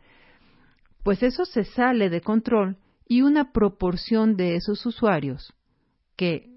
pues 1.04 1.22
eso 1.24 1.46
se 1.46 1.66
sale 1.66 2.10
de 2.10 2.22
control 2.22 2.78
y 3.08 3.22
una 3.22 3.52
proporción 3.52 4.36
de 4.36 4.56
esos 4.56 4.86
usuarios 4.86 5.54
que 6.16 6.50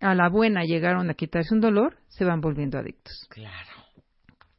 a 0.00 0.14
la 0.14 0.28
buena 0.28 0.62
llegaron 0.62 1.10
a 1.10 1.14
quitarse 1.14 1.54
un 1.54 1.60
dolor 1.60 1.98
se 2.08 2.24
van 2.24 2.40
volviendo 2.40 2.78
adictos. 2.78 3.26
Claro. 3.28 3.70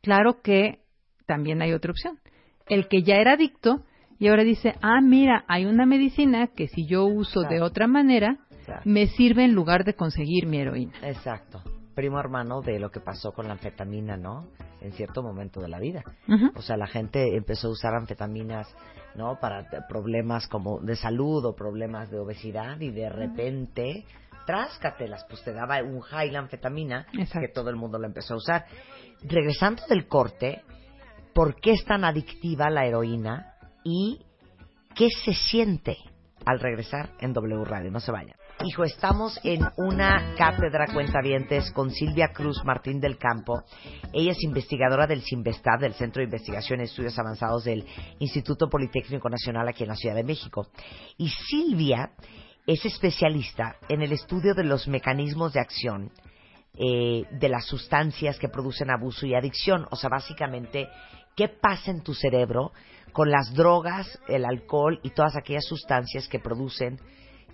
Claro 0.01 0.41
que 0.41 0.79
también 1.25 1.61
hay 1.61 1.73
otra 1.73 1.91
opción. 1.91 2.19
El 2.67 2.87
que 2.87 3.03
ya 3.03 3.15
era 3.15 3.33
adicto 3.33 3.85
y 4.19 4.27
ahora 4.27 4.43
dice, 4.43 4.75
ah, 4.81 4.99
mira, 5.01 5.45
hay 5.47 5.65
una 5.65 5.85
medicina 5.85 6.47
que 6.47 6.67
si 6.67 6.87
yo 6.87 7.05
uso 7.05 7.41
de 7.41 7.61
otra 7.61 7.87
manera, 7.87 8.39
me 8.83 9.07
sirve 9.07 9.45
en 9.45 9.53
lugar 9.53 9.83
de 9.83 9.93
conseguir 9.93 10.47
mi 10.47 10.57
heroína. 10.57 10.93
Exacto. 11.03 11.61
Primo 11.97 12.19
hermano 12.19 12.61
de 12.61 12.77
lo 12.77 12.91
que 12.91 12.99
pasó 12.99 13.31
con 13.31 13.47
la 13.47 13.53
anfetamina, 13.53 14.17
¿no? 14.17 14.49
En 14.81 14.91
cierto 14.91 15.23
momento 15.23 15.59
de 15.59 15.67
la 15.67 15.79
vida. 15.79 16.03
O 16.55 16.61
sea, 16.61 16.77
la 16.77 16.85
gente 16.85 17.35
empezó 17.35 17.69
a 17.69 17.71
usar 17.71 17.95
anfetaminas, 17.95 18.67
¿no? 19.15 19.39
Para 19.39 19.65
problemas 19.89 20.47
como 20.47 20.79
de 20.79 20.95
salud 20.95 21.43
o 21.43 21.55
problemas 21.55 22.11
de 22.11 22.19
obesidad 22.19 22.79
y 22.81 22.91
de 22.91 23.09
repente, 23.09 24.05
tráscatelas, 24.45 25.25
pues 25.27 25.43
te 25.43 25.53
daba 25.53 25.81
un 25.81 26.01
high 26.01 26.29
la 26.29 26.37
anfetamina 26.37 27.07
que 27.11 27.47
todo 27.47 27.71
el 27.71 27.77
mundo 27.77 27.97
la 27.97 28.05
empezó 28.05 28.35
a 28.35 28.37
usar. 28.37 28.65
Regresando 29.23 29.81
del 29.89 30.07
corte, 30.07 30.61
por 31.33 31.55
qué 31.59 31.71
es 31.71 31.83
tan 31.83 32.05
adictiva 32.05 32.69
la 32.69 32.85
heroína 32.85 33.55
y 33.83 34.23
qué 34.93 35.07
se 35.25 35.33
siente 35.33 35.97
al 36.45 36.59
regresar 36.59 37.09
en 37.21 37.33
W 37.33 37.65
Radio. 37.65 37.89
No 37.89 37.99
se 37.99 38.11
vayan. 38.11 38.36
Hijo, 38.65 38.83
estamos 38.83 39.39
en 39.43 39.61
una 39.77 40.33
cátedra 40.35 40.87
cuentavientes 40.91 41.71
con 41.71 41.91
Silvia 41.91 42.29
Cruz 42.33 42.63
Martín 42.65 42.99
del 42.99 43.19
Campo. 43.19 43.61
Ella 44.11 44.31
es 44.31 44.43
investigadora 44.43 45.05
del 45.05 45.21
CIMBESTAD, 45.21 45.81
del 45.81 45.93
Centro 45.93 46.21
de 46.21 46.25
Investigación 46.25 46.79
y 46.79 46.85
Estudios 46.85 47.17
Avanzados 47.19 47.65
del 47.65 47.85
Instituto 48.17 48.67
Politécnico 48.67 49.29
Nacional 49.29 49.67
aquí 49.67 49.83
en 49.83 49.89
la 49.89 49.95
Ciudad 49.95 50.15
de 50.15 50.23
México. 50.23 50.69
Y 51.17 51.29
Silvia 51.29 52.09
es 52.65 52.83
especialista 52.83 53.75
en 53.89 54.01
el 54.01 54.11
estudio 54.11 54.55
de 54.55 54.63
los 54.63 54.87
mecanismos 54.87 55.53
de 55.53 55.59
acción 55.59 56.11
eh, 56.79 57.25
de 57.29 57.49
las 57.49 57.65
sustancias 57.65 58.39
que 58.39 58.49
producen 58.49 58.89
abuso 58.89 59.27
y 59.27 59.35
adicción. 59.35 59.85
O 59.91 59.95
sea, 59.95 60.09
básicamente 60.09 60.89
qué 61.35 61.47
pasa 61.47 61.91
en 61.91 62.01
tu 62.01 62.15
cerebro 62.15 62.71
con 63.11 63.29
las 63.29 63.53
drogas, 63.53 64.19
el 64.27 64.45
alcohol 64.45 64.99
y 65.03 65.11
todas 65.11 65.35
aquellas 65.35 65.65
sustancias 65.65 66.27
que 66.27 66.39
producen 66.39 66.99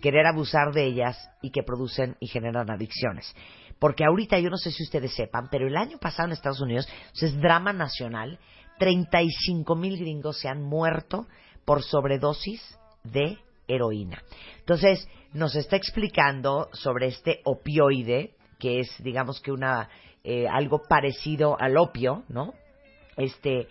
querer 0.03 0.27
abusar 0.27 0.73
de 0.73 0.83
ellas 0.83 1.31
y 1.41 1.51
que 1.51 1.63
producen 1.63 2.17
y 2.19 2.27
generan 2.27 2.69
adicciones. 2.69 3.33
Porque 3.79 4.03
ahorita 4.03 4.37
yo 4.37 4.49
no 4.49 4.57
sé 4.57 4.69
si 4.69 4.83
ustedes 4.83 5.15
sepan, 5.15 5.47
pero 5.49 5.65
el 5.65 5.77
año 5.77 5.97
pasado 5.97 6.27
en 6.27 6.33
Estados 6.33 6.59
Unidos 6.59 6.89
es 7.21 7.39
drama 7.39 7.71
nacional, 7.71 8.37
35 8.79 9.75
mil 9.77 9.97
gringos 9.97 10.39
se 10.41 10.49
han 10.49 10.61
muerto 10.61 11.25
por 11.63 11.83
sobredosis 11.83 12.61
de 13.05 13.37
heroína. 13.69 14.21
Entonces, 14.59 15.07
nos 15.31 15.55
está 15.55 15.77
explicando 15.77 16.67
sobre 16.73 17.07
este 17.07 17.39
opioide, 17.45 18.35
que 18.59 18.81
es, 18.81 18.91
digamos 19.01 19.39
que 19.39 19.53
una, 19.53 19.87
eh, 20.25 20.47
algo 20.49 20.81
parecido 20.89 21.57
al 21.57 21.77
opio, 21.77 22.23
¿no? 22.27 22.53
este 23.15 23.69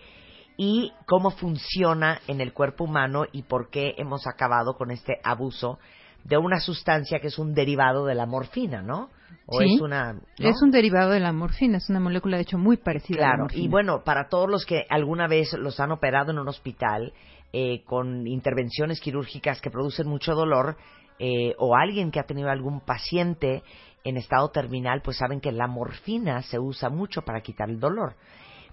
y 0.55 0.93
cómo 1.05 1.31
funciona 1.31 2.21
en 2.27 2.39
el 2.41 2.53
cuerpo 2.53 2.83
humano 2.83 3.25
y 3.31 3.43
por 3.43 3.69
qué 3.69 3.95
hemos 3.97 4.27
acabado 4.27 4.75
con 4.75 4.91
este 4.91 5.19
abuso 5.23 5.79
de 6.23 6.37
una 6.37 6.59
sustancia 6.59 7.19
que 7.19 7.27
es 7.27 7.37
un 7.37 7.53
derivado 7.53 8.05
de 8.05 8.15
la 8.15 8.25
morfina, 8.25 8.81
¿no? 8.81 9.09
¿O 9.45 9.61
es 9.61 9.81
una 9.81 10.21
es 10.37 10.61
un 10.61 10.71
derivado 10.71 11.11
de 11.11 11.19
la 11.19 11.33
morfina, 11.33 11.77
es 11.77 11.89
una 11.89 11.99
molécula 11.99 12.37
de 12.37 12.43
hecho 12.43 12.57
muy 12.57 12.77
parecida 12.77 13.27
a 13.27 13.31
la 13.31 13.43
morfina. 13.43 13.63
y 13.63 13.67
bueno, 13.67 14.03
para 14.03 14.29
todos 14.29 14.49
los 14.49 14.65
que 14.65 14.85
alguna 14.89 15.27
vez 15.27 15.51
los 15.53 15.81
han 15.81 15.91
operado 15.91 16.31
en 16.31 16.39
un 16.39 16.47
hospital 16.47 17.13
eh, 17.51 17.83
con 17.83 18.25
intervenciones 18.25 19.01
quirúrgicas 19.01 19.59
que 19.59 19.69
producen 19.69 20.07
mucho 20.07 20.33
dolor 20.33 20.77
eh, 21.19 21.55
o 21.57 21.75
alguien 21.75 22.09
que 22.09 22.19
ha 22.19 22.25
tenido 22.25 22.49
algún 22.49 22.79
paciente 22.81 23.63
en 24.05 24.17
estado 24.17 24.49
terminal, 24.49 25.01
pues 25.03 25.17
saben 25.17 25.39
que 25.39 25.51
la 25.51 25.67
morfina 25.67 26.41
se 26.41 26.59
usa 26.59 26.89
mucho 26.89 27.21
para 27.21 27.41
quitar 27.41 27.69
el 27.69 27.79
dolor. 27.79 28.15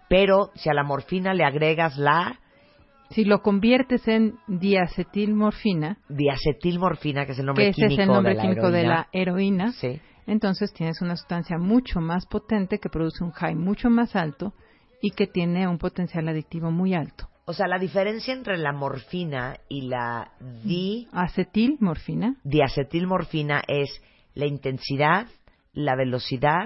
Pero 0.09 0.51
si 0.55 0.68
a 0.68 0.74
la 0.74 0.82
morfina 0.82 1.34
le 1.34 1.44
agregas 1.44 1.96
la... 1.96 2.40
Si 3.11 3.25
lo 3.25 3.43
conviertes 3.43 4.07
en 4.09 4.39
diacetilmorfina. 4.47 5.99
Diacetilmorfina, 6.09 7.27
que 7.27 7.33
es 7.33 7.39
el 7.41 7.47
nombre 7.47 7.73
químico, 7.73 7.93
es 7.93 7.99
el 7.99 8.09
nombre 8.09 8.35
de, 8.35 8.41
químico 8.41 8.63
la 8.63 8.71
de 8.71 8.83
la 8.85 9.09
heroína. 9.13 9.73
Sí. 9.73 10.01
Entonces 10.27 10.73
tienes 10.73 11.01
una 11.03 11.17
sustancia 11.17 11.59
mucho 11.59 12.01
más 12.01 12.27
potente 12.27 12.79
que 12.79 12.89
produce 12.89 13.25
un 13.25 13.33
high 13.33 13.57
mucho 13.57 13.91
más 13.91 14.15
alto 14.15 14.55
y 15.03 15.11
que 15.11 15.27
tiene 15.27 15.67
un 15.67 15.79
potencial 15.79 16.29
adictivo 16.29 16.71
muy 16.71 16.95
alto. 16.95 17.29
O 17.47 17.53
sea, 17.53 17.67
la 17.67 17.81
diferencia 17.81 18.33
entre 18.33 18.59
la 18.59 18.73
morfina 18.73 19.57
y 19.69 19.89
la 19.89 20.31
di... 20.63 21.09
Acetilmorfina. 21.11 22.37
Diacetilmorfina 22.45 23.65
es 23.67 23.91
la 24.35 24.47
intensidad, 24.47 25.27
la 25.73 25.97
velocidad 25.97 26.65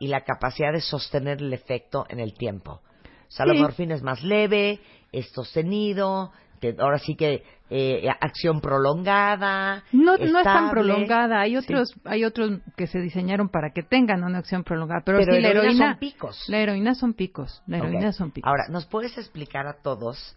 y 0.00 0.06
la 0.08 0.22
capacidad 0.22 0.72
de 0.72 0.80
sostener 0.80 1.42
el 1.42 1.52
efecto 1.52 2.06
en 2.08 2.18
el 2.18 2.32
tiempo. 2.32 2.80
O 3.28 3.34
sea, 3.34 3.44
la 3.44 3.54
morfina 3.54 3.94
es 3.94 4.02
más 4.02 4.22
leve, 4.22 4.80
es 5.12 5.30
sostenido, 5.30 6.32
ahora 6.78 6.98
sí 6.98 7.14
que 7.14 7.42
eh, 7.70 8.08
acción 8.20 8.60
prolongada. 8.60 9.82
No, 9.92 10.16
no 10.16 10.38
es 10.38 10.44
tan 10.44 10.70
prolongada. 10.70 11.40
Hay 11.40 11.56
otros, 11.56 11.94
hay 12.04 12.24
otros 12.24 12.60
que 12.76 12.86
se 12.86 12.98
diseñaron 13.00 13.48
para 13.48 13.70
que 13.70 13.82
tengan 13.82 14.22
una 14.24 14.38
acción 14.38 14.62
prolongada. 14.62 15.02
Pero, 15.04 15.18
la 15.20 15.48
heroína 15.48 15.92
son 15.92 15.98
picos. 15.98 16.44
La 16.48 16.58
heroína 16.58 16.94
son 16.94 17.14
picos. 17.14 17.62
La 17.66 17.78
heroína 17.78 18.12
son 18.12 18.30
picos. 18.30 18.48
Ahora, 18.48 18.64
¿nos 18.68 18.86
puedes 18.86 19.16
explicar 19.16 19.66
a 19.66 19.82
todos 19.82 20.36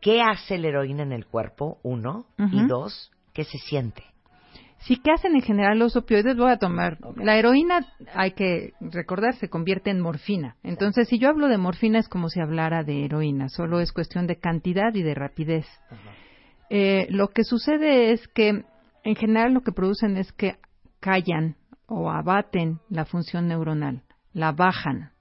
qué 0.00 0.22
hace 0.22 0.58
la 0.58 0.68
heroína 0.68 1.02
en 1.02 1.12
el 1.12 1.26
cuerpo? 1.26 1.78
Uno 1.82 2.26
y 2.38 2.66
dos, 2.66 3.12
qué 3.32 3.44
se 3.44 3.58
siente. 3.58 4.04
Sí, 4.84 4.96
¿qué 4.96 5.12
hacen 5.12 5.34
en 5.34 5.40
general 5.40 5.78
los 5.78 5.96
opioides? 5.96 6.36
Voy 6.36 6.50
a 6.50 6.58
tomar. 6.58 6.98
La 7.16 7.38
heroína, 7.38 7.86
hay 8.14 8.32
que 8.32 8.74
recordar, 8.80 9.34
se 9.34 9.48
convierte 9.48 9.90
en 9.90 10.00
morfina. 10.00 10.56
Entonces, 10.62 11.08
si 11.08 11.18
yo 11.18 11.30
hablo 11.30 11.48
de 11.48 11.56
morfina 11.56 11.98
es 11.98 12.08
como 12.08 12.28
si 12.28 12.40
hablara 12.40 12.84
de 12.84 13.06
heroína, 13.06 13.48
solo 13.48 13.80
es 13.80 13.92
cuestión 13.92 14.26
de 14.26 14.36
cantidad 14.36 14.94
y 14.94 15.02
de 15.02 15.14
rapidez. 15.14 15.66
Eh, 16.68 17.06
lo 17.08 17.28
que 17.28 17.44
sucede 17.44 18.12
es 18.12 18.28
que, 18.28 18.64
en 19.04 19.14
general, 19.16 19.54
lo 19.54 19.62
que 19.62 19.72
producen 19.72 20.18
es 20.18 20.32
que 20.32 20.56
callan 21.00 21.56
o 21.86 22.10
abaten 22.10 22.80
la 22.90 23.06
función 23.06 23.48
neuronal, 23.48 24.02
la 24.34 24.52
bajan. 24.52 25.12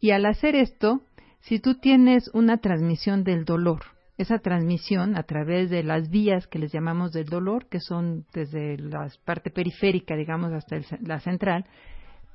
Y 0.00 0.10
al 0.10 0.26
hacer 0.26 0.54
esto, 0.54 1.00
si 1.40 1.60
tú 1.60 1.76
tienes 1.76 2.28
una 2.34 2.58
transmisión 2.58 3.24
del 3.24 3.46
dolor, 3.46 3.91
esa 4.18 4.38
transmisión 4.38 5.16
a 5.16 5.22
través 5.22 5.70
de 5.70 5.82
las 5.82 6.10
vías 6.10 6.46
que 6.46 6.58
les 6.58 6.72
llamamos 6.72 7.12
del 7.12 7.26
dolor, 7.26 7.66
que 7.68 7.80
son 7.80 8.24
desde 8.32 8.76
la 8.78 9.08
parte 9.24 9.50
periférica, 9.50 10.16
digamos, 10.16 10.52
hasta 10.52 10.76
la 11.00 11.20
central, 11.20 11.64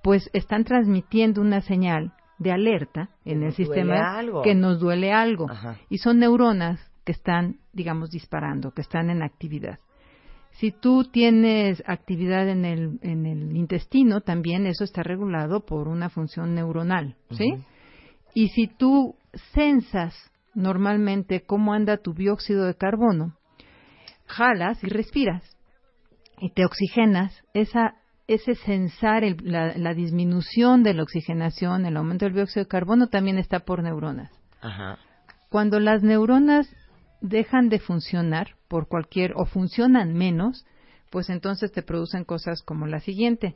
pues 0.04 0.30
están 0.34 0.64
transmitiendo 0.64 1.42
una 1.42 1.62
señal 1.62 2.14
de 2.40 2.52
alerta 2.52 3.10
en 3.26 3.44
el 3.44 3.54
sistema 3.54 4.22
que 4.44 4.56
nos 4.56 4.80
duele 4.80 5.12
algo. 5.12 5.50
Ajá. 5.50 5.78
Y 5.90 5.98
son 5.98 6.20
neuronas 6.20 6.80
que 7.04 7.12
están, 7.12 7.58
digamos, 7.74 8.10
disparando, 8.10 8.72
que 8.72 8.82
están 8.82 9.10
en 9.10 9.24
actividad. 9.24 9.80
Si 10.52 10.72
tú 10.72 11.04
tienes 11.04 11.84
actividad 11.86 12.50
en 12.50 12.66
el, 12.66 13.00
en 13.04 13.26
el 13.26 13.56
intestino, 13.56 14.22
también 14.22 14.66
eso 14.66 14.84
está 14.84 15.04
regulado 15.04 15.66
por 15.66 15.88
una 15.88 16.10
función 16.10 16.56
neuronal, 16.56 17.16
¿sí? 17.32 17.54
Y 18.34 18.50
si 18.50 18.68
tú 18.68 19.16
censas 19.54 20.16
normalmente 20.58 21.44
cómo 21.46 21.74
anda 21.74 21.98
tu 21.98 22.16
dióxido 22.16 22.66
de 22.66 22.74
carbono, 22.76 23.38
jalas 24.26 24.84
y 24.84 24.88
respiras 24.88 25.44
y 26.40 26.50
te 26.50 26.66
oxigenas, 26.66 27.44
esa, 27.54 27.94
ese 28.28 28.56
el- 29.24 29.38
la, 29.44 29.78
la 29.78 29.94
disminución 29.94 30.82
de 30.82 30.96
la 30.96 31.04
oxigenación, 31.04 31.86
el 31.86 31.96
aumento 31.96 32.26
del 32.26 32.34
dióxido 32.34 32.64
de 32.64 32.70
carbono 32.70 33.08
también 33.08 33.38
está 33.38 33.60
por 33.60 33.84
neuronas. 33.84 34.32
Ajá. 34.62 34.98
Cuando 35.50 35.80
las 35.80 36.02
neuronas 36.02 36.68
dejan 37.22 37.70
de 37.70 37.78
funcionar 37.80 38.56
por 38.68 38.88
cualquier 38.88 39.34
o 39.36 39.46
funcionan 39.46 40.16
menos, 40.16 40.66
pues 41.12 41.30
entonces 41.30 41.72
te 41.72 41.84
producen 41.84 42.24
cosas 42.24 42.64
como 42.64 42.88
la 42.88 43.00
siguiente. 43.00 43.56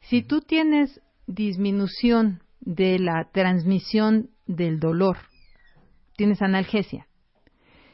Si 0.00 0.22
tú 0.22 0.40
tienes 0.40 1.00
disminución 1.28 2.42
de 2.60 2.98
la 2.98 3.30
transmisión 3.32 4.30
del 4.46 4.80
dolor, 4.80 5.16
tienes 6.16 6.42
analgesia. 6.42 7.06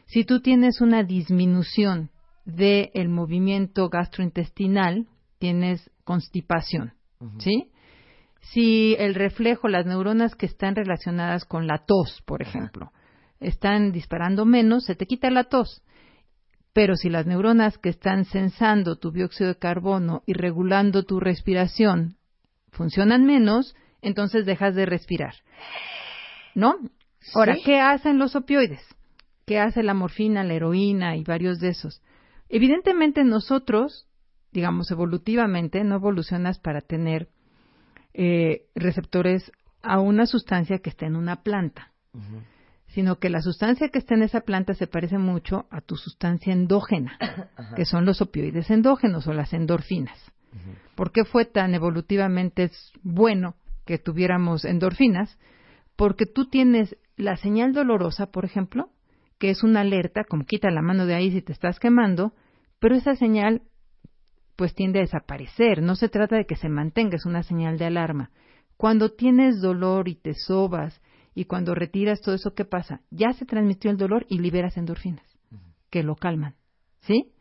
Si 0.07 0.25
tú 0.25 0.41
tienes 0.41 0.81
una 0.81 1.03
disminución 1.03 2.11
del 2.45 3.09
movimiento 3.09 3.89
gastrointestinal, 3.89 5.07
tienes 5.39 5.91
constipación, 6.05 6.95
¿sí? 7.39 7.71
Si 8.41 8.97
el 8.99 9.15
reflejo, 9.15 9.69
las 9.69 9.87
neuronas 9.87 10.35
que 10.35 10.47
están 10.47 10.75
relacionadas 10.75 11.45
con 11.45 11.67
la 11.67 11.79
tos, 11.79 12.23
por 12.27 12.43
ejemplo, 12.43 12.93
están 13.39 13.93
disparando 13.93 14.45
menos, 14.45 14.85
se 14.85 14.95
te 14.97 15.07
quita 15.07 15.31
la 15.31 15.45
tos. 15.45 15.83
Pero 16.73 16.95
si 16.97 17.09
las 17.09 17.27
neuronas 17.27 17.79
que 17.79 17.89
están 17.89 18.25
sensando 18.25 18.97
tu 18.97 19.11
dióxido 19.11 19.49
de 19.49 19.59
carbono 19.59 20.23
y 20.27 20.35
regulando 20.35 21.05
tu 21.05 21.21
respiración 21.21 22.17
funcionan 22.71 23.25
menos, 23.25 23.75
entonces 24.03 24.47
dejas 24.47 24.75
de 24.75 24.87
respirar. 24.87 25.35
¿No? 26.55 26.77
Ahora, 27.35 27.55
Sí. 27.55 27.63
¿qué 27.65 27.81
hacen 27.81 28.19
los 28.19 28.37
opioides? 28.37 28.83
¿Qué 29.47 29.59
hace 29.59 29.83
la 29.83 29.95
morfina, 29.95 30.45
la 30.45 30.55
heroína 30.55 31.17
y 31.17 31.25
varios 31.25 31.59
de 31.59 31.69
esos? 31.69 32.03
Evidentemente 32.49 33.25
nosotros, 33.25 34.07
digamos 34.53 34.91
evolutivamente, 34.91 35.83
no 35.85 35.97
evolucionas 35.97 36.59
para 36.59 36.81
tener 36.81 37.29
eh, 38.15 38.67
receptores 38.75 39.53
a 39.83 40.01
una 40.01 40.27
sustancia 40.27 40.79
que 40.79 40.91
esté 40.91 41.07
en 41.07 41.17
una 41.17 41.43
planta, 41.43 41.93
sino 42.89 43.19
que 43.19 43.31
la 43.31 43.41
sustancia 43.41 43.89
que 43.89 43.99
está 43.99 44.15
en 44.15 44.25
esa 44.25 44.41
planta 44.41 44.75
se 44.75 44.87
parece 44.89 45.17
mucho 45.19 45.67
a 45.71 45.81
tu 45.81 45.97
sustancia 45.97 46.53
endógena, 46.53 47.17
que 47.77 47.85
son 47.85 48.05
los 48.05 48.21
opioides 48.21 48.69
endógenos 48.71 49.27
o 49.27 49.33
las 49.33 49.53
endorfinas. 49.53 50.19
¿Por 50.97 51.13
qué 51.13 51.25
fue 51.25 51.45
tan 51.45 51.75
evolutivamente 51.75 52.71
bueno 53.03 53.55
que 53.87 53.99
tuviéramos 53.99 54.65
endorfinas? 54.65 55.39
Porque 55.95 56.27
tú 56.27 56.49
tienes 56.49 56.97
la 57.21 57.37
señal 57.37 57.73
dolorosa, 57.73 58.27
por 58.27 58.45
ejemplo, 58.45 58.91
que 59.39 59.51
es 59.51 59.63
una 59.63 59.81
alerta, 59.81 60.25
como 60.25 60.45
quita 60.45 60.71
la 60.71 60.83
mano 60.83 61.07
de 61.07 61.15
ahí 61.15 61.31
si 61.31 61.43
te 61.43 61.53
estás 61.53 61.79
quemando, 61.79 62.35
pero 62.79 62.95
esa 62.95 63.17
señal 63.17 63.63
pues 64.57 64.75
tiende 64.75 64.99
a 64.99 65.03
desaparecer. 65.03 65.83
No 65.83 65.97
se 65.97 66.11
trata 66.11 66.37
de 66.37 66.45
que 66.45 66.57
se 66.57 66.69
mantenga, 66.69 67.17
es 67.17 67.25
una 67.25 67.43
señal 67.43 67.79
de 67.79 67.87
alarma. 67.87 68.31
Cuando 68.77 69.11
tienes 69.11 69.61
dolor 69.63 70.09
y 70.09 70.17
te 70.17 70.35
sobas 70.35 71.01
y 71.35 71.47
cuando 71.47 71.75
retiras 71.75 72.21
todo 72.21 72.35
eso, 72.35 72.55
¿qué 72.55 72.67
pasa? 72.67 73.01
Ya 73.11 73.33
se 73.33 73.47
transmitió 73.47 73.91
el 73.91 73.97
dolor 73.97 74.27
y 74.29 74.39
liberas 74.39 74.77
endorfinas 74.77 75.25
que 75.91 76.03
lo 76.03 76.15
calman, 76.15 76.55
¿sí? 77.01 77.33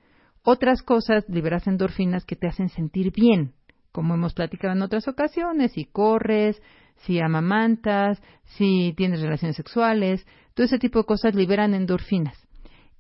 Otras 0.44 0.82
cosas 0.82 1.26
liberas 1.28 1.68
endorfinas 1.68 2.26
que 2.26 2.36
te 2.36 2.48
hacen 2.48 2.70
sentir 2.70 3.12
bien, 3.12 3.54
como 3.92 4.16
hemos 4.16 4.34
platicado 4.34 4.74
en 4.74 4.82
otras 4.82 5.08
ocasiones, 5.08 5.74
si 5.74 5.86
corres, 5.86 6.62
si 7.00 7.20
amamantas, 7.20 8.22
si 8.44 8.94
tienes 8.96 9.22
relaciones 9.22 9.56
sexuales, 9.56 10.26
todo 10.54 10.66
ese 10.66 10.80
tipo 10.80 11.00
de 11.00 11.06
cosas 11.06 11.36
liberan 11.36 11.74
endorfinas 11.74 12.38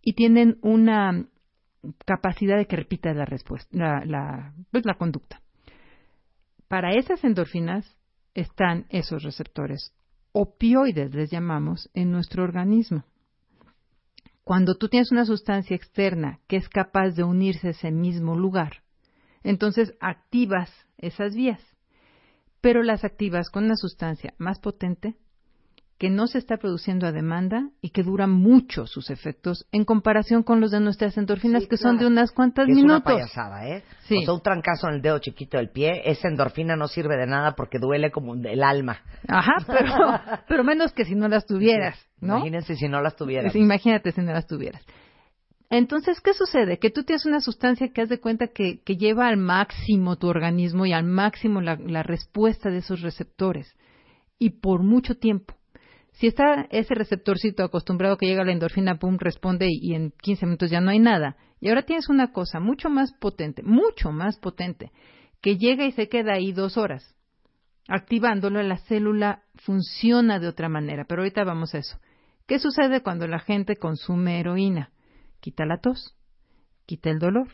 y 0.02 0.14
tienen 0.14 0.58
una 0.62 1.26
capacidad 2.06 2.58
de 2.58 2.66
que 2.66 2.76
repita 2.76 3.14
la 3.14 3.26
respuesta, 3.26 3.70
la, 4.06 4.54
pues 4.72 4.86
la 4.86 4.96
conducta. 4.96 5.42
Para 6.68 6.92
esas 6.92 7.24
endorfinas 7.24 7.98
están 8.34 8.86
esos 8.90 9.24
receptores, 9.24 9.94
opioides 10.32 11.14
les 11.14 11.32
llamamos, 11.32 11.90
en 11.94 12.12
nuestro 12.12 12.44
organismo. 12.44 13.04
Cuando 14.44 14.76
tú 14.76 14.88
tienes 14.90 15.12
una 15.12 15.26
sustancia 15.26 15.76
externa 15.76 16.40
que 16.48 16.58
es 16.58 16.70
capaz 16.70 17.12
de 17.12 17.24
unirse 17.24 17.68
a 17.68 17.72
ese 17.72 17.92
mismo 17.92 18.36
lugar, 18.36 18.84
entonces 19.44 19.94
activas 20.00 20.72
esas 20.98 21.36
vías, 21.36 21.62
pero 22.62 22.84
las 22.84 23.04
activas 23.04 23.50
con 23.50 23.66
una 23.66 23.76
sustancia 23.76 24.34
más 24.38 24.60
potente 24.60 25.16
que 25.98 26.10
no 26.10 26.28
se 26.28 26.38
está 26.38 26.56
produciendo 26.56 27.06
a 27.08 27.12
demanda 27.12 27.72
y 27.82 27.90
que 27.90 28.04
dura 28.04 28.26
mucho 28.26 28.88
sus 28.88 29.10
efectos 29.10 29.68
en 29.74 29.84
comparación 29.84 30.44
con 30.44 30.62
los 30.62 30.72
de 30.72 30.80
nuestras 30.80 31.18
endorfinas 31.18 31.64
Sí, 31.64 31.68
que 31.68 31.76
son 31.76 31.98
de 31.98 32.08
unas 32.08 32.32
cuantas 32.32 32.68
Que 32.68 32.72
es 32.72 32.78
una 32.78 33.00
minutos. 33.00 33.14
payasada, 33.14 33.68
¿eh? 33.68 33.84
Sí. 34.08 34.16
O 34.20 34.22
sea, 34.22 34.34
un 34.36 34.42
trancazo 34.42 34.88
en 34.88 34.96
el 34.96 35.02
dedo 35.02 35.20
chiquito 35.20 35.58
del 35.58 35.72
pie, 35.72 36.04
esa 36.06 36.30
endorfina 36.30 36.78
no 36.78 36.88
sirve 36.88 37.18
de 37.18 37.28
nada 37.28 37.54
porque 37.54 37.80
duele 37.80 38.12
como 38.12 38.34
el 38.34 38.64
alma. 38.64 39.02
Ajá, 39.28 39.58
pero, 39.68 40.40
pero 40.48 40.64
menos 40.64 40.94
que 40.94 41.04
si 41.04 41.16
no 41.16 41.28
las 41.28 41.46
tuvieras, 41.46 42.00
¿no? 42.22 42.38
Imagínense 42.38 42.76
si 42.78 42.88
no 42.88 43.02
las 43.02 43.18
tuvieras. 43.18 43.54
Imagínate 43.54 44.14
si 44.14 44.22
no 44.22 44.32
las 44.32 44.48
tuvieras. 44.48 44.82
Entonces, 45.70 46.20
¿qué 46.22 46.34
sucede? 46.34 46.80
Que 46.80 46.90
tú 46.90 47.04
tienes 47.04 47.26
una 47.26 47.42
sustancia 47.42 47.90
que 47.90 48.02
haz 48.02 48.10
de 48.10 48.20
cuenta 48.20 48.48
que, 48.48 48.82
lleva 48.86 49.28
al 49.28 49.38
máximo 49.38 50.18
tu 50.18 50.28
organismo 50.28 50.86
y 50.86 50.94
al 50.94 51.04
máximo 51.04 51.62
la, 51.62 51.76
la 51.76 52.02
respuesta 52.02 52.70
de 52.70 52.80
esos 52.80 53.02
receptores. 53.02 53.76
Y 54.40 54.62
por 54.62 54.82
mucho 54.84 55.16
tiempo. 55.16 55.54
Si 56.14 56.28
está 56.28 56.68
ese 56.72 56.96
receptorcito 56.96 57.64
acostumbrado 57.64 58.18
que 58.18 58.26
llega 58.26 58.42
a 58.42 58.46
la 58.46 58.52
endorfina, 58.52 58.98
pum, 58.98 59.18
responde 59.20 59.68
y, 59.70 59.92
y 59.92 59.94
en 59.94 60.12
15 60.22 60.46
minutos 60.48 60.72
ya 60.72 60.82
no 60.82 60.90
hay 60.90 61.00
nada. 61.00 61.38
Y 61.62 61.70
ahora 61.70 61.84
tienes 61.84 62.10
una 62.10 62.32
cosa 62.32 62.60
mucho 62.60 62.90
más 62.90 63.14
potente, 63.14 63.62
mucho 63.64 64.12
más 64.12 64.40
potente, 64.40 64.92
que 65.42 65.58
llega 65.58 65.86
y 65.86 65.92
se 65.92 66.10
queda 66.10 66.34
ahí 66.34 66.52
dos 66.52 66.78
horas. 66.78 67.16
Activándolo, 67.88 68.62
la 68.64 68.78
célula 68.78 69.44
funciona 69.56 70.40
de 70.40 70.48
otra 70.48 70.68
manera. 70.68 71.06
Pero 71.08 71.22
ahorita 71.22 71.44
vamos 71.44 71.76
a 71.76 71.80
eso. 71.80 71.98
¿Qué 72.48 72.60
sucede 72.60 73.02
cuando 73.02 73.28
la 73.28 73.40
gente 73.40 73.76
consume 73.76 74.40
heroína? 74.40 74.92
Quita 75.40 75.66
la 75.66 75.78
tos, 75.78 76.16
quita 76.86 77.10
el 77.10 77.20
dolor, 77.20 77.48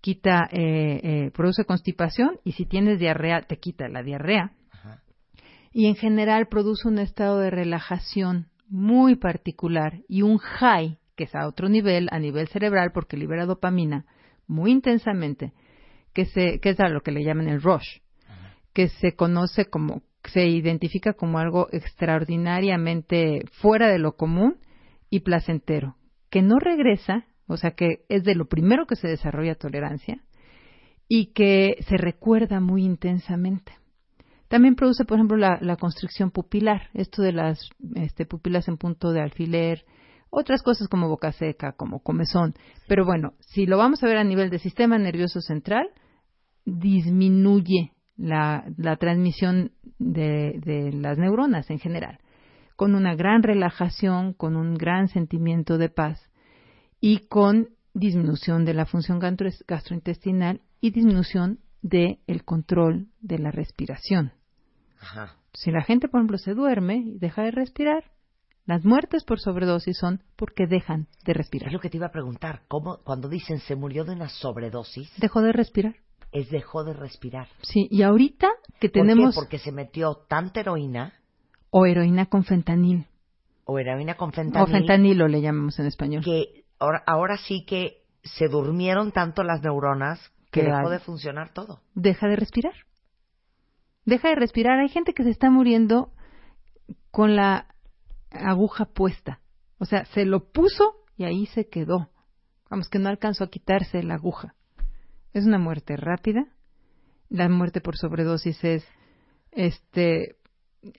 quita, 0.00 0.48
eh, 0.50 1.00
eh, 1.02 1.30
produce 1.32 1.64
constipación 1.64 2.38
y 2.44 2.52
si 2.52 2.66
tienes 2.66 2.98
diarrea, 2.98 3.42
te 3.42 3.58
quita 3.58 3.88
la 3.88 4.02
diarrea. 4.02 4.52
Y 5.72 5.86
en 5.86 5.94
general 5.94 6.48
produce 6.48 6.88
un 6.88 6.98
estado 6.98 7.38
de 7.38 7.50
relajación 7.50 8.48
muy 8.68 9.16
particular 9.16 10.00
y 10.08 10.22
un 10.22 10.38
high, 10.38 10.98
que 11.16 11.24
es 11.24 11.34
a 11.34 11.46
otro 11.46 11.68
nivel, 11.68 12.08
a 12.10 12.18
nivel 12.18 12.48
cerebral, 12.48 12.90
porque 12.92 13.16
libera 13.16 13.46
dopamina 13.46 14.04
muy 14.50 14.72
intensamente, 14.72 15.52
que, 16.12 16.26
se, 16.26 16.58
que 16.60 16.70
es 16.70 16.80
a 16.80 16.88
lo 16.88 17.02
que 17.02 17.12
le 17.12 17.22
llaman 17.22 17.48
el 17.48 17.62
rush, 17.62 17.98
que 18.72 18.88
se 18.88 19.14
conoce 19.14 19.66
como, 19.66 20.02
se 20.24 20.46
identifica 20.46 21.12
como 21.12 21.38
algo 21.38 21.68
extraordinariamente 21.70 23.44
fuera 23.52 23.88
de 23.88 23.98
lo 23.98 24.16
común 24.16 24.58
y 25.08 25.20
placentero, 25.20 25.96
que 26.30 26.42
no 26.42 26.58
regresa, 26.58 27.26
o 27.46 27.56
sea 27.56 27.72
que 27.72 28.04
es 28.08 28.24
de 28.24 28.34
lo 28.34 28.46
primero 28.46 28.86
que 28.86 28.96
se 28.96 29.08
desarrolla 29.08 29.54
tolerancia 29.56 30.22
y 31.08 31.32
que 31.32 31.76
se 31.88 31.96
recuerda 31.96 32.60
muy 32.60 32.84
intensamente. 32.84 33.72
También 34.48 34.74
produce, 34.74 35.04
por 35.04 35.18
ejemplo, 35.18 35.36
la, 35.36 35.58
la 35.60 35.76
constricción 35.76 36.30
pupilar, 36.30 36.88
esto 36.94 37.22
de 37.22 37.32
las 37.32 37.70
este, 37.94 38.26
pupilas 38.26 38.66
en 38.68 38.78
punto 38.78 39.12
de 39.12 39.20
alfiler, 39.20 39.84
otras 40.30 40.62
cosas 40.62 40.88
como 40.88 41.08
boca 41.08 41.32
seca, 41.32 41.72
como 41.72 42.00
comezón. 42.00 42.54
Pero 42.88 43.04
bueno, 43.04 43.34
si 43.40 43.66
lo 43.66 43.76
vamos 43.76 44.02
a 44.02 44.06
ver 44.06 44.16
a 44.16 44.24
nivel 44.24 44.50
del 44.50 44.60
sistema 44.60 44.98
nervioso 44.98 45.40
central, 45.40 45.90
disminuye 46.64 47.92
la, 48.16 48.64
la 48.76 48.96
transmisión 48.96 49.72
de, 49.98 50.60
de 50.64 50.92
las 50.92 51.18
neuronas 51.18 51.70
en 51.70 51.78
general, 51.78 52.18
con 52.80 52.94
una 52.94 53.14
gran 53.14 53.42
relajación, 53.42 54.32
con 54.32 54.56
un 54.56 54.72
gran 54.72 55.08
sentimiento 55.08 55.76
de 55.76 55.90
paz 55.90 56.18
y 56.98 57.26
con 57.28 57.68
disminución 57.92 58.64
de 58.64 58.72
la 58.72 58.86
función 58.86 59.20
gastro- 59.20 59.50
gastrointestinal 59.68 60.62
y 60.80 60.90
disminución 60.90 61.58
del 61.82 62.20
el 62.26 62.42
control 62.46 63.08
de 63.20 63.38
la 63.38 63.50
respiración. 63.50 64.32
Ajá. 64.98 65.36
Si 65.52 65.70
la 65.70 65.82
gente, 65.82 66.08
por 66.08 66.20
ejemplo, 66.20 66.38
se 66.38 66.54
duerme 66.54 66.96
y 66.96 67.18
deja 67.18 67.42
de 67.42 67.50
respirar, 67.50 68.04
las 68.64 68.82
muertes 68.82 69.24
por 69.24 69.40
sobredosis 69.40 69.98
son 69.98 70.22
porque 70.36 70.66
dejan 70.66 71.06
de 71.26 71.32
Es 71.32 71.36
respirar. 71.36 71.70
lo 71.74 71.80
que 71.80 71.90
te 71.90 71.98
iba 71.98 72.06
a 72.06 72.12
preguntar. 72.12 72.62
¿Cómo, 72.68 73.00
cuando 73.04 73.28
dicen 73.28 73.58
se 73.58 73.76
murió 73.76 74.06
de 74.06 74.12
una 74.12 74.30
sobredosis, 74.30 75.12
Dejó 75.18 75.42
de 75.42 75.52
respirar. 75.52 75.96
es 76.32 76.48
dejó 76.48 76.82
de 76.84 76.94
respirar? 76.94 77.48
Sí, 77.60 77.88
y 77.90 78.00
ahorita 78.00 78.48
que 78.80 78.88
¿Por 78.88 78.92
qué? 78.92 79.00
tenemos... 79.00 79.34
Porque 79.34 79.58
se 79.58 79.70
metió 79.70 80.14
tanta 80.30 80.60
heroína 80.60 81.12
o 81.70 81.86
heroína 81.86 82.26
con 82.26 82.44
fentanil. 82.44 83.06
O 83.64 83.78
heroína 83.78 84.16
con 84.16 84.32
fentanil. 84.32 84.62
O 84.68 84.70
fentanilo 84.70 85.28
le 85.28 85.40
llamamos 85.40 85.78
en 85.78 85.86
español. 85.86 86.24
Que 86.24 86.64
ahora, 86.78 87.02
ahora 87.06 87.36
sí 87.36 87.64
que 87.64 88.02
se 88.22 88.48
durmieron 88.48 89.12
tanto 89.12 89.42
las 89.42 89.62
neuronas 89.62 90.20
que 90.50 90.64
dejó 90.64 90.88
hay- 90.88 90.92
de 90.92 90.98
funcionar 90.98 91.52
todo. 91.52 91.80
Deja 91.94 92.26
de 92.26 92.36
respirar. 92.36 92.74
Deja 94.04 94.28
de 94.30 94.34
respirar. 94.34 94.78
Hay 94.80 94.88
gente 94.88 95.14
que 95.14 95.22
se 95.22 95.30
está 95.30 95.50
muriendo 95.50 96.10
con 97.10 97.36
la 97.36 97.66
aguja 98.30 98.86
puesta. 98.86 99.40
O 99.78 99.84
sea, 99.84 100.04
se 100.06 100.24
lo 100.24 100.50
puso 100.50 100.96
y 101.16 101.24
ahí 101.24 101.46
se 101.46 101.68
quedó. 101.68 102.10
Vamos, 102.68 102.88
que 102.88 102.98
no 102.98 103.08
alcanzó 103.08 103.44
a 103.44 103.50
quitarse 103.50 104.02
la 104.02 104.14
aguja. 104.14 104.54
Es 105.32 105.44
una 105.44 105.58
muerte 105.58 105.96
rápida. 105.96 106.46
La 107.28 107.48
muerte 107.48 107.80
por 107.80 107.96
sobredosis 107.96 108.62
es, 108.64 108.84
este, 109.52 110.36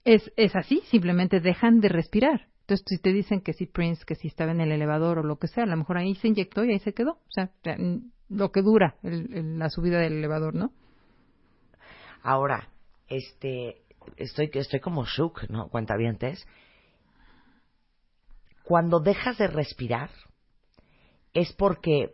es, 0.03 0.31
es 0.35 0.55
así, 0.55 0.81
simplemente 0.89 1.39
dejan 1.39 1.79
de 1.79 1.89
respirar. 1.89 2.47
Entonces, 2.61 2.85
si 2.87 3.01
te 3.01 3.11
dicen 3.11 3.41
que 3.41 3.53
si 3.53 3.65
Prince, 3.65 4.05
que 4.05 4.15
si 4.15 4.27
estaba 4.27 4.51
en 4.51 4.61
el 4.61 4.71
elevador 4.71 5.19
o 5.19 5.23
lo 5.23 5.37
que 5.37 5.47
sea, 5.47 5.63
a 5.63 5.67
lo 5.67 5.75
mejor 5.75 5.97
ahí 5.97 6.15
se 6.15 6.27
inyectó 6.27 6.63
y 6.63 6.71
ahí 6.71 6.79
se 6.79 6.93
quedó. 6.93 7.13
O 7.13 7.31
sea, 7.31 7.51
lo 8.29 8.51
que 8.51 8.61
dura 8.61 8.95
el- 9.03 9.33
el- 9.33 9.59
la 9.59 9.69
subida 9.69 9.99
del 9.99 10.13
elevador, 10.13 10.55
¿no? 10.55 10.71
Ahora, 12.23 12.69
este, 13.07 13.81
estoy, 14.15 14.49
estoy 14.53 14.79
como 14.79 15.05
shook, 15.05 15.49
¿no? 15.49 15.67
Cuentavientes. 15.69 16.45
Cuando 18.63 18.99
dejas 18.99 19.37
de 19.37 19.47
respirar, 19.47 20.11
es 21.33 21.51
porque 21.53 22.13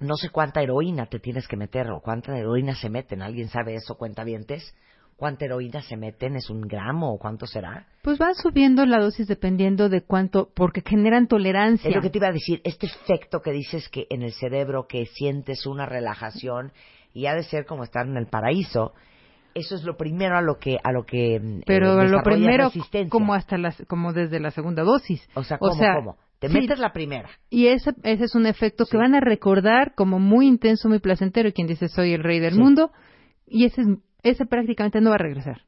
no 0.00 0.16
sé 0.16 0.30
cuánta 0.30 0.62
heroína 0.62 1.06
te 1.06 1.20
tienes 1.20 1.46
que 1.46 1.56
meter 1.56 1.90
o 1.90 2.00
cuánta 2.00 2.36
heroína 2.36 2.74
se 2.74 2.88
meten. 2.88 3.22
¿Alguien 3.22 3.48
sabe 3.48 3.74
eso, 3.74 3.96
cuentavientes? 3.96 4.74
¿Cuánta 5.18 5.46
heroína 5.46 5.82
se 5.82 5.96
meten? 5.96 6.36
¿Es 6.36 6.48
un 6.48 6.60
gramo 6.60 7.12
o 7.12 7.18
cuánto 7.18 7.44
será? 7.48 7.88
Pues 8.02 8.18
van 8.18 8.36
subiendo 8.36 8.86
la 8.86 9.00
dosis 9.00 9.26
dependiendo 9.26 9.88
de 9.88 10.02
cuánto, 10.02 10.48
porque 10.54 10.80
generan 10.80 11.26
tolerancia. 11.26 11.90
Es 11.90 11.96
lo 11.96 12.00
que 12.00 12.10
te 12.10 12.18
iba 12.18 12.28
a 12.28 12.32
decir, 12.32 12.60
este 12.62 12.86
efecto 12.86 13.40
que 13.42 13.50
dices 13.50 13.88
que 13.88 14.06
en 14.10 14.22
el 14.22 14.30
cerebro 14.32 14.86
que 14.88 15.06
sientes 15.06 15.66
una 15.66 15.86
relajación 15.86 16.70
y 17.12 17.26
ha 17.26 17.34
de 17.34 17.42
ser 17.42 17.66
como 17.66 17.82
estar 17.82 18.06
en 18.06 18.16
el 18.16 18.28
paraíso, 18.28 18.92
eso 19.54 19.74
es 19.74 19.82
lo 19.82 19.96
primero 19.96 20.38
a 20.38 20.40
lo 20.40 20.58
que 20.60 20.76
a 20.84 20.92
lo 20.92 21.02
que 21.04 21.40
mm, 21.40 21.62
Pero 21.66 21.94
eh, 22.00 22.08
lo 22.08 22.18
desarrollas 22.18 22.70
primero, 22.70 23.08
como 23.10 23.34
hasta 23.34 23.58
las, 23.58 23.82
como 23.88 24.12
desde 24.12 24.38
la 24.38 24.52
segunda 24.52 24.84
dosis. 24.84 25.28
O 25.34 25.42
sea, 25.42 25.58
¿cómo, 25.58 25.82
cómo? 25.96 26.16
Te 26.38 26.46
sí, 26.46 26.54
metes 26.54 26.78
la 26.78 26.92
primera. 26.92 27.28
Y 27.50 27.66
ese, 27.66 27.90
ese 28.04 28.22
es 28.26 28.36
un 28.36 28.46
efecto 28.46 28.84
que 28.86 28.96
van 28.96 29.16
a 29.16 29.20
recordar 29.20 29.96
como 29.96 30.20
muy 30.20 30.46
intenso, 30.46 30.88
muy 30.88 31.00
placentero. 31.00 31.48
Y 31.48 31.52
quien 31.52 31.66
dice 31.66 31.88
soy 31.88 32.12
el 32.12 32.22
rey 32.22 32.38
del 32.38 32.54
Sí. 32.54 32.60
mundo, 32.60 32.92
y 33.48 33.64
ese, 33.64 33.80
es- 33.80 33.88
ese 34.22 34.46
prácticamente 34.46 35.00
no 35.00 35.10
va 35.10 35.16
a 35.16 35.18
regresar. 35.18 35.62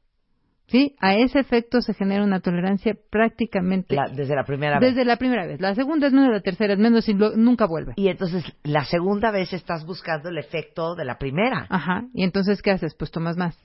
¿Sí? 0.67 0.95
A 1.01 1.15
ese 1.15 1.39
efecto 1.39 1.81
se 1.81 1.93
genera 1.93 2.23
una 2.23 2.39
tolerancia 2.39 2.95
prácticamente 3.09 3.93
La- 3.93 4.07
desde 4.07 4.35
la 4.35 4.45
primera 4.45 4.79
vez. 4.79 4.91
desde 4.91 5.03
la 5.03 5.17
primera 5.17 5.45
vez. 5.45 5.59
La 5.59 5.75
segunda 5.75 6.07
es 6.07 6.13
menos, 6.13 6.31
la 6.31 6.39
tercera 6.39 6.71
es 6.73 6.79
menos 6.79 7.09
y 7.09 7.13
lo- 7.13 7.35
nunca 7.35 7.65
vuelve. 7.65 7.91
Y 7.97 8.07
entonces 8.07 8.45
la 8.63 8.85
segunda 8.85 9.31
vez 9.31 9.51
estás 9.51 9.85
buscando 9.85 10.29
el 10.29 10.37
efecto 10.37 10.95
de 10.95 11.03
la 11.03 11.17
primera. 11.17 11.67
Ajá. 11.69 12.05
Y 12.13 12.23
entonces, 12.23 12.61
¿qué 12.61 12.71
haces? 12.71 12.95
Pues 12.95 13.11
tomas 13.11 13.35
más. 13.35 13.57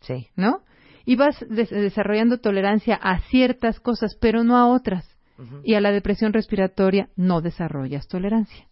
Sí. 0.00 0.28
¿No? 0.36 0.60
Y 1.06 1.16
vas 1.16 1.42
des- 1.48 1.70
desarrollando 1.70 2.38
tolerancia 2.38 2.96
a 2.96 3.20
ciertas 3.20 3.80
cosas, 3.80 4.14
pero 4.20 4.44
no 4.44 4.58
a 4.58 4.66
otras. 4.66 5.08
Y 5.64 5.74
a 5.74 5.80
la 5.80 5.90
depresión 5.90 6.32
respiratoria 6.34 7.08
no 7.16 7.40
desarrollas 7.40 8.06
tolerancia. 8.08 8.66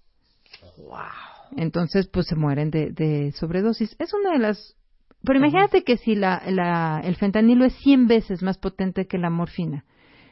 Entonces, 1.57 2.09
pues 2.09 2.27
se 2.27 2.37
mueren 2.37 2.71
de, 2.71 2.91
de 2.93 3.33
sobredosis. 3.33 3.97
Es 3.99 4.13
una 4.15 4.33
de 4.33 4.39
las... 4.39 4.77
Pero 5.25 5.39
imagínate 5.39 5.85
que 5.85 5.97
si 5.97 6.15
la, 6.15 6.43
la, 6.49 7.01
el 7.05 7.17
fentanilo 7.17 7.65
es 7.65 7.75
100 7.77 8.07
veces 8.09 8.43
más 8.43 8.59
potente 8.59 9.07
que 9.07 9.19
la 9.19 9.31
morfina 9.31 9.85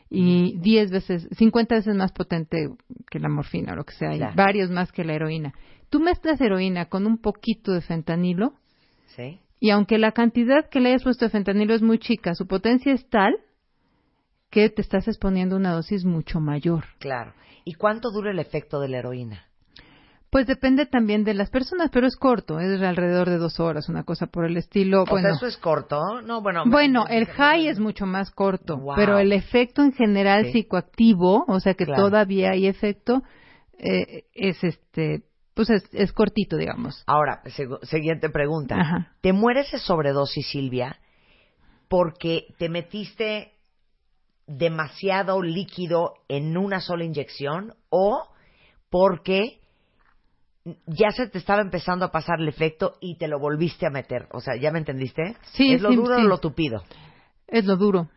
y 0.08 0.58
10 0.58 0.90
veces, 0.90 1.28
50 1.38 1.76
veces 1.76 1.94
más 1.94 2.10
potente 2.12 2.68
que 3.10 3.20
la 3.20 3.28
morfina 3.28 3.72
o 3.72 3.76
lo 3.76 3.84
que 3.84 3.94
sea, 3.94 4.10
Claro. 4.16 4.32
y 4.32 4.36
varios 4.36 4.70
más 4.70 4.90
que 4.90 5.04
la 5.04 5.14
heroína. 5.14 5.54
Tú 5.88 6.00
mezclas 6.00 6.40
heroína 6.40 6.86
con 6.86 7.06
un 7.06 7.18
poquito 7.18 7.72
de 7.72 7.80
fentanilo 7.80 8.54
Sí. 9.16 9.38
y 9.60 9.70
aunque 9.70 9.98
la 9.98 10.10
cantidad 10.12 10.68
que 10.68 10.80
le 10.80 10.88
hayas 10.90 11.04
puesto 11.04 11.24
de 11.26 11.30
fentanilo 11.30 11.74
es 11.74 11.82
muy 11.82 11.98
chica, 11.98 12.34
su 12.34 12.46
potencia 12.48 12.92
es 12.92 13.08
tal 13.08 13.36
que 14.50 14.68
te 14.68 14.82
estás 14.82 15.06
exponiendo 15.06 15.54
a 15.54 15.58
una 15.60 15.72
dosis 15.72 16.04
mucho 16.04 16.40
mayor. 16.40 16.84
Claro. 16.98 17.32
¿Y 17.64 17.74
cuánto 17.74 18.10
dura 18.10 18.32
el 18.32 18.40
efecto 18.40 18.80
de 18.80 18.88
la 18.88 18.98
heroína? 18.98 19.44
Pues 20.30 20.46
depende 20.46 20.86
también 20.86 21.24
de 21.24 21.34
las 21.34 21.50
personas, 21.50 21.90
pero 21.92 22.06
es 22.06 22.14
corto, 22.16 22.60
es 22.60 22.80
alrededor 22.80 23.28
de 23.28 23.38
dos 23.38 23.58
horas, 23.58 23.88
una 23.88 24.04
cosa 24.04 24.26
por 24.26 24.44
el 24.46 24.56
estilo. 24.56 25.02
O 25.02 25.06
bueno, 25.06 25.28
sea, 25.28 25.36
eso 25.36 25.46
es 25.46 25.56
corto. 25.56 26.22
No, 26.22 26.40
bueno. 26.40 26.62
bueno, 26.66 27.06
el 27.08 27.26
high 27.26 27.66
es 27.66 27.80
mucho 27.80 28.06
más 28.06 28.30
corto, 28.30 28.76
Wow. 28.78 28.94
pero 28.94 29.18
el 29.18 29.32
efecto 29.32 29.82
en 29.82 29.92
general 29.92 30.44
Sí. 30.46 30.52
psicoactivo, 30.52 31.44
o 31.48 31.58
sea 31.58 31.74
que 31.74 31.84
Claro. 31.84 32.04
todavía 32.04 32.50
hay 32.52 32.68
efecto, 32.68 33.22
eh, 33.78 34.24
es 34.32 34.62
este, 34.62 35.24
pues 35.54 35.68
es, 35.68 35.82
es 35.92 36.12
cortito, 36.12 36.56
digamos. 36.56 37.02
Ahora, 37.08 37.42
siguiente 37.82 38.30
pregunta. 38.30 38.76
Ajá. 38.78 39.12
¿Te 39.22 39.32
mueres 39.32 39.72
de 39.72 39.78
sobredosis, 39.78 40.46
Silvia, 40.48 41.00
porque 41.88 42.54
te 42.56 42.68
metiste 42.68 43.54
demasiado 44.46 45.42
líquido 45.42 46.14
en 46.28 46.56
una 46.56 46.80
sola 46.80 47.04
inyección 47.04 47.74
o 47.88 48.28
porque 48.90 49.59
ya 50.86 51.10
se 51.10 51.28
te 51.28 51.38
estaba 51.38 51.62
empezando 51.62 52.04
a 52.04 52.12
pasar 52.12 52.40
el 52.40 52.48
efecto 52.48 52.94
y 53.00 53.16
te 53.16 53.28
lo 53.28 53.38
volviste 53.38 53.86
a 53.86 53.90
meter? 53.90 54.28
O 54.32 54.40
sea, 54.40 54.56
¿ya 54.56 54.70
me 54.70 54.78
entendiste? 54.78 55.36
Sí, 55.52 55.74
¿Es 55.74 55.82
lo 55.82 55.90
sí, 55.90 55.96
duro 55.96 56.16
sí. 56.16 56.22
o 56.22 56.28
lo 56.28 56.38
tupido? 56.38 56.84
Es 57.46 57.64
lo 57.64 57.76
duro. 57.76 58.08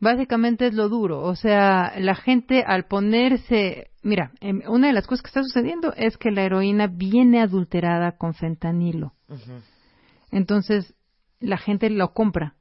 Básicamente 0.00 0.66
es 0.66 0.74
lo 0.74 0.88
duro. 0.88 1.22
O 1.22 1.36
sea, 1.36 1.94
la 1.98 2.14
gente 2.14 2.62
al 2.66 2.84
ponerse... 2.84 3.90
Mira, 4.02 4.32
em, 4.40 4.60
una 4.68 4.88
de 4.88 4.92
las 4.92 5.06
cosas 5.06 5.22
que 5.22 5.28
está 5.28 5.42
sucediendo 5.42 5.92
es 5.96 6.16
que 6.16 6.30
la 6.30 6.42
heroína 6.42 6.86
viene 6.86 7.40
adulterada 7.40 8.16
con 8.16 8.34
fentanilo. 8.34 9.14
Entonces, 10.30 10.94
la 11.40 11.56
gente 11.56 11.90
lo 11.90 12.12
compra. 12.12 12.54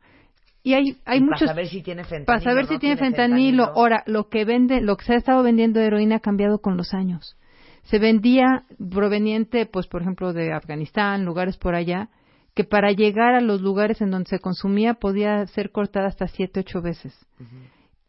Y 0.64 0.74
hay, 0.74 0.98
hay 1.06 1.20
Y 1.20 1.22
muchos... 1.22 1.41
Para 1.41 1.52
saber 1.52 1.68
si 1.68 1.84
tiene 1.84 2.03
fentanilo. 2.03 2.26
Para 2.26 2.40
saber 2.40 2.66
no 2.66 2.70
si 2.70 2.80
tiene 2.80 2.98
fentanilo. 2.98 3.66
Ahora, 3.66 4.03
lo 4.07 4.30
que 4.30 4.45
vende, 4.45 4.82
lo 4.82 4.95
que 4.95 5.06
se 5.06 5.14
ha 5.14 5.18
estado 5.18 5.44
vendiendo 5.44 5.80
de 5.80 5.88
heroína 5.88 6.18
ha 6.18 6.22
cambiado 6.22 6.60
con 6.60 6.78
los 6.78 6.94
años. 6.94 7.38
Se 7.86 7.99
vendía 7.99 8.64
proveniente, 8.91 9.66
pues, 9.66 9.88
por 9.88 10.02
ejemplo, 10.02 10.34
de 10.34 10.53
Afganistán, 10.53 11.26
lugares 11.26 11.57
por 11.57 11.76
allá, 11.76 12.10
que 12.53 12.64
para 12.64 12.91
llegar 12.91 13.36
a 13.36 13.41
los 13.41 13.62
lugares 13.62 14.02
en 14.02 14.12
donde 14.12 14.30
se 14.30 14.40
consumía 14.40 14.95
podía 14.95 15.45
ser 15.48 15.72
cortada 15.72 16.07
hasta 16.07 16.28
siete, 16.28 16.62
ocho 16.62 16.82
veces. 16.82 17.14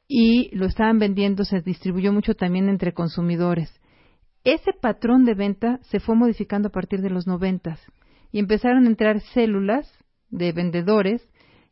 Y 0.08 0.54
lo 0.56 0.66
estaban 0.66 0.98
vendiendo, 0.98 1.44
se 1.44 1.60
distribuyó 1.60 2.12
mucho 2.12 2.34
también 2.34 2.68
entre 2.68 2.92
consumidores. 2.92 3.72
Ese 4.44 4.72
patrón 4.72 5.24
de 5.24 5.34
venta 5.34 5.80
se 5.82 5.98
fue 5.98 6.14
modificando 6.14 6.68
a 6.68 6.72
partir 6.72 7.00
de 7.00 7.10
los 7.10 7.26
noventas 7.26 7.80
y 8.30 8.38
empezaron 8.38 8.84
a 8.84 8.88
entrar 8.88 9.20
células 9.20 9.92
de 10.30 10.52
vendedores 10.52 11.28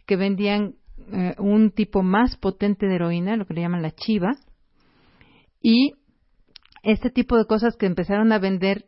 que 0.07 0.17
vendían 0.17 0.75
eh, 1.13 1.37
un 1.39 1.71
tipo 1.71 2.03
más 2.03 2.37
potente 2.37 2.87
de 2.87 2.97
heroína, 2.97 3.37
lo 3.37 3.47
que 3.47 3.55
le 3.55 3.61
llaman 3.61 3.83
la 3.83 3.93
chiva, 3.93 4.33
y 5.63 5.93
este 6.85 7.11
tipo 7.11 7.37
de 7.37 7.47
cosas 7.47 7.77
que 7.77 7.87
empezaron 7.87 8.33
a 8.33 8.39
vender, 8.39 8.87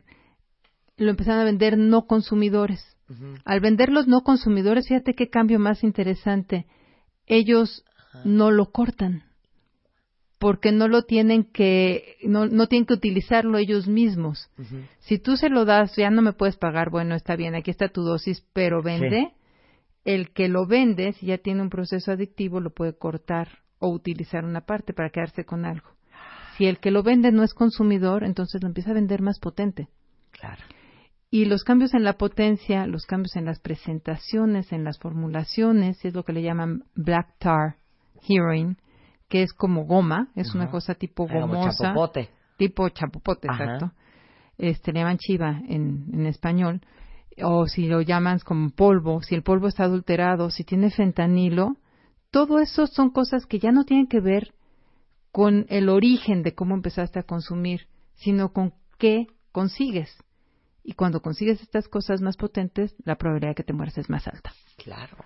lo 0.97 1.11
empezaron 1.11 1.41
a 1.41 1.45
vender 1.45 1.79
no 1.79 2.07
consumidores. 2.07 2.97
Al 3.45 3.61
vender 3.61 3.91
los 3.91 4.09
no 4.09 4.23
consumidores, 4.23 4.89
fíjate 4.89 5.15
qué 5.15 5.29
cambio 5.29 5.61
más 5.61 5.85
interesante. 5.85 6.67
Ellos 7.27 7.85
no 8.25 8.51
lo 8.51 8.73
cortan 8.73 9.23
porque 10.39 10.73
no 10.73 10.89
lo 10.89 11.03
tienen 11.03 11.45
que 11.45 12.17
no, 12.25 12.47
no 12.47 12.67
tienen 12.67 12.87
que 12.87 12.95
utilizarlo 12.95 13.59
ellos 13.59 13.89
mismos. 13.89 14.51
Si 15.01 15.19
tú 15.19 15.37
se 15.37 15.49
lo 15.49 15.65
das, 15.65 15.97
ya 15.97 16.11
no 16.11 16.23
me 16.23 16.33
puedes 16.33 16.57
pagar, 16.57 16.91
bueno, 16.91 17.15
está 17.15 17.37
bien, 17.37 17.55
aquí 17.55 17.71
está 17.71 17.89
tu 17.89 18.03
dosis, 18.03 18.47
pero 18.53 18.83
vende. 18.83 19.33
El 20.05 20.31
que 20.33 20.49
lo 20.49 20.67
vende, 20.67 21.15
si 21.15 21.27
ya 21.27 21.39
tiene 21.39 21.63
un 21.63 21.71
proceso 21.71 22.13
adictivo, 22.13 22.61
lo 22.61 22.71
puede 22.71 22.97
cortar 22.97 23.49
o 23.79 23.89
utilizar 23.89 24.45
una 24.45 24.61
parte 24.61 24.93
para 24.93 25.11
quedarse 25.11 25.45
con 25.45 25.65
algo. 25.65 25.96
Si 26.57 26.67
el 26.67 26.79
que 26.79 26.91
lo 26.91 27.03
vende 27.03 27.33
no 27.33 27.43
es 27.43 27.55
consumidor, 27.55 28.25
entonces 28.25 28.63
lo 28.63 28.69
empieza 28.69 28.91
a 28.91 28.95
vender 28.95 29.21
más 29.21 29.39
potente. 29.39 29.89
Claro. 30.31 30.63
Y 31.31 31.45
los 31.45 31.65
cambios 31.65 31.93
en 31.95 32.05
la 32.05 32.15
potencia, 32.15 32.87
los 32.87 33.05
cambios 33.05 33.37
en 33.37 33.45
las 33.45 33.61
presentaciones, 33.61 34.73
en 34.73 34.85
las 34.85 34.99
formulaciones, 34.99 36.03
es 36.05 36.15
lo 36.15 36.23
que 36.23 36.33
le 36.33 36.43
llaman 36.43 36.85
black 36.95 37.37
tar 37.39 37.77
heroin, 38.29 38.79
que 39.29 39.43
es 39.43 39.53
como 39.53 39.85
goma, 39.85 40.29
es 40.35 40.55
una 40.55 40.71
cosa 40.71 40.95
tipo 40.95 41.27
gomosa. 41.27 41.89
chapopote. 41.89 42.31
Tipo 42.57 42.89
chapopote, 42.89 43.49
Ajá. 43.51 43.65
exacto. 43.65 43.93
Este, 44.57 44.93
le 44.93 45.01
llaman 45.01 45.19
chiva 45.19 45.61
en, 45.69 46.07
en 46.13 46.27
español. 46.27 46.81
O 47.43 47.67
si 47.67 47.87
lo 47.87 48.01
llaman 48.01 48.39
como 48.39 48.71
polvo, 48.71 49.21
si 49.21 49.35
el 49.35 49.43
polvo 49.43 49.69
está 49.69 49.85
adulterado, 49.85 50.49
si 50.49 50.65
tiene 50.65 50.91
fentanilo, 50.91 51.77
todo 52.31 52.61
eso 52.61 52.87
son 52.87 53.11
cosas 53.11 53.45
que 53.45 53.59
ya 53.59 53.73
no 53.73 53.85
tienen 53.85 54.07
que 54.07 54.21
ver 54.21 54.55
con 55.37 55.67
el 55.69 55.91
origen 55.91 56.43
de 56.43 56.55
cómo 56.55 56.75
empezaste 56.75 57.19
a 57.19 57.25
consumir, 57.25 57.89
sino 58.15 58.55
con 58.55 58.73
qué 58.97 59.27
consigues. 59.53 60.17
Y 60.83 60.95
cuando 60.95 61.21
consigues 61.21 61.61
estas 61.61 61.89
cosas 61.89 62.23
más 62.23 62.39
potentes, 62.39 62.97
la 63.05 63.17
probabilidad 63.17 63.51
de 63.51 63.57
que 63.57 63.63
te 63.63 63.75
mueras 63.75 63.99
es 63.99 64.09
más 64.09 64.27
alta. 64.27 64.55
Claro. 64.79 65.19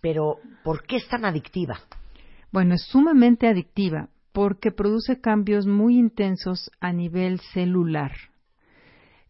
Pero, 0.00 0.36
¿por 0.62 0.86
qué 0.86 0.98
es 0.98 1.08
tan 1.08 1.24
adictiva? 1.24 1.80
Bueno, 2.52 2.76
es 2.76 2.82
sumamente 2.82 3.48
adictiva 3.48 4.08
porque 4.30 4.70
produce 4.70 5.20
cambios 5.20 5.66
muy 5.66 5.98
intensos 5.98 6.70
a 6.78 6.92
nivel 6.92 7.40
celular. 7.52 8.12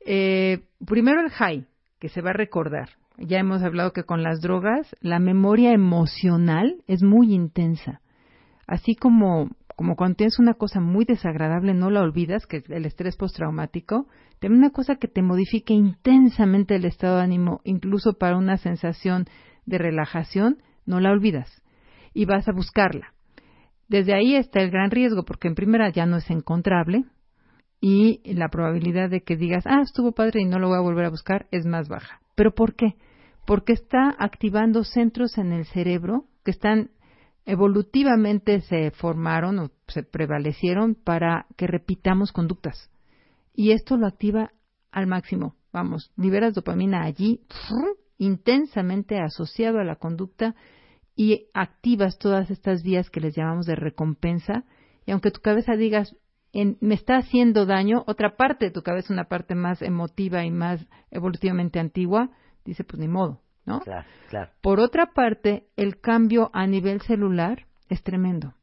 Eh, 0.04 0.66
primero 0.86 1.22
el 1.22 1.30
high, 1.30 1.66
que 1.98 2.10
se 2.10 2.20
va 2.20 2.28
a 2.28 2.34
recordar. 2.34 2.90
Ya 3.16 3.38
hemos 3.38 3.62
hablado 3.62 3.94
que 3.94 4.04
con 4.04 4.22
las 4.22 4.42
drogas 4.42 4.94
la 5.00 5.18
memoria 5.18 5.72
emocional 5.72 6.84
es 6.86 7.02
muy 7.02 7.32
intensa. 7.32 8.02
Así 8.66 8.94
como, 8.94 9.48
como 9.80 9.96
cuando 9.96 10.16
tienes 10.16 10.38
una 10.38 10.52
cosa 10.52 10.78
muy 10.78 11.06
desagradable 11.06 11.72
no 11.72 11.88
la 11.88 12.02
olvidas, 12.02 12.46
que 12.46 12.58
es 12.58 12.68
el 12.68 12.84
estrés 12.84 13.16
postraumático, 13.16 14.08
también 14.38 14.58
una 14.58 14.72
cosa 14.72 14.96
que 14.96 15.08
te 15.08 15.22
modifique 15.22 15.72
intensamente 15.72 16.76
el 16.76 16.84
estado 16.84 17.16
de 17.16 17.22
ánimo, 17.22 17.62
incluso 17.64 18.18
para 18.18 18.36
una 18.36 18.58
sensación 18.58 19.24
de 19.64 19.78
relajación, 19.78 20.58
no 20.84 21.00
la 21.00 21.10
olvidas 21.10 21.62
y 22.12 22.26
vas 22.26 22.46
a 22.46 22.52
buscarla. 22.52 23.14
Desde 23.88 24.12
ahí 24.12 24.36
está 24.36 24.60
el 24.60 24.70
gran 24.70 24.90
riesgo, 24.90 25.24
porque 25.24 25.48
en 25.48 25.54
primera 25.54 25.88
ya 25.88 26.04
no 26.04 26.18
es 26.18 26.30
encontrable 26.30 27.06
y 27.80 28.20
la 28.34 28.50
probabilidad 28.50 29.08
de 29.08 29.22
que 29.22 29.38
digas, 29.38 29.64
ah, 29.66 29.80
estuvo 29.80 30.12
padre 30.12 30.42
y 30.42 30.44
no 30.44 30.58
lo 30.58 30.68
voy 30.68 30.76
a 30.76 30.82
volver 30.82 31.06
a 31.06 31.10
buscar 31.10 31.46
es 31.52 31.64
más 31.64 31.88
baja. 31.88 32.20
¿Pero 32.34 32.54
por 32.54 32.74
qué? 32.74 32.96
Porque 33.46 33.72
está 33.72 34.14
activando 34.18 34.84
centros 34.84 35.38
en 35.38 35.52
el 35.52 35.64
cerebro 35.64 36.26
que 36.44 36.50
están 36.50 36.90
evolutivamente 37.50 38.60
se 38.60 38.92
formaron 38.92 39.58
o 39.58 39.70
se 39.88 40.04
prevalecieron 40.04 40.94
para 40.94 41.46
que 41.56 41.66
repitamos 41.66 42.30
conductas. 42.30 42.90
Y 43.54 43.72
esto 43.72 43.96
lo 43.96 44.06
activa 44.06 44.52
al 44.92 45.08
máximo. 45.08 45.56
Vamos, 45.72 46.12
liberas 46.16 46.54
dopamina 46.54 47.02
allí, 47.02 47.40
intensamente 48.18 49.18
asociado 49.18 49.78
a 49.78 49.84
la 49.84 49.96
conducta 49.96 50.54
y 51.16 51.48
activas 51.52 52.18
todas 52.18 52.50
estas 52.50 52.82
vías 52.84 53.10
que 53.10 53.20
les 53.20 53.34
llamamos 53.34 53.66
de 53.66 53.74
recompensa. 53.74 54.64
Y 55.04 55.10
aunque 55.10 55.32
tu 55.32 55.40
cabeza 55.40 55.74
digas, 55.74 56.16
me 56.52 56.94
está 56.94 57.16
haciendo 57.16 57.66
daño, 57.66 58.04
otra 58.06 58.36
parte 58.36 58.66
de 58.66 58.70
tu 58.70 58.82
cabeza, 58.82 59.12
una 59.12 59.24
parte 59.24 59.56
más 59.56 59.82
emotiva 59.82 60.44
y 60.44 60.52
más 60.52 60.86
evolutivamente 61.10 61.80
antigua, 61.80 62.30
dice, 62.64 62.84
pues 62.84 63.00
ni 63.00 63.08
modo, 63.08 63.42
¿no? 63.64 63.80
Claro, 63.80 64.06
claro. 64.28 64.50
Por 64.60 64.80
otra 64.80 65.12
parte, 65.12 65.68
el 65.76 66.00
cambio 66.00 66.50
a 66.52 66.66
nivel 66.66 67.00
celular 67.02 67.66
es 67.88 68.02
tremendo, 68.02 68.54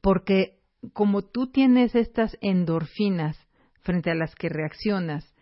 porque 0.00 0.58
como 0.92 1.22
tú 1.22 1.50
tienes 1.50 1.94
estas 1.94 2.36
endorfinas 2.40 3.38
frente 3.80 4.10
a 4.10 4.14
las 4.14 4.34
que 4.34 4.48
reaccionas 4.48 5.34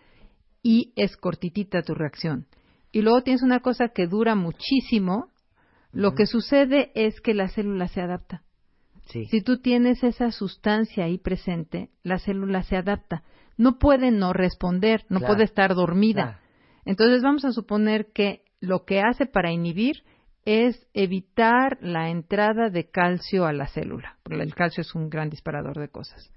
y 0.63 0.93
es 0.97 1.17
cortitita 1.17 1.83
tu 1.83 1.95
reacción, 1.95 2.47
y 2.93 3.03
luego 3.03 3.23
tienes 3.23 3.43
una 3.43 3.61
cosa 3.61 3.89
que 3.89 4.07
dura 4.07 4.35
muchísimo, 4.35 5.29
lo 5.93 6.15
que 6.15 6.27
sucede 6.27 6.93
es 6.95 7.21
que 7.21 7.35
la 7.35 7.49
célula 7.49 7.89
se 7.89 8.01
adapta. 8.01 8.43
Si 9.07 9.43
tú 9.43 9.61
tienes 9.61 10.05
esa 10.05 10.31
sustancia 10.31 11.05
ahí 11.05 11.19
presente, 11.19 11.91
la 12.05 12.19
célula 12.19 12.63
se 12.63 12.77
adapta. 12.77 13.25
No 13.57 13.79
puede 13.79 14.13
no 14.13 14.33
responder, 14.33 15.05
no 15.09 15.19
puede 15.21 15.45
estar 15.45 15.75
dormida. 15.75 16.41
Entonces 16.85 17.23
vamos 17.23 17.45
a 17.45 17.51
suponer 17.51 18.13
que 18.13 18.45
lo 18.61 18.85
que 18.85 19.01
hace 19.01 19.27
para 19.27 19.51
inhibir 19.51 20.05
es 20.45 20.87
evitar 20.95 21.79
la 21.81 22.11
entrada 22.11 22.71
de 22.71 22.89
calcio 22.91 23.47
a 23.47 23.53
la 23.53 23.67
célula. 23.67 24.19
Porque 24.23 24.43
el 24.43 24.55
calcio 24.55 24.83
es 24.83 24.95
un 24.95 25.11
gran 25.11 25.31
disparador 25.31 25.79
de 25.79 25.89
cosas. 25.89 26.33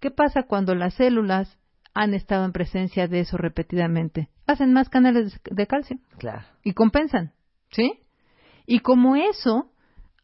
¿Qué 0.00 0.10
pasa 0.10 0.44
cuando 0.44 0.74
las 0.74 0.94
células 0.94 1.58
han 1.94 2.14
estado 2.14 2.44
en 2.44 2.52
presencia 2.52 3.08
de 3.08 3.20
eso 3.20 3.36
repetidamente? 3.36 4.28
Hacen 4.46 4.72
más 4.72 4.88
canales 4.88 5.40
de 5.44 5.66
calcio. 5.66 5.98
Claro. 6.18 6.44
Y 6.64 6.72
compensan. 6.72 7.32
¿Sí? 7.70 8.00
Y 8.66 8.80
como 8.80 9.16
eso, 9.16 9.72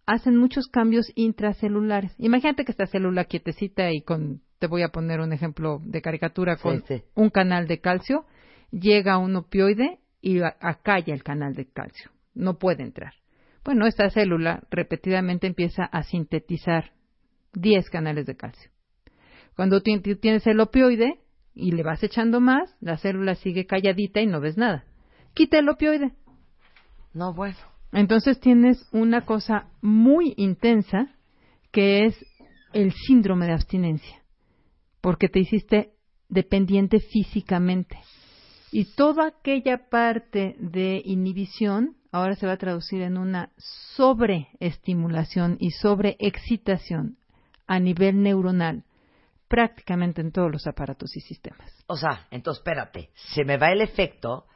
hacen 0.06 0.36
muchos 0.36 0.68
cambios 0.68 1.10
intracelulares. 1.14 2.14
Imagínate 2.18 2.64
que 2.64 2.72
esta 2.72 2.86
célula 2.86 3.24
quietecita 3.24 3.90
y 3.92 4.02
con, 4.02 4.42
te 4.58 4.66
voy 4.66 4.82
a 4.82 4.88
poner 4.88 5.20
un 5.20 5.32
ejemplo 5.32 5.80
de 5.84 6.02
caricatura, 6.02 6.56
con 6.56 6.84
un 7.14 7.30
canal 7.30 7.66
de 7.66 7.80
calcio, 7.80 8.26
llega 8.70 9.18
un 9.18 9.36
opioide 9.36 10.00
y 10.20 10.40
acalla 10.42 11.14
el 11.14 11.22
canal 11.22 11.54
de 11.54 11.66
calcio. 11.66 12.10
No 12.34 12.58
puede 12.58 12.82
entrar. 12.82 13.14
Bueno, 13.64 13.86
esta 13.86 14.10
célula 14.10 14.62
repetidamente 14.70 15.46
empieza 15.46 15.84
a 15.84 16.02
sintetizar 16.02 16.92
10 17.54 17.90
canales 17.90 18.26
de 18.26 18.36
calcio. 18.36 18.70
Cuando 19.56 19.80
tienes 19.82 20.46
el 20.46 20.60
opioide 20.60 21.20
y 21.54 21.72
le 21.72 21.82
vas 21.82 22.02
echando 22.02 22.40
más, 22.40 22.76
la 22.80 22.96
célula 22.96 23.34
sigue 23.34 23.66
calladita 23.66 24.20
y 24.20 24.26
no 24.26 24.40
ves 24.40 24.56
nada. 24.56 24.84
Quita 25.34 25.58
el 25.58 25.68
opioide. 25.68 26.12
No, 27.12 27.34
bueno. 27.34 27.56
Entonces 27.92 28.38
tienes 28.38 28.86
una 28.92 29.22
cosa 29.22 29.68
muy 29.80 30.34
intensa 30.36 31.08
que 31.72 32.04
es 32.04 32.24
el 32.72 32.92
síndrome 32.92 33.46
de 33.46 33.52
abstinencia, 33.52 34.22
porque 35.00 35.28
te 35.28 35.40
hiciste 35.40 35.94
dependiente 36.28 37.00
físicamente. 37.00 37.98
Y 38.70 38.94
toda 38.94 39.28
aquella 39.28 39.88
parte 39.88 40.56
de 40.58 41.00
inhibición 41.04 41.96
ahora 42.12 42.36
se 42.36 42.46
va 42.46 42.52
a 42.52 42.58
traducir 42.58 43.02
en 43.02 43.18
una 43.18 43.50
sobreestimulación 43.56 45.56
y 45.60 45.70
sobreexcitación 45.70 47.18
a 47.66 47.78
nivel 47.78 48.22
neuronal, 48.22 48.84
prácticamente 49.46 50.20
en 50.20 50.32
todos 50.32 50.50
los 50.50 50.66
aparatos 50.66 51.16
y 51.16 51.20
sistemas. 51.20 51.72
O 51.86 51.96
sea, 51.96 52.26
entonces 52.30 52.60
espérate, 52.60 53.10
se 53.34 53.44
me 53.44 53.58
va 53.58 53.72
el 53.72 53.80
efecto 53.80 54.46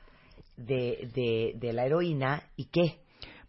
de, 0.57 1.11
de, 1.15 1.53
de 1.59 1.73
la 1.73 1.87
heroína 1.87 2.43
y 2.57 2.67
qué? 2.67 3.02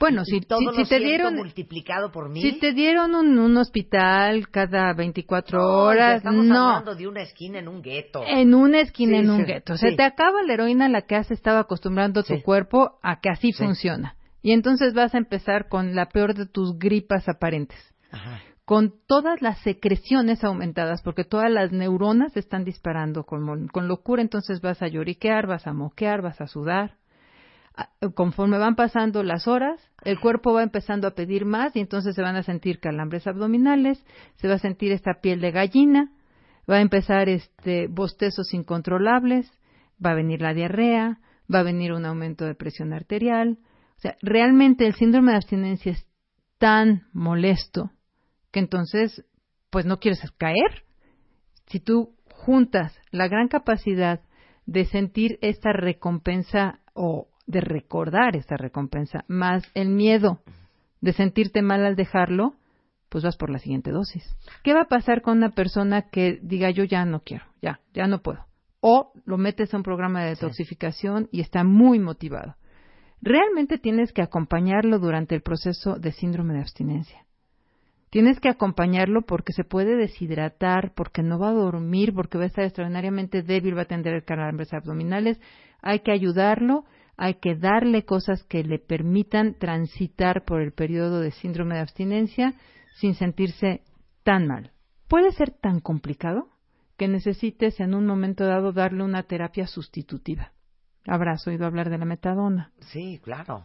Bueno, 0.04 0.26
si, 0.26 0.42
te 0.42 1.00
dieron 1.00 1.38
multiplicado 1.38 2.12
por 2.12 2.28
mí. 2.28 2.42
Si 2.42 2.60
te 2.60 2.74
dieron 2.74 3.16
un, 3.16 3.56
hospital 3.56 4.50
cada 4.50 4.94
24 4.94 5.66
horas, 5.66 6.18
estamos 6.18 6.46
no. 6.46 6.72
hablando 6.72 6.94
de 6.94 7.08
una 7.08 7.22
esquina 7.22 7.60
en 7.60 7.70
un 7.70 7.82
gueto. 7.82 8.22
En 8.28 8.54
una 8.54 8.82
esquina 8.82 9.20
en 9.20 9.30
un 9.30 9.46
gueto. 9.46 9.78
Se 9.78 9.94
te 9.94 10.04
acaba 10.04 10.44
la 10.44 10.56
heroína 10.56 10.88
a 10.88 10.90
la 10.90 11.04
que 11.04 11.16
has 11.16 11.32
estado 11.32 11.58
acostumbrando 11.58 12.22
tu 12.24 12.42
cuerpo 12.42 13.00
a 13.02 13.22
que 13.22 13.30
así 13.30 13.54
funciona. 13.54 14.18
Y 14.42 14.52
entonces 14.52 14.94
vas 14.94 15.16
a 15.16 15.20
empezar 15.20 15.70
con 15.70 15.96
la 15.96 16.10
peor 16.10 16.34
de 16.34 16.48
tus 16.48 16.78
gripas 16.78 17.30
aparentes. 17.30 17.80
Con 18.66 18.96
todas 19.08 19.42
las 19.42 19.58
secreciones 19.60 20.44
aumentadas, 20.44 21.02
porque 21.02 21.24
todas 21.24 21.50
las 21.50 21.72
neuronas 21.72 22.36
están 22.36 22.66
disparando 22.66 23.24
con, 23.24 23.70
con 23.70 23.88
locura, 23.88 24.22
entonces 24.22 24.60
vas 24.60 24.82
a 24.82 24.90
lloriquear, 24.90 25.48
vas 25.48 25.66
a 25.66 25.72
moquear, 25.72 26.22
vas 26.22 26.42
a 26.42 26.48
sudar 26.48 26.98
conforme 28.16 28.58
van 28.58 28.76
pasando 28.76 29.24
las 29.24 29.48
horas, 29.48 29.82
el 30.04 30.20
cuerpo 30.20 30.54
va 30.54 30.64
empezando 30.64 31.08
a 31.08 31.16
pedir 31.16 31.46
más 31.46 31.76
y 31.76 31.80
entonces 31.80 32.16
se 32.16 32.22
van 32.22 32.36
a 32.36 32.44
sentir 32.44 32.80
calambres 32.80 33.26
abdominales, 33.26 34.04
se 34.36 34.48
va 34.48 34.56
a 34.56 34.60
sentir 34.60 34.92
esta 34.92 35.22
piel 35.22 35.42
de 35.42 35.52
gallina, 35.52 36.12
va 36.70 36.76
a 36.76 36.82
empezar 36.82 37.30
este 37.30 37.88
bostezos 37.88 38.54
incontrolables, 38.54 39.52
va 40.04 40.12
a 40.12 40.16
venir 40.16 40.42
la 40.42 40.54
diarrea, 40.54 41.20
va 41.54 41.60
a 41.60 41.64
venir 41.64 41.94
un 41.94 42.06
aumento 42.06 42.46
de 42.46 42.56
presión 42.56 42.94
arterial. 42.94 43.60
O 43.98 44.00
sea, 44.00 44.18
realmente 44.22 44.86
el 44.86 44.94
síndrome 44.96 45.32
de 45.32 45.38
abstinencia 45.38 45.92
es 45.94 46.08
tan 46.58 47.08
molesto 47.14 47.92
que 48.52 48.60
entonces, 48.60 49.26
pues 49.70 49.86
no 49.86 50.00
quieres 50.00 50.20
caer. 50.38 50.84
Si 51.68 51.80
tú 51.80 52.16
juntas 52.30 52.94
la 53.12 53.28
gran 53.28 53.48
capacidad 53.48 54.22
de 54.66 54.86
sentir 54.86 55.40
esta 55.42 55.74
recompensa 55.74 56.82
o 56.94 57.30
de 57.46 57.62
recordar 57.62 58.36
esa 58.36 58.58
recompensa, 58.58 59.26
más 59.28 59.64
el 59.74 59.90
miedo 59.90 60.40
de 61.02 61.14
sentirte 61.14 61.62
mal 61.62 61.86
al 61.86 61.96
dejarlo, 61.96 62.54
pues 63.10 63.24
vas 63.24 63.38
por 63.38 63.50
la 63.50 63.60
siguiente 63.60 63.92
dosis. 63.92 64.24
¿Qué 64.64 64.74
va 64.74 64.82
a 64.82 64.88
pasar 64.88 65.22
con 65.22 65.38
una 65.38 65.52
persona 65.52 66.10
que 66.10 66.40
diga 66.42 66.72
yo 66.72 66.84
ya 66.84 67.06
no 67.06 67.20
quiero, 67.20 67.46
ya, 67.62 67.80
ya 67.94 68.08
no 68.08 68.22
puedo? 68.22 68.46
O 68.80 69.12
lo 69.26 69.38
metes 69.38 69.74
a 69.74 69.78
un 69.78 69.84
programa 69.84 70.24
de 70.24 70.30
detoxificación 70.30 71.30
y 71.32 71.42
está 71.42 71.64
muy 71.64 72.00
motivado. 72.00 72.56
Realmente 73.22 73.78
tienes 73.78 74.12
que 74.12 74.22
acompañarlo 74.22 75.00
durante 75.00 75.36
el 75.36 75.42
proceso 75.42 75.96
de 75.98 76.12
síndrome 76.12 76.54
de 76.54 76.62
abstinencia. 76.62 77.26
Tienes 78.10 78.40
que 78.40 78.50
acompañarlo 78.50 79.22
porque 79.22 79.54
se 79.54 79.64
puede 79.64 79.96
deshidratar, 79.96 80.94
porque 80.94 81.24
no 81.24 81.40
va 81.40 81.50
a 81.50 81.54
dormir, 81.54 82.14
porque 82.14 82.38
va 82.38 82.44
a 82.44 82.48
estar 82.48 82.64
extraordinariamente 82.64 83.42
débil, 83.42 83.78
va 83.78 83.84
a 83.84 83.86
tener 83.86 84.24
calambres 84.24 84.74
abdominales. 84.74 85.40
Hay 85.82 86.00
que 86.02 86.12
ayudarlo 86.12 86.86
hay 87.18 87.36
que 87.36 87.56
darle 87.56 88.06
cosas 88.06 88.44
que 88.44 88.64
le 88.64 88.80
permitan 88.80 89.56
transitar 89.60 90.44
por 90.46 90.62
el 90.62 90.72
periodo 90.72 91.20
de 91.20 91.32
síndrome 91.32 91.76
de 91.76 91.82
abstinencia 91.82 92.54
sin 92.96 93.16
sentirse 93.16 93.82
tan 94.24 94.48
mal. 94.48 94.72
Puede 95.08 95.32
ser 95.32 95.52
tan 95.52 95.80
complicado 95.80 96.50
que 96.98 97.08
necesites 97.08 97.80
en 97.80 97.94
un 97.94 98.06
momento 98.06 98.46
dado 98.46 98.72
darle 98.72 99.04
una 99.04 99.24
terapia 99.24 99.68
sustitutiva. 99.68 100.52
Habrás 101.06 101.46
oído 101.48 101.66
hablar 101.66 101.90
de 101.90 101.98
la 101.98 102.06
metadona. 102.06 102.72
Sí, 102.80 103.20
claro. 103.24 103.64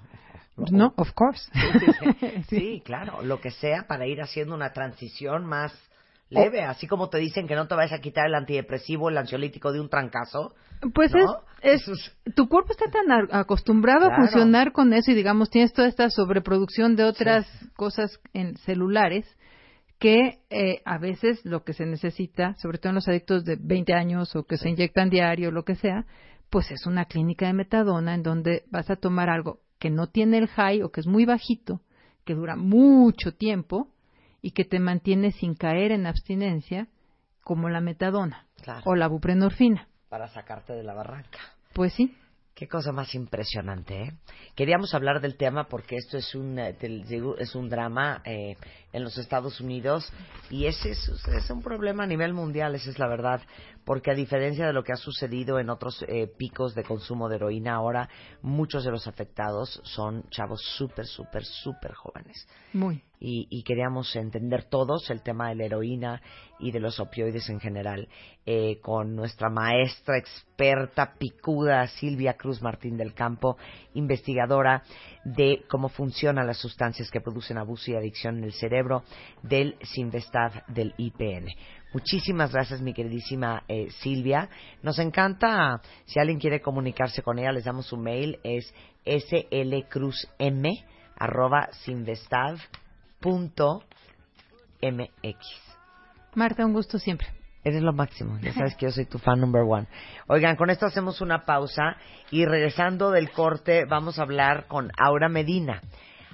No, 0.73 0.93
of 0.97 1.13
course. 1.13 1.51
sí, 2.49 2.83
claro, 2.85 3.23
lo 3.23 3.41
que 3.41 3.53
sea 3.53 3.87
para 3.87 4.07
ir 4.07 4.21
haciendo 4.21 4.55
una 4.55 4.73
transición 4.73 5.45
más 5.47 5.73
leve, 6.31 6.63
así 6.63 6.87
como 6.87 7.09
te 7.09 7.19
dicen 7.19 7.47
que 7.47 7.55
no 7.55 7.67
te 7.67 7.75
vayas 7.75 7.99
a 7.99 8.01
quitar 8.01 8.27
el 8.27 8.35
antidepresivo, 8.35 9.09
el 9.09 9.19
ansiolítico 9.19 9.73
de 9.73 9.81
un 9.81 9.89
trancazo. 9.89 10.55
Pues 10.95 11.13
¿no? 11.15 11.41
es, 11.63 11.89
es, 11.89 12.17
tu 12.35 12.49
cuerpo 12.49 12.73
está 12.73 12.87
tan 12.91 13.29
acostumbrado 13.33 14.09
Claro. 14.09 14.15
a 14.15 14.17
funcionar 14.17 14.73
con 14.73 14.93
eso 14.93 15.11
y 15.11 15.15
digamos 15.15 15.51
tienes 15.51 15.73
toda 15.73 15.89
esta 15.89 16.11
sobreproducción 16.11 16.97
de 16.97 17.05
otras 17.05 17.47
cosas 17.75 18.21
en 18.33 18.57
celulares 18.59 19.27
que 19.99 20.39
eh, 20.51 20.81
a 20.85 20.99
veces 20.99 21.45
lo 21.45 21.65
que 21.65 21.73
se 21.73 21.85
necesita, 21.85 22.55
sobre 22.55 22.79
todo 22.79 22.91
en 22.91 22.97
los 22.97 23.09
adictos 23.09 23.45
de 23.45 23.57
20 23.61 23.95
años 23.95 24.37
o 24.37 24.45
que 24.45 24.57
se 24.57 24.69
inyectan 24.69 25.11
diario, 25.11 25.51
lo 25.51 25.65
que 25.65 25.75
sea, 25.75 26.07
pues 26.51 26.71
es 26.71 26.87
una 26.87 27.07
clínica 27.07 27.47
de 27.47 27.53
metadona 27.53 28.15
en 28.15 28.23
donde 28.23 28.63
vas 28.71 28.89
a 28.91 28.97
tomar 28.97 29.29
algo 29.29 29.59
que 29.81 29.91
no 29.91 30.07
tiene 30.07 30.39
el 30.39 30.49
high 30.49 30.83
o 30.83 30.91
que 30.91 31.01
es 31.01 31.07
muy 31.07 31.25
bajito, 31.25 31.81
que 32.25 32.35
dura 32.35 32.55
mucho 32.57 33.35
tiempo 33.35 33.89
y 34.43 34.53
que 34.53 34.65
te 34.65 34.79
mantiene 34.79 35.33
sin 35.33 35.55
caer 35.55 35.93
en 35.93 36.07
abstinencia, 36.07 36.89
como 37.43 37.69
la 37.69 37.81
metadona 37.81 38.47
Claro. 38.63 38.83
o 38.85 38.95
la 38.95 39.07
buprenorfina. 39.09 39.89
Para 40.09 40.29
sacarte 40.29 40.73
de 40.75 40.83
la 40.83 40.95
barranca. 40.95 41.39
Pues 41.73 41.93
sí. 41.95 42.15
Qué 42.55 42.67
cosa 42.67 42.91
más 42.91 43.15
impresionante, 43.15 44.03
¿eh? 44.03 44.13
Queríamos 44.57 44.93
hablar 44.93 45.21
del 45.21 45.37
tema 45.37 45.69
porque 45.69 45.95
esto 45.95 46.17
es 46.19 46.35
un, 46.35 46.59
eh, 46.59 46.77
es 47.39 47.55
un 47.55 47.69
drama 47.69 48.21
eh, 48.25 48.57
en 48.93 49.05
los 49.05 49.17
Estados 49.17 49.61
Unidos 49.61 50.13
y 50.51 50.67
ese 50.67 50.91
es, 50.91 51.09
es 51.29 51.51
un 51.51 51.63
problema 51.63 52.03
a 52.03 52.07
nivel 52.09 52.33
mundial, 52.35 52.75
esa 52.75 52.91
es 52.91 52.99
la 52.99 53.07
verdad. 53.07 53.41
Porque 53.89 54.11
a 54.11 54.15
diferencia 54.15 54.67
de 54.67 54.75
lo 54.75 54.85
que 54.85 54.93
ha 54.93 54.97
sucedido 54.97 55.59
en 55.59 55.71
otros 55.71 56.05
eh, 56.07 56.27
picos 56.27 56.75
de 56.75 56.85
consumo 56.85 57.31
de 57.31 57.37
heroína, 57.37 57.73
ahora 57.73 58.11
muchos 58.43 58.85
de 58.85 58.91
los 58.91 59.07
afectados 59.07 59.81
son 59.83 60.29
chavos 60.29 60.61
súper, 60.77 61.07
súper, 61.07 61.43
súper 61.43 61.95
jóvenes. 61.95 62.47
Muy. 62.75 63.03
y, 63.19 63.49
y 63.51 63.63
queríamos 63.63 64.15
entender 64.15 64.65
todos 64.65 65.09
el 65.11 65.23
tema 65.23 65.49
de 65.49 65.55
la 65.55 65.65
heroína 65.65 66.23
y 66.59 66.71
de 66.71 66.81
los 66.81 67.01
opioides 67.01 67.49
en 67.49 67.61
general 67.61 68.09
eh, 68.47 68.79
con 68.81 69.15
nuestra 69.15 69.49
maestra 69.49 70.19
experta 70.19 71.15
picuda 71.19 71.87
Silvia 71.87 72.35
Cruz 72.35 72.63
Martín 72.63 72.97
del 72.97 73.15
Campo, 73.15 73.57
investigadora 73.95 74.83
de 75.25 75.65
cómo 75.69 75.89
funcionan 75.89 76.47
las 76.47 76.59
sustancias 76.59 77.11
que 77.11 77.21
producen 77.21 77.59
abuso 77.59 77.91
y 77.91 77.95
adicción 77.95 78.39
en 78.39 78.45
el 78.45 78.53
cerebro 78.53 79.03
del 79.43 79.77
Sinvestav 79.83 80.65
del 80.69 80.95
IPN. 80.97 81.49
Muchísimas 81.93 82.53
gracias, 82.53 82.83
mi 82.83 82.93
queridísima 82.93 83.63
eh, 83.67 83.89
Silvia. 84.01 84.51
Nos 84.83 84.99
encanta, 84.99 85.81
si 86.05 86.21
alguien 86.21 86.39
quiere 86.39 86.61
comunicarse 86.61 87.23
con 87.23 87.39
ella, 87.39 87.53
les 87.53 87.65
damos 87.65 87.87
su 87.87 87.97
mail, 87.97 88.39
es 88.45 88.75
slcruzm 89.05 90.65
arroba 91.17 91.69
punto 93.21 93.83
mx. 94.83 95.39
Marta, 96.35 96.67
un 96.67 96.75
gusto 96.75 96.99
siempre. 96.99 97.29
Eres 97.65 97.83
lo 97.83 97.93
máximo, 97.93 98.39
ya 98.41 98.53
sabes 98.53 98.77
que 98.77 98.87
yo 98.87 98.93
soy 98.93 99.07
tu 99.07 99.19
fan 99.19 99.41
number 99.41 99.63
one. 99.63 99.89
Oigan, 100.29 100.57
con 100.57 100.71
esto 100.71 100.87
hacemos 100.87 101.21
una 101.21 101.45
pausa 101.45 101.97
y 102.31 102.45
regresando 102.45 103.11
del 103.11 103.31
corte 103.31 103.85
vamos 103.85 104.19
a 104.19 104.23
hablar 104.23 104.67
con 104.69 104.91
Aura 104.97 105.29
Medina. 105.29 105.83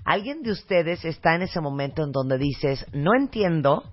¿Alguien 0.05 0.43
de 0.43 0.51
ustedes 0.51 1.05
está 1.05 1.35
en 1.35 1.43
ese 1.43 1.61
momento 1.61 2.05
en 2.05 2.13
donde 2.13 2.37
dices, 2.37 2.87
no 2.93 3.13
entiendo, 3.19 3.85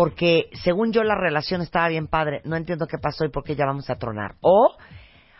porque 0.00 0.48
según 0.54 0.94
yo 0.94 1.04
la 1.04 1.14
relación 1.14 1.60
estaba 1.60 1.88
bien 1.88 2.06
padre, 2.06 2.40
no 2.46 2.56
entiendo 2.56 2.86
qué 2.86 2.96
pasó 2.96 3.26
y 3.26 3.28
por 3.28 3.44
qué 3.44 3.54
ya 3.54 3.66
vamos 3.66 3.90
a 3.90 3.96
tronar? 3.96 4.36
O, 4.40 4.74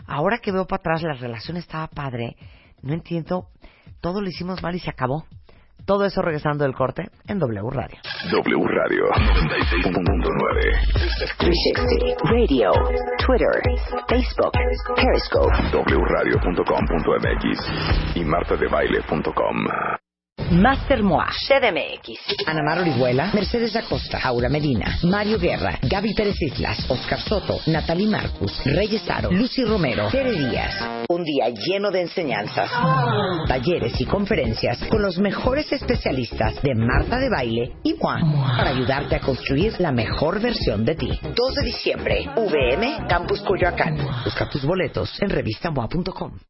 ahora 0.06 0.36
que 0.36 0.52
veo 0.52 0.66
para 0.66 0.80
atrás 0.80 1.02
la 1.02 1.14
relación 1.14 1.56
estaba 1.56 1.86
padre, 1.86 2.36
no 2.82 2.92
entiendo, 2.92 3.46
todo 4.02 4.20
lo 4.20 4.28
hicimos 4.28 4.62
mal 4.62 4.74
y 4.74 4.78
se 4.78 4.90
acabó. 4.90 5.24
Todo 5.86 6.04
eso 6.04 6.20
regresando 6.20 6.64
del 6.64 6.74
corte 6.74 7.04
en 7.26 7.38
W 7.38 7.70
Radio. 7.70 7.96
W 8.30 8.66
Radio 8.66 9.04
96.9. 9.06 9.96
360 11.38 12.22
Radio, 12.24 12.70
Twitter, 13.24 13.62
Facebook, 14.10 14.52
Periscope. 14.94 15.56
wradio.com.mx 16.04 17.56
y 18.14 18.24
martadebaile.com. 18.26 20.09
Master 20.50 21.02
Moa, 21.02 21.28
CDMX, 21.30 22.46
Ana 22.46 22.62
Mar 22.62 22.78
Orihuela, 22.80 23.30
Mercedes 23.32 23.76
Acosta, 23.76 24.18
Aura 24.22 24.48
Medina, 24.48 24.98
Mario 25.04 25.38
Guerra, 25.38 25.78
Gaby 25.82 26.14
Pérez 26.14 26.40
Islas, 26.42 26.84
Oscar 26.88 27.20
Soto, 27.20 27.60
Natalie 27.66 28.08
Marcus, 28.08 28.60
Reyes 28.64 29.08
Aro, 29.08 29.30
Lucy 29.30 29.64
Romero, 29.64 30.08
Tere 30.10 30.32
Díaz. 30.32 30.74
Un 31.08 31.24
día 31.24 31.48
lleno 31.50 31.90
de 31.90 32.02
enseñanzas, 32.02 32.70
talleres 33.46 34.00
y 34.00 34.04
conferencias 34.06 34.78
con 34.88 35.02
los 35.02 35.18
mejores 35.18 35.70
especialistas 35.72 36.60
de 36.62 36.74
Marta 36.74 37.18
de 37.18 37.28
Baile 37.30 37.72
y 37.82 37.96
Juan 37.98 38.20
para 38.56 38.70
ayudarte 38.70 39.16
a 39.16 39.20
construir 39.20 39.74
la 39.80 39.92
mejor 39.92 40.40
versión 40.40 40.84
de 40.84 40.94
ti. 40.94 41.10
2 41.22 41.54
de 41.54 41.64
diciembre, 41.64 42.28
VM, 42.36 43.06
Campus 43.08 43.40
Coyoacán. 43.42 43.96
Busca 44.24 44.48
tus 44.48 44.64
boletos 44.64 45.20
en 45.20 45.30
revistamoa.com. 45.30 46.49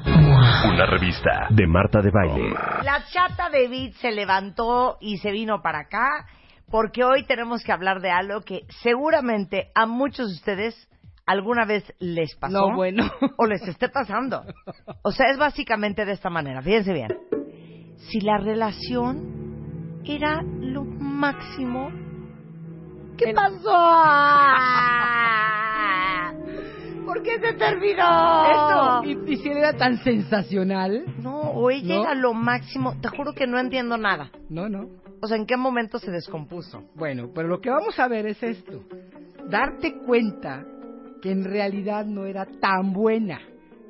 Una 0.13 0.85
revista 0.85 1.47
de 1.49 1.67
Marta 1.67 2.01
de 2.01 2.11
Baile. 2.11 2.49
La 2.83 3.03
chata 3.11 3.49
de 3.49 3.67
Vid 3.67 3.93
se 3.95 4.11
levantó 4.11 4.97
y 4.99 5.17
se 5.17 5.31
vino 5.31 5.61
para 5.61 5.79
acá 5.81 6.25
porque 6.69 7.03
hoy 7.03 7.25
tenemos 7.25 7.63
que 7.63 7.71
hablar 7.71 8.01
de 8.01 8.11
algo 8.11 8.41
que 8.41 8.61
seguramente 8.81 9.71
a 9.73 9.85
muchos 9.85 10.27
de 10.29 10.33
ustedes 10.35 10.89
alguna 11.25 11.65
vez 11.65 11.83
les 11.99 12.35
pasó 12.35 12.69
No, 12.69 12.75
bueno. 12.75 13.09
o 13.37 13.45
les 13.45 13.61
esté 13.67 13.89
pasando. 13.89 14.43
O 15.03 15.11
sea, 15.11 15.29
es 15.31 15.37
básicamente 15.37 16.05
de 16.05 16.13
esta 16.13 16.29
manera. 16.29 16.61
Fíjense 16.61 16.93
bien. 16.93 17.09
Si 18.09 18.19
la 18.21 18.37
relación 18.37 20.01
era 20.05 20.41
lo 20.43 20.83
máximo, 20.83 21.89
¿qué 23.17 23.33
pasó? 23.33 23.61
¿Por 27.05 27.23
qué 27.23 27.39
se 27.39 27.53
terminó? 27.53 29.01
Eso, 29.03 29.03
y, 29.03 29.33
y 29.33 29.37
si 29.37 29.49
él 29.49 29.57
era 29.57 29.73
tan 29.73 29.97
sensacional. 30.03 31.05
No, 31.21 31.39
o 31.39 31.69
ella 31.69 31.95
¿No? 31.95 32.01
era 32.03 32.15
lo 32.15 32.33
máximo. 32.33 32.99
Te 33.01 33.09
juro 33.09 33.33
que 33.33 33.47
no 33.47 33.59
entiendo 33.59 33.97
nada. 33.97 34.31
No, 34.49 34.69
no. 34.69 34.89
O 35.21 35.27
sea, 35.27 35.37
¿en 35.37 35.45
qué 35.45 35.55
momento 35.57 35.99
se 35.99 36.11
descompuso? 36.11 36.89
Bueno, 36.95 37.29
pero 37.33 37.47
lo 37.47 37.61
que 37.61 37.69
vamos 37.69 37.97
a 37.99 38.07
ver 38.07 38.25
es 38.25 38.41
esto. 38.41 38.83
Darte 39.49 39.99
cuenta 40.05 40.65
que 41.21 41.31
en 41.31 41.43
realidad 41.43 42.05
no 42.05 42.25
era 42.25 42.45
tan 42.45 42.91
buena, 42.93 43.39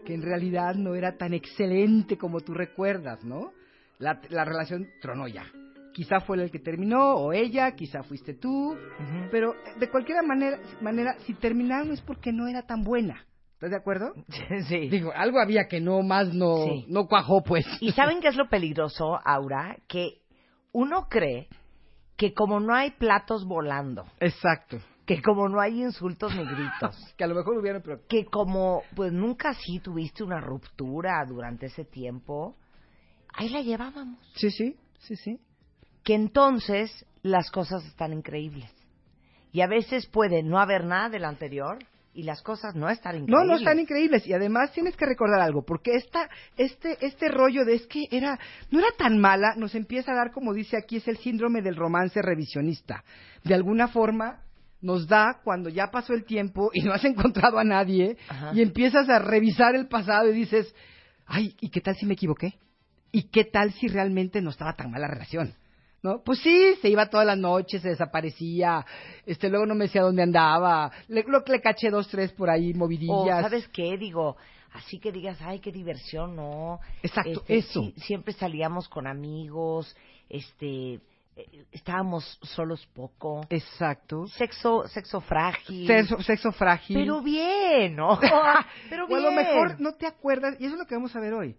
que 0.06 0.14
en 0.14 0.22
realidad 0.22 0.76
no 0.76 0.96
era 0.96 1.18
tan 1.18 1.34
excelente 1.34 2.18
como 2.18 2.42
tú 2.42 2.54
recuerdas, 2.54 3.24
¿no? 3.24 3.52
La, 4.00 4.20
la 4.30 4.44
relación 4.44 4.88
tronó 5.02 5.28
ya. 5.28 5.46
Quizá 5.94 6.22
fue 6.22 6.42
el 6.42 6.52
que 6.52 6.60
terminó, 6.60 7.16
o 7.16 7.34
ella, 7.34 7.72
quizá 7.76 8.04
fuiste 8.04 8.34
tú, 8.34 8.78
pero 9.30 9.54
de 9.78 9.90
cualquier 9.90 10.24
manera, 10.26 10.58
manera, 10.82 11.16
si 11.26 11.34
terminaron 11.34 11.92
es 11.92 12.02
porque 12.02 12.32
no 12.32 12.48
era 12.48 12.62
tan 12.64 12.84
buena. 12.84 13.26
¿Estás 13.54 13.72
de 13.72 13.78
acuerdo? 13.78 14.14
Sí. 14.70 14.90
Digo, 14.90 15.12
algo 15.14 15.40
había 15.40 15.68
que 15.68 15.80
no 15.82 16.02
más 16.02 16.34
no, 16.34 16.64
Sí. 16.66 16.86
no 16.88 17.08
cuajó, 17.08 17.44
pues. 17.44 17.66
¿Y 17.82 17.92
saben 17.92 18.22
qué 18.22 18.30
es 18.30 18.36
lo 18.36 18.48
peligroso, 18.50 19.20
Aura? 19.24 19.78
Que 19.88 20.22
uno 20.72 21.08
cree 21.10 21.48
que 22.16 22.34
como 22.34 22.60
no 22.60 22.74
hay 22.74 22.92
platos 22.92 23.46
volando, 23.46 24.06
Exacto. 24.20 24.78
que 25.06 25.22
como 25.22 25.50
no 25.50 25.60
hay 25.60 25.82
insultos 25.82 26.34
ni 26.36 26.46
gritos, 26.46 26.96
Que 27.18 27.24
a 27.24 27.28
lo 27.28 27.36
mejor 27.36 27.58
hubieran, 27.58 27.82
pero 27.84 28.00
que 28.08 28.26
como 28.26 28.84
pues 28.96 29.12
nunca 29.12 29.54
sí 29.56 29.80
tuviste 29.80 30.24
una 30.24 30.40
ruptura 30.40 31.24
durante 31.28 31.66
ese 31.66 31.84
tiempo, 31.84 32.56
ahí 33.34 33.50
la 33.50 33.62
llevábamos. 33.62 34.20
Sí, 34.36 34.50
sí, 34.52 34.78
sí, 35.00 35.16
sí. 35.18 35.40
Que 36.04 36.16
entonces 36.16 37.06
las 37.24 37.50
cosas 37.52 37.86
están 37.86 38.14
increíbles. 38.14 38.70
Y 39.54 39.62
a 39.62 39.68
veces 39.68 40.08
puede 40.08 40.44
no 40.44 40.60
haber 40.60 40.86
nada 40.86 41.10
del 41.10 41.26
anterior 41.26 41.78
y 42.14 42.24
las 42.24 42.42
cosas 42.42 42.76
no 42.76 42.90
estar 42.90 43.14
No, 43.14 43.22
increíbles. 43.22 43.48
no 43.48 43.56
están 43.56 43.80
increíbles. 43.80 44.28
Y 44.28 44.34
además 44.34 44.72
tienes 44.74 44.96
que 44.98 45.06
recordar 45.06 45.40
algo, 45.42 45.64
porque 45.64 45.96
esta, 45.96 46.30
este, 46.58 46.98
este 47.06 47.30
rollo 47.30 47.64
de 47.66 47.76
es 47.76 47.88
que 47.88 48.04
era, 48.12 48.40
no 48.70 48.80
era 48.80 48.90
tan 48.98 49.18
mala, 49.20 49.56
nos 49.56 49.76
empieza 49.76 50.12
a 50.12 50.16
dar, 50.16 50.32
como 50.32 50.54
dice 50.54 50.78
aquí, 50.78 50.98
es 50.98 51.08
el 51.08 51.18
síndrome 51.18 51.62
del 51.62 51.76
romance 51.76 52.22
revisionista. 52.22 53.04
De 53.44 53.54
alguna 53.54 53.88
forma 53.88 54.42
nos 54.82 55.08
da 55.08 55.40
cuando 55.44 55.70
ya 55.70 55.92
pasó 55.92 56.14
el 56.14 56.26
tiempo 56.26 56.72
y 56.74 56.82
no 56.82 56.92
has 56.94 57.06
encontrado 57.06 57.60
a 57.60 57.64
nadie 57.64 58.18
Ajá. 58.30 58.52
y 58.54 58.62
empiezas 58.62 59.08
a 59.10 59.20
revisar 59.20 59.76
el 59.76 59.88
pasado 59.88 60.30
y 60.30 60.34
dices, 60.34 60.74
ay, 61.28 61.56
¿y 61.62 61.70
qué 61.70 61.82
tal 61.82 61.96
si 61.96 62.06
me 62.06 62.14
equivoqué? 62.14 62.56
¿Y 63.12 63.24
qué 63.30 63.44
tal 63.46 63.72
si 63.74 63.88
realmente 63.88 64.42
no 64.42 64.50
estaba 64.50 64.74
tan 64.74 64.90
mala 64.92 65.08
relación? 65.08 65.54
¿No? 66.04 66.24
Pues 66.24 66.40
sí, 66.40 66.74
se 66.82 66.90
iba 66.90 67.10
todas 67.10 67.28
las 67.28 67.38
noches, 67.38 67.82
se 67.84 67.90
desaparecía, 67.90 68.84
este, 69.26 69.50
luego 69.50 69.68
no 69.68 69.76
me 69.76 69.86
decía 69.86 70.02
dónde 70.02 70.24
andaba, 70.24 70.92
le, 71.08 71.24
lo, 71.28 71.44
le 71.46 71.62
caché 71.62 71.92
dos, 71.92 72.08
tres 72.08 72.32
por 72.32 72.50
ahí, 72.50 72.72
O, 72.74 72.78
movidillas. 72.78 73.42
¿sabes 73.44 73.68
qué? 73.68 73.98
Digo, 73.98 74.36
así 74.74 74.98
que 75.00 75.12
digas, 75.12 75.38
ay, 75.42 75.60
qué 75.60 75.72
diversión, 75.72 76.36
¿no? 76.36 76.80
Exacto, 77.04 77.44
Este, 77.48 77.58
eso. 77.58 77.92
siempre 77.98 78.34
salíamos 78.34 78.90
con 78.90 79.06
amigos, 79.06 79.96
este, 80.28 80.94
eh, 81.36 81.66
estábamos 81.72 82.40
solos 82.42 82.84
poco. 82.96 83.46
Exacto. 83.52 84.26
Sexo, 84.28 84.88
sexo 84.88 85.22
frágil. 85.22 85.86
Sexo, 85.86 86.20
sexo 86.24 86.52
frágil. 86.52 86.98
Pero 86.98 87.22
bien, 87.22 87.96
¿no? 87.96 88.20
Pero 88.90 89.06
o 89.06 89.16
a 89.16 89.20
lo 89.20 89.30
bien. 89.30 89.36
mejor 89.36 89.80
no 89.80 89.94
te 89.94 90.08
acuerdas, 90.08 90.56
y 90.60 90.66
eso 90.66 90.74
es 90.74 90.80
lo 90.80 90.88
que 90.88 90.96
vamos 90.96 91.16
a 91.16 91.20
ver 91.20 91.34
hoy. 91.36 91.56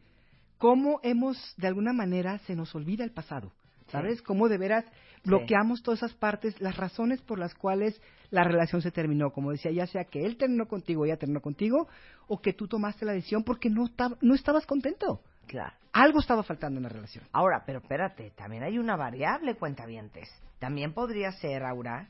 Cómo 0.59 0.99
hemos, 1.05 1.55
de 1.59 1.69
alguna 1.69 1.93
manera, 1.93 2.39
se 2.41 2.57
nos 2.57 2.75
olvida 2.75 3.05
el 3.05 3.13
pasado. 3.13 3.53
¿Sabes? 3.93 4.23
Cómo 4.23 4.49
de 4.49 4.59
veras 4.59 4.85
bloqueamos 5.25 5.83
todas 5.83 6.03
esas 6.03 6.15
partes, 6.15 6.61
las 6.61 6.77
razones 6.77 7.21
por 7.23 7.39
las 7.39 7.55
cuales 7.55 8.01
la 8.31 8.43
relación 8.43 8.83
se 8.83 8.91
terminó. 8.91 9.31
Como 9.31 9.53
decía, 9.53 9.71
ya 9.71 9.87
sea 9.87 10.05
que 10.05 10.25
él 10.25 10.37
terminó 10.37 10.67
contigo, 10.67 11.05
ella 11.05 11.19
terminó 11.19 11.41
contigo, 11.41 11.87
o 12.27 12.41
que 12.41 12.55
tú 12.55 12.67
tomaste 12.67 13.05
la 13.05 13.13
decisión 13.13 13.45
porque 13.45 13.71
no, 13.71 13.89
no 14.21 14.35
estabas 14.35 14.67
contento. 14.67 15.23
Claro. 15.47 15.75
Algo 15.93 16.21
estaba 16.21 16.43
faltando 16.43 16.79
en 16.79 16.85
la 16.85 16.89
relación. 16.89 17.25
Ahora, 17.33 17.65
pero 17.67 17.81
espérate, 17.81 18.31
también 18.31 18.63
hay 18.63 18.79
una 18.79 18.97
variable, 18.97 19.57
cuentavientes. 19.57 20.29
También 20.59 20.95
podría 20.95 21.33
ser, 21.33 21.65
Aura, 21.65 22.09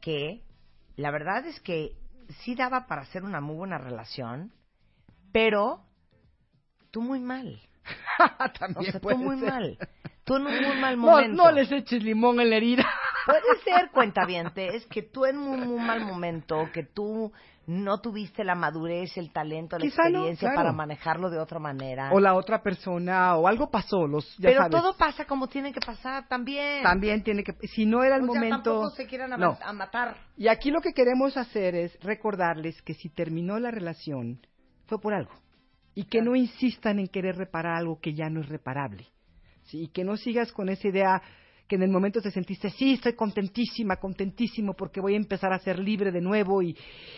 que 0.00 0.42
la 0.96 1.10
verdad 1.10 1.46
es 1.46 1.60
que 1.60 1.92
sí 2.40 2.54
daba 2.54 2.86
para 2.86 3.02
hacer 3.02 3.22
una 3.22 3.40
muy 3.40 3.56
buena 3.56 3.76
relación, 3.76 4.52
pero 5.32 5.84
tú 6.90 7.02
muy 7.02 7.20
mal. 7.20 7.60
También 8.58 8.78
o 8.78 8.82
sea, 8.84 8.92
tú 8.92 9.00
puede 9.00 9.16
muy 9.16 9.38
ser. 9.38 9.48
mal. 9.50 9.78
Tú 10.24 10.36
en 10.36 10.46
un 10.46 10.62
muy 10.68 10.76
mal 10.80 10.96
momento. 10.96 11.42
no 11.44 11.50
les 11.50 11.70
eches 11.72 12.02
limón 12.02 12.40
en 12.40 12.50
la 12.50 12.56
herida. 12.56 12.84
Puede 13.26 13.40
ser, 13.64 13.90
cuentavientes, 13.92 14.84
que 14.86 15.02
tú 15.02 15.24
en 15.26 15.38
un 15.38 15.60
muy 15.66 15.80
mal 15.80 16.00
momento, 16.04 16.68
que 16.72 16.82
tú 16.84 17.32
no 17.68 18.00
tuviste 18.00 18.42
la 18.42 18.56
madurez, 18.56 19.16
el 19.16 19.32
talento, 19.32 19.78
la 19.78 19.82
Quizá 19.84 20.02
no, 20.04 20.08
experiencia 20.08 20.48
claro. 20.48 20.56
para 20.56 20.72
manejarlo 20.72 21.30
de 21.30 21.38
otra 21.38 21.60
manera. 21.60 22.10
O 22.12 22.18
la 22.18 22.34
otra 22.34 22.62
persona, 22.62 23.36
o 23.36 23.46
algo 23.46 23.70
pasó, 23.70 24.08
los, 24.08 24.26
ya 24.38 24.48
Pero 24.48 24.62
sabes. 24.62 24.72
todo 24.80 24.96
pasa 24.96 25.24
como 25.24 25.46
tiene 25.48 25.72
que 25.72 25.78
pasar 25.80 26.26
también. 26.26 26.82
También 26.82 27.22
tiene 27.22 27.44
que, 27.44 27.52
si 27.68 27.86
no 27.86 28.02
era 28.02 28.16
el 28.16 28.22
O 28.22 28.26
sea, 28.26 28.34
momento. 28.34 28.56
tampoco 28.72 28.90
se 28.90 29.06
quieran 29.06 29.32
a, 29.32 29.36
no. 29.36 29.56
a 29.60 29.72
matar. 29.72 30.16
Y 30.36 30.48
aquí 30.48 30.70
lo 30.72 30.80
que 30.80 30.92
queremos 30.92 31.36
hacer 31.36 31.76
es 31.76 31.96
recordarles 32.02 32.80
que 32.82 32.94
si 32.94 33.08
terminó 33.08 33.60
la 33.60 33.70
relación, 33.70 34.40
fue 34.86 35.00
por 35.00 35.14
algo. 35.14 35.32
Y 35.94 36.04
que 36.04 36.22
no 36.22 36.34
insistan 36.36 36.98
en 36.98 37.08
querer 37.08 37.36
reparar 37.36 37.76
algo 37.76 38.00
que 38.00 38.14
ya 38.14 38.30
no 38.30 38.40
es 38.40 38.48
reparable. 38.48 39.06
¿sí? 39.64 39.82
Y 39.82 39.88
que 39.88 40.04
no 40.04 40.16
sigas 40.16 40.52
con 40.52 40.68
esa 40.68 40.88
idea 40.88 41.22
que 41.68 41.76
en 41.76 41.82
el 41.84 41.90
momento 41.90 42.20
te 42.20 42.30
sentiste, 42.30 42.68
sí, 42.70 42.94
estoy 42.94 43.14
contentísima, 43.14 43.96
contentísimo, 43.96 44.74
porque 44.74 45.00
voy 45.00 45.14
a 45.14 45.16
empezar 45.16 45.52
a 45.54 45.58
ser 45.58 45.78
libre 45.78 46.10
de 46.12 46.20
nuevo 46.20 46.60
y, 46.60 46.76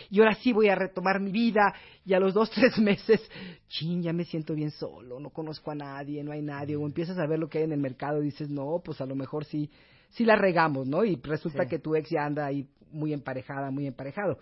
y 0.09 0.19
ahora 0.19 0.35
sí 0.35 0.53
voy 0.53 0.69
a 0.69 0.75
retomar 0.75 1.19
mi 1.19 1.31
vida. 1.31 1.73
Y 2.05 2.13
a 2.13 2.19
los 2.19 2.33
dos, 2.33 2.49
tres 2.55 2.77
meses, 2.77 3.19
chin, 3.67 4.01
ya 4.01 4.13
me 4.13 4.23
siento 4.23 4.53
bien 4.53 4.71
solo, 4.71 5.19
no 5.19 5.29
conozco 5.31 5.71
a 5.71 5.75
nadie, 5.75 6.23
no 6.23 6.31
hay 6.31 6.41
nadie. 6.41 6.75
O 6.77 6.85
empiezas 6.85 7.17
a 7.17 7.27
ver 7.27 7.39
lo 7.39 7.49
que 7.49 7.57
hay 7.57 7.63
en 7.65 7.73
el 7.73 7.81
mercado 7.81 8.21
y 8.21 8.25
dices, 8.25 8.49
no, 8.49 8.81
pues 8.83 9.01
a 9.01 9.05
lo 9.05 9.15
mejor 9.15 9.43
sí, 9.45 9.69
sí 10.11 10.23
la 10.23 10.35
regamos, 10.37 10.87
¿no? 10.87 11.03
Y 11.03 11.15
resulta 11.21 11.63
Sí. 11.63 11.69
que 11.69 11.79
tu 11.79 11.95
ex 11.95 12.09
ya 12.09 12.23
anda 12.25 12.45
ahí 12.45 12.65
muy 12.91 13.11
emparejada, 13.11 13.71
muy 13.71 13.87
emparejado. 13.87 14.39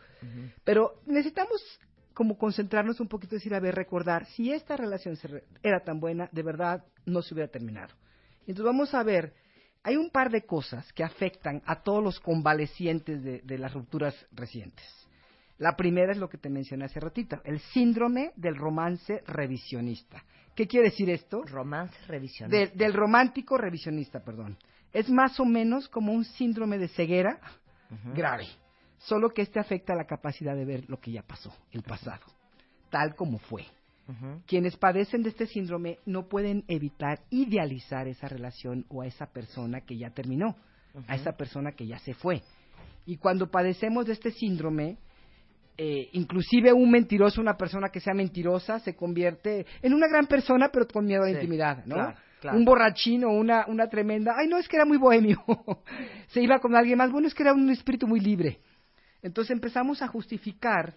Pero 0.64 0.96
necesitamos 1.08 1.60
como 2.14 2.38
concentrarnos 2.38 3.00
un 3.00 3.08
poquito 3.08 3.36
y 3.36 3.40
decir, 3.40 3.54
a 3.56 3.60
ver, 3.60 3.76
recordar, 3.76 4.26
si 4.28 4.52
esta 4.52 4.78
relación 4.78 5.18
era 5.62 5.80
tan 5.84 6.00
buena, 6.00 6.30
de 6.32 6.44
verdad 6.44 6.84
no 7.06 7.22
se 7.22 7.34
hubiera 7.34 7.52
terminado. 7.52 7.94
Entonces 8.42 8.66
vamos 8.66 8.94
a 8.94 9.04
ver, 9.04 9.34
hay 9.84 9.96
un 9.98 10.10
par 10.10 10.30
de 10.32 10.46
cosas 10.46 10.92
que 10.94 11.04
afectan 11.04 11.62
a 11.66 11.82
todos 11.82 12.04
los 12.04 12.20
convalecientes 12.20 13.24
de, 13.24 13.42
de 13.42 13.58
las 13.58 13.74
rupturas 13.74 14.16
recientes. 14.32 14.86
La 15.58 15.76
primera 15.76 16.12
es 16.12 16.18
lo 16.18 16.30
que 16.30 16.38
te 16.38 16.50
mencioné 16.50 16.86
hace 16.86 17.00
ratito, 17.00 17.40
el 17.46 17.60
síndrome 17.60 18.32
del 18.36 18.56
romance 18.56 19.24
revisionista. 19.28 20.24
¿Qué 20.56 20.68
quiere 20.68 20.90
decir 20.90 21.10
esto? 21.10 21.44
Romance 21.44 21.96
De- 22.02 22.08
revisionista. 22.08 22.76
del 22.76 22.94
romántico 22.94 23.58
revisionista, 23.58 24.20
perdón. 24.24 24.58
Es 24.92 25.10
más 25.10 25.40
o 25.40 25.46
menos 25.46 25.88
como 25.90 26.12
un 26.14 26.26
síndrome 26.26 26.78
de 26.78 26.88
ceguera 26.90 27.40
grave, 28.16 28.48
solo 29.06 29.30
que 29.30 29.42
este 29.42 29.60
afecta 29.60 29.96
la 29.96 30.06
capacidad 30.06 30.56
de 30.56 30.66
ver 30.66 30.90
lo 30.90 31.00
que 31.00 31.12
ya 31.12 31.22
pasó, 31.24 31.54
el 31.72 31.84
pasado, 31.84 32.26
tal 32.90 33.16
como 33.16 33.38
fue. 33.40 33.66
Quienes 34.48 34.76
padecen 34.76 35.24
de 35.24 35.30
este 35.30 35.48
síndrome 35.48 35.98
no 36.06 36.28
pueden 36.28 36.66
evitar 36.68 37.22
idealizar 37.30 38.08
esa 38.10 38.28
relación 38.28 38.86
o 38.90 39.02
a 39.02 39.08
esa 39.08 39.28
persona 39.28 39.80
que 39.82 39.98
ya 39.98 40.10
terminó, 40.10 40.58
a 41.08 41.16
esa 41.16 41.38
persona 41.38 41.72
que 41.72 41.88
ya 41.88 42.00
se 42.00 42.14
fue. 42.14 42.42
Y 43.06 43.16
cuando 43.18 43.50
padecemos 43.50 44.06
de 44.06 44.14
este 44.14 44.32
síndrome, 44.32 44.98
eh, 45.78 46.10
inclusive 46.12 46.74
un 46.74 46.92
mentiroso, 46.92 47.40
una 47.40 47.56
persona 47.56 47.90
que 47.90 48.02
sea 48.02 48.14
mentirosa, 48.14 48.80
se 48.80 48.94
convierte 48.96 49.66
en 49.82 49.94
una 49.94 50.08
gran 50.08 50.28
persona, 50.28 50.70
pero 50.72 50.86
con 50.88 51.06
miedo 51.06 51.24
a 51.24 51.26
la 51.26 51.32
Sí, 51.32 51.36
intimidad, 51.36 51.86
¿no? 51.86 51.96
claro, 51.96 52.18
claro. 52.42 52.58
Un 52.58 52.66
borrachín 52.66 53.24
o 53.24 53.30
una, 53.32 53.66
una 53.68 53.88
tremenda, 53.88 54.34
ay, 54.38 54.48
no, 54.50 54.58
es 54.58 54.68
que 54.68 54.76
era 54.76 54.86
muy 54.86 54.98
bohemio. 54.98 55.42
se 56.28 56.42
iba 56.42 56.60
con 56.60 56.76
alguien 56.76 56.98
más, 56.98 57.10
bueno, 57.10 57.28
es 57.28 57.34
que 57.34 57.44
era 57.44 57.54
un 57.54 57.70
espíritu 57.70 58.06
muy 58.06 58.20
libre. 58.20 58.60
Entonces 59.24 59.52
empezamos 59.52 60.02
a 60.04 60.08
justificar 60.08 60.94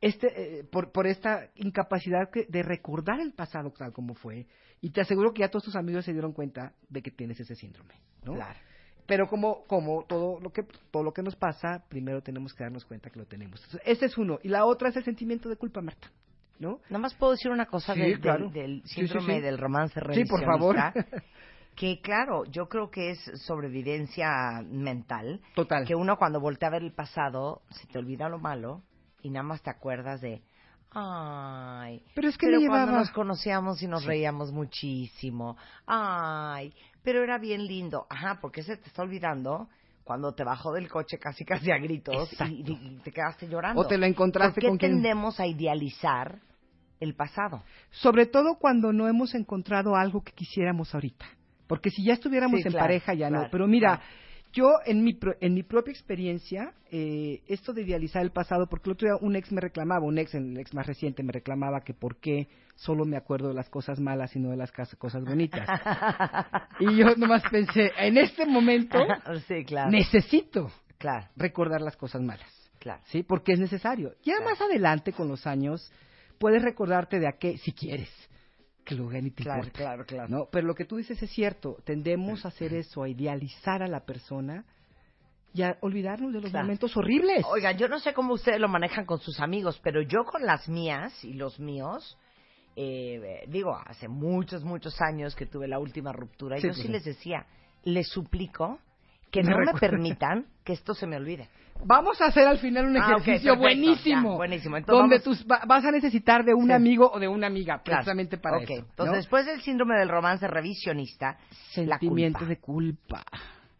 este, 0.00 0.58
eh, 0.60 0.64
por, 0.64 0.90
por 0.92 1.06
esta 1.06 1.48
incapacidad 1.54 2.28
que- 2.30 2.44
de 2.48 2.62
recordar 2.62 3.20
el 3.20 3.32
pasado 3.32 3.70
tal 3.70 3.92
como 3.92 4.14
fue. 4.14 4.46
Y 4.80 4.90
te 4.90 5.00
aseguro 5.00 5.32
que 5.32 5.40
ya 5.40 5.48
todos 5.48 5.64
tus 5.64 5.76
amigos 5.76 6.04
se 6.04 6.12
dieron 6.12 6.32
cuenta 6.32 6.74
de 6.88 7.02
que 7.02 7.12
tienes 7.12 7.38
ese 7.38 7.54
síndrome, 7.54 7.94
¿no? 8.24 8.34
Claro. 8.34 8.58
Pero 9.06 9.28
como, 9.28 9.64
como 9.66 10.04
todo 10.08 10.40
lo 10.40 10.50
que 10.52 10.62
todo 10.90 11.02
lo 11.04 11.12
que 11.12 11.22
nos 11.22 11.36
pasa, 11.36 11.84
primero 11.88 12.20
tenemos 12.22 12.52
que 12.54 12.64
darnos 12.64 12.84
cuenta 12.84 13.10
que 13.10 13.18
lo 13.20 13.26
tenemos. 13.26 13.60
Entonces, 13.64 13.80
ese 13.84 14.06
es 14.06 14.18
uno. 14.18 14.38
Y 14.42 14.48
la 14.48 14.64
otra 14.64 14.88
es 14.88 14.96
el 14.96 15.04
sentimiento 15.04 15.48
de 15.48 15.56
culpa, 15.56 15.80
Marta. 15.80 16.10
¿No? 16.58 16.80
Nada 16.90 16.98
más 16.98 17.14
puedo 17.14 17.32
decir 17.32 17.50
una 17.50 17.66
cosa 17.66 17.94
Sí, 17.94 18.00
del, 18.00 18.10
del- 18.12 18.20
claro. 18.20 18.50
síndrome 18.84 19.34
sí. 19.36 19.40
del 19.40 19.58
romance 19.58 20.00
Sí, 20.14 20.24
por 20.24 20.44
favor. 20.44 20.76
que 21.76 22.00
claro, 22.00 22.44
yo 22.44 22.68
creo 22.68 22.90
que 22.90 23.10
es 23.12 23.18
sobrevivencia 23.46 24.62
mental. 24.64 25.40
Total. 25.54 25.86
Que 25.86 25.94
uno 25.94 26.16
cuando 26.18 26.40
voltea 26.40 26.68
a 26.68 26.72
ver 26.72 26.82
el 26.82 26.92
pasado, 26.92 27.62
se 27.70 27.86
te 27.86 27.98
olvida 27.98 28.28
lo 28.28 28.38
malo 28.38 28.82
y 29.22 29.30
nada 29.30 29.42
más 29.42 29.62
te 29.62 29.70
acuerdas 29.70 30.20
de, 30.20 30.42
ay, 30.90 32.04
Pero 32.14 32.28
es 32.28 32.36
que 32.36 32.46
pero 32.46 32.58
le 32.60 32.66
cuando 32.66 32.86
llevaba- 32.86 32.98
nos 33.00 33.10
conocíamos 33.10 33.82
y 33.82 33.86
nos 33.88 34.02
Sí. 34.02 34.08
reíamos 34.08 34.52
muchísimo, 34.52 35.56
ay, 35.86 36.72
pero 37.02 37.22
era 37.22 37.38
bien 37.38 37.66
lindo, 37.66 38.06
ajá, 38.10 38.38
porque 38.40 38.62
se 38.62 38.76
te 38.76 38.88
está 38.88 39.02
olvidando 39.02 39.68
cuando 40.04 40.34
te 40.34 40.44
bajó 40.44 40.72
del 40.72 40.88
coche 40.88 41.18
casi 41.18 41.44
casi 41.44 41.70
a 41.70 41.78
gritos 41.78 42.28
y, 42.50 42.70
y 42.70 43.00
te 43.04 43.12
quedaste 43.12 43.48
llorando. 43.48 43.80
O 43.80 43.86
te 43.86 43.96
lo 43.98 44.06
encontraste 44.06 44.54
¿Por 44.54 44.60
qué 44.62 44.68
con 44.68 44.78
quien- 44.78 44.92
tendemos 44.94 45.38
a 45.40 45.46
idealizar 45.46 46.40
el 47.00 47.14
pasado? 47.14 47.62
Sobre 47.90 48.26
todo 48.26 48.56
cuando 48.58 48.92
no 48.92 49.08
hemos 49.08 49.34
encontrado 49.34 49.94
algo 49.96 50.22
que 50.22 50.32
quisiéramos 50.32 50.94
ahorita. 50.94 51.24
Porque 51.66 51.90
si 51.90 52.04
ya 52.04 52.14
estuviéramos 52.14 52.60
Sí, 52.60 52.66
en 52.66 52.72
claro, 52.72 52.84
pareja, 52.86 53.14
ya 53.14 53.30
no. 53.30 53.48
Pero 53.50 53.66
mira, 53.66 53.96
claro. 53.96 54.02
yo 54.52 54.70
en 54.84 55.02
mi, 55.04 55.14
pro- 55.14 55.36
en 55.40 55.54
mi 55.54 55.62
propia 55.62 55.92
experiencia, 55.92 56.74
eh, 56.90 57.42
esto 57.46 57.72
de 57.72 57.82
idealizar 57.82 58.22
el 58.22 58.30
pasado, 58.32 58.66
porque 58.68 58.90
el 58.90 58.94
otro 58.94 59.08
día 59.08 59.16
un 59.26 59.36
ex 59.36 59.50
me 59.52 59.60
reclamaba, 59.60 60.04
un 60.04 60.18
ex, 60.18 60.34
el 60.34 60.58
ex 60.58 60.74
más 60.74 60.86
reciente 60.86 61.22
me 61.22 61.32
reclamaba 61.32 61.80
que 61.82 61.94
por 61.94 62.16
qué 62.20 62.48
solo 62.74 63.04
me 63.04 63.16
acuerdo 63.16 63.48
de 63.48 63.54
las 63.54 63.68
cosas 63.70 64.00
malas 64.00 64.34
y 64.36 64.40
no 64.40 64.50
de 64.50 64.56
las 64.56 64.72
cosas 64.72 65.24
bonitas. 65.24 65.66
y 66.80 66.96
yo 66.96 67.14
nomás 67.16 67.42
pensé, 67.50 67.92
en 67.98 68.18
este 68.18 68.44
momento 68.46 68.98
sí, 69.48 69.64
necesito 69.90 70.70
recordar 71.36 71.80
las 71.80 71.96
cosas 71.96 72.22
malas. 72.22 72.46
claro. 72.78 73.02
¿sí? 73.06 73.22
Porque 73.22 73.52
es 73.52 73.58
necesario. 73.60 74.12
Ya 74.24 74.40
más 74.40 74.60
adelante, 74.60 75.12
con 75.12 75.28
los 75.28 75.46
años, 75.46 75.90
puedes 76.38 76.62
recordarte 76.62 77.18
de 77.18 77.28
a 77.28 77.32
qué, 77.38 77.56
si 77.58 77.72
quieres, 77.72 78.08
que 78.84 78.94
ni 78.96 79.30
te 79.30 79.42
Claro, 79.42 79.68
claro, 79.72 80.04
claro. 80.04 80.28
¿no? 80.28 80.46
Pero 80.50 80.66
lo 80.66 80.74
que 80.74 80.84
tú 80.84 80.96
dices 80.96 81.22
es 81.22 81.30
cierto, 81.30 81.76
tendemos 81.84 82.44
a 82.44 82.48
hacer 82.48 82.74
eso, 82.74 83.02
a 83.02 83.08
idealizar 83.08 83.82
a 83.82 83.88
la 83.88 84.00
persona 84.00 84.64
y 85.54 85.62
a 85.62 85.76
olvidarnos 85.80 86.32
de 86.32 86.40
los 86.40 86.50
Claro. 86.50 86.64
momentos 86.66 86.96
horribles. 86.96 87.44
Oigan, 87.48 87.76
yo 87.76 87.88
no 87.88 87.98
sé 88.00 88.14
cómo 88.14 88.34
ustedes 88.34 88.60
lo 88.60 88.68
manejan 88.68 89.04
con 89.04 89.18
sus 89.20 89.38
amigos, 89.40 89.80
pero 89.82 90.00
yo 90.02 90.24
con 90.24 90.44
las 90.46 90.68
mías 90.68 91.24
y 91.24 91.34
los 91.34 91.60
míos, 91.60 92.18
eh, 92.76 93.44
digo, 93.48 93.76
hace 93.86 94.08
muchos, 94.08 94.64
muchos 94.64 95.00
años 95.00 95.36
que 95.36 95.46
tuve 95.46 95.68
la 95.68 95.78
última 95.78 96.12
ruptura, 96.12 96.56
Sí, 96.56 96.62
yo 96.62 96.68
pues 96.70 96.82
sí 96.82 96.88
les 96.88 97.04
decía, 97.04 97.46
les 97.84 98.08
suplico 98.08 98.78
que 99.30 99.42
Me 99.42 99.50
no 99.50 99.58
me 99.58 99.72
permitan 99.78 100.46
que 100.64 100.72
esto 100.74 100.94
se 100.94 101.06
me 101.06 101.16
olvide. 101.16 101.48
Vamos 101.84 102.20
a 102.20 102.26
hacer 102.26 102.46
al 102.46 102.58
final 102.58 102.86
un 102.86 102.96
Ah, 102.96 103.00
ejercicio 103.18 103.54
perfecto, 103.54 103.58
buenísimo. 103.60 104.30
ya, 104.32 104.36
buenísimo. 104.36 104.76
Entonces 104.76 105.00
donde 105.02 105.18
vamos- 105.18 105.38
tus, 105.38 105.46
vas 105.46 105.84
a 105.84 105.90
necesitar 105.90 106.44
de 106.44 106.54
un 106.54 106.66
Sí. 106.68 106.72
amigo 106.72 107.10
o 107.12 107.18
de 107.18 107.28
una 107.28 107.46
amiga, 107.46 107.82
Claro. 107.82 107.98
precisamente 107.98 108.38
para 108.38 108.58
Ok, 108.58 108.62
eso. 108.70 108.74
Entonces, 108.90 109.10
¿no? 109.10 109.16
después 109.16 109.46
del 109.46 109.60
síndrome 109.62 109.98
del 109.98 110.08
romance 110.08 110.46
revisionista, 110.46 111.38
la 111.76 111.98
sentimiento 111.98 112.38
culpa. 112.40 112.48
de 112.48 112.56
culpa. 112.60 113.24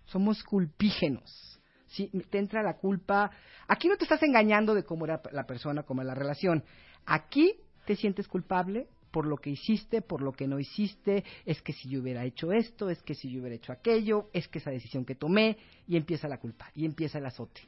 Somos 0.07 0.43
culpígenos. 0.45 1.61
Sí, 1.87 2.11
te 2.31 2.39
entra 2.39 2.63
la 2.63 2.75
culpa. 2.79 3.31
Aquí 3.69 3.87
no 3.89 3.97
te 3.97 4.05
estás 4.05 4.23
engañando 4.23 4.75
de 4.75 4.83
cómo 4.85 5.05
era 5.05 5.21
la 5.33 5.45
persona, 5.47 5.83
cómo 5.83 6.01
era 6.03 6.09
la 6.09 6.15
relación. 6.15 6.65
Aquí 7.07 7.55
te 7.87 7.97
sientes 7.97 8.29
culpable 8.29 8.87
por 9.11 9.27
lo 9.27 9.37
que 9.37 9.51
hiciste, 9.51 10.01
por 10.01 10.23
lo 10.23 10.33
que 10.33 10.47
no 10.47 10.59
hiciste, 10.59 11.23
es 11.45 11.61
que 11.61 11.75
si 11.75 11.91
yo 11.91 12.01
hubiera 12.01 12.25
hecho 12.25 12.51
esto, 12.51 12.89
es 12.89 13.03
que 13.03 13.15
si 13.15 13.31
yo 13.31 13.41
hubiera 13.41 13.57
hecho 13.57 13.71
aquello, 13.73 14.31
es 14.33 14.49
que 14.49 14.59
esa 14.59 14.71
decisión 14.71 15.05
que 15.05 15.15
tomé, 15.15 15.59
y 15.87 15.99
empieza 15.99 16.29
la 16.29 16.39
culpa, 16.39 16.71
y 16.75 16.87
empieza 16.87 17.19
el 17.19 17.27
azote, 17.27 17.61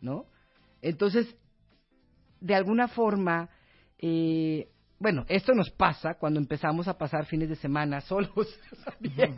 ¿no? 0.00 0.26
Entonces, 0.82 1.34
de 2.40 2.54
alguna 2.54 2.88
forma, 2.88 3.50
eh, 3.98 4.68
bueno, 4.98 5.24
esto 5.28 5.54
nos 5.54 5.70
pasa 5.70 6.14
cuando 6.14 6.38
empezamos 6.40 6.88
a 6.88 6.98
pasar 6.98 7.26
fines 7.26 7.48
de 7.48 7.56
semana 7.56 8.00
solos, 8.02 8.58
también, 8.84 9.36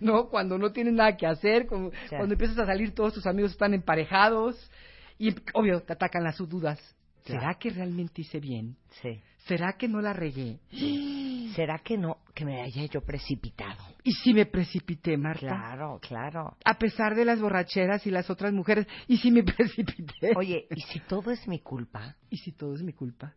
¿no? 0.00 0.28
Cuando 0.28 0.58
no 0.58 0.72
tienes 0.72 0.94
nada 0.94 1.16
que 1.16 1.26
hacer, 1.26 1.66
cuando, 1.66 1.92
cuando 2.08 2.34
empiezas 2.34 2.58
a 2.58 2.66
salir, 2.66 2.94
todos 2.94 3.14
tus 3.14 3.26
amigos 3.26 3.52
están 3.52 3.74
emparejados 3.74 4.70
y, 5.18 5.34
obvio, 5.54 5.80
te 5.82 5.92
atacan 5.92 6.24
las 6.24 6.38
dudas. 6.38 6.80
¿Será 7.26 7.54
que 7.54 7.70
realmente 7.70 8.22
hice 8.22 8.40
bien? 8.40 8.76
Sí. 9.02 9.20
¿Será 9.46 9.74
que 9.74 9.88
no 9.88 10.00
la 10.00 10.12
regué? 10.12 10.58
¿Será 11.54 11.78
que 11.78 11.96
no, 11.96 12.18
que 12.34 12.44
me 12.44 12.60
haya 12.62 12.84
yo 12.86 13.00
precipitado? 13.00 13.82
¿Y 14.02 14.12
si 14.12 14.34
me 14.34 14.44
precipité, 14.46 15.16
Marta? 15.16 15.40
Claro, 15.46 15.98
claro. 16.00 16.56
A 16.64 16.74
pesar 16.78 17.14
de 17.14 17.24
las 17.24 17.40
borracheras 17.40 18.06
y 18.06 18.10
las 18.10 18.28
otras 18.28 18.52
mujeres, 18.52 18.86
¿y 19.08 19.16
si 19.18 19.30
me 19.30 19.42
precipité? 19.44 20.32
Oye, 20.36 20.66
¿y 20.74 20.80
si 20.82 21.00
todo 21.00 21.30
es 21.30 21.46
mi 21.48 21.60
culpa? 21.60 22.16
¿Y 22.28 22.38
si 22.38 22.52
todo 22.52 22.74
es 22.74 22.82
mi 22.82 22.92
culpa? 22.92 23.34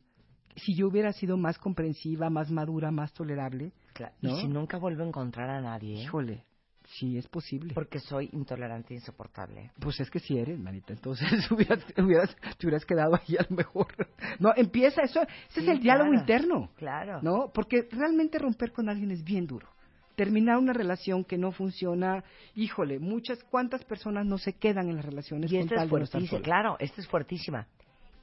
Si 0.56 0.76
yo 0.76 0.88
hubiera 0.88 1.14
sido 1.14 1.38
más 1.38 1.58
comprensiva, 1.58 2.30
más 2.30 2.52
madura, 2.52 2.92
más 2.92 3.14
tolerable, 3.14 3.72
Claro. 3.94 4.14
¿no? 4.22 4.38
Y 4.38 4.42
si 4.42 4.48
nunca 4.48 4.78
vuelvo 4.78 5.04
a 5.04 5.08
encontrar 5.08 5.50
a 5.50 5.62
nadie. 5.62 6.02
Híjole, 6.02 6.44
sí 6.98 7.18
es 7.18 7.28
posible. 7.28 7.74
Porque 7.74 8.00
soy 8.00 8.30
intolerante 8.34 8.94
e 8.94 8.98
insoportable. 8.98 9.72
Pues 9.80 10.00
es 10.00 10.10
que 10.10 10.20
sí 10.20 10.38
eres, 10.38 10.58
manita. 10.60 10.94
Entonces 10.94 11.28
hubieras, 11.52 11.84
hubieras- 11.98 12.36
te 12.58 12.66
hubieras 12.68 12.86
quedado 12.86 13.16
ahí 13.16 13.36
a 13.38 13.46
lo 13.50 13.56
mejor. 13.56 13.88
No, 14.40 14.54
empieza 14.56 15.02
eso. 15.02 15.22
Ese 15.22 15.62
Sí, 15.62 15.62
es 15.62 15.68
el 15.68 15.80
diálogo 15.82 16.10
claro. 16.12 16.20
interno. 16.22 16.70
Claro. 16.78 17.22
¿No? 17.22 17.52
Porque 17.54 17.88
realmente 17.92 18.40
romper 18.40 18.72
con 18.72 18.88
alguien 18.90 19.12
es 19.12 19.24
bien 19.24 19.46
duro. 19.48 19.68
Terminar 20.16 20.58
una 20.58 20.74
relación 20.74 21.24
que 21.24 21.38
no 21.38 21.52
funciona, 21.52 22.24
híjole, 22.56 23.00
muchas, 23.00 23.44
¿cuántas 23.46 23.84
personas 23.86 24.26
no 24.26 24.38
se 24.38 24.54
quedan 24.54 24.90
en 24.90 24.98
las 24.98 25.06
relaciones 25.06 25.52
Y 25.52 25.56
con 25.56 25.64
esta 25.64 25.76
tal 25.76 25.84
es 25.86 25.90
fuertísima, 26.10 26.42
claro, 26.42 26.76
esta 26.80 27.02
es 27.02 27.08
fuertísima. 27.08 27.68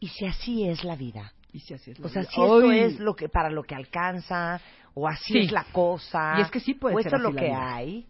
¿Y 0.00 0.08
si 0.08 0.26
así 0.26 0.68
es 0.68 0.84
la 0.84 0.94
vida? 0.96 1.32
Y 1.52 1.60
si 1.60 1.72
así 1.74 1.90
es 1.92 1.98
la 1.98 2.06
O 2.06 2.08
sea, 2.10 2.22
vida. 2.22 2.30
si 2.30 2.40
esto 2.42 2.72
es 2.72 3.00
lo 3.00 3.14
que 3.16 3.28
para 3.30 3.50
lo 3.50 3.62
que 3.62 3.74
alcanza, 3.74 4.60
o 4.94 5.08
así 5.08 5.32
Sí. 5.32 5.38
es 5.40 5.52
la 5.52 5.64
cosa, 5.72 6.34
Y 6.38 6.42
es 6.42 6.50
que 6.50 6.60
sí 6.60 6.74
puede 6.74 6.96
o 6.96 6.98
ser 6.98 7.06
esto 7.14 7.16
es 7.16 7.22
lo 7.22 7.34
que 7.38 7.50
hay. 7.52 8.06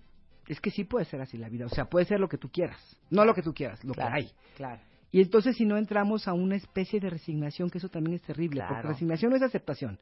Es 0.49 0.61
que 0.61 0.71
sí 0.71 0.85
puede 0.85 1.05
ser 1.07 1.21
así 1.21 1.37
la 1.39 1.49
vida. 1.49 1.67
O 1.67 1.69
sea, 1.69 1.87
puede 1.87 2.07
ser 2.07 2.21
lo 2.21 2.29
que 2.29 2.39
tú 2.39 2.49
quieras. 2.51 2.79
No 3.11 3.25
lo 3.25 3.35
que 3.35 3.43
tú 3.43 3.53
quieras, 3.53 3.83
lo 3.85 3.95
Claro, 3.95 4.11
que 4.15 4.17
hay. 4.23 4.31
Claro. 4.57 4.81
Y 5.11 5.21
entonces 5.21 5.57
si 5.57 5.65
no 5.65 5.77
entramos 5.77 6.29
a 6.29 6.33
una 6.35 6.57
especie 6.57 7.01
de 7.01 7.11
resignación, 7.11 7.71
que 7.71 7.79
eso 7.79 7.89
también 7.89 8.15
es 8.17 8.23
terrible, 8.23 8.61
Claro. 8.61 8.75
porque 8.75 8.89
resignación 8.89 9.31
no 9.31 9.37
es 9.37 9.43
aceptación. 9.43 9.99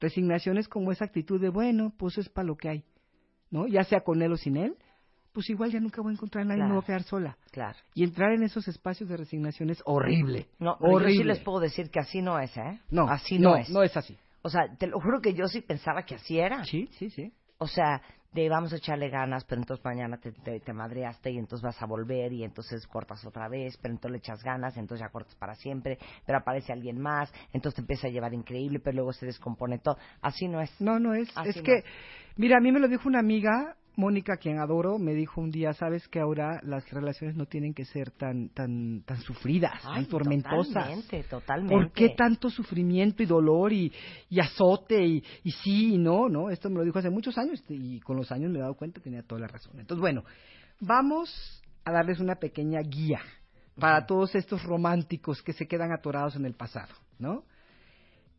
Resignación 0.00 0.58
es 0.58 0.68
como 0.68 0.90
esa 0.92 1.04
actitud 1.04 1.40
de, 1.40 1.48
bueno, 1.48 1.92
pues 1.96 2.18
es 2.18 2.28
para 2.28 2.46
lo 2.46 2.56
que 2.56 2.68
hay, 2.68 2.84
¿no? 3.50 3.66
Ya 3.66 3.84
sea 3.84 4.00
con 4.00 4.20
él 4.22 4.32
o 4.32 4.36
sin 4.36 4.56
él, 4.56 4.76
pues 5.32 5.50
igual 5.50 5.70
ya 5.70 5.80
nunca 5.80 6.00
voy 6.02 6.12
a 6.12 6.14
encontrar 6.14 6.42
a 6.42 6.46
nadie, 6.46 6.62
me 6.62 6.66
Claro. 6.68 6.74
voy 6.76 6.82
a 6.82 6.86
quedar 6.86 7.02
sola. 7.04 7.36
Claro. 7.50 7.78
Y 7.94 8.04
entrar 8.04 8.32
en 8.32 8.42
esos 8.44 8.66
espacios 8.68 9.08
de 9.08 9.16
resignación 9.16 9.70
es 9.70 9.82
horrible. 9.84 10.46
No, 10.58 10.76
horrible. 10.80 11.14
yo 11.14 11.20
sí 11.22 11.24
les 11.28 11.40
puedo 11.40 11.60
decir 11.60 11.90
que 11.90 12.00
así 12.00 12.22
no 12.22 12.38
es, 12.38 12.56
¿eh? 12.56 12.80
No, 12.90 13.08
así 13.08 13.38
no, 13.38 13.50
no, 13.50 13.56
es. 13.56 13.70
no 13.70 13.82
es 13.82 13.96
así. 13.96 14.16
O 14.42 14.48
sea, 14.50 14.62
te 14.78 14.86
lo 14.86 15.00
juro 15.00 15.20
que 15.20 15.34
yo 15.34 15.46
sí 15.46 15.60
pensaba 15.62 16.04
que 16.04 16.14
así 16.16 16.38
era. 16.38 16.64
Sí, 16.64 16.88
sí, 16.92 17.10
sí. 17.10 17.32
O 17.64 17.66
sea, 17.66 18.02
de 18.34 18.46
vamos 18.50 18.74
a 18.74 18.76
echarle 18.76 19.08
ganas, 19.08 19.42
pero 19.44 19.62
entonces 19.62 19.82
mañana 19.82 20.18
te, 20.18 20.32
te, 20.32 20.60
te 20.60 20.72
madreaste 20.74 21.30
y 21.30 21.38
entonces 21.38 21.64
vas 21.64 21.80
a 21.80 21.86
volver 21.86 22.30
y 22.30 22.44
entonces 22.44 22.86
cortas 22.86 23.24
otra 23.24 23.48
vez, 23.48 23.78
pero 23.80 23.94
entonces 23.94 24.12
le 24.12 24.18
echas 24.18 24.44
ganas, 24.44 24.76
entonces 24.76 25.06
ya 25.06 25.10
cortas 25.10 25.34
para 25.36 25.54
siempre, 25.54 25.98
pero 26.26 26.40
aparece 26.40 26.74
alguien 26.74 27.00
más, 27.00 27.32
entonces 27.54 27.76
te 27.76 27.80
empieza 27.80 28.08
a 28.08 28.10
llevar 28.10 28.34
increíble, 28.34 28.80
pero 28.80 28.96
luego 28.96 29.14
se 29.14 29.24
descompone 29.24 29.78
todo. 29.78 29.96
Así 30.20 30.46
no 30.46 30.60
es. 30.60 30.78
No, 30.78 30.98
no 30.98 31.14
es. 31.14 31.30
Así 31.34 31.48
es 31.50 31.56
no 31.56 31.62
que, 31.62 31.76
es. 31.76 31.84
mira, 32.36 32.58
a 32.58 32.60
mí 32.60 32.70
me 32.70 32.80
lo 32.80 32.88
dijo 32.88 33.08
una 33.08 33.20
amiga, 33.20 33.76
Mónica, 33.96 34.36
quien 34.36 34.58
adoro, 34.58 34.98
me 34.98 35.14
dijo 35.14 35.40
un 35.40 35.50
día, 35.50 35.72
sabes 35.72 36.06
que 36.08 36.18
ahora 36.18 36.60
las 36.64 36.88
relaciones 36.90 37.36
no 37.36 37.46
tienen 37.46 37.74
que 37.74 37.84
ser 37.84 38.10
tan, 38.10 38.48
tan, 38.48 39.02
tan 39.06 39.18
sufridas, 39.18 39.80
Ay, 39.84 40.02
tan 40.02 40.06
tormentosas. 40.06 40.72
Totalmente, 40.72 41.22
totalmente. 41.24 41.74
¿Por 41.74 41.92
qué 41.92 42.08
tanto 42.10 42.50
sufrimiento 42.50 43.22
y 43.22 43.26
dolor 43.26 43.72
y, 43.72 43.92
y 44.28 44.40
azote 44.40 45.04
y, 45.04 45.22
y 45.44 45.50
sí 45.50 45.94
y 45.94 45.98
no? 45.98 46.28
no 46.28 46.50
Esto 46.50 46.68
me 46.70 46.76
lo 46.76 46.84
dijo 46.84 46.98
hace 46.98 47.10
muchos 47.10 47.38
años 47.38 47.62
y 47.68 48.00
con 48.00 48.16
los 48.16 48.32
años 48.32 48.50
me 48.50 48.58
he 48.58 48.62
dado 48.62 48.74
cuenta 48.74 49.00
que 49.00 49.04
tenía 49.04 49.22
toda 49.22 49.42
la 49.42 49.48
razón. 49.48 49.78
Entonces, 49.78 50.00
bueno, 50.00 50.24
vamos 50.80 51.62
a 51.84 51.92
darles 51.92 52.18
una 52.20 52.36
pequeña 52.36 52.80
guía 52.80 53.20
para 53.78 54.06
todos 54.06 54.34
estos 54.34 54.62
románticos 54.62 55.42
que 55.42 55.52
se 55.52 55.66
quedan 55.66 55.92
atorados 55.92 56.36
en 56.36 56.46
el 56.46 56.54
pasado, 56.54 56.94
¿no? 57.18 57.44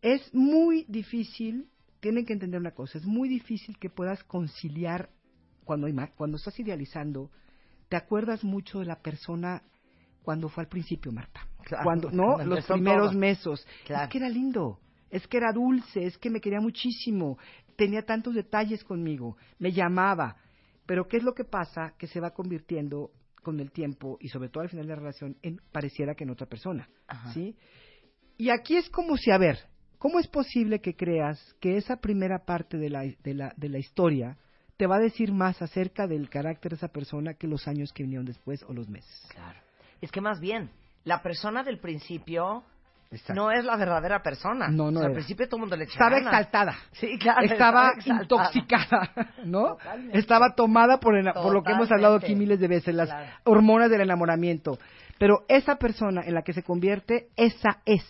Es 0.02 0.34
muy 0.34 0.86
difícil, 0.88 1.68
tienen 2.00 2.26
que 2.26 2.34
entender 2.34 2.60
una 2.60 2.72
cosa, 2.72 2.98
es 2.98 3.06
muy 3.06 3.28
difícil 3.28 3.78
que 3.80 3.90
puedas 3.90 4.24
conciliar 4.24 5.10
cuando, 5.66 5.88
cuando 6.16 6.38
estás 6.38 6.58
idealizando, 6.60 7.30
te 7.90 7.98
acuerdas 7.98 8.44
mucho 8.44 8.80
de 8.80 8.86
la 8.86 9.02
persona 9.02 9.62
cuando 10.24 10.50
fue 10.50 10.64
al 10.64 10.70
principio, 10.70 11.12
Marta. 11.12 11.48
Claro, 11.64 11.84
cuando, 11.84 12.12
¿no? 12.12 12.44
Los 12.44 12.66
primeros 12.66 13.12
todo. 13.12 13.20
meses. 13.20 13.68
Claro. 13.86 14.06
Es 14.06 14.10
que 14.10 14.18
era 14.18 14.30
lindo, 14.30 14.80
es 15.10 15.28
que 15.28 15.38
era 15.38 15.52
dulce, 15.52 16.06
es 16.06 16.18
que 16.18 16.30
me 16.30 16.40
quería 16.42 16.62
muchísimo, 16.62 17.38
tenía 17.76 18.04
tantos 18.04 18.34
detalles 18.34 18.84
conmigo, 18.84 19.38
me 19.60 19.72
llamaba. 19.72 20.38
Pero 20.86 21.08
¿qué 21.08 21.18
es 21.18 21.24
lo 21.24 21.34
que 21.34 21.44
pasa? 21.44 21.94
Que 21.98 22.08
se 22.08 22.20
va 22.20 22.32
convirtiendo 22.32 23.12
con 23.42 23.60
el 23.60 23.72
tiempo 23.72 24.18
y 24.20 24.30
sobre 24.30 24.50
todo 24.50 24.64
al 24.64 24.70
final 24.70 24.88
de 24.88 24.94
la 24.94 25.00
relación 25.00 25.38
en 25.44 25.62
pareciera 25.72 26.16
que 26.16 26.24
en 26.24 26.32
otra 26.32 26.48
persona, 26.48 26.90
Ajá. 27.08 27.32
¿sí? 27.34 27.56
Y 28.38 28.50
aquí 28.50 28.76
es 28.76 28.90
como 28.90 29.18
si, 29.18 29.32
a 29.32 29.38
ver, 29.38 29.60
¿cómo 29.98 30.20
es 30.20 30.28
posible 30.28 30.82
que 30.82 30.96
creas 30.96 31.40
que 31.60 31.78
esa 31.78 31.98
primera 31.98 32.46
parte 32.46 32.78
de 32.78 32.90
la, 32.90 33.04
de 33.24 33.34
la, 33.34 33.54
de 33.56 33.70
la 33.70 33.78
historia 33.78 34.38
te 34.78 34.88
va 34.88 34.98
a 34.98 35.00
decir 35.00 35.32
más 35.32 35.62
acerca 35.62 36.08
del 36.08 36.30
carácter 36.30 36.72
de 36.72 36.76
esa 36.78 36.88
persona 36.90 37.34
que 37.34 37.48
los 37.48 37.68
años 37.68 37.94
que 37.94 38.04
vinieron 38.04 38.26
después 38.26 38.64
o 38.64 38.74
los 38.74 38.90
meses? 38.90 39.28
Claro. 39.32 39.60
Es 40.02 40.12
que 40.12 40.22
más 40.22 40.40
bien, 40.40 40.70
la 41.04 41.22
persona 41.22 41.64
del 41.64 41.80
principio 41.80 42.64
Exacto. 43.12 43.34
no 43.42 43.52
es 43.52 43.64
la 43.64 43.78
verdadera 43.78 44.22
persona. 44.22 44.68
No, 44.68 44.92
no 44.92 45.00
O 45.00 45.02
sea, 45.02 45.08
al 45.08 45.14
principio 45.14 45.48
todo 45.48 45.58
el 45.58 45.62
mundo 45.62 45.78
le 45.78 45.86
echa 45.86 45.94
Estaba 45.94 46.18
exaltada. 46.18 46.76
Sí, 46.94 47.18
claro. 47.18 47.46
estaba 47.46 47.94
intoxicada, 48.06 49.12
¿no? 49.46 49.76
Totalmente. 49.76 50.18
Estaba 50.20 50.54
tomada 50.56 51.00
por, 51.00 51.16
el- 51.18 51.32
por 51.34 51.54
lo 51.54 51.64
que 51.64 51.72
hemos 51.72 51.92
hablado 51.92 52.16
aquí 52.16 52.36
miles 52.36 52.60
de 52.60 52.68
veces, 52.68 52.94
las 52.94 53.10
Claro. 53.10 53.32
hormonas 53.46 53.90
del 53.90 54.02
enamoramiento. 54.02 54.78
Pero 55.18 55.46
esa 55.48 55.78
persona 55.78 56.22
en 56.26 56.34
la 56.34 56.42
que 56.42 56.52
se 56.54 56.64
convierte, 56.64 57.30
esa 57.38 57.80
es. 57.86 58.04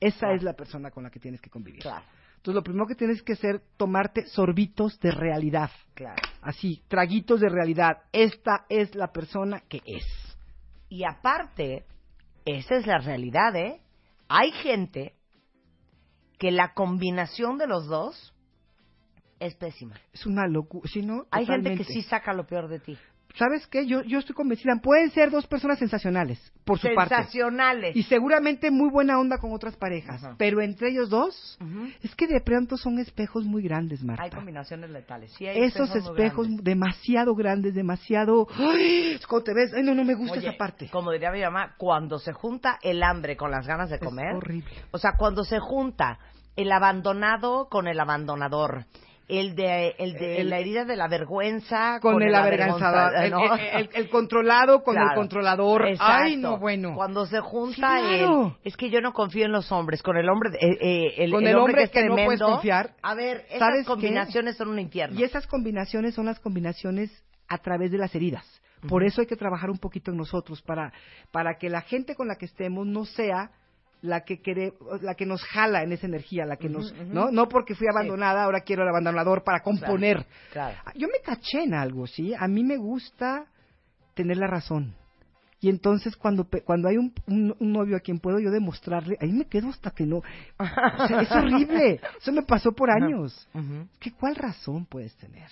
Esa 0.00 0.18
Claro. 0.18 0.34
es 0.36 0.42
la 0.42 0.52
persona 0.52 0.90
con 0.90 1.04
la 1.04 1.10
que 1.10 1.20
tienes 1.20 1.40
que 1.40 1.48
convivir. 1.48 1.80
Claro, 1.80 2.04
Entonces, 2.42 2.56
lo 2.56 2.64
primero 2.64 2.86
que 2.88 2.96
tienes 2.96 3.22
que 3.22 3.34
hacer, 3.34 3.62
tomarte 3.76 4.26
sorbitos 4.26 4.98
de 4.98 5.12
realidad. 5.12 5.70
claro. 5.94 6.20
Así, 6.40 6.82
traguitos 6.88 7.40
de 7.40 7.48
realidad. 7.48 7.98
Esta 8.10 8.66
es 8.68 8.96
la 8.96 9.12
persona 9.12 9.60
que 9.68 9.80
es. 9.86 10.04
Y 10.88 11.04
aparte, 11.04 11.84
esa 12.44 12.74
es 12.74 12.86
la 12.88 12.98
realidad, 12.98 13.54
¿eh? 13.54 13.80
Hay 14.26 14.50
gente 14.50 15.14
que 16.36 16.50
la 16.50 16.74
combinación 16.74 17.58
de 17.58 17.68
los 17.68 17.86
dos 17.86 18.34
es 19.38 19.54
pésima. 19.54 19.94
Es 20.12 20.26
una 20.26 20.48
locura. 20.48 20.90
¿sí, 20.92 21.00
no? 21.00 21.26
Hay 21.30 21.46
gente 21.46 21.76
que 21.76 21.84
sí 21.84 22.02
saca 22.02 22.32
lo 22.32 22.44
peor 22.44 22.66
de 22.66 22.80
ti. 22.80 22.98
¿Sabes 23.36 23.66
qué? 23.66 23.86
Yo, 23.86 24.02
yo 24.02 24.18
estoy 24.18 24.34
convencida. 24.34 24.74
Pueden 24.82 25.10
ser 25.10 25.30
dos 25.30 25.46
personas 25.46 25.78
sensacionales, 25.78 26.38
por 26.64 26.78
su 26.78 26.88
parte. 26.94 27.14
Sensacionales. 27.14 27.96
Y 27.96 28.02
seguramente 28.04 28.70
muy 28.70 28.90
buena 28.90 29.18
onda 29.18 29.38
con 29.38 29.52
otras 29.52 29.76
parejas. 29.76 30.22
Ajá. 30.22 30.34
Pero 30.38 30.60
entre 30.60 30.90
ellos 30.90 31.08
dos, 31.08 31.58
es 32.02 32.14
que 32.14 32.26
de 32.26 32.40
pronto 32.40 32.76
son 32.76 32.98
espejos 32.98 33.44
muy 33.44 33.62
grandes, 33.62 34.02
Marta. 34.02 34.22
Hay 34.24 34.30
combinaciones 34.30 34.90
letales. 34.90 35.32
Sí, 35.32 35.46
hay 35.46 35.62
Esos 35.62 35.94
espejos 35.94 36.46
grandes. 36.46 36.64
demasiado 36.64 37.34
grandes, 37.34 37.74
demasiado... 37.74 38.46
¡Ay! 38.56 39.18
Cuando 39.28 39.44
te 39.44 39.54
ves... 39.54 39.72
Ay, 39.74 39.82
no, 39.82 39.94
no 39.94 40.04
me 40.04 40.14
gusta 40.14 40.38
Oye, 40.38 40.48
esa 40.48 40.58
parte. 40.58 40.88
Como 40.90 41.10
diría 41.10 41.30
mi 41.30 41.40
mamá, 41.40 41.74
cuando 41.78 42.18
se 42.18 42.32
junta 42.32 42.78
el 42.82 43.02
hambre 43.02 43.36
con 43.36 43.50
las 43.50 43.66
ganas 43.66 43.90
de 43.90 43.98
comer. 43.98 44.30
Es 44.30 44.36
horrible. 44.36 44.70
O 44.90 44.98
sea, 44.98 45.12
cuando 45.16 45.44
se 45.44 45.58
junta 45.58 46.18
el 46.56 46.70
abandonado 46.70 47.68
con 47.70 47.88
el 47.88 47.98
abandonador. 47.98 48.84
El 49.38 49.54
de, 49.54 49.94
el 49.98 50.12
de 50.14 50.40
El- 50.42 50.50
la 50.50 50.58
herida 50.58 50.84
de 50.84 50.94
la 50.94 51.08
vergüenza 51.08 51.98
Con, 52.00 52.22
el 52.22 52.34
avergonzado, 52.34 53.16
El, 53.16 53.30
¿no? 53.30 53.54
el- 53.54 53.60
el- 53.60 53.90
el 53.94 54.08
controlado 54.10 54.82
con 54.82 54.96
el 54.98 55.14
controlador. 55.14 55.88
Exacto. 55.88 56.12
Ay, 56.24 56.36
no, 56.36 56.58
bueno. 56.58 56.94
Cuando 56.94 57.24
se 57.26 57.40
junta 57.40 57.98
claro. 57.98 58.56
el... 58.62 58.68
Es 58.68 58.76
que 58.76 58.90
yo 58.90 59.00
no 59.00 59.12
confío 59.12 59.46
en 59.46 59.52
los 59.52 59.72
hombres. 59.72 60.02
Con 60.02 60.16
el 60.18 60.28
hombre... 60.28 60.50
eh, 60.60 60.76
eh, 60.80 61.14
el, 61.24 61.30
Con 61.30 61.46
el 61.46 61.56
hombre, 61.56 61.60
hombre 61.60 61.76
que 61.78 61.84
es 61.84 61.90
que 61.90 62.04
no 62.04 62.14
puedes 62.14 62.26
tremendo. 62.38 62.46
confiar. 62.46 62.94
A 63.02 63.14
ver, 63.14 63.46
esas 63.48 63.58
¿Sabes 63.58 63.80
qué? 63.80 63.86
combinaciones 63.86 64.56
son 64.56 64.68
un 64.68 64.78
infierno. 64.78 65.18
Y 65.18 65.22
esas 65.24 65.46
combinaciones 65.46 66.14
son 66.14 66.26
las 66.26 66.38
combinaciones 66.38 67.10
a 67.48 67.58
través 67.58 67.90
de 67.90 67.98
las 67.98 68.14
heridas. 68.14 68.44
Por 68.88 69.04
eso 69.04 69.20
hay 69.20 69.28
que 69.28 69.36
trabajar 69.36 69.70
un 69.70 69.78
poquito 69.78 70.10
en 70.10 70.16
nosotros 70.16 70.60
para, 70.60 70.92
para 71.30 71.56
que 71.56 71.68
la 71.70 71.82
gente 71.82 72.16
con 72.16 72.26
la 72.28 72.34
que 72.34 72.46
estemos 72.46 72.86
no 72.86 73.04
sea 73.04 73.50
la 74.02 74.22
que 74.24 74.42
quere- 74.42 74.74
la 75.00 75.14
que 75.14 75.24
nos 75.26 75.42
jala 75.44 75.82
en 75.82 75.92
esa 75.92 76.06
energía, 76.06 76.44
la 76.44 76.56
que 76.56 76.68
nos. 76.68 76.92
¿no? 77.06 77.30
No 77.30 77.48
porque 77.48 77.74
fui 77.74 77.86
abandonada, 77.88 78.44
ahora 78.44 78.60
quiero 78.60 78.82
el 78.82 78.88
abandonador 78.88 79.42
para 79.44 79.60
componer. 79.60 80.26
Claro. 80.52 80.76
Yo 80.94 81.06
me 81.08 81.20
caché 81.24 81.62
en 81.62 81.72
algo, 81.74 82.06
¿sí? 82.06 82.34
A 82.38 82.48
mí 82.48 82.64
me 82.64 82.76
gusta 82.76 83.46
tener 84.14 84.36
la 84.36 84.46
razón. 84.48 84.94
Y 85.60 85.68
entonces 85.68 86.16
cuando 86.16 86.48
cuando 86.64 86.88
hay 86.88 86.96
un, 86.96 87.12
un, 87.28 87.54
un 87.60 87.72
novio 87.72 87.96
a 87.96 88.00
quien 88.00 88.18
puedo 88.18 88.40
yo 88.40 88.50
demostrarle, 88.50 89.16
ahí 89.20 89.32
me 89.32 89.44
quedo 89.46 89.68
hasta 89.68 89.92
que 89.92 90.04
no. 90.04 90.16
O 90.58 91.06
sea, 91.06 91.20
es 91.22 91.30
horrible. 91.30 92.00
Eso 92.20 92.32
me 92.32 92.42
pasó 92.42 92.72
por 92.72 92.90
años. 92.90 93.48
¿Qué, 94.00 94.10
¿Cuál 94.12 94.34
razón 94.34 94.84
puedes 94.86 95.14
tener? 95.16 95.48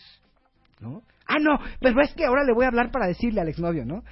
¿No? 0.80 1.02
Ah, 1.28 1.38
no, 1.38 1.60
pero 1.80 2.00
es 2.02 2.12
que 2.14 2.24
ahora 2.24 2.42
le 2.42 2.52
voy 2.52 2.64
a 2.64 2.68
hablar 2.68 2.90
para 2.90 3.06
decirle 3.06 3.40
al 3.40 3.48
exnovio, 3.48 3.84
¿no? 3.84 4.02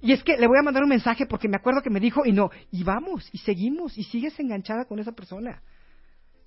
Y 0.00 0.12
es 0.12 0.22
que 0.24 0.36
le 0.38 0.46
voy 0.46 0.58
a 0.58 0.62
mandar 0.62 0.82
un 0.82 0.88
mensaje 0.88 1.26
porque 1.26 1.48
me 1.48 1.56
acuerdo 1.56 1.82
que 1.82 1.90
me 1.90 2.00
dijo 2.00 2.24
y 2.24 2.32
no. 2.32 2.50
Y 2.70 2.84
vamos, 2.84 3.28
y 3.32 3.38
seguimos, 3.38 3.98
y 3.98 4.04
sigues 4.04 4.38
enganchada 4.40 4.86
con 4.86 4.98
esa 4.98 5.12
persona. 5.12 5.62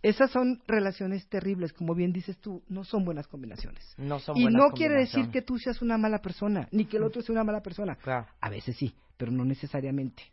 Esas 0.02 0.32
son 0.32 0.62
relaciones 0.68 1.28
terribles, 1.30 1.72
como 1.72 1.96
bien 1.96 2.12
dices 2.12 2.38
tú, 2.40 2.62
no 2.68 2.84
son 2.84 3.06
buenas 3.06 3.28
combinaciones. 3.28 3.94
No 3.98 4.20
son 4.20 4.36
y 4.38 4.44
buenas 4.44 4.62
no 4.62 4.70
quiere 4.72 4.96
decir 4.96 5.30
que 5.30 5.42
tú 5.42 5.58
seas 5.58 5.82
una 5.82 5.98
mala 5.98 6.20
persona, 6.20 6.68
ni 6.72 6.86
que 6.86 6.98
el 6.98 7.04
otro 7.04 7.22
sea 7.22 7.32
una 7.34 7.46
mala 7.46 7.62
persona. 7.62 7.96
Claro. 7.96 8.28
A 8.42 8.50
veces 8.50 8.76
sí, 8.76 8.94
pero 9.16 9.32
no 9.32 9.46
necesariamente. 9.46 10.24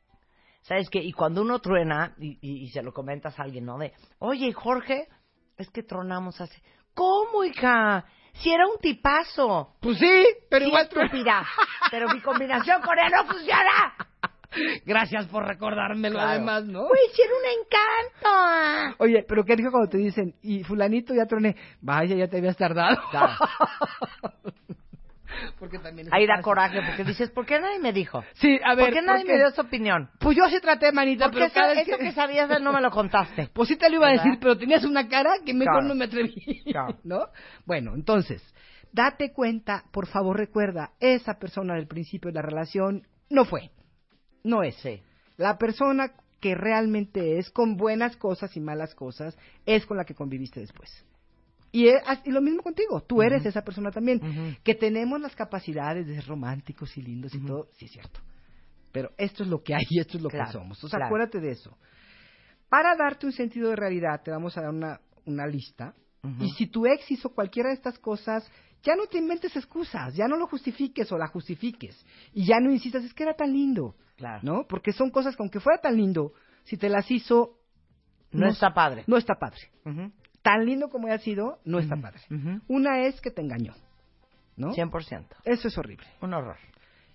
¿Sabes 0.62 0.90
qué? 0.90 1.00
Y 1.02 1.12
cuando 1.12 1.42
uno 1.42 1.60
truena, 1.60 2.14
y, 2.18 2.36
y- 2.40 2.64
y 2.64 2.68
se 2.70 2.82
lo 2.82 2.92
comentas 2.92 3.38
a 3.38 3.44
alguien, 3.44 3.64
¿no? 3.64 3.78
De, 3.78 3.92
oye, 4.18 4.52
Jorge, 4.52 5.06
es 5.56 5.70
que 5.70 5.82
tronamos 5.84 6.40
hace... 6.40 6.60
¿Cómo, 6.92 7.44
hija? 7.44 8.04
Si 8.40 8.50
era 8.52 8.66
un 8.66 8.78
tipazo. 8.80 9.74
Pues 9.80 9.98
sí, 9.98 10.24
pero 10.48 10.64
Sí, 10.64 10.68
igual 10.68 10.82
estúpida. 10.90 11.46
Pero 11.90 12.08
mi 12.08 12.20
combinación 12.20 12.80
con 12.82 12.98
él 12.98 13.12
no 13.14 13.24
funciona. 13.32 13.94
Gracias 14.84 15.26
por 15.26 15.46
recordármelo 15.46 16.14
Claro. 16.16 16.30
además, 16.30 16.64
¿no? 16.64 16.82
Uy, 16.82 16.98
si 17.14 17.22
era 17.22 17.32
un 17.34 17.44
encanto. 18.90 18.96
Oye, 19.04 19.24
pero 19.28 19.44
¿qué 19.44 19.54
dijo 19.56 19.70
cuando 19.70 19.88
te 19.90 19.98
dicen, 19.98 20.34
y 20.42 20.64
fulanito 20.64 21.14
ya 21.14 21.26
troné? 21.26 21.54
Vaya, 21.80 22.16
ya 22.16 22.26
te 22.28 22.38
habías 22.38 22.56
tardado. 22.56 22.96
porque 25.58 25.78
también 25.78 26.08
Ahí 26.12 26.26
da 26.26 26.34
pasa. 26.34 26.42
coraje, 26.42 26.80
porque 26.86 27.04
dices, 27.04 27.30
¿por 27.30 27.46
qué 27.46 27.60
nadie 27.60 27.78
me 27.78 27.92
dijo? 27.92 28.24
Sí, 28.34 28.58
a 28.64 28.74
ver. 28.74 28.86
¿Por 28.86 28.94
qué 28.94 29.02
nadie 29.02 29.24
¿por 29.24 29.32
me 29.32 29.38
dio 29.38 29.50
su 29.50 29.60
opinión? 29.60 30.10
Pues 30.18 30.36
yo 30.36 30.44
sí 30.48 30.60
traté, 30.60 30.92
manita, 30.92 31.26
Porque 31.26 31.36
pero 31.38 31.46
eso, 31.46 31.54
cada 31.54 31.74
vez 31.74 31.88
eso 31.88 31.98
que 31.98 32.12
sabías 32.12 32.60
no 32.60 32.72
me 32.72 32.80
lo 32.80 32.90
contaste. 32.90 33.48
Pues 33.54 33.68
sí 33.68 33.76
te 33.76 33.88
lo 33.90 33.96
iba 33.96 34.08
a 34.08 34.12
decir, 34.12 34.38
pero 34.40 34.56
tenías 34.56 34.84
una 34.84 35.08
cara 35.08 35.30
que 35.44 35.52
mejor 35.54 35.80
Claro. 35.80 35.88
no 35.88 35.94
me 35.94 36.04
atreví. 36.06 36.62
Claro. 36.64 36.98
¿No? 37.04 37.26
Bueno, 37.66 37.94
entonces, 37.94 38.42
date 38.92 39.32
cuenta, 39.32 39.84
por 39.92 40.06
favor 40.06 40.36
recuerda, 40.36 40.92
esa 41.00 41.38
persona 41.38 41.74
del 41.74 41.86
principio 41.86 42.30
de 42.30 42.34
la 42.34 42.42
relación 42.42 43.06
no 43.28 43.44
fue. 43.44 43.70
No 44.44 44.62
es. 44.62 44.76
La 45.36 45.58
persona 45.58 46.12
que 46.40 46.54
realmente 46.54 47.38
es, 47.38 47.50
con 47.50 47.76
buenas 47.76 48.16
cosas 48.16 48.56
y 48.56 48.60
malas 48.60 48.94
cosas, 48.94 49.36
es 49.66 49.84
con 49.84 49.96
la 49.98 50.04
que 50.04 50.14
conviviste 50.14 50.60
después. 50.60 51.04
Y, 51.72 51.88
es- 51.88 52.02
y 52.24 52.30
lo 52.30 52.40
mismo 52.40 52.62
contigo, 52.62 53.00
tú 53.02 53.22
eres 53.22 53.44
esa 53.46 53.62
persona 53.62 53.90
también. 53.90 54.56
Que 54.64 54.74
tenemos 54.74 55.20
las 55.20 55.34
capacidades 55.36 56.06
de 56.06 56.14
ser 56.16 56.26
románticos 56.26 56.96
y 56.96 57.02
lindos 57.02 57.34
y 57.34 57.44
todo, 57.44 57.68
sí 57.76 57.84
es 57.86 57.92
cierto. 57.92 58.20
Pero 58.92 59.10
esto 59.18 59.44
es 59.44 59.48
lo 59.48 59.62
que 59.62 59.74
hay 59.74 59.84
y 59.88 60.00
esto 60.00 60.16
es 60.16 60.22
lo 60.22 60.28
Claro, 60.30 60.46
que 60.46 60.52
somos. 60.52 60.82
O 60.82 60.88
sea, 60.88 60.98
claro. 60.98 61.06
acuérdate 61.06 61.40
de 61.40 61.52
eso. 61.52 61.76
Para 62.68 62.94
darte 62.96 63.26
un 63.26 63.32
sentido 63.32 63.70
de 63.70 63.76
realidad, 63.76 64.20
te 64.24 64.30
vamos 64.30 64.56
a 64.56 64.62
dar 64.62 64.70
una, 64.70 65.00
una 65.26 65.46
lista. 65.46 65.94
Y 66.38 66.50
si 66.50 66.66
tu 66.66 66.86
ex 66.86 67.10
hizo 67.10 67.30
cualquiera 67.30 67.70
de 67.70 67.76
estas 67.76 67.98
cosas, 67.98 68.46
ya 68.82 68.94
no 68.94 69.06
te 69.06 69.16
inventes 69.16 69.56
excusas, 69.56 70.14
ya 70.14 70.28
no 70.28 70.36
lo 70.36 70.46
justifiques 70.48 71.10
o 71.12 71.16
la 71.18 71.28
justifiques. 71.28 72.04
Y 72.34 72.44
ya 72.44 72.60
no 72.60 72.70
insistas, 72.70 73.04
es 73.04 73.14
que 73.14 73.22
era 73.22 73.32
tan 73.34 73.52
lindo. 73.52 73.94
Claro. 74.16 74.40
¿No? 74.42 74.66
Porque 74.68 74.92
son 74.92 75.10
cosas 75.10 75.34
que 75.34 75.42
aunque 75.42 75.60
fuera 75.60 75.80
tan 75.80 75.96
lindo, 75.96 76.34
si 76.64 76.76
te 76.76 76.90
las 76.90 77.10
hizo... 77.10 77.56
No 78.32 78.46
está 78.48 78.74
padre. 78.74 79.04
No 79.06 79.16
está 79.16 79.34
padre. 79.36 79.58
Tan 80.42 80.64
lindo 80.64 80.88
como 80.88 81.06
haya 81.08 81.18
sido, 81.18 81.58
no 81.64 81.78
está 81.78 81.96
padre. 81.96 82.20
Una 82.68 83.02
es 83.06 83.20
que 83.20 83.30
te 83.30 83.42
engañó. 83.42 83.74
¿No? 84.56 84.72
100%. 84.74 85.26
Eso 85.44 85.68
es 85.68 85.78
horrible. 85.78 86.06
Un 86.20 86.34
horror. 86.34 86.56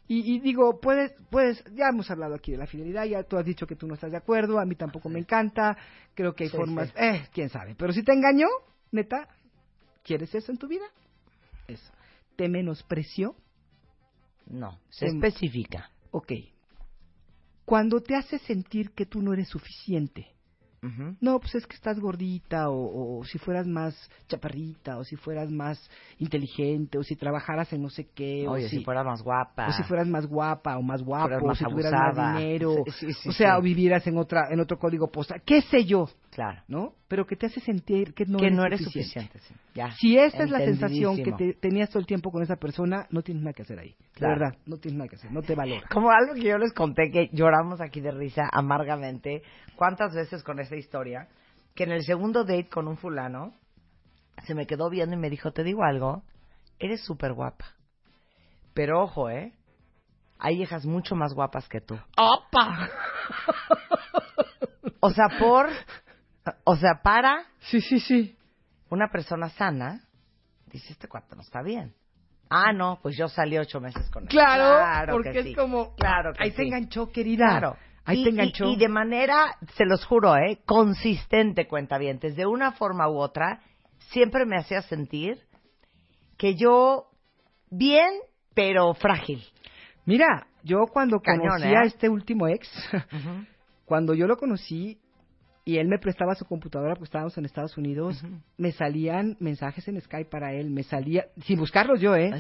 Y, 0.08 0.36
y 0.36 0.40
digo, 0.40 0.80
puedes, 0.80 1.14
puedes, 1.32 1.64
ya 1.74 1.88
hemos 1.90 2.10
hablado 2.12 2.36
aquí 2.36 2.52
de 2.52 2.58
la 2.60 2.68
fidelidad, 2.68 3.06
ya 3.06 3.24
tú 3.24 3.38
has 3.38 3.46
dicho 3.46 3.66
que 3.66 3.76
tú 3.76 3.88
no 3.88 3.96
estás 3.96 4.12
de 4.12 4.18
acuerdo, 4.18 4.60
a 4.60 4.66
mí 4.66 4.76
tampoco 4.76 5.10
me 5.10 5.18
encanta, 5.20 5.76
creo 6.14 6.34
que 6.36 6.44
hay 6.44 6.50
Sí, 6.52 6.58
formas, 6.58 6.90
sí. 6.90 6.94
eh, 6.98 7.28
quién 7.34 7.50
sabe. 7.50 7.74
Pero 7.76 7.92
si 7.92 8.04
te 8.04 8.14
engañó, 8.14 8.48
neta, 8.92 9.28
¿quieres 10.04 10.34
eso 10.36 10.52
en 10.52 10.60
tu 10.60 10.68
vida? 10.68 10.86
Eso. 11.68 11.92
¿Te 12.36 12.48
menospreció? 12.48 13.36
No, 14.46 14.80
se 14.90 15.08
especifica. 15.08 15.90
Ok. 16.12 16.32
Cuando 17.66 18.00
te 18.02 18.16
hace 18.16 18.38
sentir 18.40 18.92
que 18.92 19.08
tú 19.08 19.24
no 19.24 19.34
eres 19.34 19.50
suficiente, 19.50 20.28
no, 21.22 21.40
pues 21.40 21.56
es 21.56 21.66
que 21.68 21.76
estás 21.76 22.00
gordita, 22.00 22.70
o, 22.70 23.20
o 23.20 23.26
si 23.26 23.38
fueras 23.38 23.68
más 23.68 23.96
chaparrita, 24.28 24.98
o 24.98 25.04
si 25.04 25.16
fueras 25.16 25.50
más 25.52 25.90
inteligente, 26.20 26.98
o 26.98 27.04
si 27.04 27.16
trabajaras 27.16 27.72
en 27.74 27.82
no 27.82 27.90
sé 27.90 28.08
qué, 28.14 28.48
Oye, 28.48 28.66
o 28.66 28.70
si 28.70 28.84
fueras 28.84 29.06
más 29.06 29.22
guapa. 29.22 29.68
o 29.68 29.72
si 29.74 29.84
fueras 29.84 30.08
más 30.08 30.26
guapa 30.26 30.78
o 30.78 30.82
más 30.82 31.02
guapo, 31.02 31.48
o 31.48 31.56
si 31.56 31.64
tuvieras 31.66 31.94
abusada. 31.94 32.32
más 32.34 32.40
dinero, 32.40 32.76
Sí, 32.86 32.92
sí, 33.08 33.14
sí, 33.14 33.30
o 33.30 33.32
sea, 33.32 33.58
o 33.58 33.62
vivieras 33.62 34.06
en 34.08 34.18
otra 34.18 34.48
en 34.52 34.60
otro 34.60 34.78
código 34.78 35.08
postal, 35.12 35.42
qué 35.46 35.62
sé 35.62 35.86
yo, 35.86 36.08
Claro. 36.32 36.62
¿no? 36.68 36.94
Pero 37.08 37.26
que 37.26 37.36
te 37.38 37.46
hace 37.46 37.62
sentir 37.62 38.14
que 38.14 38.26
no 38.26 38.38
que 38.40 38.48
eres 38.48 38.58
no 38.58 38.66
eres 38.66 38.82
suficiente. 38.84 39.32
suficiente. 39.40 39.64
Ya. 39.74 39.92
Si 39.92 40.18
esa 40.18 40.44
es 40.44 40.50
la 40.50 40.60
sensación 40.60 41.16
que 41.18 41.32
te, 41.32 41.54
tenías 41.54 41.90
todo 41.90 42.00
el 42.00 42.06
tiempo 42.06 42.30
con 42.32 42.42
esa 42.44 42.58
persona, 42.58 43.06
no 43.10 43.22
tienes 43.22 43.44
nada 43.44 43.54
que 43.54 43.62
hacer 43.62 43.80
ahí. 43.80 43.96
Claro. 44.14 44.40
Verdad, 44.40 44.58
no 44.66 44.78
tienes 44.78 44.98
nada 44.98 45.08
que 45.10 45.16
hacer, 45.16 45.32
no 45.32 45.42
te 45.42 45.56
valora. 45.56 45.84
Como 45.92 46.10
algo 46.12 46.34
que 46.34 46.42
yo 46.44 46.58
les 46.58 46.74
conté 46.74 47.10
que 47.12 47.30
lloramos 47.32 47.80
aquí 47.80 48.02
de 48.02 48.12
risa 48.12 48.50
amargamente. 48.52 49.44
¿Cuántas 49.78 50.14
veces 50.14 50.42
con 50.44 50.60
esta 50.76 50.86
historia? 50.86 51.28
Que 51.74 51.84
en 51.84 51.92
el 51.92 52.04
segundo 52.04 52.44
date 52.44 52.70
con 52.70 52.88
un 52.88 52.98
fulano 52.98 53.54
se 54.46 54.54
me 54.54 54.68
quedó 54.68 54.90
viendo 54.90 55.16
y 55.16 55.20
me 55.20 55.30
dijo, 55.30 55.52
te 55.52 55.64
digo 55.64 55.84
algo, 55.84 56.24
eres 56.80 57.04
súper 57.04 57.34
guapa. 57.34 57.66
Pero 58.74 59.02
ojo, 59.04 59.30
¿eh? 59.30 59.54
Hay 60.38 60.62
hijas 60.62 60.86
mucho 60.86 61.16
más 61.16 61.34
guapas 61.34 61.68
que 61.70 61.80
tú. 61.82 61.98
¡Opa! 62.18 62.90
O 65.00 65.12
sea, 65.12 65.26
por... 65.40 65.70
O 66.64 66.76
sea, 66.76 67.02
para... 67.02 67.46
Sí, 67.60 67.80
sí, 67.82 68.00
sí. 68.00 68.38
Una 68.90 69.10
persona 69.10 69.50
sana, 69.50 70.02
dice, 70.68 70.94
este 70.94 71.08
cuarto 71.08 71.36
no 71.36 71.42
está 71.42 71.62
bien. 71.62 71.94
Ah, 72.50 72.72
no, 72.74 73.00
pues 73.02 73.18
yo 73.18 73.28
salí 73.28 73.58
ocho 73.58 73.80
meses 73.80 74.10
con 74.12 74.24
él. 74.24 74.30
Claro, 74.30 75.14
porque 75.14 75.32
que 75.32 75.40
es 75.40 75.46
sí. 75.48 75.56
como, 75.56 75.96
Claro 75.96 76.34
que 76.34 76.44
ahí 76.44 76.52
sí. 76.52 76.64
enganchó, 76.64 77.12
querida. 77.12 77.48
Claro. 77.48 77.78
Ahí 78.06 78.22
y, 78.22 78.24
te 78.24 78.30
y- 78.30 78.34
enganchó. 78.34 78.66
Y, 78.66 78.78
de 78.78 78.88
manera, 78.88 79.58
se 79.76 79.86
los 79.86 80.06
juro, 80.06 80.36
¿eh? 80.38 80.60
Consistente, 80.66 81.68
cuentavientes, 81.68 82.36
de 82.36 82.46
una 82.46 82.72
forma 82.74 83.10
u 83.10 83.18
otra, 83.18 83.62
siempre 84.12 84.46
me 84.46 84.58
hacía 84.58 84.82
sentir 84.84 85.40
que 86.38 86.56
yo, 86.56 87.08
bien, 87.70 88.10
pero 88.54 88.94
frágil. 88.94 89.44
Mira, 90.06 90.48
yo 90.64 90.86
cuando 90.92 91.20
Cañón, 91.20 91.48
conocí 91.48 91.68
¿eh? 91.68 91.78
a 91.78 91.84
este 91.84 92.10
último 92.10 92.48
ex, 92.48 92.70
cuando 93.86 94.14
yo 94.14 94.28
lo 94.28 94.38
conocí 94.38 95.00
y 95.64 95.78
él 95.78 95.88
me 95.88 95.98
prestaba 95.98 96.36
su 96.36 96.46
computadora 96.46 96.94
porque 96.94 97.06
estábamos 97.06 97.36
en 97.40 97.46
Estados 97.46 97.76
Unidos, 97.76 98.24
me 98.58 98.72
salían 98.72 99.36
mensajes 99.40 99.88
en 99.88 100.00
Skype 100.00 100.30
para 100.30 100.54
él, 100.54 100.70
me 100.70 100.84
salía, 100.84 101.26
sin 101.42 101.58
buscarlos 101.58 102.00
yo, 102.00 102.16
¿eh? 102.16 102.32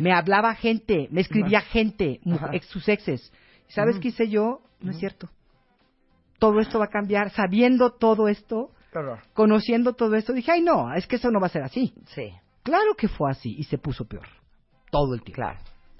Me 0.00 0.12
hablaba 0.12 0.54
gente, 0.54 1.08
me 1.10 1.22
escribía 1.22 1.62
gente, 1.62 2.20
ex, 2.52 2.66
sus 2.66 2.86
exes. 2.88 3.32
¿Y 3.68 3.72
¿Sabes 3.72 3.94
Ujú. 3.96 4.02
qué 4.02 4.08
hice 4.08 4.28
yo? 4.28 4.60
No 4.80 4.90
es 4.90 4.98
cierto. 4.98 5.28
Todo 6.38 6.60
esto 6.60 6.78
va 6.78 6.86
a 6.86 6.88
cambiar, 6.88 7.30
sabiendo 7.30 7.90
todo 7.92 8.28
esto, 8.28 8.70
conociendo 9.32 9.94
todo 9.94 10.14
esto, 10.16 10.32
dije, 10.32 10.52
ay 10.52 10.60
no, 10.62 10.92
es 10.94 11.06
que 11.06 11.16
eso 11.16 11.30
no 11.30 11.40
va 11.40 11.46
a 11.46 11.50
ser 11.50 11.62
así. 11.62 11.94
Sí. 12.08 12.30
Claro 12.62 12.94
que 12.96 13.08
fue 13.08 13.30
así 13.30 13.54
y 13.56 13.64
se 13.64 13.78
puso 13.78 14.04
peor. 14.06 14.26
Todo 14.90 15.14
el 15.14 15.22
tiempo. 15.22 15.42
Claro. 15.42 15.58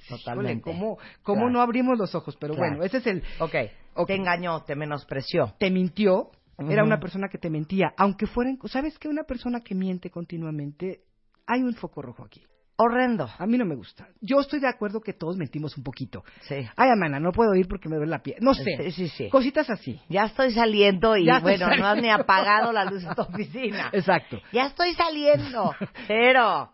Totalmente. 0.09 0.62
¿Cómo, 0.62 0.99
cómo 1.23 1.41
Claro. 1.43 1.51
no 1.51 1.61
abrimos 1.62 1.99
los 1.99 2.15
ojos? 2.15 2.36
Pero 2.36 2.55
Claro. 2.55 2.70
bueno, 2.77 2.85
ese 2.85 2.99
es 2.99 3.07
el... 3.07 3.23
ok. 3.39 4.07
Te 4.07 4.15
engañó, 4.15 4.62
te 4.65 4.74
menospreció. 4.77 5.55
Te 5.59 5.70
mintió. 5.70 6.31
Era 6.59 6.85
una 6.85 7.01
persona 7.01 7.28
que 7.28 7.39
te 7.39 7.51
mentía. 7.51 7.93
Aunque 7.97 8.27
fueran... 8.27 8.59
¿Sabes 8.66 8.99
que 8.99 9.09
Una 9.09 9.24
persona 9.24 9.61
que 9.61 9.74
miente 9.74 10.11
continuamente... 10.11 11.01
Hay 11.47 11.62
un 11.62 11.74
foco 11.74 12.01
rojo 12.03 12.24
aquí. 12.24 12.43
Horrendo. 12.77 13.31
A 13.39 13.47
mí 13.47 13.57
no 13.57 13.65
me 13.65 13.77
gusta. 13.77 14.09
Yo 14.21 14.41
estoy 14.41 14.59
de 14.59 14.69
acuerdo 14.69 15.01
que 15.01 15.13
todos 15.13 15.37
mentimos 15.37 15.77
un 15.77 15.85
poquito. 15.85 16.25
Sí. 16.43 16.57
Ay, 16.77 16.91
Amana, 16.91 17.21
no 17.21 17.31
puedo 17.31 17.55
ir 17.55 17.69
porque 17.69 17.89
me 17.89 17.97
duele 17.97 18.11
la 18.11 18.23
piel. 18.23 18.39
No 18.41 18.53
sé. 18.53 18.65
Sí, 18.65 18.91
sí, 18.91 19.09
sí. 19.09 19.29
Cositas 19.31 19.71
así. 19.71 20.01
Ya 20.09 20.25
estoy 20.25 20.53
saliendo 20.53 21.17
y 21.17 21.27
Ya 21.27 21.39
bueno, 21.39 21.69
no 21.77 21.87
has 21.87 22.03
ni 22.03 22.11
apagado 22.11 22.73
la 22.73 22.85
luz 22.85 23.05
de 23.05 23.15
tu 23.15 23.23
oficina. 23.23 23.91
Exacto. 23.93 24.41
Ya 24.53 24.67
estoy 24.67 24.93
saliendo. 24.95 25.73
Cero. 26.09 26.71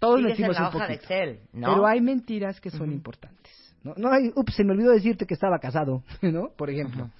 Todos 0.00 0.20
mentimos 0.20 0.56
en 0.56 0.62
la 0.62 0.68
un 0.70 0.76
hoja 0.76 0.86
de 0.88 0.94
poquito. 0.96 1.14
Excel, 1.14 1.40
¿no? 1.52 1.68
Pero 1.68 1.86
hay 1.86 2.00
mentiras 2.00 2.60
que 2.60 2.70
son 2.70 2.92
importantes. 2.92 3.52
No, 3.84 3.94
no 3.96 4.12
hay, 4.12 4.32
ups, 4.34 4.54
se 4.54 4.64
me 4.64 4.72
olvidó 4.72 4.90
decirte 4.90 5.26
que 5.26 5.34
estaba 5.34 5.58
casado, 5.58 6.02
¿no? 6.22 6.48
Por 6.56 6.68
ejemplo. 6.70 7.10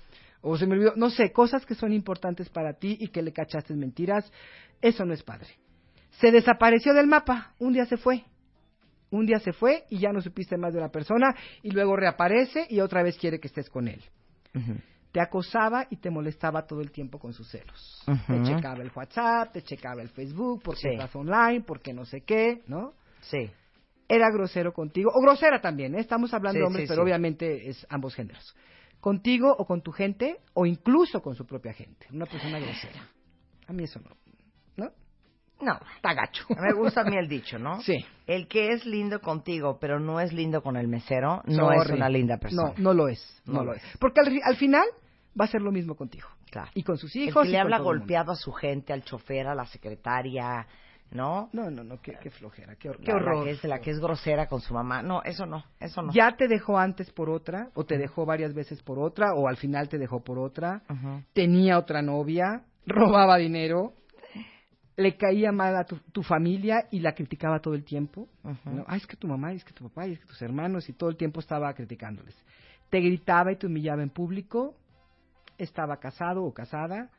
O 0.40 0.58
se 0.58 0.66
me 0.66 0.74
olvidó, 0.74 0.92
no 0.96 1.08
sé, 1.08 1.30
cosas 1.30 1.64
que 1.64 1.74
son 1.74 1.92
importantes 1.92 2.50
para 2.50 2.74
ti 2.74 2.96
y 3.00 3.08
que 3.08 3.22
le 3.22 3.32
cachaste 3.32 3.74
mentiras. 3.74 4.30
Eso 4.82 5.04
no 5.04 5.14
es 5.14 5.22
padre. 5.22 5.48
Se 6.20 6.30
desapareció 6.30 6.94
del 6.94 7.06
mapa. 7.06 7.54
Un 7.58 7.72
día 7.72 7.86
se 7.86 7.96
fue. 7.96 8.24
Un 9.10 9.26
día 9.26 9.38
se 9.38 9.52
fue 9.52 9.84
y 9.90 9.98
ya 9.98 10.12
no 10.12 10.20
supiste 10.20 10.56
más 10.56 10.72
de 10.72 10.78
una 10.80 10.88
persona 10.90 11.34
y 11.62 11.70
luego 11.70 11.96
reaparece 11.96 12.66
y 12.68 12.80
otra 12.80 13.02
vez 13.02 13.16
quiere 13.18 13.38
que 13.38 13.46
estés 13.48 13.70
con 13.70 13.86
él. 13.88 14.02
Te 15.12 15.20
acosaba 15.20 15.86
y 15.90 15.96
te 15.98 16.10
molestaba 16.10 16.66
todo 16.66 16.80
el 16.80 16.90
tiempo 16.90 17.20
con 17.20 17.32
sus 17.32 17.48
celos. 17.48 18.02
Te 18.26 18.42
checaba 18.42 18.82
el 18.82 18.90
WhatsApp, 18.94 19.52
te 19.52 19.62
checaba 19.62 20.02
el 20.02 20.08
Facebook, 20.08 20.62
porque 20.64 20.80
Sí. 20.80 20.88
estás 20.88 21.14
online, 21.14 21.62
porque 21.64 21.92
no 21.92 22.04
sé 22.04 22.22
qué, 22.22 22.62
¿no? 22.66 22.94
Sí. 23.20 23.50
era 24.06 24.30
grosero 24.30 24.74
contigo, 24.74 25.10
o 25.14 25.20
grosera 25.22 25.62
también, 25.62 25.94
¿eh? 25.94 26.00
estamos 26.00 26.34
hablando 26.34 26.56
Sí, 26.56 26.60
de 26.60 26.66
hombres, 26.66 26.84
sí, 26.86 26.92
pero 26.92 27.02
obviamente 27.02 27.70
es 27.70 27.86
ambos 27.88 28.14
géneros. 28.14 28.54
Contigo 29.00 29.50
o 29.56 29.64
con 29.64 29.80
tu 29.80 29.92
gente, 29.92 30.40
o 30.52 30.66
incluso 30.66 31.22
con 31.22 31.34
su 31.34 31.46
propia 31.46 31.72
gente. 31.72 32.06
Una 32.12 32.26
persona 32.26 32.58
grosera. 32.58 33.08
A 33.66 33.72
mí 33.72 33.84
eso. 33.84 34.00
¿No? 34.00 34.10
No, 35.60 35.78
está 35.96 36.14
gacho. 36.14 36.44
Me 36.60 36.72
gusta 36.74 37.02
a 37.02 37.04
mí 37.04 37.16
el 37.16 37.28
dicho, 37.28 37.58
¿no? 37.58 37.80
Sí. 37.80 37.96
El 38.26 38.48
que 38.48 38.72
es 38.72 38.84
lindo 38.86 39.20
contigo, 39.20 39.78
pero 39.80 40.00
no 40.00 40.20
es 40.20 40.32
lindo 40.32 40.62
con 40.62 40.76
el 40.76 40.88
mesero, 40.88 41.42
no 41.46 41.72
es 41.72 41.82
Sorry. 41.84 41.94
una 41.96 42.08
linda 42.08 42.38
persona. 42.38 42.70
No, 42.76 42.82
no 42.82 42.94
lo 42.94 43.08
es. 43.08 43.42
No, 43.46 43.54
No 43.54 43.64
lo 43.64 43.74
es. 43.74 43.82
Porque 44.00 44.20
al, 44.20 44.40
al 44.44 44.56
final 44.56 44.84
va 45.38 45.44
a 45.44 45.48
ser 45.48 45.62
lo 45.62 45.70
mismo 45.72 45.94
contigo. 45.94 46.28
Claro. 46.50 46.70
Y 46.74 46.82
con 46.82 46.96
sus 46.98 47.14
El 47.16 47.22
hijos. 47.22 47.42
que 47.42 47.48
y 47.48 47.52
le 47.52 47.58
habla 47.58 47.78
golpeado 47.78 48.32
a 48.32 48.36
su 48.36 48.52
gente, 48.52 48.92
al 48.92 49.02
chofer, 49.04 49.46
a 49.48 49.54
la 49.54 49.66
secretaria, 49.66 50.66
¿no? 51.10 51.48
No, 51.52 51.70
no, 51.70 51.82
no, 51.84 52.00
qué, 52.00 52.14
qué 52.22 52.30
flojera, 52.30 52.76
qué, 52.76 52.90
hor- 52.90 52.98
qué 53.04 53.12
horror. 53.12 53.38
La 53.38 53.44
que, 53.44 53.50
es, 53.50 53.64
la 53.64 53.78
que 53.80 53.90
es 53.90 53.98
grosera 54.00 54.46
con 54.46 54.60
su 54.60 54.72
mamá. 54.74 55.02
No, 55.02 55.22
eso 55.24 55.46
no, 55.46 55.64
eso 55.80 56.02
no. 56.02 56.12
Ya 56.12 56.36
te 56.36 56.46
dejó 56.48 56.78
antes 56.78 57.10
por 57.12 57.28
otra, 57.30 57.70
o 57.74 57.84
te 57.84 57.98
dejó 57.98 58.24
varias 58.26 58.54
veces 58.54 58.82
por 58.82 58.98
otra, 58.98 59.34
o 59.34 59.48
al 59.48 59.56
final 59.56 59.88
te 59.88 59.98
dejó 59.98 60.22
por 60.22 60.38
otra. 60.38 60.82
Ujú. 60.88 61.22
Tenía 61.32 61.78
otra 61.78 62.02
novia, 62.02 62.62
robaba 62.86 63.36
dinero, 63.36 63.92
le 64.96 65.16
caía 65.16 65.50
mal 65.52 65.76
a 65.76 65.84
tu, 65.84 65.96
tu 66.12 66.22
familia 66.22 66.86
y 66.90 67.00
la 67.00 67.14
criticaba 67.14 67.60
todo 67.60 67.74
el 67.74 67.84
tiempo. 67.84 68.28
¿no? 68.64 68.84
Ay, 68.86 68.98
es 68.98 69.06
que 69.06 69.16
tu 69.16 69.26
mamá, 69.26 69.52
y 69.52 69.56
es 69.56 69.64
que 69.64 69.72
tu 69.72 69.84
papá, 69.88 70.06
y 70.06 70.12
es 70.12 70.20
que 70.20 70.26
tus 70.26 70.40
hermanos, 70.42 70.88
y 70.88 70.92
todo 70.92 71.10
el 71.10 71.16
tiempo 71.16 71.40
estaba 71.40 71.72
criticándoles. 71.74 72.36
Te 72.90 73.00
gritaba 73.00 73.52
y 73.52 73.56
te 73.56 73.66
humillaba 73.66 74.02
en 74.02 74.10
público, 74.10 74.76
estaba 75.58 75.98
casado 75.98 76.44
o 76.44 76.52
casada, 76.54 77.10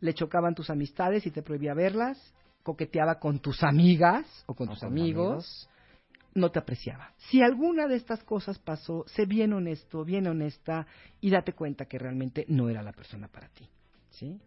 le 0.00 0.14
chocaban 0.14 0.54
tus 0.54 0.70
amistades 0.70 1.26
y 1.26 1.30
te 1.30 1.42
prohibía 1.42 1.74
verlas, 1.74 2.34
coqueteaba 2.62 3.18
con 3.18 3.40
tus 3.40 3.62
amigas 3.62 4.26
o 4.46 4.54
con 4.54 4.68
O 4.68 4.72
tus 4.72 4.80
con 4.80 4.90
amigos, 4.90 5.68
amigos. 5.68 5.70
no 6.34 6.50
te 6.50 6.58
apreciaba. 6.60 7.12
Si 7.16 7.42
alguna 7.42 7.86
de 7.88 7.96
estas 7.96 8.22
cosas 8.22 8.58
pasó, 8.58 9.04
sé 9.06 9.26
bien 9.26 9.52
honesto, 9.52 10.04
bien 10.04 10.26
honesta 10.26 10.86
y 11.20 11.30
date 11.30 11.52
cuenta 11.52 11.86
que 11.86 11.98
realmente 11.98 12.44
no 12.48 12.68
era 12.68 12.82
la 12.82 12.92
persona 12.92 13.28
para 13.28 13.48
ti. 13.48 13.68
¿Sí? 14.10 14.38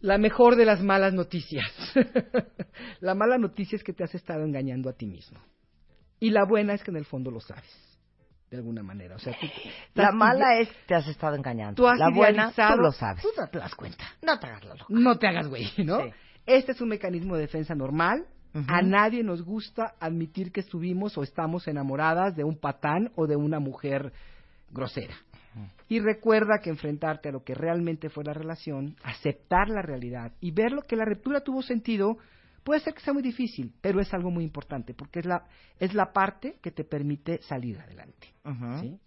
La 0.00 0.18
mejor 0.18 0.56
de 0.56 0.64
las 0.66 0.82
malas 0.82 1.14
noticias. 1.14 1.64
la 3.00 3.14
mala 3.14 3.38
noticia 3.38 3.76
es 3.76 3.82
que 3.84 3.92
te 3.92 4.04
has 4.04 4.14
estado 4.14 4.44
engañando 4.44 4.90
a 4.90 4.92
ti 4.92 5.06
mismo. 5.06 5.38
Y 6.20 6.30
la 6.30 6.44
buena 6.46 6.74
es 6.74 6.82
que 6.82 6.90
en 6.90 6.98
el 6.98 7.04
fondo 7.04 7.30
lo 7.30 7.40
sabes. 7.40 7.64
De 8.50 8.58
alguna 8.58 8.82
manera. 8.82 9.16
O 9.16 9.18
sea, 9.18 9.32
tú- 9.40 9.46
La 9.94 10.12
mala 10.12 10.58
es 10.60 10.68
que 10.68 10.76
te 10.86 10.94
has 10.94 11.08
estado 11.08 11.34
engañando. 11.36 11.74
Tú 11.74 11.88
has 11.88 11.98
la 11.98 12.10
buena, 12.14 12.52
tú 12.52 12.76
lo 12.80 12.92
sabes. 12.92 13.22
Tú 13.22 13.28
te 13.50 13.58
das 13.58 13.74
cuenta. 13.74 14.04
No 14.22 14.38
te 14.38 14.46
hagas 14.46 14.64
la 14.64 14.74
loca. 14.74 14.86
No 14.90 15.18
te 15.18 15.26
hagas 15.26 15.48
güey, 15.48 15.66
¿no? 15.78 16.00
Sí. 16.00 16.10
Este 16.46 16.72
es 16.72 16.80
un 16.80 16.88
mecanismo 16.90 17.34
de 17.36 17.42
defensa 17.42 17.74
normal. 17.74 18.26
A 18.68 18.82
nadie 18.82 19.24
nos 19.24 19.42
gusta 19.42 19.94
admitir 19.98 20.52
que 20.52 20.60
estuvimos 20.60 21.18
o 21.18 21.24
estamos 21.24 21.66
enamoradas 21.66 22.36
de 22.36 22.44
un 22.44 22.56
patán 22.56 23.10
o 23.16 23.26
de 23.26 23.34
una 23.34 23.58
mujer 23.58 24.12
grosera. 24.70 25.14
Y 25.88 26.00
recuerda 26.00 26.58
que 26.62 26.70
enfrentarte 26.70 27.28
a 27.28 27.32
lo 27.32 27.44
que 27.44 27.54
realmente 27.54 28.08
fue 28.08 28.24
la 28.24 28.32
relación, 28.32 28.96
aceptar 29.02 29.68
la 29.68 29.82
realidad 29.82 30.32
y 30.40 30.50
ver 30.50 30.72
lo 30.72 30.82
que 30.82 30.96
la 30.96 31.04
ruptura 31.04 31.40
tuvo 31.42 31.62
sentido, 31.62 32.18
puede 32.64 32.80
ser 32.80 32.94
que 32.94 33.00
sea 33.00 33.12
muy 33.12 33.22
difícil, 33.22 33.72
pero 33.80 34.00
es 34.00 34.12
algo 34.14 34.30
muy 34.30 34.44
importante 34.44 34.94
porque 34.94 35.20
es 35.20 35.26
la, 35.26 35.44
es 35.78 35.94
la 35.94 36.12
parte 36.12 36.56
que 36.62 36.70
te 36.70 36.84
permite 36.84 37.40
salir 37.42 37.78
adelante. 37.78 38.28
¿sí? 38.80 38.98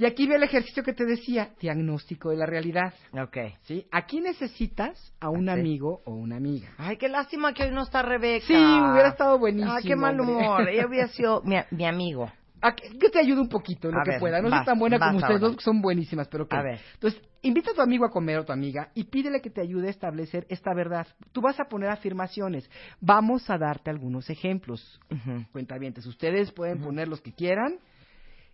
Y 0.00 0.06
aquí 0.06 0.28
ve 0.28 0.36
el 0.36 0.44
ejercicio 0.44 0.84
que 0.84 0.92
te 0.92 1.04
decía, 1.04 1.50
diagnóstico 1.60 2.30
de 2.30 2.36
la 2.36 2.46
realidad. 2.46 2.94
Ok. 3.12 3.36
¿sí? 3.62 3.84
Aquí 3.90 4.20
necesitas 4.20 5.12
a 5.18 5.28
un 5.28 5.46
Sí. 5.46 5.50
amigo 5.50 6.02
o 6.04 6.12
una 6.14 6.36
amiga. 6.36 6.68
Ay, 6.78 6.96
qué 6.98 7.08
lástima 7.08 7.52
que 7.52 7.64
hoy 7.64 7.72
no 7.72 7.82
está 7.82 8.02
Rebeca. 8.02 8.46
Sí, 8.46 8.54
hubiera 8.54 9.08
estado 9.08 9.38
buenísimo. 9.40 9.72
Ah, 9.72 9.80
qué 9.82 9.96
mal 9.96 10.20
humor. 10.20 10.68
Ella 10.68 10.86
hubiera 10.88 11.08
sido 11.08 11.42
mi, 11.42 11.56
mi 11.72 11.84
amigo. 11.84 12.30
A 12.60 12.74
que, 12.74 12.98
que 12.98 13.08
te 13.10 13.18
ayude 13.20 13.40
un 13.40 13.48
poquito 13.48 13.90
lo 13.90 14.00
A 14.00 14.04
que 14.04 14.10
ver, 14.12 14.20
pueda. 14.20 14.40
No 14.40 14.50
vas, 14.50 14.60
soy 14.60 14.66
tan 14.66 14.78
buena 14.78 14.98
como 14.98 15.18
ustedes 15.18 15.40
ahora. 15.40 15.48
dos, 15.48 15.56
que 15.56 15.62
son 15.62 15.80
buenísimas, 15.80 16.28
pero 16.28 16.44
ok. 16.44 16.54
A 16.54 16.62
ver. 16.62 16.80
Entonces, 16.94 17.22
invita 17.42 17.70
a 17.70 17.74
tu 17.74 17.82
amigo 17.82 18.04
a 18.04 18.10
comer 18.10 18.38
o 18.38 18.44
tu 18.44 18.52
amiga 18.52 18.90
y 18.94 19.04
pídele 19.04 19.40
que 19.40 19.50
te 19.50 19.60
ayude 19.60 19.86
a 19.86 19.90
establecer 19.90 20.46
esta 20.48 20.74
verdad. 20.74 21.06
Tú 21.32 21.40
vas 21.40 21.58
a 21.60 21.64
poner 21.64 21.90
afirmaciones. 21.90 22.68
Vamos 23.00 23.48
a 23.48 23.58
darte 23.58 23.90
algunos 23.90 24.28
ejemplos. 24.30 25.00
Ujú. 25.10 25.44
Cuentavientes, 25.52 26.04
ustedes 26.06 26.50
pueden 26.52 26.80
poner 26.80 27.08
los 27.08 27.20
que 27.20 27.32
quieran 27.32 27.78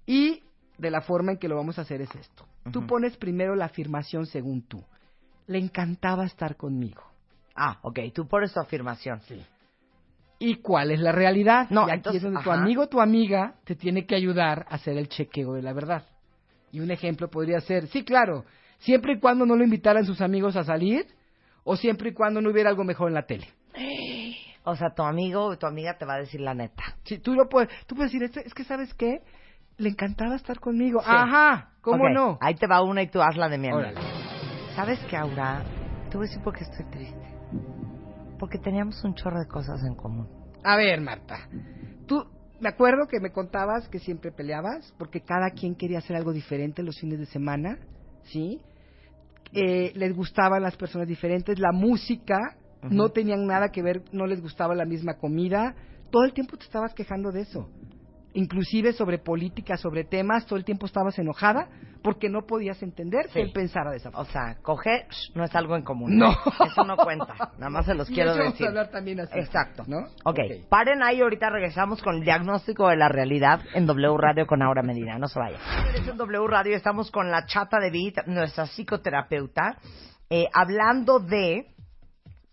y 0.07 0.43
de 0.77 0.91
la 0.91 1.01
forma 1.01 1.33
en 1.33 1.39
que 1.39 1.49
lo 1.49 1.57
vamos 1.57 1.79
a 1.79 1.83
hacer 1.83 2.01
es 2.01 2.15
esto. 2.15 2.47
Tú 2.73 2.87
pones 2.87 3.17
primero 3.17 3.55
la 3.55 3.67
afirmación 3.67 4.27
según 4.27 4.63
tú. 4.63 4.83
Le 5.47 5.59
encantaba 5.59 6.25
estar 6.25 6.57
conmigo. 6.57 7.03
Ah, 7.55 7.79
ok. 7.83 8.01
Tú 8.15 8.27
pones 8.27 8.53
tu 8.53 8.61
afirmación. 8.61 9.21
Sí. 9.23 9.41
¿Y 10.39 10.57
cuál 10.57 10.91
es 10.91 11.01
la 11.01 11.13
realidad? 11.13 11.69
No, 11.71 11.83
y 11.83 11.91
aquí 11.91 11.95
entonces, 11.99 12.17
es 12.17 12.23
donde 12.25 12.43
tu 12.43 12.51
ajá. 12.51 12.61
amigo 12.61 12.83
o 12.83 12.89
tu 12.89 13.01
amiga 13.01 13.55
te 13.65 13.75
tiene 13.77 14.07
que 14.07 14.15
ayudar 14.15 14.67
a 14.69 14.75
hacer 14.75 14.97
el 14.99 15.09
chequeo 15.09 15.55
de 15.55 15.63
la 15.63 15.73
verdad. 15.73 16.05
Y 16.73 16.81
un 16.81 16.91
ejemplo 16.91 17.29
podría 17.31 17.61
ser, 17.61 17.87
sí, 17.89 18.05
claro, 18.05 18.45
siempre 18.79 19.15
y 19.15 19.21
cuando 19.21 19.47
no 19.47 19.57
lo 19.57 19.65
invitaran 19.65 20.05
sus 20.05 20.21
amigos 20.21 20.57
a 20.57 20.65
salir 20.65 21.07
o 21.63 21.77
siempre 21.77 22.11
y 22.11 22.13
cuando 22.15 22.41
no 22.41 22.51
hubiera 22.51 22.69
algo 22.71 22.85
mejor 22.85 23.09
en 23.09 23.15
la 23.15 23.27
tele. 23.27 23.49
O 24.67 24.75
sea, 24.77 24.95
tu 24.97 25.03
amigo 25.03 25.45
o 25.45 25.59
tu 25.59 25.67
amiga 25.67 25.99
te 25.99 26.07
va 26.07 26.15
a 26.15 26.21
decir 26.21 26.41
la 26.41 26.55
neta. 26.55 26.83
Sí, 27.03 27.19
tú 27.19 27.35
lo 27.35 27.51
puedes, 27.51 27.69
tú 27.87 27.95
puedes 27.95 28.11
decir, 28.11 28.23
"Este- 28.25 28.47
es 28.47 28.55
que 28.55 28.65
sabes 28.65 28.95
qué, 28.95 29.19
le 29.77 29.91
encantaba 29.91 30.37
estar 30.37 30.59
conmigo. 30.59 31.01
Sí. 31.01 31.07
Ajá, 31.11 31.73
¿cómo 31.83 32.09
no? 32.09 32.39
Ahí 32.41 32.55
te 32.55 32.67
va 32.67 32.81
una 32.83 33.03
y 33.03 33.09
tú 33.09 33.21
hazla 33.21 33.51
de 33.51 33.59
mi 33.59 33.69
amiga. 33.69 33.91
Órale. 33.91 34.01
¿Sabes 34.75 34.99
qué, 35.11 35.19
Aura? 35.19 35.63
Te 36.11 36.17
voy 36.17 36.27
a 36.27 36.29
decir 36.31 36.43
por 36.43 36.57
qué 36.57 36.65
estoy 36.65 36.87
triste. 36.87 37.29
Porque 38.39 38.59
teníamos 38.59 39.03
un 39.05 39.15
chorro 39.15 39.39
de 39.39 39.47
cosas 39.47 39.83
en 39.85 39.95
común. 39.95 40.29
A 40.63 40.77
ver, 40.77 41.01
Marta, 41.01 41.49
tú, 42.07 42.25
me 42.61 42.69
acuerdo 42.69 43.07
que 43.07 43.21
me 43.21 43.31
contabas 43.31 43.89
que 43.89 43.99
siempre 43.99 44.33
peleabas 44.33 44.95
porque 44.99 45.21
cada 45.21 45.51
quien 45.51 45.75
quería 45.75 45.99
hacer 45.99 46.17
algo 46.17 46.33
diferente 46.33 46.83
los 46.83 46.99
fines 46.99 47.19
de 47.19 47.27
semana, 47.27 47.79
¿sí? 48.25 48.61
Eh, 49.53 49.93
les 49.95 50.15
gustaban 50.15 50.63
las 50.63 50.77
personas 50.77 51.07
diferentes, 51.07 51.59
la 51.59 51.73
música, 51.73 52.57
no 52.91 53.11
tenían 53.11 53.47
nada 53.47 53.71
que 53.71 53.83
ver, 53.83 54.03
no 54.13 54.27
les 54.27 54.43
gustaba 54.43 54.75
la 54.75 54.85
misma 54.85 55.15
comida, 55.15 55.75
todo 56.11 56.25
el 56.25 56.33
tiempo 56.33 56.57
te 56.57 56.65
estabas 56.65 56.93
quejando 56.95 57.33
de 57.33 57.43
eso. 57.43 57.69
Inclusive 58.37 58.93
sobre 58.93 59.19
política, 59.19 59.77
sobre 59.77 60.05
temas, 60.05 60.45
todo 60.47 60.59
el 60.59 60.65
tiempo 60.65 60.87
estabas 60.87 61.17
enojada 61.19 61.69
porque 62.03 62.29
no 62.29 62.43
podías 62.47 62.83
entender 62.83 63.27
que 63.27 63.33
Sí. 63.35 63.41
él 63.41 63.53
pensara 63.53 63.91
de 63.93 63.97
esa 63.99 64.11
forma. 64.11 64.29
O 64.29 64.33
sea, 64.33 64.57
coger 64.61 65.07
no 65.35 65.45
es 65.45 65.55
algo 65.55 65.77
en 65.77 65.85
común. 65.85 66.19
No. 66.19 66.31
Eso 66.67 66.85
no 66.85 66.97
cuenta. 66.97 67.35
Nada 67.59 67.71
más 67.71 67.87
se 67.87 67.95
los 67.95 68.11
Y 68.11 68.15
quiero 68.15 68.31
eso 68.33 68.39
vamos 68.41 68.53
decir. 68.55 68.67
a 68.67 68.69
hablar 68.71 68.91
también 68.91 69.21
así. 69.21 69.39
Exacto. 69.39 69.85
¿No? 69.87 69.99
ok, 70.25 70.39
Ok. 70.39 70.69
paren 70.69 71.03
ahí, 71.03 71.21
ahorita 71.21 71.49
regresamos 71.49 72.03
con 72.03 72.17
el 72.17 72.25
diagnóstico 72.25 72.89
de 72.89 72.97
la 72.97 73.09
realidad 73.09 73.61
en 73.73 73.87
W 73.87 74.17
Radio 74.19 74.47
con 74.47 74.63
Aura 74.63 74.83
Medina. 74.83 75.17
No 75.19 75.29
se 75.29 75.39
vayan. 75.39 75.61
En 76.09 76.17
W 76.17 76.47
Radio 76.49 76.77
estamos 76.77 77.11
con 77.13 77.31
la 77.31 77.47
chata 77.47 77.79
de 77.79 77.91
Beat, 77.91 78.27
nuestra 78.27 78.67
psicoterapeuta, 78.67 79.79
eh, 80.29 80.47
hablando 80.53 81.21
de 81.21 81.69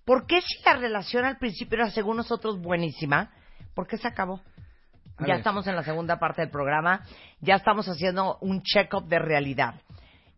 por 0.06 0.28
qué 0.28 0.42
si 0.42 0.64
la 0.64 0.76
relación 0.76 1.26
al 1.26 1.38
principio 1.38 1.78
era 1.80 1.90
según 1.90 2.18
nosotros 2.18 2.62
buenísima, 2.62 3.32
¿por 3.74 3.88
qué 3.88 3.98
se 3.98 4.08
acabó? 4.08 4.42
A 5.22 5.28
ya 5.28 5.34
ver. 5.34 5.38
estamos 5.40 5.68
en 5.68 5.76
la 5.76 5.84
segunda 5.84 6.18
parte 6.20 6.42
del 6.42 6.50
programa, 6.52 7.02
ya 7.40 7.56
estamos 7.56 7.88
haciendo 7.88 8.38
un 8.42 8.62
check-up 8.64 9.08
de 9.08 9.20
realidad. 9.20 9.76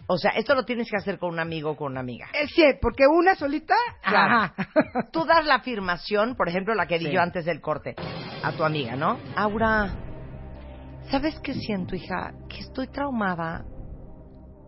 O 0.07 0.17
sea, 0.17 0.31
esto 0.31 0.53
lo 0.53 0.65
tienes 0.65 0.89
que 0.91 0.97
hacer 0.97 1.17
con 1.17 1.29
un 1.31 1.39
amigo 1.39 1.71
o 1.71 1.75
con 1.77 1.93
una 1.93 2.01
amiga. 2.01 2.27
Es 2.33 2.51
sí, 2.53 2.61
porque 2.81 3.05
una 3.07 3.35
solita, 3.35 3.75
Claro. 4.03 4.53
Tú 5.13 5.23
das 5.25 5.45
la 5.45 5.55
afirmación, 5.55 6.35
por 6.35 6.49
ejemplo, 6.49 6.75
la 6.75 6.85
que 6.87 6.99
di 6.99 7.05
Sí. 7.05 7.11
yo 7.13 7.21
antes 7.21 7.45
del 7.45 7.61
corte, 7.61 7.95
a 8.43 8.51
tu 8.51 8.65
amiga, 8.65 8.97
¿no? 8.97 9.17
Aura, 9.37 9.95
¿sabes 11.09 11.39
qué 11.41 11.53
siento, 11.53 11.95
hija? 11.95 12.33
Que 12.49 12.59
estoy 12.59 12.87
traumada 12.87 13.63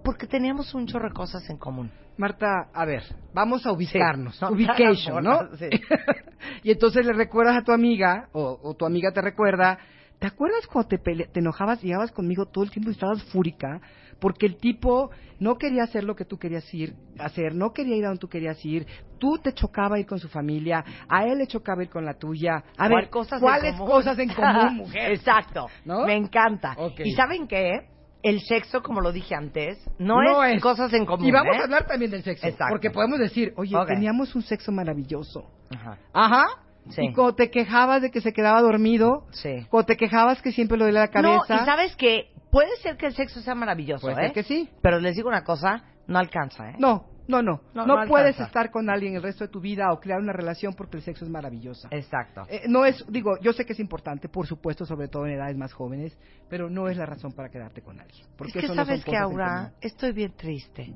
porque 0.06 0.28
teníamos 0.28 0.74
un 0.74 0.86
chorro 0.88 1.10
de 1.10 1.14
cosas 1.16 1.50
en 1.50 1.58
común. 1.58 1.92
Marta, 2.18 2.70
a 2.74 2.86
ver, 2.86 3.04
vamos 3.34 3.66
a 3.66 3.74
ubicarnos. 3.74 4.36
Sí, 4.38 4.46
no, 4.46 4.52
Ubication, 4.54 5.22
¿no? 5.24 5.50
sí. 5.58 5.68
y 6.64 6.72
entonces 6.72 7.06
le 7.06 7.12
recuerdas 7.12 7.58
a 7.58 7.62
tu 7.64 7.74
amiga, 7.74 8.30
o, 8.32 8.58
o 8.64 8.74
tu 8.76 8.86
amiga 8.86 9.12
te 9.12 9.22
recuerda, 9.22 9.80
¿te 10.20 10.28
acuerdas 10.28 10.66
cuando 10.68 10.90
te, 10.90 10.98
pele- 11.00 11.28
te 11.32 11.40
enojabas 11.40 11.84
y 11.84 11.88
llegabas 11.88 12.12
conmigo 12.12 12.46
todo 12.46 12.64
el 12.64 12.72
tiempo 12.72 12.90
y 12.90 12.94
estabas 12.94 13.24
fúrica? 13.26 13.82
Porque 14.20 14.46
el 14.46 14.56
tipo 14.58 15.10
no 15.40 15.58
quería 15.58 15.84
hacer 15.84 16.04
lo 16.06 16.16
que 16.16 16.24
tú 16.24 16.38
querías 16.38 16.74
ir, 16.74 16.94
hacer, 17.20 17.54
no 17.54 17.74
quería 17.74 17.98
ir 17.98 18.06
a 18.06 18.08
donde 18.08 18.22
tú 18.22 18.30
querías 18.30 18.64
ir, 18.64 18.88
tú 19.20 19.38
te 19.44 19.52
chocaba 19.54 20.00
ir 20.00 20.06
con 20.06 20.20
su 20.20 20.30
familia, 20.30 20.84
a 21.10 21.26
él 21.26 21.38
le 21.40 21.48
chocaba 21.48 21.84
ir 21.84 21.90
con 21.90 22.06
la 22.06 22.14
tuya. 22.14 22.64
A 22.78 22.88
¿Cuál 22.88 22.96
ver, 22.96 23.10
cosas 23.10 23.34
en 23.34 23.40
¿cuáles 23.42 23.72
común? 23.74 23.88
cosas 23.88 24.20
en 24.20 24.30
común, 24.34 24.76
mujer? 24.78 25.12
Exacto. 25.12 25.68
¿No? 25.84 26.06
Me 26.06 26.16
encanta. 26.16 26.76
¿Y 27.04 27.12
saben 27.14 27.48
qué? 27.48 27.90
El 28.24 28.40
sexo, 28.42 28.82
como 28.82 29.02
lo 29.02 29.12
dije 29.12 29.36
antes, 29.36 29.78
no, 30.00 30.16
No 30.24 30.44
es, 30.44 30.56
es. 30.56 30.62
cosas 30.64 30.92
en 30.94 31.06
común. 31.06 31.28
Y 31.28 31.32
vamos 31.32 31.56
¿eh? 31.58 31.60
a 31.60 31.64
hablar 31.66 31.86
también 31.86 32.10
del 32.10 32.24
sexo. 32.24 32.48
Exacto. 32.48 32.72
Porque 32.72 32.90
podemos 32.90 33.20
decir, 33.20 33.54
oye, 33.58 33.76
teníamos 33.86 34.34
un 34.34 34.42
sexo 34.42 34.72
maravilloso. 34.72 35.52
Ajá. 35.70 35.98
Ajá. 36.14 36.46
Sí. 36.90 37.02
Y 37.06 37.14
cuando 37.14 37.36
te 37.36 37.50
quejabas 37.50 38.02
de 38.02 38.12
que 38.12 38.22
se 38.22 38.32
quedaba 38.34 38.62
dormido, 38.62 39.26
Sí. 39.32 39.66
cuando 39.70 39.88
te 39.88 39.98
quejabas 39.98 40.42
que 40.42 40.52
siempre 40.52 40.78
lo 40.78 40.86
de 40.86 40.92
la 40.92 41.08
cabeza. 41.08 41.44
No, 41.50 41.62
y 41.62 41.66
sabes 41.66 41.96
que 41.96 42.32
puede 42.52 42.76
ser 42.84 42.96
que 42.98 43.08
el 43.08 43.14
sexo 43.16 43.42
sea 43.42 43.56
maravilloso, 43.56 44.08
Puede 44.08 44.22
¿eh? 44.22 44.26
ser 44.28 44.34
que 44.34 44.44
sí. 44.44 44.70
Pero 44.82 45.00
les 45.00 45.16
digo 45.16 45.28
una 45.30 45.44
cosa, 45.44 45.84
no 46.08 46.20
alcanza, 46.20 46.70
¿eh? 46.70 46.76
No, 46.80 47.08
No, 47.28 47.42
no, 47.42 47.60
No, 47.74 47.88
no, 47.88 48.02
no 48.04 48.08
puedes 48.08 48.40
estar 48.40 48.70
con 48.70 48.88
alguien 48.88 49.16
el 49.16 49.24
resto 49.24 49.46
de 49.46 49.50
tu 49.52 49.60
vida 49.60 49.92
o 49.92 50.00
crear 50.00 50.20
una 50.20 50.32
relación 50.32 50.76
porque 50.76 50.98
el 50.98 51.02
sexo 51.04 51.26
es 51.26 51.32
maravillosa. 51.32 51.88
Exacto. 51.90 52.44
Eh, 52.48 52.66
no 52.68 52.86
es, 52.86 53.04
digo, 53.10 53.40
yo 53.42 53.52
sé 53.52 53.66
que 53.66 53.74
es 53.74 53.80
importante, 53.80 54.30
por 54.30 54.46
supuesto, 54.46 54.86
sobre 54.86 55.08
todo 55.08 55.26
en 55.26 55.34
edades 55.34 55.58
más 55.58 55.74
jóvenes, 55.74 56.16
pero 56.50 56.70
no 56.70 56.88
es 56.88 56.98
la 56.98 57.08
razón 57.08 57.32
para 57.34 57.50
quedarte 57.50 57.82
con 57.82 58.00
alguien. 58.00 58.28
Porque 58.38 58.50
es 58.50 58.54
que 58.54 58.66
eso 58.68 58.76
no 58.76 58.86
son 58.86 58.86
sabes 58.86 59.04
que 59.06 59.18
Aura, 59.18 59.56
común. 59.56 59.72
estoy 59.82 60.12
bien 60.12 60.34
triste. 60.38 60.94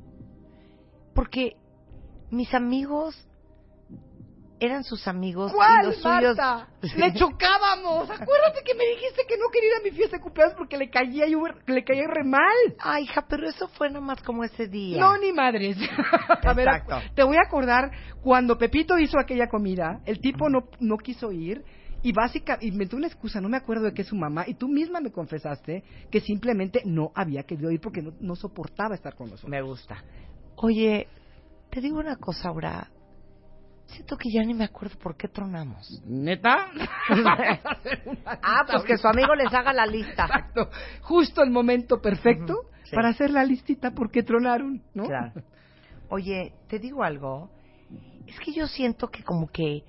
Porque 1.16 1.56
mis 2.30 2.53
amigos 2.53 3.28
eran 4.60 4.84
sus 4.84 5.07
amigos 5.07 5.52
y 5.52 5.56
¿Cuál, 5.56 5.86
los 5.86 5.95
suyos 5.95 6.38
Marta? 6.38 6.68
Le 6.81 7.14
chocábamos. 7.19 8.10
Acuérdate 8.10 8.64
que 8.65 8.76
me 8.76 8.86
dijiste 8.86 9.23
que 9.27 9.38
no 9.38 9.49
quería 9.52 9.69
ir 9.69 9.76
a 9.80 9.84
mi 9.84 9.91
fiesta 9.91 10.18
de 10.18 10.23
cumpleaños 10.23 10.56
porque 10.57 10.77
le 10.77 10.90
caía 10.90 11.27
yo, 11.27 11.40
le 11.68 11.84
caía 11.84 12.07
re 12.07 12.23
mal. 12.23 12.76
Ay, 12.80 13.03
hija, 13.03 13.26
pero 13.27 13.48
eso 13.48 13.68
fue 13.69 13.90
nomás 13.90 14.22
como 14.23 14.44
ese 14.44 14.68
día. 14.68 14.99
No, 14.99 15.18
ni 15.18 15.31
madres. 15.31 15.77
a 16.44 16.53
ver, 16.53 16.68
te 17.15 17.23
voy 17.23 17.38
a 17.38 17.48
acordar 17.48 17.91
cuando 18.22 18.57
Pepito 18.57 18.98
hizo 18.98 19.19
aquella 19.19 19.48
comida, 19.48 20.02
el 20.06 20.19
tipo 20.19 20.49
no, 20.49 20.69
no 20.80 20.98
quiso 20.98 21.31
ir 21.31 21.64
y 22.02 22.14
básica 22.14 22.57
y 22.61 22.68
inventó 22.69 22.95
una 22.95 23.07
excusa, 23.07 23.41
no 23.41 23.49
me 23.49 23.57
acuerdo 23.57 23.86
de 23.86 23.94
qué 23.94 24.03
es 24.03 24.07
su 24.07 24.15
mamá, 24.15 24.45
y 24.48 24.53
tú 24.53 24.68
misma 24.68 25.02
me 25.02 25.11
confesaste 25.11 25.84
que 26.10 26.22
simplemente 26.22 26.81
no 26.86 27.11
había 27.14 27.44
querido 27.44 27.72
ir 27.72 27.81
porque 27.81 28.02
no, 28.02 28.14
no 28.19 28.36
soportaba 28.36 28.95
estar 28.95 29.15
con 29.15 29.30
nosotros. 29.30 29.49
Me 29.49 29.61
gusta. 29.61 30.03
Oye, 30.56 31.07
te 31.69 31.81
digo 31.81 31.99
una 31.99 32.15
cosa, 32.15 32.49
Aura. 32.49 32.90
Siento 33.91 34.18
que 34.18 34.30
ya 34.32 34.44
ni 34.44 34.53
me 34.53 34.66
acuerdo 34.66 34.98
por 34.99 35.16
qué 35.16 35.28
tronamos. 35.28 36.02
¿Neta? 36.06 36.68
ah, 38.26 38.66
pues 38.70 38.84
que 38.84 38.98
su 38.98 39.07
amigo 39.07 39.34
les 39.36 39.53
haga 39.53 39.74
la 39.74 39.86
lista. 39.86 40.26
Exacto. 40.26 40.70
Justo 41.02 41.41
el 41.41 41.49
momento 41.49 41.99
perfecto 42.02 42.66
sí. 42.84 42.95
para 42.95 43.10
hacer 43.10 43.32
la 43.32 43.44
listita 43.44 43.91
porque 43.91 44.24
tronaron, 44.24 44.84
¿no? 44.94 45.06
Claro. 45.06 45.34
Oye, 46.10 46.53
te 46.68 46.80
digo 46.80 47.03
algo. 47.03 47.49
Es 48.28 48.40
que 48.40 48.53
yo 48.53 48.68
siento 48.68 49.10
que 49.10 49.24
como 49.24 49.48
que 49.48 49.84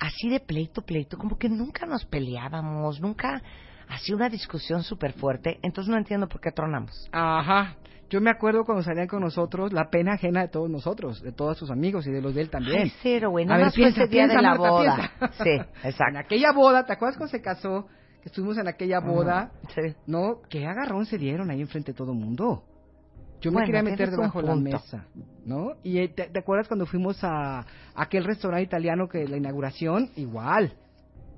así 0.00 0.28
de 0.28 0.40
pleito, 0.40 0.82
pleito, 0.82 1.16
como 1.16 1.38
que 1.38 1.48
nunca 1.48 1.86
nos 1.86 2.04
peleábamos, 2.04 3.00
nunca 3.00 3.42
hacía 3.88 4.16
una 4.16 4.28
discusión 4.28 4.82
súper 4.82 5.12
fuerte. 5.12 5.58
Entonces 5.62 5.90
no 5.90 5.96
entiendo 5.96 6.28
por 6.28 6.40
qué 6.40 6.50
tronamos. 6.50 7.08
Ajá. 7.12 7.76
Yo 8.10 8.20
me 8.20 8.30
acuerdo 8.30 8.64
cuando 8.64 8.82
salían 8.82 9.06
con 9.08 9.20
nosotros, 9.22 9.72
la 9.72 9.88
pena 9.90 10.12
ajena 10.14 10.42
de 10.42 10.48
todos 10.48 10.70
nosotros, 10.70 11.22
de 11.22 11.32
todos 11.32 11.56
sus 11.58 11.70
amigos 11.70 12.06
y 12.06 12.10
de 12.12 12.20
los 12.20 12.34
de 12.34 12.42
él 12.42 12.50
también. 12.50 12.82
Ay, 12.82 12.92
cero, 13.02 13.30
güey. 13.30 13.44
A 13.44 13.48
Nada 13.48 13.60
ver, 13.64 13.70
fue 13.72 13.76
piensa, 13.84 14.02
ese 14.04 14.10
día 14.10 14.26
de 14.26 14.34
la 14.34 14.42
Marta, 14.42 14.70
boda. 14.70 14.96
piensa. 15.18 15.44
Sí, 15.44 15.50
En 15.82 15.90
exacto. 15.90 16.18
aquella 16.18 16.52
boda, 16.52 16.84
¿te 16.84 16.92
acuerdas 16.92 17.16
cuando 17.16 17.30
se 17.30 17.40
casó? 17.40 17.86
Que 18.22 18.28
estuvimos 18.28 18.56
en 18.58 18.68
aquella 18.68 19.00
boda, 19.00 19.50
Sí. 19.74 19.94
¿no? 20.06 20.40
Qué 20.48 20.66
agarrón 20.66 21.06
se 21.06 21.18
dieron 21.18 21.50
ahí 21.50 21.60
enfrente 21.60 21.92
de 21.92 21.96
todo 21.98 22.12
el 22.12 22.18
mundo. 22.18 22.62
Yo 23.40 23.50
me 23.50 23.56
Bueno, 23.56 23.66
quería 23.66 23.82
meter 23.82 24.10
debajo 24.10 24.40
de 24.40 24.48
la 24.48 24.56
mesa, 24.56 25.06
¿no? 25.44 25.72
Y 25.82 25.98
eh, 25.98 26.08
¿te, 26.08 26.28
te 26.30 26.38
acuerdas 26.38 26.66
cuando 26.68 26.86
fuimos 26.86 27.18
a 27.22 27.64
aquel 27.94 28.24
restaurante 28.24 28.64
italiano 28.64 29.06
que 29.08 29.26
la 29.28 29.36
inauguración? 29.36 30.08
Igual. 30.16 30.72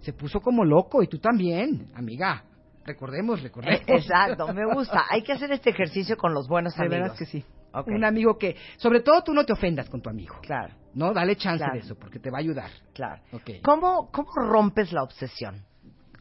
Se 0.02 0.12
puso 0.12 0.38
como 0.40 0.64
loco 0.64 1.02
y 1.02 1.08
tú 1.08 1.18
también, 1.18 1.88
amiga. 1.96 2.44
Recordemos, 2.86 3.42
recordemos. 3.42 3.80
Eh, 3.80 3.84
Exacto, 3.96 4.52
me 4.54 4.64
gusta. 4.72 5.04
Hay 5.10 5.22
que 5.22 5.32
hacer 5.32 5.50
este 5.52 5.70
ejercicio 5.70 6.16
con 6.16 6.32
los 6.32 6.48
buenos 6.48 6.74
De 6.76 6.82
amigos. 6.84 7.02
veras 7.02 7.18
que 7.18 7.26
sí. 7.26 7.44
Un 7.86 8.04
amigo 8.04 8.38
que, 8.38 8.56
sobre 8.78 9.00
todo 9.00 9.22
tú 9.22 9.34
no 9.34 9.44
te 9.44 9.52
ofendas 9.52 9.90
con 9.90 10.00
tu 10.00 10.08
amigo. 10.08 10.36
Claro, 10.42 10.72
No, 10.94 11.12
dale 11.12 11.36
chance 11.36 11.58
Claro. 11.58 11.74
de 11.74 11.80
eso, 11.80 11.94
porque 11.96 12.18
te 12.18 12.30
va 12.30 12.38
a 12.38 12.40
ayudar. 12.40 12.70
claro. 12.94 13.20
Ok. 13.32 13.50
¿Cómo, 13.62 14.10
¿Cómo 14.10 14.30
rompes 14.34 14.92
la 14.92 15.02
obsesión? 15.02 15.62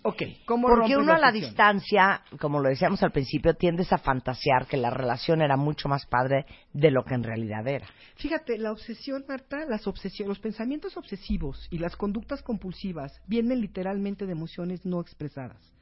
Ok, 0.08 0.22
¿cómo 0.46 0.68
Porque 0.68 0.96
uno 0.98 1.14
a 1.14 1.18
la 1.18 1.32
distancia, 1.32 2.22
como 2.40 2.60
lo 2.60 2.70
decíamos 2.70 3.02
al 3.02 3.12
principio, 3.12 3.56
tiendes 3.56 3.92
a 3.92 3.98
fantasear 3.98 4.68
que 4.68 4.78
la 4.78 4.92
relación 4.92 5.42
era 5.42 5.58
mucho 5.58 5.90
más 5.90 6.06
padre 6.06 6.46
de 6.74 6.92
lo 6.92 7.04
que 7.06 7.16
en 7.16 7.24
realidad 7.24 7.68
era. 7.68 7.88
Fíjate, 8.18 8.60
la 8.60 8.72
obsesión, 8.72 9.26
Marta, 9.28 9.66
las 9.68 9.88
obsesiones, 9.88 10.28
los 10.30 10.40
pensamientos 10.40 10.96
obsesivos 10.98 11.68
y 11.72 11.80
las 11.80 11.96
conductas 11.96 12.44
compulsivas 12.44 13.20
vienen 13.26 13.62
literalmente 13.62 14.26
de 14.28 14.34
emociones 14.34 14.86
no 14.86 15.02
expresadas. 15.02 15.74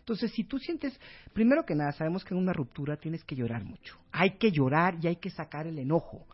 Entonces, 0.00 0.32
si 0.32 0.44
tú 0.44 0.58
sientes, 0.58 0.98
primero 1.32 1.64
que 1.64 1.74
nada, 1.74 1.92
sabemos 1.92 2.24
que 2.24 2.34
en 2.34 2.40
una 2.40 2.52
ruptura 2.52 2.96
tienes 2.96 3.22
que 3.24 3.36
llorar 3.36 3.64
mucho. 3.64 3.96
Hay 4.12 4.32
que 4.38 4.50
llorar 4.50 4.96
y 5.00 5.06
hay 5.06 5.16
que 5.16 5.30
sacar 5.30 5.66
el 5.66 5.78
enojo. 5.78 6.26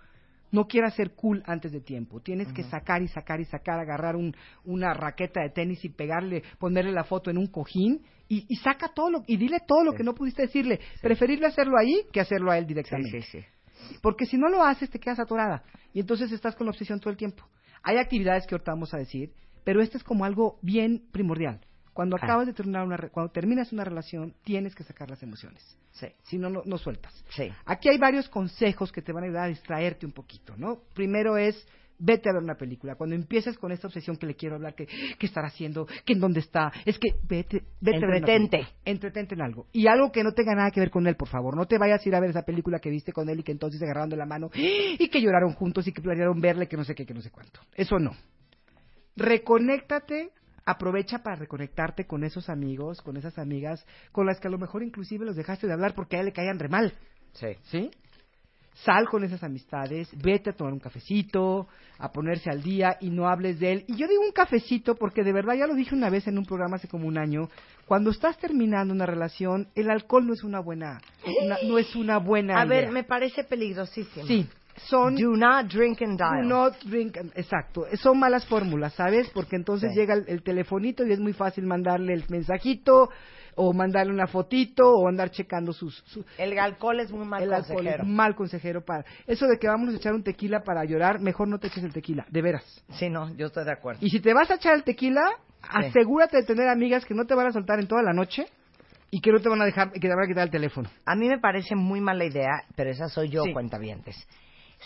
No 0.52 0.66
quieras 0.66 0.94
ser 0.94 1.10
cool 1.14 1.42
antes 1.46 1.72
de 1.72 1.80
tiempo. 1.80 2.20
Tienes 2.20 2.52
que 2.52 2.62
sacar 2.70 3.02
y 3.02 3.08
sacar 3.08 3.40
y 3.40 3.44
sacar, 3.44 3.78
agarrar 3.80 4.16
un- 4.16 4.34
una 4.64 4.94
raqueta 4.94 5.42
de 5.42 5.50
tenis 5.50 5.84
y 5.84 5.88
pegarle, 5.90 6.42
ponerle 6.58 6.92
la 6.92 7.04
foto 7.04 7.30
en 7.30 7.36
un 7.36 7.48
cojín 7.48 8.00
y, 8.28 8.46
y 8.48 8.56
saca 8.56 8.88
todo 8.94 9.10
lo, 9.10 9.22
y 9.26 9.36
dile 9.36 9.58
todo 9.66 9.84
lo 9.84 9.92
que 9.92 10.04
no 10.04 10.14
pudiste 10.14 10.42
decirle. 10.42 10.80
Preferible 11.02 11.46
hacerlo 11.48 11.76
ahí 11.78 12.04
que 12.12 12.20
hacerlo 12.20 12.50
a 12.52 12.58
él 12.58 12.66
directamente. 12.66 13.20
sí, 13.22 13.38
sí. 13.40 13.98
Porque 14.00 14.24
si 14.24 14.38
no 14.38 14.48
lo 14.48 14.62
haces, 14.64 14.88
te 14.88 14.98
quedas 14.98 15.18
atorada. 15.18 15.62
Y 15.92 16.00
entonces 16.00 16.32
estás 16.32 16.54
con 16.54 16.66
la 16.66 16.70
obsesión 16.70 16.98
todo 17.00 17.10
el 17.10 17.16
tiempo. 17.16 17.44
Hay 17.82 17.98
actividades 17.98 18.46
que 18.46 18.54
ahorita 18.54 18.72
vamos 18.72 18.94
a 18.94 18.98
decir, 18.98 19.32
pero 19.64 19.82
este 19.82 19.98
es 19.98 20.04
como 20.04 20.24
algo 20.24 20.58
bien 20.62 21.02
primordial. 21.12 21.60
Cuando 21.96 22.16
Ah. 22.16 22.20
acabas 22.22 22.46
de 22.46 22.52
terminar 22.52 22.84
una, 22.84 22.98
re- 22.98 23.08
cuando 23.08 23.32
terminas 23.32 23.72
una 23.72 23.82
relación, 23.82 24.34
tienes 24.44 24.74
que 24.74 24.84
sacar 24.84 25.08
las 25.08 25.22
emociones. 25.22 25.62
Sí. 25.92 26.08
Si 26.24 26.36
no, 26.36 26.50
no, 26.50 26.60
no 26.66 26.76
sueltas. 26.76 27.24
Sí. 27.30 27.50
Aquí 27.64 27.88
hay 27.88 27.96
varios 27.96 28.28
consejos 28.28 28.92
que 28.92 29.00
te 29.00 29.12
van 29.12 29.24
a 29.24 29.26
ayudar 29.28 29.44
a 29.44 29.48
distraerte 29.48 30.04
un 30.04 30.12
poquito, 30.12 30.54
¿no? 30.58 30.82
Primero 30.92 31.38
es, 31.38 31.66
vete 31.98 32.28
a 32.28 32.34
ver 32.34 32.42
una 32.42 32.56
película. 32.56 32.96
Cuando 32.96 33.16
empieces 33.16 33.56
con 33.56 33.72
esta 33.72 33.86
obsesión 33.86 34.18
que 34.18 34.26
le 34.26 34.34
quiero 34.34 34.56
hablar, 34.56 34.74
que 34.74 34.86
qué 34.86 35.24
estará 35.24 35.48
haciendo, 35.48 35.86
que 36.04 36.12
en 36.12 36.20
dónde 36.20 36.40
está, 36.40 36.70
es 36.84 36.98
que 36.98 37.14
vete, 37.26 37.62
vete 37.80 37.96
a 38.04 38.08
ver 38.08 38.16
Entretente. 38.18 38.66
Entretente 38.84 39.34
en 39.34 39.40
algo. 39.40 39.66
Y 39.72 39.86
algo 39.86 40.12
que 40.12 40.22
no 40.22 40.32
tenga 40.32 40.54
nada 40.54 40.70
que 40.70 40.80
ver 40.80 40.90
con 40.90 41.06
él, 41.06 41.16
por 41.16 41.28
favor. 41.28 41.56
No 41.56 41.64
te 41.64 41.78
vayas 41.78 42.04
a 42.04 42.08
ir 42.10 42.14
a 42.14 42.20
ver 42.20 42.28
esa 42.28 42.42
película 42.42 42.78
que 42.78 42.90
viste 42.90 43.14
con 43.14 43.30
él 43.30 43.40
y 43.40 43.42
que 43.42 43.52
entonces 43.52 43.78
se 43.78 43.86
agarraron 43.86 44.10
de 44.10 44.16
la 44.18 44.26
mano 44.26 44.50
y 44.54 45.08
que 45.08 45.22
lloraron 45.22 45.54
juntos 45.54 45.88
y 45.88 45.92
que 45.92 46.02
planearon 46.02 46.38
verle, 46.42 46.68
que 46.68 46.76
no 46.76 46.84
sé 46.84 46.94
qué, 46.94 47.06
que 47.06 47.14
no 47.14 47.22
sé 47.22 47.30
cuánto. 47.30 47.58
Eso 47.74 47.98
no. 47.98 48.14
Reconéctate, 49.16 50.28
aprovecha 50.66 51.22
para 51.22 51.36
reconectarte 51.36 52.06
con 52.06 52.24
esos 52.24 52.48
amigos, 52.50 53.00
con 53.00 53.16
esas 53.16 53.38
amigas, 53.38 53.86
con 54.12 54.26
las 54.26 54.40
que 54.40 54.48
a 54.48 54.50
lo 54.50 54.58
mejor 54.58 54.82
inclusive 54.82 55.24
los 55.24 55.36
dejaste 55.36 55.66
de 55.66 55.72
hablar 55.72 55.94
porque 55.94 56.16
a 56.16 56.20
él 56.20 56.26
le 56.26 56.32
caían 56.32 56.58
re 56.58 56.68
mal. 56.68 56.92
Sí. 57.32 57.48
¿Sí? 57.64 57.90
Sal 58.84 59.08
con 59.08 59.24
esas 59.24 59.42
amistades, 59.42 60.06
vete 60.22 60.50
a 60.50 60.52
tomar 60.52 60.74
un 60.74 60.80
cafecito, 60.80 61.66
a 61.98 62.12
ponerse 62.12 62.50
al 62.50 62.62
día 62.62 62.98
y 63.00 63.08
no 63.08 63.26
hables 63.26 63.58
de 63.58 63.72
él. 63.72 63.84
Y 63.88 63.96
yo 63.96 64.06
digo 64.06 64.22
un 64.22 64.32
cafecito 64.32 64.96
porque 64.96 65.22
de 65.22 65.32
verdad 65.32 65.54
ya 65.54 65.66
lo 65.66 65.74
dije 65.74 65.94
una 65.94 66.10
vez 66.10 66.26
en 66.28 66.36
un 66.36 66.44
programa 66.44 66.76
hace 66.76 66.86
como 66.88 67.06
un 67.08 67.16
año, 67.16 67.48
cuando 67.86 68.10
estás 68.10 68.36
terminando 68.36 68.92
una 68.92 69.06
relación, 69.06 69.68
el 69.74 69.88
alcohol 69.88 70.26
no 70.26 70.34
es 70.34 70.44
una 70.44 70.60
buena, 70.60 71.00
una- 71.42 71.56
no 71.64 71.78
es 71.78 71.96
una 71.96 72.18
buena 72.18 72.60
A 72.60 72.66
ver, 72.66 72.90
me 72.90 73.02
parece 73.04 73.44
peligrosísimo. 73.44 74.26
Sí, 74.26 74.46
son 74.76 75.14
Do 75.16 75.36
not 75.36 75.66
drink 75.66 76.02
and 76.02 76.18
Do 76.18 76.24
dial. 76.24 76.48
not 76.48 76.74
drink, 76.84 77.16
and- 77.16 77.32
exacto. 77.34 77.86
Son 77.96 78.18
malas 78.18 78.46
fórmulas, 78.46 78.92
¿sabes? 78.94 79.28
Porque 79.30 79.56
entonces 79.56 79.92
Sí. 79.92 79.98
llega 80.00 80.14
el, 80.14 80.24
el 80.28 80.42
telefonito 80.42 81.04
y 81.06 81.12
es 81.12 81.18
muy 81.20 81.32
fácil 81.32 81.64
mandarle 81.66 82.12
el 82.14 82.24
mensajito 82.28 83.08
o 83.58 83.72
mandarle 83.72 84.12
una 84.12 84.26
fotito 84.26 84.82
o 84.92 85.08
andar 85.08 85.30
checando 85.30 85.72
sus... 85.72 85.96
su- 86.06 86.24
El 86.36 86.58
alcohol 86.58 87.00
es 87.00 87.10
muy 87.10 87.24
mal 87.26 87.42
el 87.42 87.52
alcohol 87.54 87.76
consejero. 87.76 88.02
es 88.02 88.08
mal 88.08 88.34
consejero 88.34 88.84
para... 88.84 89.04
Eso 89.26 89.46
de 89.46 89.58
que 89.58 89.66
vamos 89.66 89.94
a 89.94 89.96
echar 89.96 90.12
un 90.12 90.22
tequila 90.22 90.60
para 90.62 90.84
llorar, 90.84 91.20
mejor 91.20 91.48
no 91.48 91.58
te 91.58 91.68
eches 91.68 91.82
el 91.82 91.92
tequila, 91.92 92.26
de 92.28 92.42
veras. 92.42 92.84
Sí, 92.90 93.08
no, 93.08 93.34
yo 93.34 93.46
estoy 93.46 93.64
de 93.64 93.72
acuerdo. 93.72 94.00
Y 94.04 94.10
si 94.10 94.20
te 94.20 94.34
vas 94.34 94.50
a 94.50 94.56
echar 94.56 94.74
el 94.74 94.84
tequila, 94.84 95.22
asegúrate 95.70 96.36
de 96.36 96.42
tener 96.44 96.68
amigas 96.68 97.06
que 97.06 97.14
no 97.14 97.24
te 97.24 97.34
van 97.34 97.46
a 97.46 97.52
soltar 97.52 97.80
en 97.80 97.86
toda 97.88 98.02
la 98.02 98.12
noche 98.12 98.44
y 99.10 99.20
que 99.22 99.32
no 99.32 99.40
te 99.40 99.48
van 99.48 99.62
a 99.62 99.64
dejar, 99.64 99.90
que 99.90 100.00
te 100.00 100.08
van 100.14 100.24
a 100.24 100.26
quitar 100.28 100.44
el 100.44 100.50
teléfono. 100.50 100.90
A 101.06 101.14
mí 101.14 101.26
me 101.26 101.38
parece 101.38 101.74
muy 101.74 102.00
mala 102.02 102.26
idea, 102.26 102.62
pero 102.76 102.90
esa 102.90 103.08
soy 103.08 103.30
yo, 103.30 103.42
Sí. 103.44 103.52
cuentavientes. 103.54 104.16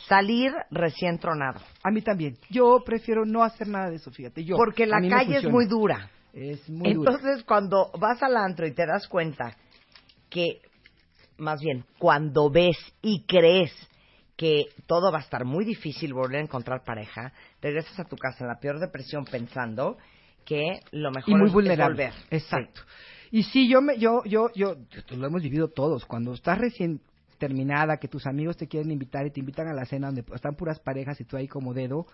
Salir 0.08 0.52
recién 0.70 1.18
tronado. 1.18 1.60
A 1.82 1.90
mí 1.90 2.02
también. 2.02 2.36
Yo 2.48 2.82
prefiero 2.84 3.24
no 3.24 3.42
hacer 3.42 3.68
nada 3.68 3.90
de 3.90 3.96
eso, 3.96 4.10
fíjate. 4.10 4.44
Yo, 4.44 4.56
Porque 4.56 4.86
la 4.86 5.00
calle 5.08 5.38
es 5.38 5.48
muy 5.48 5.66
dura. 5.66 6.10
Es 6.32 6.68
muy 6.68 6.94
dura. 6.94 7.12
Entonces, 7.12 7.44
cuando 7.44 7.90
vas 7.98 8.22
al 8.22 8.36
antro 8.36 8.66
y 8.66 8.72
te 8.72 8.86
das 8.86 9.08
cuenta 9.08 9.56
que, 10.28 10.62
más 11.38 11.60
bien, 11.60 11.84
cuando 11.98 12.50
ves 12.50 12.78
y 13.02 13.24
crees 13.26 13.72
que 14.36 14.66
todo 14.86 15.12
va 15.12 15.18
a 15.18 15.22
estar 15.22 15.44
muy 15.44 15.64
difícil 15.64 16.14
volver 16.14 16.38
a 16.38 16.44
encontrar 16.44 16.82
pareja, 16.82 17.32
regresas 17.60 17.98
a 18.00 18.04
tu 18.04 18.16
casa 18.16 18.38
en 18.44 18.48
la 18.48 18.58
peor 18.58 18.78
depresión 18.78 19.24
pensando 19.24 19.98
que 20.46 20.80
lo 20.92 21.10
mejor 21.10 21.30
y 21.30 21.34
muy 21.34 21.42
es, 21.42 21.48
es 21.48 21.52
vulnerable. 21.52 22.06
volver. 22.06 22.12
Exacto. 22.30 22.80
Y 23.30 23.44
sí, 23.44 23.68
yo 23.68 23.80
me, 23.80 23.98
yo, 23.98 24.24
yo, 24.24 24.50
yo, 24.54 24.76
lo 25.10 25.26
hemos 25.26 25.42
vivido 25.42 25.68
todos. 25.68 26.04
Cuando 26.04 26.32
estás 26.32 26.58
recién 26.58 27.00
terminada, 27.40 27.96
que 27.96 28.06
tus 28.06 28.24
amigos 28.28 28.56
te 28.56 28.68
quieren 28.68 28.92
invitar 28.92 29.26
y 29.26 29.30
te 29.32 29.40
invitan 29.40 29.66
a 29.66 29.74
la 29.74 29.84
cena 29.84 30.06
donde 30.06 30.24
están 30.32 30.54
puras 30.54 30.78
parejas 30.78 31.20
y 31.20 31.24
tú 31.24 31.36
ahí 31.36 31.48
como 31.48 31.74
dedo, 31.74 32.06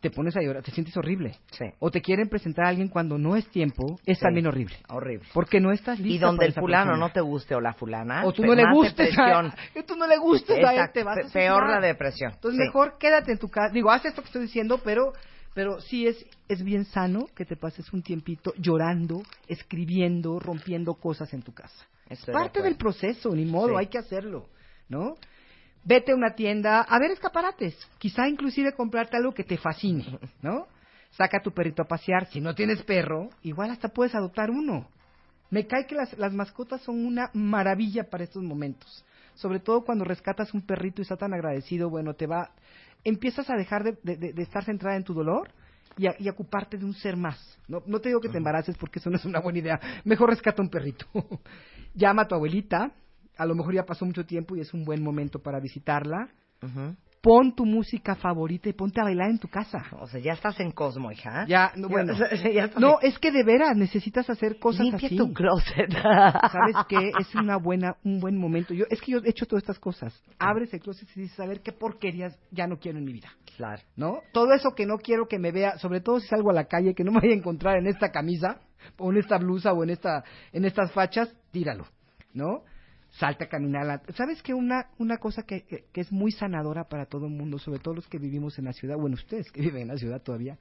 te 0.00 0.10
pones 0.10 0.36
a 0.36 0.42
llorar, 0.42 0.62
te 0.62 0.70
sientes 0.70 0.94
horrible. 0.98 1.34
Sí. 1.52 1.64
O 1.78 1.90
te 1.90 2.02
quieren 2.02 2.28
presentar 2.28 2.66
a 2.66 2.68
alguien 2.68 2.88
cuando 2.88 3.16
no 3.16 3.36
es 3.36 3.46
tiempo, 3.48 3.98
es 4.04 4.18
Sí. 4.18 4.22
también 4.24 4.46
horrible. 4.46 4.76
Horrible. 4.90 5.26
Porque 5.32 5.60
no 5.60 5.72
estás 5.72 5.98
lista 5.98 6.14
Y 6.14 6.18
donde 6.18 6.44
el 6.44 6.52
fulano 6.52 6.90
persona. 6.90 7.06
no 7.06 7.10
te 7.10 7.22
guste 7.22 7.54
o 7.54 7.60
la 7.62 7.72
fulana. 7.72 8.26
o 8.26 8.32
tú 8.34 8.42
no 8.44 8.54
le 8.54 8.64
gustes 8.70 9.08
a, 9.18 9.54
tú 9.86 9.96
no 9.96 10.06
le 10.06 10.18
gustes 10.18 10.50
a 10.58 10.72
él, 10.72 10.78
Exacto, 10.78 10.92
te 10.92 11.04
vas 11.04 11.16
a 11.16 11.22
pe- 11.22 11.30
peor 11.32 11.70
la 11.70 11.80
depresión. 11.80 12.32
Entonces 12.34 12.58
Sí. 12.60 12.66
mejor 12.66 12.98
quédate 12.98 13.32
en 13.32 13.38
tu 13.38 13.48
casa. 13.48 13.72
Digo, 13.72 13.90
haz 13.90 14.04
esto 14.04 14.20
que 14.20 14.26
estoy 14.26 14.42
diciendo, 14.42 14.80
pero 14.84 15.12
pero 15.54 15.80
sí 15.80 16.06
es 16.06 16.26
es 16.48 16.62
bien 16.64 16.84
sano 16.84 17.26
que 17.34 17.44
te 17.46 17.56
pases 17.56 17.90
un 17.92 18.02
tiempito 18.02 18.52
llorando, 18.58 19.22
escribiendo, 19.48 20.38
rompiendo 20.38 20.94
cosas 20.94 21.32
en 21.32 21.42
tu 21.42 21.54
casa. 21.54 21.86
De 22.10 22.32
Parte 22.32 22.60
del 22.60 22.76
proceso, 22.76 23.34
ni 23.34 23.46
modo, 23.46 23.68
Sí. 23.68 23.74
hay 23.78 23.86
que 23.86 23.96
hacerlo, 23.98 24.48
¿no? 24.88 25.16
Vete 25.84 26.12
a 26.12 26.16
una 26.16 26.34
tienda 26.34 26.80
a 26.82 26.98
ver 26.98 27.10
escaparates. 27.10 27.76
Quizá 27.98 28.26
inclusive 28.28 28.72
comprarte 28.72 29.16
algo 29.16 29.32
que 29.34 29.44
te 29.44 29.58
fascine, 29.58 30.18
¿no? 30.42 30.66
Saca 31.10 31.38
a 31.38 31.42
tu 31.42 31.52
perrito 31.52 31.82
a 31.82 31.86
pasear. 31.86 32.26
Si 32.26 32.40
no 32.40 32.54
tienes 32.54 32.82
perro, 32.82 33.28
igual 33.42 33.70
hasta 33.70 33.88
puedes 33.88 34.14
adoptar 34.14 34.50
uno. 34.50 34.88
Me 35.50 35.66
cae 35.66 35.86
que 35.86 35.94
las, 35.94 36.16
las 36.18 36.32
mascotas 36.32 36.80
son 36.82 37.04
una 37.04 37.30
maravilla 37.34 38.04
para 38.10 38.24
estos 38.24 38.42
momentos. 38.42 39.04
Sobre 39.34 39.60
todo 39.60 39.84
cuando 39.84 40.04
rescatas 40.04 40.54
un 40.54 40.62
perrito 40.62 41.00
y 41.00 41.02
está 41.02 41.16
tan 41.16 41.34
agradecido, 41.34 41.90
bueno, 41.90 42.14
te 42.14 42.26
va... 42.26 42.50
Empiezas 43.04 43.50
a 43.50 43.54
dejar 43.56 43.84
de, 43.84 43.98
de- 44.02 44.32
de- 44.32 44.42
estar 44.42 44.64
centrada 44.64 44.96
en 44.96 45.04
tu 45.04 45.12
dolor 45.12 45.50
y, 45.98 46.06
a- 46.06 46.16
y 46.18 46.28
ocuparte 46.28 46.78
de 46.78 46.84
un 46.84 46.94
ser 46.94 47.16
más. 47.16 47.58
No, 47.68 47.82
no 47.86 48.00
te 48.00 48.08
digo 48.08 48.20
que 48.20 48.28
te 48.30 48.38
embaraces 48.38 48.76
porque 48.78 48.98
eso 48.98 49.10
no 49.10 49.16
es 49.16 49.24
una 49.24 49.40
buena 49.40 49.58
idea. 49.58 49.80
Mejor 50.04 50.30
rescata 50.30 50.62
un 50.62 50.70
perrito. 50.70 51.06
Llama 51.94 52.22
a 52.22 52.28
tu 52.28 52.34
abuelita. 52.34 52.90
A 53.36 53.46
lo 53.46 53.54
mejor 53.54 53.74
ya 53.74 53.84
pasó 53.84 54.04
mucho 54.04 54.24
tiempo 54.24 54.56
y 54.56 54.60
es 54.60 54.72
un 54.74 54.84
buen 54.84 55.02
momento 55.02 55.40
para 55.40 55.60
visitarla. 55.60 56.28
Pon 57.20 57.54
tu 57.54 57.64
música 57.64 58.14
favorita 58.14 58.68
y 58.68 58.74
ponte 58.74 59.00
a 59.00 59.04
bailar 59.04 59.30
en 59.30 59.38
tu 59.38 59.48
casa. 59.48 59.82
O 59.98 60.06
sea, 60.06 60.20
ya 60.20 60.34
estás 60.34 60.60
en 60.60 60.72
Cosmo, 60.72 61.10
hija. 61.10 61.46
Ya, 61.48 61.72
no, 61.76 61.88
bueno. 61.88 62.12
Ya 62.52 62.70
no, 62.78 63.00
es 63.00 63.18
que 63.18 63.32
de 63.32 63.42
veras 63.42 63.74
necesitas 63.76 64.28
hacer 64.28 64.58
cosas 64.58 64.82
Limpia 64.82 65.06
así. 65.06 65.16
tu 65.16 65.32
closet. 65.32 65.90
¿Sabes 66.02 66.76
qué? 66.86 67.12
Es 67.18 67.34
una 67.34 67.56
buena, 67.56 67.96
un 68.04 68.20
buen 68.20 68.36
momento. 68.36 68.74
Yo, 68.74 68.84
es 68.90 69.00
que 69.00 69.12
yo 69.12 69.20
he 69.24 69.30
hecho 69.30 69.46
todas 69.46 69.62
estas 69.62 69.78
cosas. 69.78 70.22
Abres 70.38 70.74
el 70.74 70.80
closet 70.80 71.08
y 71.16 71.22
dices, 71.22 71.40
a 71.40 71.46
ver 71.46 71.62
qué 71.62 71.72
porquerías 71.72 72.38
ya 72.50 72.66
no 72.66 72.78
quiero 72.78 72.98
en 72.98 73.04
mi 73.04 73.14
vida. 73.14 73.32
Claro. 73.56 73.80
¿No? 73.96 74.18
Todo 74.32 74.52
eso 74.52 74.74
que 74.74 74.84
no 74.84 74.98
quiero 74.98 75.26
que 75.26 75.38
me 75.38 75.50
vea, 75.50 75.78
sobre 75.78 76.02
todo 76.02 76.20
si 76.20 76.28
salgo 76.28 76.50
a 76.50 76.54
la 76.54 76.64
calle, 76.64 76.94
que 76.94 77.04
no 77.04 77.12
me 77.12 77.20
vaya 77.20 77.32
a 77.32 77.38
encontrar 77.38 77.78
en 77.78 77.86
esta 77.86 78.10
camisa, 78.10 78.60
o 78.98 79.10
en 79.10 79.18
esta 79.18 79.38
blusa, 79.38 79.72
o 79.72 79.82
en 79.82 79.90
esta, 79.90 80.24
en 80.52 80.66
estas 80.66 80.92
fachas, 80.92 81.34
tíralo. 81.52 81.86
¿No? 82.34 82.64
Salte 83.18 83.44
a 83.44 83.48
caminar. 83.48 84.02
¿Sabes 84.16 84.42
qué? 84.42 84.54
Una, 84.54 84.88
una 84.98 85.18
cosa 85.18 85.44
que, 85.44 85.62
que, 85.64 85.84
que 85.92 86.00
es 86.00 86.10
muy 86.10 86.32
sanadora 86.32 86.88
para 86.88 87.06
todo 87.06 87.26
el 87.26 87.32
mundo, 87.32 87.58
sobre 87.58 87.78
todo 87.78 87.94
los 87.94 88.08
que 88.08 88.18
vivimos 88.18 88.58
en 88.58 88.64
la 88.64 88.72
ciudad, 88.72 88.96
bueno, 88.96 89.14
ustedes 89.14 89.50
que 89.52 89.60
viven 89.60 89.82
en 89.82 89.88
la 89.88 89.96
ciudad 89.98 90.20
todavía, 90.20 90.58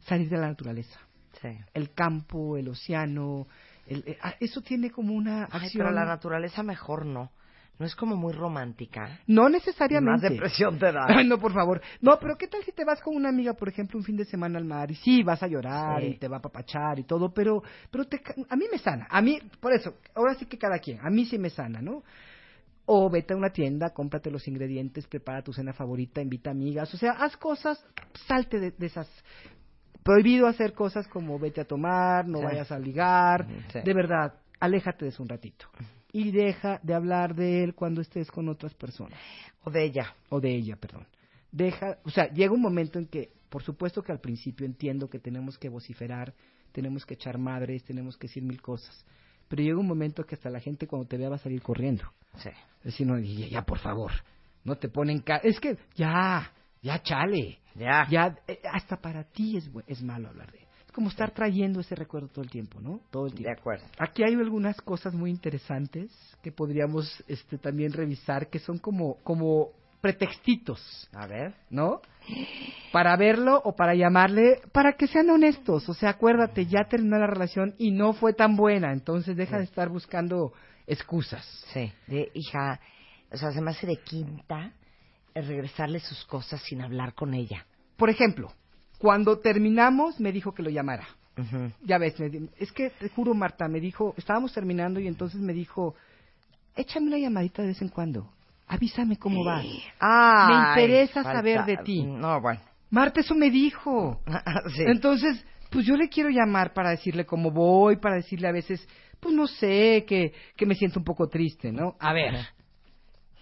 salir 0.00 0.28
de 0.30 0.38
la 0.38 0.48
naturaleza. 0.48 0.98
Sí. 1.40 1.48
El 1.74 1.92
campo, 1.92 2.56
el 2.56 2.68
océano, 2.68 3.46
el- 3.86 4.04
eh, 4.06 4.18
ah, 4.22 4.34
eso 4.40 4.60
tiene 4.62 4.90
como 4.90 5.14
una 5.14 5.44
Ay, 5.44 5.66
acción. 5.66 5.84
pero 5.84 5.90
la 5.90 6.04
naturaleza 6.04 6.62
mejor 6.62 7.04
no. 7.04 7.30
No 7.82 7.86
es 7.86 7.96
como 7.96 8.14
muy 8.14 8.32
romántica. 8.32 9.18
No 9.26 9.48
necesariamente. 9.48 10.12
Más 10.12 10.20
depresión 10.22 10.78
te 10.78 10.92
da. 10.92 11.04
Ay, 11.08 11.26
no, 11.26 11.36
por 11.40 11.52
favor. 11.52 11.80
No, 12.00 12.16
pero 12.20 12.36
¿qué 12.38 12.46
tal 12.46 12.62
si 12.62 12.70
te 12.70 12.84
vas 12.84 13.00
con 13.00 13.16
una 13.16 13.28
amiga, 13.28 13.54
por 13.54 13.68
ejemplo, 13.68 13.98
un 13.98 14.04
fin 14.04 14.16
de 14.16 14.24
semana 14.24 14.56
al 14.60 14.64
mar? 14.64 14.88
Y 14.92 14.94
sí, 14.94 15.24
vas 15.24 15.42
a 15.42 15.48
llorar 15.48 16.00
Sí. 16.00 16.06
y 16.06 16.16
te 16.16 16.28
va 16.28 16.36
a 16.36 16.40
papachar 16.40 17.00
y 17.00 17.02
todo, 17.02 17.34
pero, 17.34 17.60
pero 17.90 18.04
te 18.04 18.20
a 18.48 18.54
mí 18.54 18.66
me 18.70 18.78
sana. 18.78 19.08
A 19.10 19.20
mí, 19.20 19.36
por 19.58 19.72
eso, 19.72 19.94
ahora 20.14 20.36
sí 20.36 20.46
que 20.46 20.58
cada 20.58 20.78
quien. 20.78 21.00
A 21.04 21.10
mí 21.10 21.24
sí 21.24 21.38
me 21.38 21.50
sana, 21.50 21.82
¿no? 21.82 22.04
O 22.86 23.10
vete 23.10 23.34
a 23.34 23.36
una 23.36 23.50
tienda, 23.50 23.90
cómprate 23.90 24.30
los 24.30 24.46
ingredientes, 24.46 25.08
prepara 25.08 25.42
tu 25.42 25.52
cena 25.52 25.72
favorita, 25.72 26.22
invita 26.22 26.52
amigas. 26.52 26.94
O 26.94 26.96
sea, 26.96 27.14
haz 27.14 27.36
cosas, 27.36 27.84
salte 28.28 28.60
de, 28.60 28.70
de 28.70 28.86
esas. 28.86 29.08
Prohibido 30.04 30.46
hacer 30.46 30.72
cosas 30.72 31.08
como 31.08 31.36
vete 31.40 31.60
a 31.60 31.64
tomar, 31.64 32.28
no 32.28 32.38
Sí. 32.38 32.44
vayas 32.44 32.70
a 32.70 32.78
ligar. 32.78 33.44
Sí. 33.72 33.80
De 33.84 33.92
verdad, 33.92 34.34
aléjate 34.60 35.04
de 35.04 35.08
eso 35.08 35.20
un 35.24 35.28
ratito. 35.28 35.66
Y 36.12 36.30
deja 36.30 36.78
de 36.82 36.94
hablar 36.94 37.34
de 37.34 37.64
él 37.64 37.74
cuando 37.74 38.02
estés 38.02 38.30
con 38.30 38.48
otras 38.48 38.74
personas. 38.74 39.18
O 39.64 39.70
de 39.70 39.84
ella. 39.84 40.14
O 40.28 40.40
de 40.40 40.54
ella, 40.54 40.76
perdón. 40.76 41.06
Deja, 41.50 41.98
o 42.04 42.10
sea, 42.10 42.30
llega 42.32 42.52
un 42.52 42.60
momento 42.60 42.98
en 42.98 43.06
que, 43.06 43.32
por 43.48 43.62
supuesto 43.62 44.02
que 44.02 44.12
al 44.12 44.20
principio 44.20 44.66
entiendo 44.66 45.08
que 45.08 45.18
tenemos 45.18 45.58
que 45.58 45.68
vociferar, 45.68 46.34
tenemos 46.72 47.04
que 47.06 47.14
echar 47.14 47.38
madres, 47.38 47.84
tenemos 47.84 48.16
que 48.16 48.26
decir 48.26 48.42
mil 48.42 48.60
cosas. 48.60 49.04
Pero 49.48 49.62
llega 49.62 49.78
un 49.78 49.86
momento 49.86 50.24
que 50.24 50.34
hasta 50.34 50.50
la 50.50 50.60
gente 50.60 50.86
cuando 50.86 51.08
te 51.08 51.16
vea 51.18 51.28
va 51.28 51.36
a 51.36 51.38
salir 51.38 51.62
corriendo. 51.62 52.04
Sí. 52.36 52.48
Es 52.78 52.84
decir, 52.84 53.06
no, 53.06 53.18
ya, 53.18 53.48
ya, 53.48 53.62
por 53.62 53.78
favor, 53.78 54.10
no 54.64 54.76
te 54.76 54.88
ponen 54.88 55.20
ca 55.20 55.36
Es 55.36 55.60
que, 55.60 55.76
ya, 55.94 56.50
ya 56.80 57.02
chale. 57.02 57.58
Ya. 57.74 58.06
Ya, 58.10 58.38
eh, 58.48 58.60
hasta 58.70 58.96
para 58.96 59.24
ti 59.24 59.56
es, 59.56 59.70
es 59.86 60.02
malo 60.02 60.28
hablar 60.28 60.50
de 60.52 60.61
como 60.92 61.08
estar 61.08 61.30
trayendo 61.30 61.80
ese 61.80 61.94
recuerdo 61.94 62.28
todo 62.28 62.44
el 62.44 62.50
tiempo, 62.50 62.80
¿no? 62.80 63.00
Todo 63.10 63.26
el 63.26 63.32
tiempo. 63.32 63.48
De 63.48 63.58
acuerdo. 63.58 63.84
Aquí 63.98 64.22
hay 64.22 64.34
algunas 64.34 64.80
cosas 64.80 65.14
muy 65.14 65.30
interesantes 65.30 66.10
que 66.42 66.52
podríamos 66.52 67.22
este, 67.28 67.58
también 67.58 67.92
revisar, 67.92 68.48
que 68.48 68.58
son 68.58 68.78
como, 68.78 69.16
como 69.22 69.70
pretextitos, 70.00 71.08
A 71.14 71.26
ver. 71.26 71.54
¿no? 71.70 72.00
Para 72.92 73.16
verlo 73.16 73.60
o 73.64 73.74
para 73.74 73.94
llamarle, 73.94 74.60
para 74.72 74.94
que 74.94 75.06
sean 75.06 75.30
honestos. 75.30 75.88
O 75.88 75.94
sea, 75.94 76.10
acuérdate, 76.10 76.66
ya 76.66 76.84
terminó 76.88 77.18
la 77.18 77.28
relación 77.28 77.74
y 77.78 77.92
no 77.92 78.12
fue 78.12 78.34
tan 78.34 78.56
buena, 78.56 78.92
entonces 78.92 79.36
deja 79.36 79.58
de 79.58 79.64
estar 79.64 79.88
buscando 79.88 80.52
excusas. 80.86 81.46
Sí. 81.72 81.92
De 82.08 82.30
hija, 82.34 82.80
o 83.30 83.36
sea, 83.36 83.52
se 83.52 83.60
me 83.60 83.70
hace 83.70 83.86
de 83.86 83.96
quinta 83.96 84.72
regresarle 85.34 86.00
sus 86.00 86.24
cosas 86.26 86.60
sin 86.62 86.82
hablar 86.82 87.14
con 87.14 87.32
ella. 87.32 87.64
Por 87.96 88.10
ejemplo, 88.10 88.52
cuando 89.02 89.40
terminamos 89.40 90.20
me 90.20 90.30
dijo 90.30 90.54
que 90.54 90.62
lo 90.62 90.70
llamara. 90.70 91.04
Ya 91.82 91.98
ves, 91.98 92.20
me 92.20 92.30
es 92.56 92.70
que 92.70 92.90
te 92.90 93.08
juro, 93.08 93.34
Marta, 93.34 93.66
me 93.66 93.80
dijo, 93.80 94.14
estábamos 94.16 94.52
terminando 94.52 95.00
y 95.00 95.08
entonces 95.08 95.40
me 95.40 95.52
dijo, 95.52 95.96
échame 96.76 97.08
una 97.08 97.18
llamadita 97.18 97.62
de 97.62 97.68
vez 97.68 97.82
en 97.82 97.88
cuando, 97.88 98.30
avísame 98.68 99.16
cómo 99.16 99.42
vas. 99.44 99.66
Ay, 99.98 100.54
me 100.54 100.68
interesa 100.68 101.24
falta- 101.24 101.32
saber 101.32 101.64
de 101.64 101.78
ti. 101.78 102.04
No, 102.04 102.40
bueno. 102.40 102.60
Marta, 102.90 103.20
eso 103.20 103.34
me 103.34 103.50
dijo. 103.50 104.20
Sí. 104.76 104.84
Entonces, 104.86 105.44
pues 105.70 105.84
yo 105.84 105.96
le 105.96 106.08
quiero 106.08 106.28
llamar 106.30 106.72
para 106.72 106.90
decirle 106.90 107.26
cómo 107.26 107.50
voy, 107.50 107.96
para 107.96 108.16
decirle 108.16 108.46
a 108.46 108.52
veces, 108.52 108.86
pues 109.18 109.34
no 109.34 109.48
sé, 109.48 110.04
que, 110.06 110.32
que 110.54 110.64
me 110.64 110.76
siento 110.76 111.00
un 111.00 111.04
poco 111.04 111.26
triste, 111.26 111.72
¿no? 111.72 111.96
A 111.98 112.12
ver. 112.12 112.36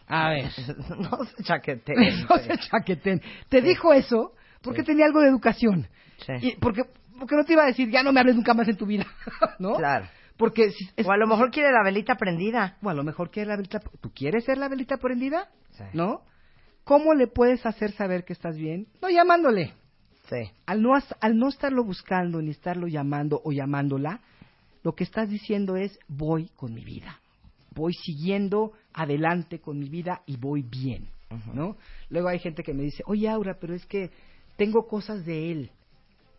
A 0.06 0.30
ver. 0.30 0.50
no 0.98 1.24
se 1.24 1.42
chaqueten. 1.42 1.96
no 2.30 2.38
se 2.38 2.56
chaqueten. 2.56 3.20
Te 3.50 3.60
dijo 3.60 3.92
eso 3.92 4.32
porque 4.62 4.82
tenía 4.82 5.06
algo 5.06 5.20
de 5.20 5.28
educación. 5.28 5.88
Sí. 6.26 6.32
Y 6.48 6.56
porque, 6.56 6.82
porque 7.18 7.36
no 7.36 7.44
te 7.44 7.52
iba 7.54 7.62
a 7.62 7.66
decir, 7.66 7.90
ya 7.90 8.02
no 8.02 8.12
me 8.12 8.20
hables 8.20 8.36
nunca 8.36 8.54
más 8.54 8.68
en 8.68 8.76
tu 8.76 8.86
vida, 8.86 9.06
¿no? 9.58 9.74
Claro. 9.76 10.06
Porque 10.36 10.70
si- 10.70 10.88
es- 10.96 11.06
O 11.06 11.12
a 11.12 11.16
lo 11.16 11.26
mejor 11.26 11.50
quiere 11.50 11.70
la 11.72 11.82
velita 11.84 12.14
prendida. 12.16 12.76
o 12.82 12.88
a 12.88 12.94
lo 12.94 13.04
mejor 13.04 13.30
quiere 13.30 13.48
la 13.48 13.56
velita, 13.56 13.80
¿tú 14.00 14.10
quieres 14.14 14.44
ser 14.44 14.58
la 14.58 14.68
velita 14.68 14.96
prendida? 14.96 15.48
Sí. 15.72 15.84
¿No? 15.92 16.22
¿Cómo 16.84 17.14
le 17.14 17.26
puedes 17.26 17.64
hacer 17.66 17.92
saber 17.92 18.24
que 18.24 18.32
estás 18.32 18.56
bien? 18.56 18.86
No 19.02 19.08
llamándole. 19.10 19.74
Sí. 20.28 20.50
Al 20.66 20.80
no, 20.82 20.92
al 21.20 21.38
no 21.38 21.48
estarlo 21.48 21.84
buscando 21.84 22.40
ni 22.40 22.50
estarlo 22.50 22.86
llamando 22.86 23.40
o 23.44 23.52
llamándola, 23.52 24.20
lo 24.82 24.94
que 24.94 25.04
estás 25.04 25.28
diciendo 25.28 25.76
es 25.76 25.98
voy 26.08 26.48
con 26.56 26.72
mi 26.72 26.84
vida. 26.84 27.20
Voy 27.74 27.92
siguiendo 27.92 28.72
adelante 28.94 29.60
con 29.60 29.78
mi 29.78 29.88
vida 29.88 30.22
y 30.26 30.36
voy 30.36 30.62
bien, 30.62 31.08
¿no? 31.52 31.76
Luego 32.08 32.28
hay 32.28 32.38
gente 32.40 32.62
que 32.62 32.72
me 32.74 32.82
dice, 32.82 33.02
oye 33.06 33.28
Aura, 33.28 33.56
pero 33.60 33.74
es 33.74 33.84
que 33.86 34.10
tengo 34.60 34.86
cosas 34.86 35.24
de 35.24 35.50
él. 35.52 35.70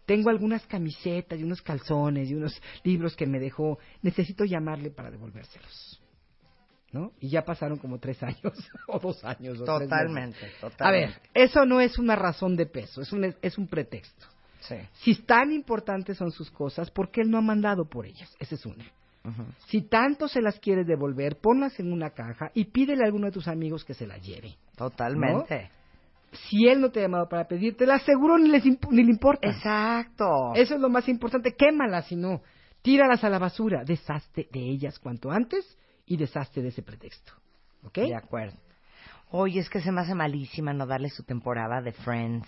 Tengo 0.05 0.29
algunas 0.29 0.63
camisetas 0.67 1.39
y 1.39 1.43
unos 1.43 1.63
calzones 1.63 2.29
y 2.29 2.35
unos 2.35 2.61
libros 2.83 3.15
que 3.15 3.25
me 3.25 3.39
dejó. 3.39 3.79
Necesito 4.03 4.45
llamarle 4.45 4.91
para 4.91 5.09
devolvérselos. 5.09 5.99
¿No? 6.91 7.13
Y 7.19 7.29
ya 7.29 7.43
pasaron 7.43 7.79
como 7.79 7.97
tres 7.97 8.21
años 8.21 8.53
o 8.87 8.99
dos 8.99 9.23
años. 9.23 9.59
o 9.59 9.63
meses. 9.63 9.65
Totalmente, 9.65 10.37
A 10.57 10.69
totalmente. 10.69 11.19
ver, 11.33 11.45
eso 11.45 11.65
no 11.65 11.81
es 11.81 11.97
una 11.97 12.15
razón 12.15 12.55
de 12.55 12.67
peso, 12.67 13.01
es 13.01 13.11
un, 13.11 13.33
es 13.41 13.57
un 13.57 13.67
pretexto. 13.67 14.27
Sí. 14.59 14.75
Si 15.01 15.15
tan 15.23 15.51
importantes 15.51 16.15
son 16.17 16.29
sus 16.31 16.51
cosas, 16.51 16.91
¿por 16.91 17.09
qué 17.09 17.21
él 17.21 17.31
no 17.31 17.39
ha 17.39 17.41
mandado 17.41 17.85
por 17.85 18.05
ellas? 18.05 18.35
Esa 18.39 18.53
es 18.53 18.63
una. 18.67 18.85
Ujú. 19.23 19.45
Si 19.67 19.81
tanto 19.81 20.27
se 20.27 20.41
las 20.43 20.59
quieres 20.59 20.85
devolver, 20.85 21.37
ponlas 21.37 21.79
en 21.79 21.91
una 21.91 22.11
caja 22.11 22.51
y 22.53 22.65
pídele 22.65 23.01
a 23.03 23.07
alguno 23.07 23.25
de 23.25 23.31
tus 23.31 23.47
amigos 23.47 23.83
que 23.83 23.95
se 23.95 24.05
las 24.05 24.21
lleve. 24.21 24.57
Totalmente. 24.75 25.71
Si 26.31 26.67
él 26.67 26.79
no 26.79 26.91
te 26.91 26.99
ha 26.99 27.03
llamado 27.03 27.27
para 27.27 27.47
pedírtela, 27.47 27.99
seguro 27.99 28.37
ni, 28.37 28.49
les 28.49 28.63
imp- 28.65 28.89
ni 28.89 29.03
le 29.03 29.11
importa. 29.11 29.49
Exacto. 29.49 30.53
Eso 30.55 30.75
es 30.75 30.81
lo 30.81 30.89
más 30.89 31.07
importante. 31.09 31.55
Quémalas, 31.55 32.07
si 32.07 32.15
no. 32.15 32.41
Tíralas 32.81 33.23
a 33.23 33.29
la 33.29 33.37
basura. 33.39 33.83
Deshazte 33.83 34.47
de 34.51 34.59
ellas 34.59 34.97
cuanto 34.99 35.29
antes 35.31 35.77
y 36.05 36.17
deshazte 36.17 36.61
de 36.61 36.69
ese 36.69 36.81
pretexto. 36.83 37.33
¿Ok? 37.83 37.95
De 37.97 38.15
acuerdo. 38.15 38.57
Oye, 39.31 39.59
es 39.59 39.69
que 39.69 39.81
se 39.81 39.91
me 39.91 40.01
hace 40.01 40.13
malísima 40.15 40.73
no 40.73 40.85
darle 40.85 41.09
su 41.09 41.23
temporada 41.23 41.81
de 41.81 41.91
Friends, 41.93 42.47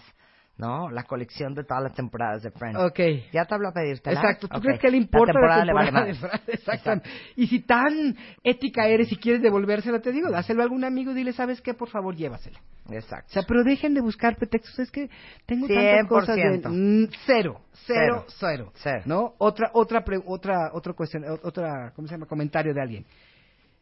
¿no? 0.57 0.89
La 0.91 1.03
colección 1.03 1.53
de 1.55 1.63
todas 1.63 1.83
las 1.83 1.93
temporadas 1.93 2.43
de 2.43 2.51
Friends. 2.51 2.79
Ok. 2.79 2.99
Ya 3.31 3.45
te 3.45 3.55
hablo 3.55 3.69
a 3.69 3.73
pedírtela. 3.73 4.19
Exacto, 4.19 4.47
¿tú 4.47 4.59
crees 4.61 4.79
que 4.79 4.89
le 4.91 4.97
importa 4.97 5.33
la 5.33 5.65
temporada, 5.65 5.73
vale 5.73 5.91
temporada 5.91 6.05
de. 6.05 6.13
Fran? 6.15 6.41
Exactamente. 6.47 7.09
Y 7.35 7.47
si 7.47 7.61
tan 7.61 8.15
ética 8.43 8.87
eres 8.87 9.11
y 9.11 9.15
quieres 9.17 9.41
devolvérsela, 9.41 9.99
te 9.99 10.11
digo, 10.11 10.29
dáselo 10.29 10.61
a 10.61 10.63
algún 10.65 10.83
amigo 10.83 11.11
y 11.11 11.15
dile, 11.15 11.33
¿sabes 11.33 11.59
qué? 11.61 11.73
Por 11.73 11.89
favor, 11.89 12.15
llévasela. 12.15 12.59
Exacto. 12.91 13.27
O 13.29 13.33
sea, 13.33 13.43
pero 13.47 13.63
dejen 13.63 13.93
de 13.93 14.01
buscar 14.01 14.35
pretextos. 14.35 14.77
Es 14.79 14.91
que 14.91 15.09
tengo 15.45 15.67
tantas 15.67 16.07
cosas 16.07 16.35
de... 16.35 16.61
100%. 16.61 16.69
Mm, 16.69 17.11
cero, 17.25 17.61
cero, 17.87 18.25
Cero. 18.39 18.71
cero. 18.75 19.01
¿No? 19.05 19.33
Otra, 19.39 19.71
otra, 19.73 20.03
pre- 20.03 20.21
otra, 20.25 20.69
otra 20.73 20.93
cuestión, 20.93 21.23
otra, 21.43 21.91
¿cómo 21.95 22.07
se 22.07 22.13
llama? 22.13 22.25
Comentario 22.27 22.73
de 22.73 22.81
alguien. 22.81 23.05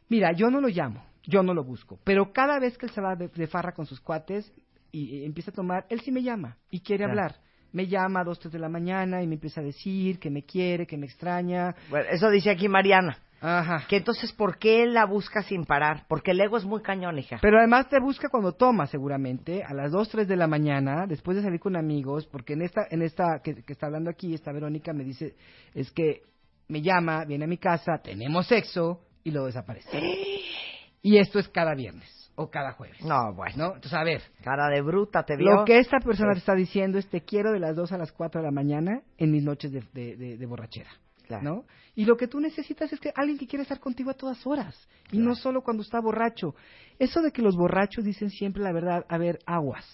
Mira, 0.07 0.31
yo 0.33 0.49
no 0.51 0.61
lo 0.61 0.67
llamo, 0.67 1.03
yo 1.23 1.41
no 1.41 1.53
lo 1.53 1.63
busco, 1.63 1.97
pero 2.03 2.31
cada 2.33 2.59
vez 2.59 2.77
que 2.77 2.85
él 2.85 2.91
se 2.91 3.01
va 3.01 3.15
de, 3.15 3.27
de 3.29 3.47
farra 3.47 3.71
con 3.73 3.85
sus 3.85 3.99
cuates 4.01 4.51
y, 4.91 5.25
empieza 5.25 5.51
a 5.51 5.53
tomar, 5.53 5.85
él 5.89 6.01
sí 6.01 6.11
me 6.11 6.23
llama 6.23 6.57
y 6.69 6.81
quiere 6.81 7.05
Claro. 7.05 7.21
hablar. 7.21 7.35
Me 7.73 7.87
llama 7.87 8.21
a 8.21 8.23
dos, 8.25 8.39
tres 8.39 8.51
de 8.51 8.59
la 8.59 8.67
mañana 8.67 9.23
y 9.23 9.27
me 9.27 9.35
empieza 9.35 9.61
a 9.61 9.63
decir 9.63 10.19
que 10.19 10.29
me 10.29 10.43
quiere, 10.43 10.85
que 10.85 10.97
me 10.97 11.05
extraña. 11.05 11.73
Bueno, 11.89 12.05
eso 12.11 12.29
dice 12.29 12.49
aquí 12.49 12.67
Mariana. 12.67 13.17
Ajá. 13.39 13.87
Que 13.87 13.97
entonces, 13.97 14.31
¿por 14.33 14.59
qué 14.59 14.85
la 14.85 15.05
busca 15.05 15.41
sin 15.41 15.65
parar? 15.65 16.05
Porque 16.07 16.31
el 16.31 16.41
ego 16.41 16.57
es 16.57 16.65
muy 16.65 16.81
cañón, 16.81 17.17
hija. 17.17 17.39
Pero 17.41 17.57
además 17.57 17.89
te 17.89 17.99
busca 17.99 18.29
cuando 18.29 18.51
toma, 18.51 18.85
seguramente, 18.85 19.63
a 19.63 19.73
las 19.73 19.91
2, 19.91 20.09
3 20.09 20.27
de 20.27 20.35
la 20.35 20.47
mañana, 20.47 21.07
después 21.07 21.37
de 21.37 21.43
salir 21.43 21.59
con 21.59 21.75
amigos, 21.75 22.27
porque 22.27 22.53
en 22.53 22.61
esta, 22.61 22.81
en 22.91 23.01
esta 23.01 23.41
que, 23.43 23.63
que 23.63 23.73
está 23.73 23.87
hablando 23.87 24.11
aquí, 24.11 24.35
esta 24.35 24.51
Verónica 24.51 24.93
me 24.93 25.03
dice, 25.03 25.35
es 25.73 25.91
que 25.91 26.21
me 26.67 26.81
llama, 26.81 27.25
viene 27.25 27.45
a 27.45 27.47
mi 27.47 27.57
casa, 27.57 27.99
tenemos 28.03 28.47
sexo 28.47 29.01
y 29.23 29.31
luego 29.31 29.47
desaparece. 29.47 29.89
y 31.01 31.17
esto 31.17 31.39
es 31.39 31.47
cada 31.49 31.73
viernes 31.73 32.20
o 32.41 32.49
cada 32.49 32.73
jueves. 32.73 33.03
No, 33.03 33.33
bueno. 33.33 33.55
¿No? 33.57 33.65
Entonces, 33.75 33.93
a 33.93 34.03
ver. 34.03 34.21
Cara 34.43 34.67
de 34.69 34.81
bruta, 34.81 35.23
te 35.23 35.35
vio. 35.35 35.51
Lo 35.51 35.65
que 35.65 35.79
esta 35.79 35.99
persona 35.99 36.33
te 36.33 36.39
está 36.39 36.55
diciendo 36.55 36.97
es 36.97 37.07
te 37.07 37.21
quiero 37.21 37.51
de 37.51 37.59
las 37.59 37.75
2 37.75 37.91
a 37.91 37.97
las 37.97 38.11
4 38.11 38.41
de 38.41 38.45
la 38.45 38.51
mañana 38.51 39.01
en 39.17 39.31
mis 39.31 39.43
noches 39.43 39.71
de, 39.71 39.83
de, 39.93 40.15
de, 40.15 40.37
de 40.37 40.45
borrachera. 40.45 40.89
Claro. 41.27 41.43
¿No? 41.43 41.65
Y 41.95 42.05
lo 42.05 42.17
que 42.17 42.27
tú 42.27 42.39
necesitas 42.39 42.91
es 42.91 42.99
que 42.99 43.11
alguien 43.15 43.37
que 43.37 43.47
quiera 43.47 43.63
estar 43.63 43.79
contigo 43.79 44.11
a 44.11 44.15
todas 44.15 44.45
horas. 44.45 44.75
Y 45.11 45.17
no 45.19 45.35
solo 45.35 45.61
cuando 45.61 45.83
está 45.83 45.99
borracho. 46.01 46.55
Eso 46.99 47.21
de 47.21 47.31
que 47.31 47.41
los 47.41 47.55
borrachos 47.55 48.03
dicen 48.03 48.29
siempre 48.29 48.63
la 48.63 48.73
verdad, 48.73 49.05
a 49.07 49.17
ver, 49.17 49.39
aguas. 49.45 49.85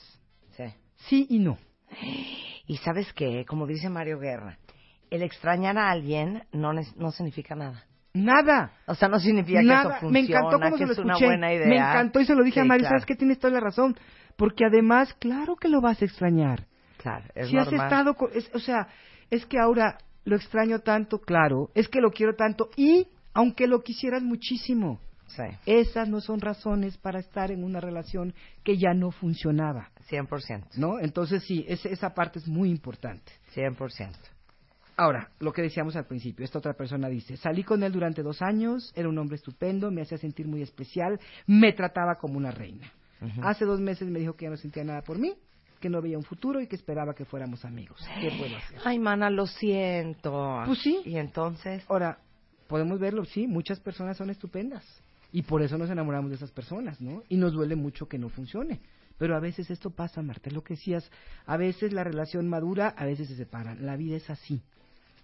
Sí. 0.56 0.64
Sí 0.96 1.28
y 1.30 1.40
no. 1.40 1.58
Y 2.70 2.76
sabes 2.80 3.14
qué, 3.14 3.46
como 3.48 3.66
dice 3.66 3.88
Mario 3.88 4.20
Guerra, 4.20 4.58
el 5.10 5.24
extrañar 5.24 5.78
a 5.78 5.90
alguien 5.90 6.44
no, 6.52 6.74
no 6.74 7.12
significa 7.12 7.56
nada. 7.56 7.86
Nada. 8.24 8.72
O 8.86 8.96
sea, 8.96 9.08
no 9.10 9.20
significa 9.20 9.60
que 9.62 9.66
eso 9.68 9.90
Me 9.90 10.00
funciona, 10.00 10.20
encantó 10.20 10.58
cuando 10.60 10.78
que 10.78 10.84
se 10.84 10.86
lo 10.88 10.92
es 10.94 11.00
una 11.00 11.14
escuché. 11.14 11.26
buena 11.26 11.54
idea. 11.54 11.68
Me 11.68 11.78
encantó 11.78 12.20
y 12.20 12.26
se 12.26 12.36
lo 12.36 12.44
dije 12.44 12.60
a 12.62 12.66
Mario, 12.66 12.82
claro. 12.84 12.96
¿sabes 12.96 13.06
que 13.06 13.16
Tienes 13.16 13.40
toda 13.40 13.54
la 13.54 13.60
razón. 13.60 13.96
Porque 14.36 14.66
además, 14.66 15.14
claro 15.20 15.56
que 15.56 15.68
lo 15.68 15.82
vas 15.82 16.02
a 16.02 16.06
extrañar. 16.06 16.66
Claro, 16.98 17.26
es 17.36 17.48
si 17.50 17.58
has 17.58 17.66
normal. 17.72 17.86
estado, 17.88 18.14
con- 18.16 18.30
es- 18.34 18.50
o 18.54 18.60
sea, 18.60 18.88
es 19.30 19.46
que 19.46 19.60
ahora 19.60 19.98
lo 20.26 20.36
extraño 20.36 20.80
tanto, 20.80 21.20
claro, 21.20 21.70
es 21.74 21.88
que 21.88 22.02
lo 22.02 22.12
quiero 22.12 22.36
tanto 22.36 22.70
y 22.76 23.08
aunque 23.34 23.68
lo 23.68 23.82
quisieras 23.82 24.24
muchísimo, 24.24 25.00
Sí, 25.28 25.44
esas 25.66 26.08
no 26.08 26.22
son 26.22 26.40
razones 26.40 26.98
para 26.98 27.20
estar 27.20 27.52
en 27.52 27.64
una 27.64 27.80
relación 27.82 28.34
que 28.64 28.78
ya 28.78 28.94
no 28.94 29.12
funcionaba, 29.12 29.90
100%. 30.10 30.78
¿no? 30.78 31.00
Entonces 31.00 31.44
sí, 31.44 31.66
esa 31.68 32.14
parte 32.14 32.40
es 32.40 32.48
muy 32.48 32.70
importante. 32.70 33.32
100%. 33.54 34.16
Ahora, 35.00 35.30
lo 35.40 35.54
que 35.54 35.62
decíamos 35.62 35.96
al 35.96 36.08
principio, 36.08 36.44
esta 36.44 36.58
otra 36.58 36.74
persona 36.74 37.08
dice, 37.08 37.38
salí 37.38 37.64
con 37.64 37.84
él 37.84 37.92
durante 37.92 38.24
dos 38.24 38.42
años, 38.42 38.92
era 38.96 39.08
un 39.08 39.18
hombre 39.20 39.36
estupendo, 39.36 39.92
me 39.92 40.02
hacía 40.02 40.18
sentir 40.18 40.48
muy 40.48 40.64
especial, 40.64 41.20
me 41.46 41.72
trataba 41.74 42.16
como 42.16 42.38
una 42.38 42.50
reina. 42.50 42.92
Hace 43.44 43.66
dos 43.66 43.80
meses 43.80 44.08
me 44.10 44.20
dijo 44.20 44.34
que 44.34 44.46
ya 44.46 44.50
no 44.50 44.58
sentía 44.58 44.84
nada 44.84 45.04
por 45.04 45.20
mí, 45.20 45.36
que 45.80 45.90
no 45.90 46.02
veía 46.02 46.18
un 46.18 46.24
futuro 46.24 46.62
y 46.62 46.68
que 46.68 46.76
esperaba 46.76 47.14
que 47.14 47.26
fuéramos 47.26 47.64
amigos. 47.64 48.04
¿Qué 48.20 48.32
puedo 48.40 48.58
hacer? 48.58 48.80
Ay, 48.84 48.98
mana, 48.98 49.30
lo 49.30 49.46
siento. 49.46 50.64
Pues 50.66 50.80
sí. 50.80 51.00
Y 51.06 51.18
entonces, 51.18 51.84
Ahora, 51.90 52.18
podemos 52.68 53.00
verlo, 53.00 53.24
sí, 53.26 53.46
muchas 53.46 53.80
personas 53.80 54.18
son 54.18 54.32
estupendas 54.32 54.84
y 55.32 55.44
por 55.44 55.62
eso 55.62 55.78
nos 55.78 55.92
enamoramos 55.92 56.32
de 56.32 56.38
esas 56.38 56.52
personas, 56.52 57.00
¿no? 57.02 57.22
Y 57.30 57.38
nos 57.38 57.54
duele 57.54 57.76
mucho 57.76 58.08
que 58.08 58.18
no 58.18 58.30
funcione. 58.30 58.80
Pero 59.20 59.36
a 59.36 59.40
veces 59.40 59.70
esto 59.70 59.92
pasa, 59.92 60.22
Marta, 60.24 60.50
es 60.50 60.56
lo 60.56 60.64
que 60.64 60.76
decías, 60.76 61.10
a 61.46 61.58
veces 61.58 61.94
la 61.94 62.04
relación 62.04 62.48
madura, 62.48 62.96
a 62.98 63.06
veces 63.06 63.28
se 63.28 63.36
separan. 63.36 63.86
La 63.86 63.96
vida 63.96 64.16
es 64.16 64.30
así. 64.30 64.62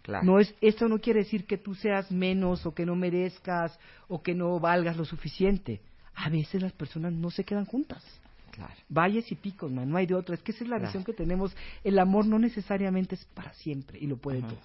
Claro. 0.03 0.23
No 0.25 0.39
es, 0.39 0.53
esto 0.61 0.87
no 0.87 0.99
quiere 0.99 1.21
decir 1.21 1.45
que 1.47 1.57
tú 1.57 1.73
seas 1.73 2.11
menos 2.11 2.65
o 2.67 2.73
que 2.75 2.85
no 2.85 2.95
merezcas 2.95 3.77
o 4.07 4.21
que 4.21 4.35
no 4.35 4.59
valgas 4.59 4.95
lo 4.97 5.05
suficiente. 5.05 5.81
A 6.15 6.29
veces 6.29 6.61
las 6.61 6.73
personas 6.73 7.11
no 7.13 7.31
se 7.31 7.43
quedan 7.43 7.65
juntas. 7.65 8.03
Claro. 8.51 8.73
Valles 8.87 9.31
y 9.31 9.35
picos, 9.35 9.71
man, 9.71 9.89
no 9.89 9.97
hay 9.97 10.05
de 10.05 10.13
otra. 10.13 10.35
Es 10.35 10.43
que 10.43 10.51
esa 10.51 10.63
es 10.63 10.69
la 10.69 10.75
Claro. 10.77 10.89
visión 10.89 11.03
que 11.03 11.13
tenemos. 11.13 11.55
El 11.83 11.97
amor 11.97 12.27
no 12.27 12.37
necesariamente 12.37 13.15
es 13.15 13.25
para 13.33 13.51
siempre 13.55 13.97
y 13.99 14.05
lo 14.05 14.17
puede 14.17 14.41
todo. 14.41 14.59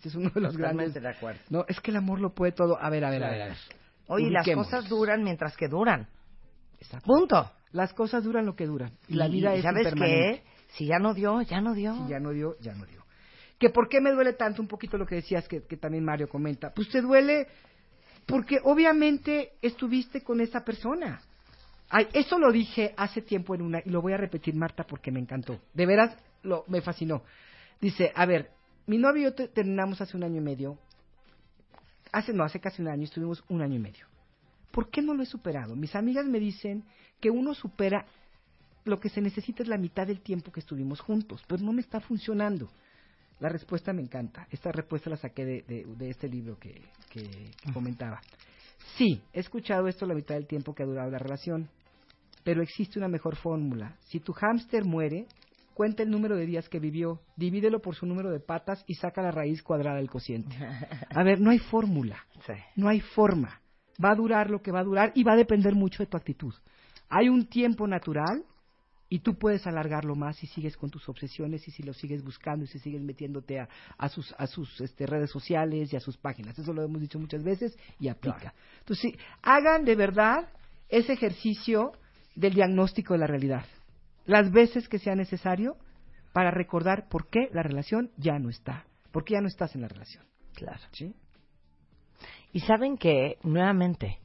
Ese 0.00 0.08
es 0.08 0.14
uno 0.14 0.28
de 0.28 0.40
los 0.42 0.52
Totalmente 0.52 1.00
grandes. 1.00 1.02
de 1.02 1.08
acuerdo. 1.08 1.40
No, 1.48 1.64
es 1.66 1.80
que 1.80 1.90
el 1.92 1.96
amor 1.96 2.20
lo 2.20 2.34
puede 2.34 2.52
todo. 2.52 2.76
A 2.78 2.90
ver, 2.90 3.06
a 3.06 3.10
ver, 3.10 3.24
a 3.24 3.30
ver, 3.30 3.42
a 3.42 3.46
ver. 3.46 3.56
Oye, 4.08 4.30
las 4.30 4.46
cosas 4.50 4.86
duran 4.90 5.24
mientras 5.24 5.56
que 5.56 5.66
duran. 5.66 6.06
Exacto. 6.78 7.06
Punto. 7.06 7.50
Las 7.72 7.94
cosas 7.94 8.22
duran 8.22 8.44
lo 8.44 8.54
que 8.54 8.66
duran. 8.66 8.92
Y 9.08 9.14
la 9.14 9.28
vida 9.28 9.54
y 9.54 9.58
es 9.58 9.62
¿Sabes 9.64 9.94
qué? 9.94 10.42
Si 10.74 10.86
ya 10.86 10.98
no 10.98 11.14
dio, 11.14 11.40
ya 11.40 11.62
no 11.62 11.72
dio. 11.72 11.94
Si 12.04 12.10
ya 12.10 12.20
no 12.20 12.30
dio, 12.32 12.54
ya 12.60 12.74
no 12.74 12.84
dio. 12.84 13.02
Que 13.58 13.70
por 13.70 13.88
qué 13.88 14.00
me 14.00 14.12
duele 14.12 14.34
tanto 14.34 14.60
un 14.60 14.68
poquito 14.68 14.98
lo 14.98 15.06
que 15.06 15.16
decías 15.16 15.48
que, 15.48 15.60
también 15.60 16.04
Mario 16.04 16.28
comenta. 16.28 16.72
Pues 16.74 16.88
te 16.90 17.00
duele 17.00 17.48
porque 18.26 18.58
obviamente 18.64 19.52
estuviste 19.62 20.22
con 20.22 20.40
esa 20.40 20.64
persona. 20.64 21.20
Ay, 21.88 22.08
eso 22.12 22.38
lo 22.38 22.50
dije 22.50 22.92
hace 22.96 23.22
tiempo 23.22 23.54
en 23.54 23.62
una 23.62 23.80
y 23.84 23.90
lo 23.90 24.02
voy 24.02 24.12
a 24.12 24.16
repetir 24.16 24.54
Marta 24.54 24.84
porque 24.84 25.10
me 25.10 25.20
encantó. 25.20 25.60
De 25.72 25.86
veras 25.86 26.16
lo 26.42 26.64
me 26.66 26.80
fascinó. 26.82 27.22
Dice, 27.80 28.12
a 28.14 28.26
ver, 28.26 28.50
mi 28.86 28.98
novio 28.98 29.22
y 29.22 29.24
yo 29.24 29.34
te- 29.34 29.48
terminamos 29.48 30.00
hace 30.00 30.16
un 30.16 30.24
año 30.24 30.36
y 30.38 30.44
medio. 30.44 30.78
Hace 32.12 32.32
no, 32.32 32.44
hace 32.44 32.60
casi 32.60 32.82
un 32.82 32.88
año, 32.88 33.04
estuvimos 33.04 33.42
un 33.48 33.62
año 33.62 33.76
y 33.76 33.78
medio. 33.78 34.06
¿Por 34.70 34.90
qué 34.90 35.00
no 35.00 35.14
lo 35.14 35.22
he 35.22 35.26
superado? 35.26 35.74
Mis 35.76 35.94
amigas 35.94 36.26
me 36.26 36.40
dicen 36.40 36.84
que 37.20 37.30
uno 37.30 37.54
supera 37.54 38.06
lo 38.84 39.00
que 39.00 39.08
se 39.08 39.20
necesita 39.20 39.62
es 39.62 39.68
la 39.68 39.78
mitad 39.78 40.06
del 40.06 40.20
tiempo 40.20 40.52
que 40.52 40.60
estuvimos 40.60 41.00
juntos, 41.00 41.42
pero 41.46 41.62
no 41.62 41.72
me 41.72 41.80
está 41.80 42.00
funcionando. 42.00 42.68
La 43.40 43.48
respuesta 43.48 43.92
me 43.92 44.02
encanta. 44.02 44.46
Esta 44.50 44.72
respuesta 44.72 45.10
la 45.10 45.16
saqué 45.16 45.44
de, 45.44 45.62
de- 45.68 45.84
de 45.96 46.10
este 46.10 46.28
libro 46.28 46.58
que, 46.58 46.82
que- 47.10 47.50
que 47.62 47.72
comentaba. 47.72 48.20
Sí, 48.96 49.20
he 49.32 49.40
escuchado 49.40 49.88
esto 49.88 50.06
la 50.06 50.14
mitad 50.14 50.34
del 50.36 50.46
tiempo 50.46 50.74
que 50.74 50.82
ha 50.82 50.86
durado 50.86 51.10
la 51.10 51.18
relación, 51.18 51.68
pero 52.44 52.62
existe 52.62 52.98
una 52.98 53.08
mejor 53.08 53.36
fórmula. 53.36 53.96
Si 54.06 54.20
tu 54.20 54.32
hámster 54.32 54.84
muere, 54.84 55.26
cuenta 55.74 56.02
el 56.02 56.10
número 56.10 56.36
de 56.36 56.46
días 56.46 56.68
que 56.68 56.78
vivió, 56.80 57.20
divídelo 57.36 57.80
por 57.82 57.94
su 57.94 58.06
número 58.06 58.30
de 58.30 58.40
patas 58.40 58.82
y 58.86 58.94
saca 58.94 59.20
la 59.20 59.32
raíz 59.32 59.62
cuadrada 59.62 59.96
del 59.96 60.08
cociente. 60.08 60.56
A 61.10 61.22
ver, 61.22 61.40
no 61.40 61.50
hay 61.50 61.58
fórmula. 61.58 62.16
Sí. 62.46 62.54
No 62.76 62.88
hay 62.88 63.00
forma. 63.00 63.60
Va 64.02 64.12
a 64.12 64.14
durar 64.14 64.48
lo 64.50 64.62
que 64.62 64.72
va 64.72 64.80
a 64.80 64.84
durar 64.84 65.12
y 65.14 65.24
va 65.24 65.32
a 65.32 65.36
depender 65.36 65.74
mucho 65.74 66.02
de 66.02 66.06
tu 66.06 66.16
actitud. 66.16 66.54
Hay 67.08 67.28
un 67.28 67.46
tiempo 67.46 67.86
natural 67.86 68.44
y 69.08 69.20
tú 69.20 69.38
puedes 69.38 69.66
alargarlo 69.66 70.16
más 70.16 70.36
si 70.36 70.46
sigues 70.48 70.76
con 70.76 70.90
tus 70.90 71.08
obsesiones 71.08 71.66
y 71.68 71.70
si 71.70 71.82
lo 71.82 71.92
sigues 71.92 72.24
buscando 72.24 72.64
y 72.64 72.68
si 72.68 72.78
sigues 72.78 73.02
metiéndote 73.02 73.60
a, 73.60 73.68
a 73.96 74.08
sus, 74.08 74.34
a 74.36 74.46
sus 74.46 74.80
este, 74.80 75.06
redes 75.06 75.30
sociales 75.30 75.92
y 75.92 75.96
a 75.96 76.00
sus 76.00 76.16
páginas. 76.16 76.58
Eso 76.58 76.72
lo 76.72 76.82
hemos 76.82 77.00
dicho 77.00 77.18
muchas 77.18 77.44
veces 77.44 77.78
y 78.00 78.08
aplica. 78.08 78.52
Entonces, 78.80 79.12
sí, 79.12 79.18
hagan 79.42 79.84
de 79.84 79.94
verdad 79.94 80.48
ese 80.88 81.12
ejercicio 81.12 81.92
del 82.34 82.54
diagnóstico 82.54 83.14
de 83.14 83.20
la 83.20 83.26
realidad. 83.26 83.64
Las 84.24 84.50
veces 84.50 84.88
que 84.88 84.98
sea 84.98 85.14
necesario 85.14 85.76
para 86.32 86.50
recordar 86.50 87.08
por 87.08 87.28
qué 87.30 87.48
la 87.52 87.62
relación 87.62 88.10
ya 88.16 88.38
no 88.38 88.50
está. 88.50 88.86
Por 89.12 89.24
qué 89.24 89.34
ya 89.34 89.40
no 89.40 89.48
estás 89.48 89.74
en 89.74 89.82
la 89.82 89.88
relación. 89.88 90.24
Claro. 90.54 90.80
¿Sí? 90.92 91.14
Y 92.52 92.60
saben 92.60 92.96
que, 92.98 93.38
nuevamente, 93.42 94.18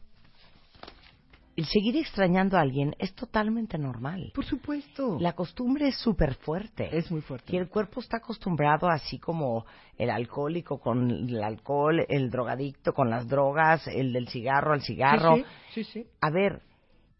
el 1.56 1.65
seguir 1.65 1.98
extrañando 1.98 2.57
a 2.57 2.61
alguien 2.61 2.95
es 2.98 3.14
totalmente 3.14 3.78
normal. 3.78 4.32
Por 4.34 4.45
supuesto. 4.45 5.18
La 5.19 5.34
costumbre 5.34 5.90
es 5.90 5.98
súper 5.98 6.36
fuerte. 6.36 6.95
Es 6.95 7.11
muy 7.11 7.22
fuerte. 7.22 7.56
Y 7.56 7.57
el 7.57 7.68
cuerpo 7.68 7.99
está 7.99 8.18
acostumbrado, 8.18 8.88
así 8.90 9.19
como 9.19 9.65
el 9.98 10.10
alcohólico 10.10 10.80
con 10.80 11.11
el 11.11 11.44
alcohol, 11.44 12.06
el 12.07 12.30
drogadicto 12.30 12.94
con 12.94 13.10
las 13.10 13.28
drogas, 13.28 13.88
el 13.88 14.14
del 14.14 14.28
cigarro 14.30 14.73
al 14.73 14.82
cigarro. 14.82 15.36
Sí, 15.36 15.44
sí, 15.73 15.84
sí, 15.84 15.91
sí. 16.03 16.07
A 16.22 16.30
ver, 16.32 16.61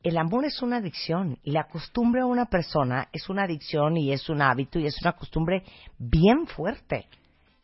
el 0.04 0.18
amor 0.18 0.46
es 0.46 0.62
una 0.62 0.78
adicción 0.78 1.38
y 1.44 1.52
la 1.52 1.68
costumbre 1.68 2.22
a 2.22 2.26
una 2.26 2.46
persona 2.46 3.10
es 3.12 3.30
una 3.30 3.44
adicción 3.44 3.98
y 3.98 4.12
es 4.12 4.30
un 4.30 4.42
hábito 4.42 4.80
y 4.80 4.88
es 4.88 5.00
una 5.02 5.14
costumbre 5.14 5.64
bien 6.00 6.48
fuerte. 6.48 7.08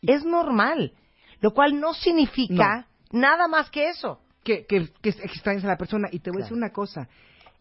Es 0.02 0.24
normal, 0.24 0.94
lo 1.40 1.52
cual 1.54 1.80
no 1.80 1.94
significa 1.94 2.88
nada 3.12 3.48
más 3.48 3.72
que 3.72 3.90
eso. 3.90 4.20
Que, 4.48 4.66
que, 4.66 4.88
que 5.02 5.10
extrañas 5.10 5.66
a 5.66 5.68
la 5.68 5.78
persona. 5.78 6.08
Y 6.10 6.20
te 6.20 6.32
voy 6.32 6.42
a 6.42 6.46
decir 6.46 6.58
una 6.58 6.70
cosa. 6.70 7.10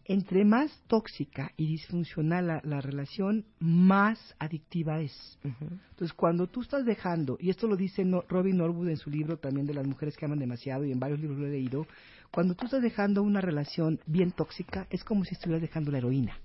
Entre 0.05 0.45
más 0.45 0.71
tóxica 0.87 1.51
y 1.57 1.67
disfuncional 1.67 2.47
la, 2.47 2.61
la 2.63 2.79
relación, 2.79 3.43
más 3.59 4.17
adictiva 4.39 5.01
es. 5.01 5.37
Entonces, 5.43 6.13
cuando 6.13 6.47
tú 6.47 6.61
estás 6.61 6.85
dejando, 6.85 7.37
y 7.41 7.49
esto 7.49 7.67
lo 7.67 7.75
dice 7.75 8.05
No- 8.05 8.23
Robin 8.29 8.55
Norwood 8.55 8.87
en 8.87 8.95
su 8.95 9.09
libro 9.09 9.35
también 9.35 9.67
de 9.67 9.73
las 9.73 9.85
mujeres 9.85 10.15
que 10.15 10.23
aman 10.23 10.39
demasiado, 10.39 10.85
y 10.85 10.93
en 10.93 10.99
varios 10.99 11.19
libros 11.19 11.37
lo 11.39 11.47
he 11.47 11.51
leído, 11.51 11.85
cuando 12.31 12.55
tú 12.55 12.65
estás 12.67 12.81
dejando 12.81 13.21
una 13.21 13.41
relación 13.41 13.99
bien 14.05 14.31
tóxica, 14.31 14.87
es 14.89 15.03
como 15.03 15.25
si 15.25 15.33
estuvieras 15.35 15.61
dejando 15.61 15.91
la 15.91 15.97
heroína 15.97 16.39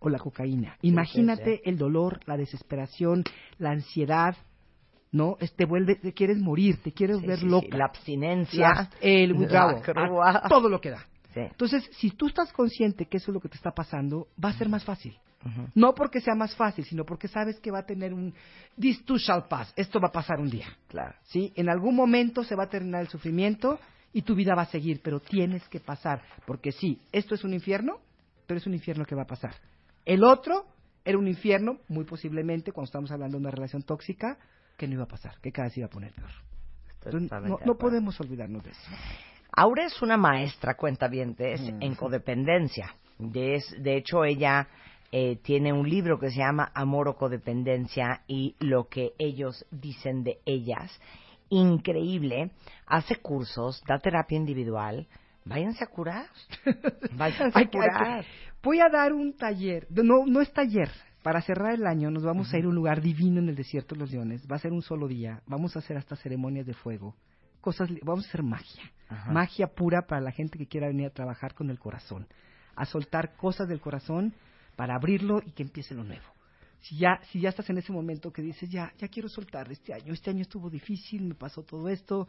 o 0.00 0.08
la 0.08 0.18
cocaína. 0.18 0.76
Imagínate 0.82 1.56
sí. 1.58 1.62
el 1.66 1.78
dolor, 1.78 2.18
la 2.26 2.36
desesperación, 2.36 3.22
la 3.58 3.70
ansiedad, 3.70 4.34
¿no? 5.12 5.36
Te 5.56 5.64
vuelve, 5.64 5.96
te 5.96 6.12
quieres 6.12 6.38
morir, 6.38 6.82
te 6.82 6.92
quieres 6.92 7.18
Sí, 7.20 7.26
ver 7.26 7.36
sí, 7.38 7.44
sí. 7.44 7.48
loca. 7.50 7.76
La 7.76 7.86
abstinencia, 7.86 8.68
La- 8.68 8.90
el 9.00 9.32
withdrawal, 9.32 9.82
todo 10.48 10.68
lo 10.68 10.80
que 10.80 10.90
da. 10.90 11.04
Entonces, 11.34 11.88
si 11.92 12.10
tú 12.10 12.26
estás 12.26 12.52
consciente 12.52 13.06
que 13.06 13.18
eso 13.18 13.30
es 13.30 13.34
lo 13.34 13.40
que 13.40 13.48
te 13.48 13.56
está 13.56 13.70
pasando, 13.70 14.26
va 14.42 14.48
a 14.50 14.52
ser 14.54 14.68
más 14.68 14.84
fácil. 14.84 15.16
No 15.74 15.94
porque 15.94 16.20
sea 16.20 16.34
más 16.34 16.54
fácil, 16.54 16.84
sino 16.84 17.04
porque 17.04 17.26
sabes 17.28 17.58
que 17.60 17.70
va 17.70 17.78
a 17.78 17.86
tener 17.86 18.12
un 18.12 18.34
this 18.78 19.02
too 19.06 19.16
shall 19.16 19.44
pass. 19.48 19.72
Esto 19.74 19.98
va 19.98 20.08
a 20.08 20.12
pasar 20.12 20.38
un 20.38 20.50
día. 20.50 20.66
Claro. 20.88 21.14
¿Sí? 21.24 21.50
En 21.56 21.70
algún 21.70 21.94
momento 21.96 22.44
se 22.44 22.54
va 22.54 22.64
a 22.64 22.68
terminar 22.68 23.00
el 23.02 23.08
sufrimiento 23.08 23.78
y 24.12 24.22
tu 24.22 24.34
vida 24.34 24.54
va 24.54 24.62
a 24.62 24.66
seguir, 24.66 25.00
pero 25.02 25.18
tienes 25.20 25.66
que 25.68 25.80
pasar, 25.80 26.20
porque 26.46 26.72
sí, 26.72 27.00
esto 27.12 27.34
es 27.34 27.44
un 27.44 27.54
infierno, 27.54 28.00
pero 28.46 28.58
es 28.58 28.66
un 28.66 28.74
infierno 28.74 29.04
que 29.06 29.14
va 29.14 29.22
a 29.22 29.26
pasar. 29.26 29.54
El 30.04 30.24
otro 30.24 30.66
era 31.04 31.16
un 31.16 31.28
infierno, 31.28 31.78
muy 31.88 32.04
posiblemente, 32.04 32.72
cuando 32.72 32.86
estamos 32.86 33.10
hablando 33.12 33.38
de 33.38 33.42
una 33.42 33.50
relación 33.52 33.82
tóxica, 33.82 34.36
que 34.80 34.88
no 34.88 34.94
iba 34.94 35.04
a 35.04 35.08
pasar, 35.08 35.38
que 35.42 35.52
cada 35.52 35.68
vez 35.68 35.76
iba 35.76 35.86
a 35.88 35.90
poner 35.90 36.10
peor. 36.12 36.30
Entonces, 37.04 37.30
no, 37.66 37.74
podemos 37.76 38.18
olvidarnos 38.18 38.64
de 38.64 38.70
eso. 38.70 38.90
Aura 39.52 39.84
es 39.84 40.00
una 40.00 40.16
maestra, 40.16 40.74
cuentavientes, 40.74 41.60
Mm. 41.60 41.82
en 41.82 41.94
codependencia. 41.94 42.94
De, 43.18 43.62
de 43.78 43.96
hecho, 43.98 44.24
ella 44.24 44.68
eh, 45.12 45.36
tiene 45.42 45.72
un 45.72 45.86
libro 45.86 46.18
que 46.18 46.30
se 46.30 46.38
llama 46.38 46.70
Amor 46.72 47.08
o 47.08 47.16
Codependencia 47.16 48.22
y 48.26 48.54
lo 48.60 48.88
que 48.88 49.12
ellos 49.18 49.66
dicen 49.70 50.22
de 50.24 50.38
ellas. 50.46 50.98
Increíble. 51.50 52.52
Hace 52.86 53.16
cursos, 53.16 53.82
da 53.86 53.98
terapia 53.98 54.36
individual. 54.38 55.06
Váyanse 55.44 55.84
a 55.84 55.88
curar. 55.88 56.26
Váyanse 57.12 57.58
a 57.58 57.68
curar. 57.68 58.24
Voy 58.62 58.80
a 58.80 58.88
dar 58.88 59.12
un 59.12 59.36
taller, 59.36 59.86
no, 59.90 60.24
no 60.26 60.40
es 60.40 60.50
taller. 60.52 60.90
Para 61.22 61.42
cerrar 61.42 61.74
el 61.74 61.86
año 61.86 62.10
nos 62.10 62.22
vamos 62.22 62.52
a 62.52 62.58
ir 62.58 62.64
a 62.64 62.68
un 62.68 62.74
lugar 62.74 63.02
divino 63.02 63.40
en 63.40 63.48
el 63.48 63.54
desierto 63.54 63.94
de 63.94 64.00
los 64.00 64.10
leones. 64.10 64.46
Va 64.50 64.56
a 64.56 64.60
ser 64.60 64.72
un 64.72 64.82
solo 64.82 65.06
día. 65.06 65.42
Vamos 65.46 65.76
a 65.76 65.80
hacer 65.80 65.96
hasta 65.96 66.16
ceremonias 66.16 66.66
de 66.66 66.72
fuego. 66.72 67.14
Cosas, 67.60 67.90
vamos 68.02 68.24
a 68.24 68.28
hacer 68.28 68.42
magia. 68.42 68.90
Ajá. 69.08 69.30
Magia 69.30 69.66
pura 69.66 70.06
para 70.06 70.22
la 70.22 70.32
gente 70.32 70.56
que 70.56 70.66
quiera 70.66 70.86
venir 70.86 71.06
a 71.06 71.10
trabajar 71.10 71.54
con 71.54 71.68
el 71.68 71.78
corazón. 71.78 72.26
A 72.74 72.86
soltar 72.86 73.36
cosas 73.36 73.68
del 73.68 73.80
corazón 73.80 74.32
para 74.76 74.94
abrirlo 74.94 75.42
y 75.44 75.52
que 75.52 75.62
empiece 75.62 75.94
lo 75.94 76.04
nuevo. 76.04 76.24
Si 76.80 76.96
ya, 76.96 77.20
si 77.30 77.40
ya 77.40 77.50
estás 77.50 77.68
en 77.68 77.76
ese 77.76 77.92
momento 77.92 78.32
que 78.32 78.40
dices, 78.40 78.70
ya, 78.70 78.90
ya 78.96 79.08
quiero 79.08 79.28
soltar 79.28 79.70
este 79.70 79.92
año, 79.92 80.14
este 80.14 80.30
año 80.30 80.40
estuvo 80.40 80.70
difícil, 80.70 81.22
me 81.22 81.34
pasó 81.34 81.62
todo 81.62 81.90
esto, 81.90 82.26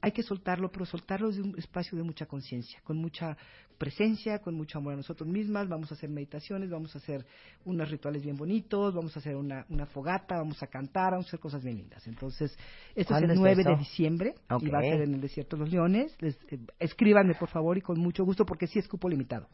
hay 0.00 0.12
que 0.12 0.22
soltarlo, 0.22 0.70
pero 0.70 0.86
soltarlo 0.86 1.28
desde 1.28 1.42
un 1.42 1.58
espacio 1.58 1.96
de 1.96 2.04
mucha 2.04 2.26
conciencia, 2.26 2.80
con 2.82 2.96
mucha 2.96 3.36
presencia, 3.76 4.38
con 4.40 4.54
mucho 4.54 4.78
amor 4.78 4.92
a 4.92 4.96
nosotros 4.96 5.28
mismas, 5.28 5.68
vamos 5.68 5.90
a 5.90 5.94
hacer 5.94 6.10
meditaciones, 6.10 6.68
vamos 6.68 6.94
a 6.94 6.98
hacer 6.98 7.24
unos 7.64 7.90
rituales 7.90 8.22
bien 8.22 8.36
bonitos, 8.36 8.94
vamos 8.94 9.16
a 9.16 9.20
hacer 9.20 9.36
una, 9.36 9.64
una 9.70 9.86
fogata, 9.86 10.36
vamos 10.36 10.62
a 10.62 10.66
cantar, 10.66 11.12
vamos 11.12 11.26
a 11.26 11.28
hacer 11.28 11.40
cosas 11.40 11.64
bien 11.64 11.78
lindas. 11.78 12.06
Entonces, 12.06 12.52
esto 12.94 13.00
es 13.00 13.06
¿Cuándo 13.06 13.26
el 13.26 13.32
es 13.32 13.38
9 13.38 13.64
de 13.64 13.76
diciembre 13.76 14.34
y 14.60 14.68
va 14.68 14.78
a 14.78 14.82
ser 14.82 15.00
en 15.00 15.14
el 15.14 15.20
Desierto 15.20 15.56
de 15.56 15.60
los 15.60 15.72
Leones. 15.72 16.14
Les, 16.20 16.36
eh, 16.50 16.58
escríbanme, 16.78 17.34
por 17.34 17.48
favor, 17.48 17.78
y 17.78 17.80
con 17.80 17.98
mucho 17.98 18.24
gusto, 18.24 18.44
porque 18.44 18.66
sí 18.66 18.78
es 18.78 18.86
cupo 18.86 19.08
limitado, 19.08 19.48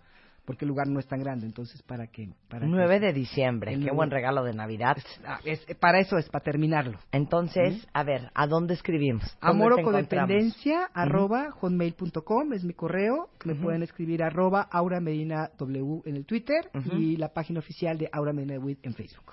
porque 0.47 0.64
el 0.64 0.68
lugar 0.70 0.86
no 0.86 0.98
es 1.01 1.06
tan 1.06 1.18
grande, 1.20 1.44
entonces, 1.44 1.82
para 1.82 2.06
que... 2.06 2.31
Para 2.48 2.62
que- 2.64 2.70
9 2.73 3.01
de 3.01 3.12
diciembre. 3.12 3.74
El 3.74 3.85
Qué 3.85 3.90
buen 3.90 4.10
regalo 4.10 4.44
de 4.44 4.55
Navidad. 4.55 4.97
Ah, 5.27 5.40
es- 5.44 5.66
para 5.81 5.98
eso 6.01 6.16
es, 6.16 6.28
para 6.31 6.44
terminarlo. 6.44 6.98
Entonces, 7.12 7.86
a 7.93 8.02
ver, 8.05 8.31
¿a 8.35 8.47
dónde 8.47 8.74
escribimos? 8.74 9.24
¿Dónde 9.43 9.64
Amor 9.64 9.74
te 9.74 9.82
o 9.82 9.89
encontramos? 9.90 10.28
codependencia 10.31 10.89
arroba 10.94 11.51
hotmail.com 11.51 12.52
es 12.55 12.64
mi 12.64 12.73
correo. 12.73 13.28
Me 13.44 13.52
Ujú. 13.55 13.62
pueden 13.64 13.82
escribir 13.82 14.23
arroba 14.23 14.62
Aura 14.70 15.01
Medina 15.01 15.51
W 15.59 16.02
en 16.06 16.16
el 16.16 16.24
Twitter 16.24 16.70
Ujú. 16.74 16.97
y 16.97 17.16
la 17.16 17.28
página 17.35 17.59
oficial 17.59 17.98
de 17.98 18.09
Aura 18.12 18.32
Medina 18.32 18.59
With 18.59 18.78
en 18.85 18.94
Facebook. 18.94 19.32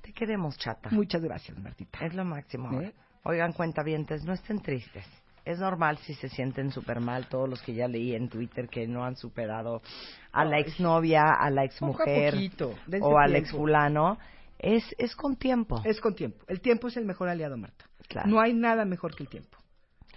Te 0.00 0.12
queremos, 0.12 0.56
chata. 0.56 0.88
Muchas 0.90 1.22
gracias, 1.22 1.58
Martita. 1.58 1.98
Es 2.04 2.14
lo 2.14 2.24
máximo. 2.24 2.80
¿Eh? 2.80 2.92
Oigan, 3.24 3.52
cuentavientes, 3.52 4.24
no 4.24 4.32
estén 4.32 4.60
tristes. 4.62 5.04
Es 5.48 5.60
normal 5.60 5.96
si 5.96 6.12
se 6.12 6.28
sienten 6.28 6.70
súper 6.70 7.00
mal 7.00 7.26
todos 7.26 7.48
los 7.48 7.62
que 7.62 7.72
ya 7.72 7.88
leí 7.88 8.14
en 8.14 8.28
Twitter 8.28 8.68
que 8.68 8.86
no 8.86 9.02
han 9.02 9.16
superado 9.16 9.80
a 10.30 10.44
la 10.44 10.58
exnovia, 10.58 11.22
a 11.40 11.48
la 11.48 11.64
exmujer 11.64 12.34
poquito, 12.34 12.74
o 13.00 13.18
al 13.18 13.34
exfulano. 13.34 14.18
Es, 14.58 14.84
es 14.98 15.16
con 15.16 15.36
tiempo. 15.36 15.80
Es 15.86 16.02
con 16.02 16.14
tiempo. 16.14 16.44
El 16.48 16.60
tiempo 16.60 16.88
es 16.88 16.98
el 16.98 17.06
mejor 17.06 17.30
aliado, 17.30 17.56
Marta. 17.56 17.86
Claro. 18.08 18.28
No 18.28 18.42
hay 18.42 18.52
nada 18.52 18.84
mejor 18.84 19.16
que 19.16 19.22
el 19.22 19.30
tiempo. 19.30 19.56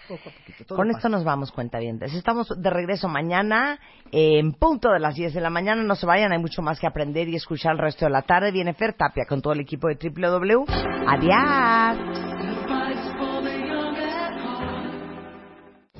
Poco 0.05 0.27
a 0.27 0.33
poquito. 0.33 0.75
Con 0.75 0.87
pasa. 0.87 0.97
esto 0.97 1.07
nos 1.07 1.23
vamos, 1.23 1.53
cuentavientes. 1.53 2.13
Estamos 2.13 2.49
de 2.49 2.69
regreso 2.69 3.07
mañana 3.07 3.79
en 4.11 4.51
punto 4.51 4.91
de 4.91 4.99
las 4.99 5.15
10 5.15 5.33
de 5.33 5.39
la 5.39 5.49
mañana. 5.49 5.81
No 5.81 5.95
se 5.95 6.05
vayan, 6.05 6.33
hay 6.33 6.39
mucho 6.39 6.61
más 6.61 6.77
que 6.77 6.87
aprender 6.87 7.29
y 7.29 7.37
escuchar 7.37 7.71
el 7.71 7.77
resto 7.77 8.03
de 8.03 8.11
la 8.11 8.23
tarde. 8.23 8.51
Viene 8.51 8.73
Fer 8.73 8.95
Tapia 8.95 9.23
con 9.29 9.41
todo 9.41 9.53
el 9.53 9.61
equipo 9.61 9.87
de 9.87 9.95
WW. 9.95 10.65
Adiós. 11.07 12.30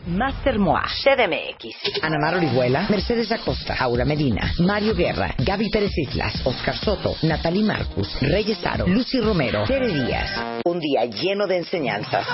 Master 0.08 0.58
Moa, 0.58 0.84
CDMX, 1.04 2.02
Ana 2.02 2.18
Mar 2.20 2.36
Orihuela, 2.36 2.88
Mercedes 2.90 3.32
Acosta, 3.32 3.76
Aura 3.80 4.04
Medina, 4.04 4.52
Mario 4.60 4.96
Guerra, 4.96 5.36
Gaby 5.38 5.70
Pérez 5.70 5.96
Islas, 5.98 6.42
Oscar 6.46 6.76
Soto, 6.76 7.16
Natalie 7.22 7.64
Marcus, 7.64 8.20
Reyes 8.22 8.66
Aro, 8.66 8.88
Lucy 8.88 9.20
Romero, 9.20 9.64
Tere 9.66 9.88
Díaz. 9.88 10.62
Un 10.66 10.80
día 10.80 11.06
lleno 11.06 11.46
de 11.48 11.58
enseñanzas, 11.58 12.26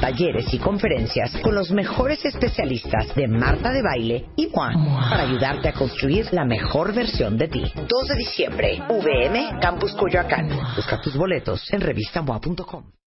talleres 0.00 0.52
y 0.52 0.58
conferencias 0.58 1.30
con 1.42 1.54
los 1.54 1.70
mejores 1.70 2.24
especialistas 2.24 3.14
de 3.14 3.28
Marta 3.28 3.70
de 3.70 3.82
Baile 3.82 4.26
y 4.36 4.48
Moi 4.48 4.74
para 5.08 5.22
ayudarte 5.22 5.68
a 5.68 5.72
construir 5.72 6.26
la 6.32 6.44
mejor 6.44 6.92
versión 6.92 7.38
de 7.38 7.48
ti. 7.48 7.62
2 7.74 8.08
de 8.08 8.14
diciembre, 8.16 8.82
VM, 8.88 9.58
Campus 9.60 9.92
Coyoacán. 9.94 10.48
Busca 10.76 11.00
tus 11.00 11.16
boletos 11.16 11.62
en 11.72 11.80
revistamoa.com. 11.80 12.97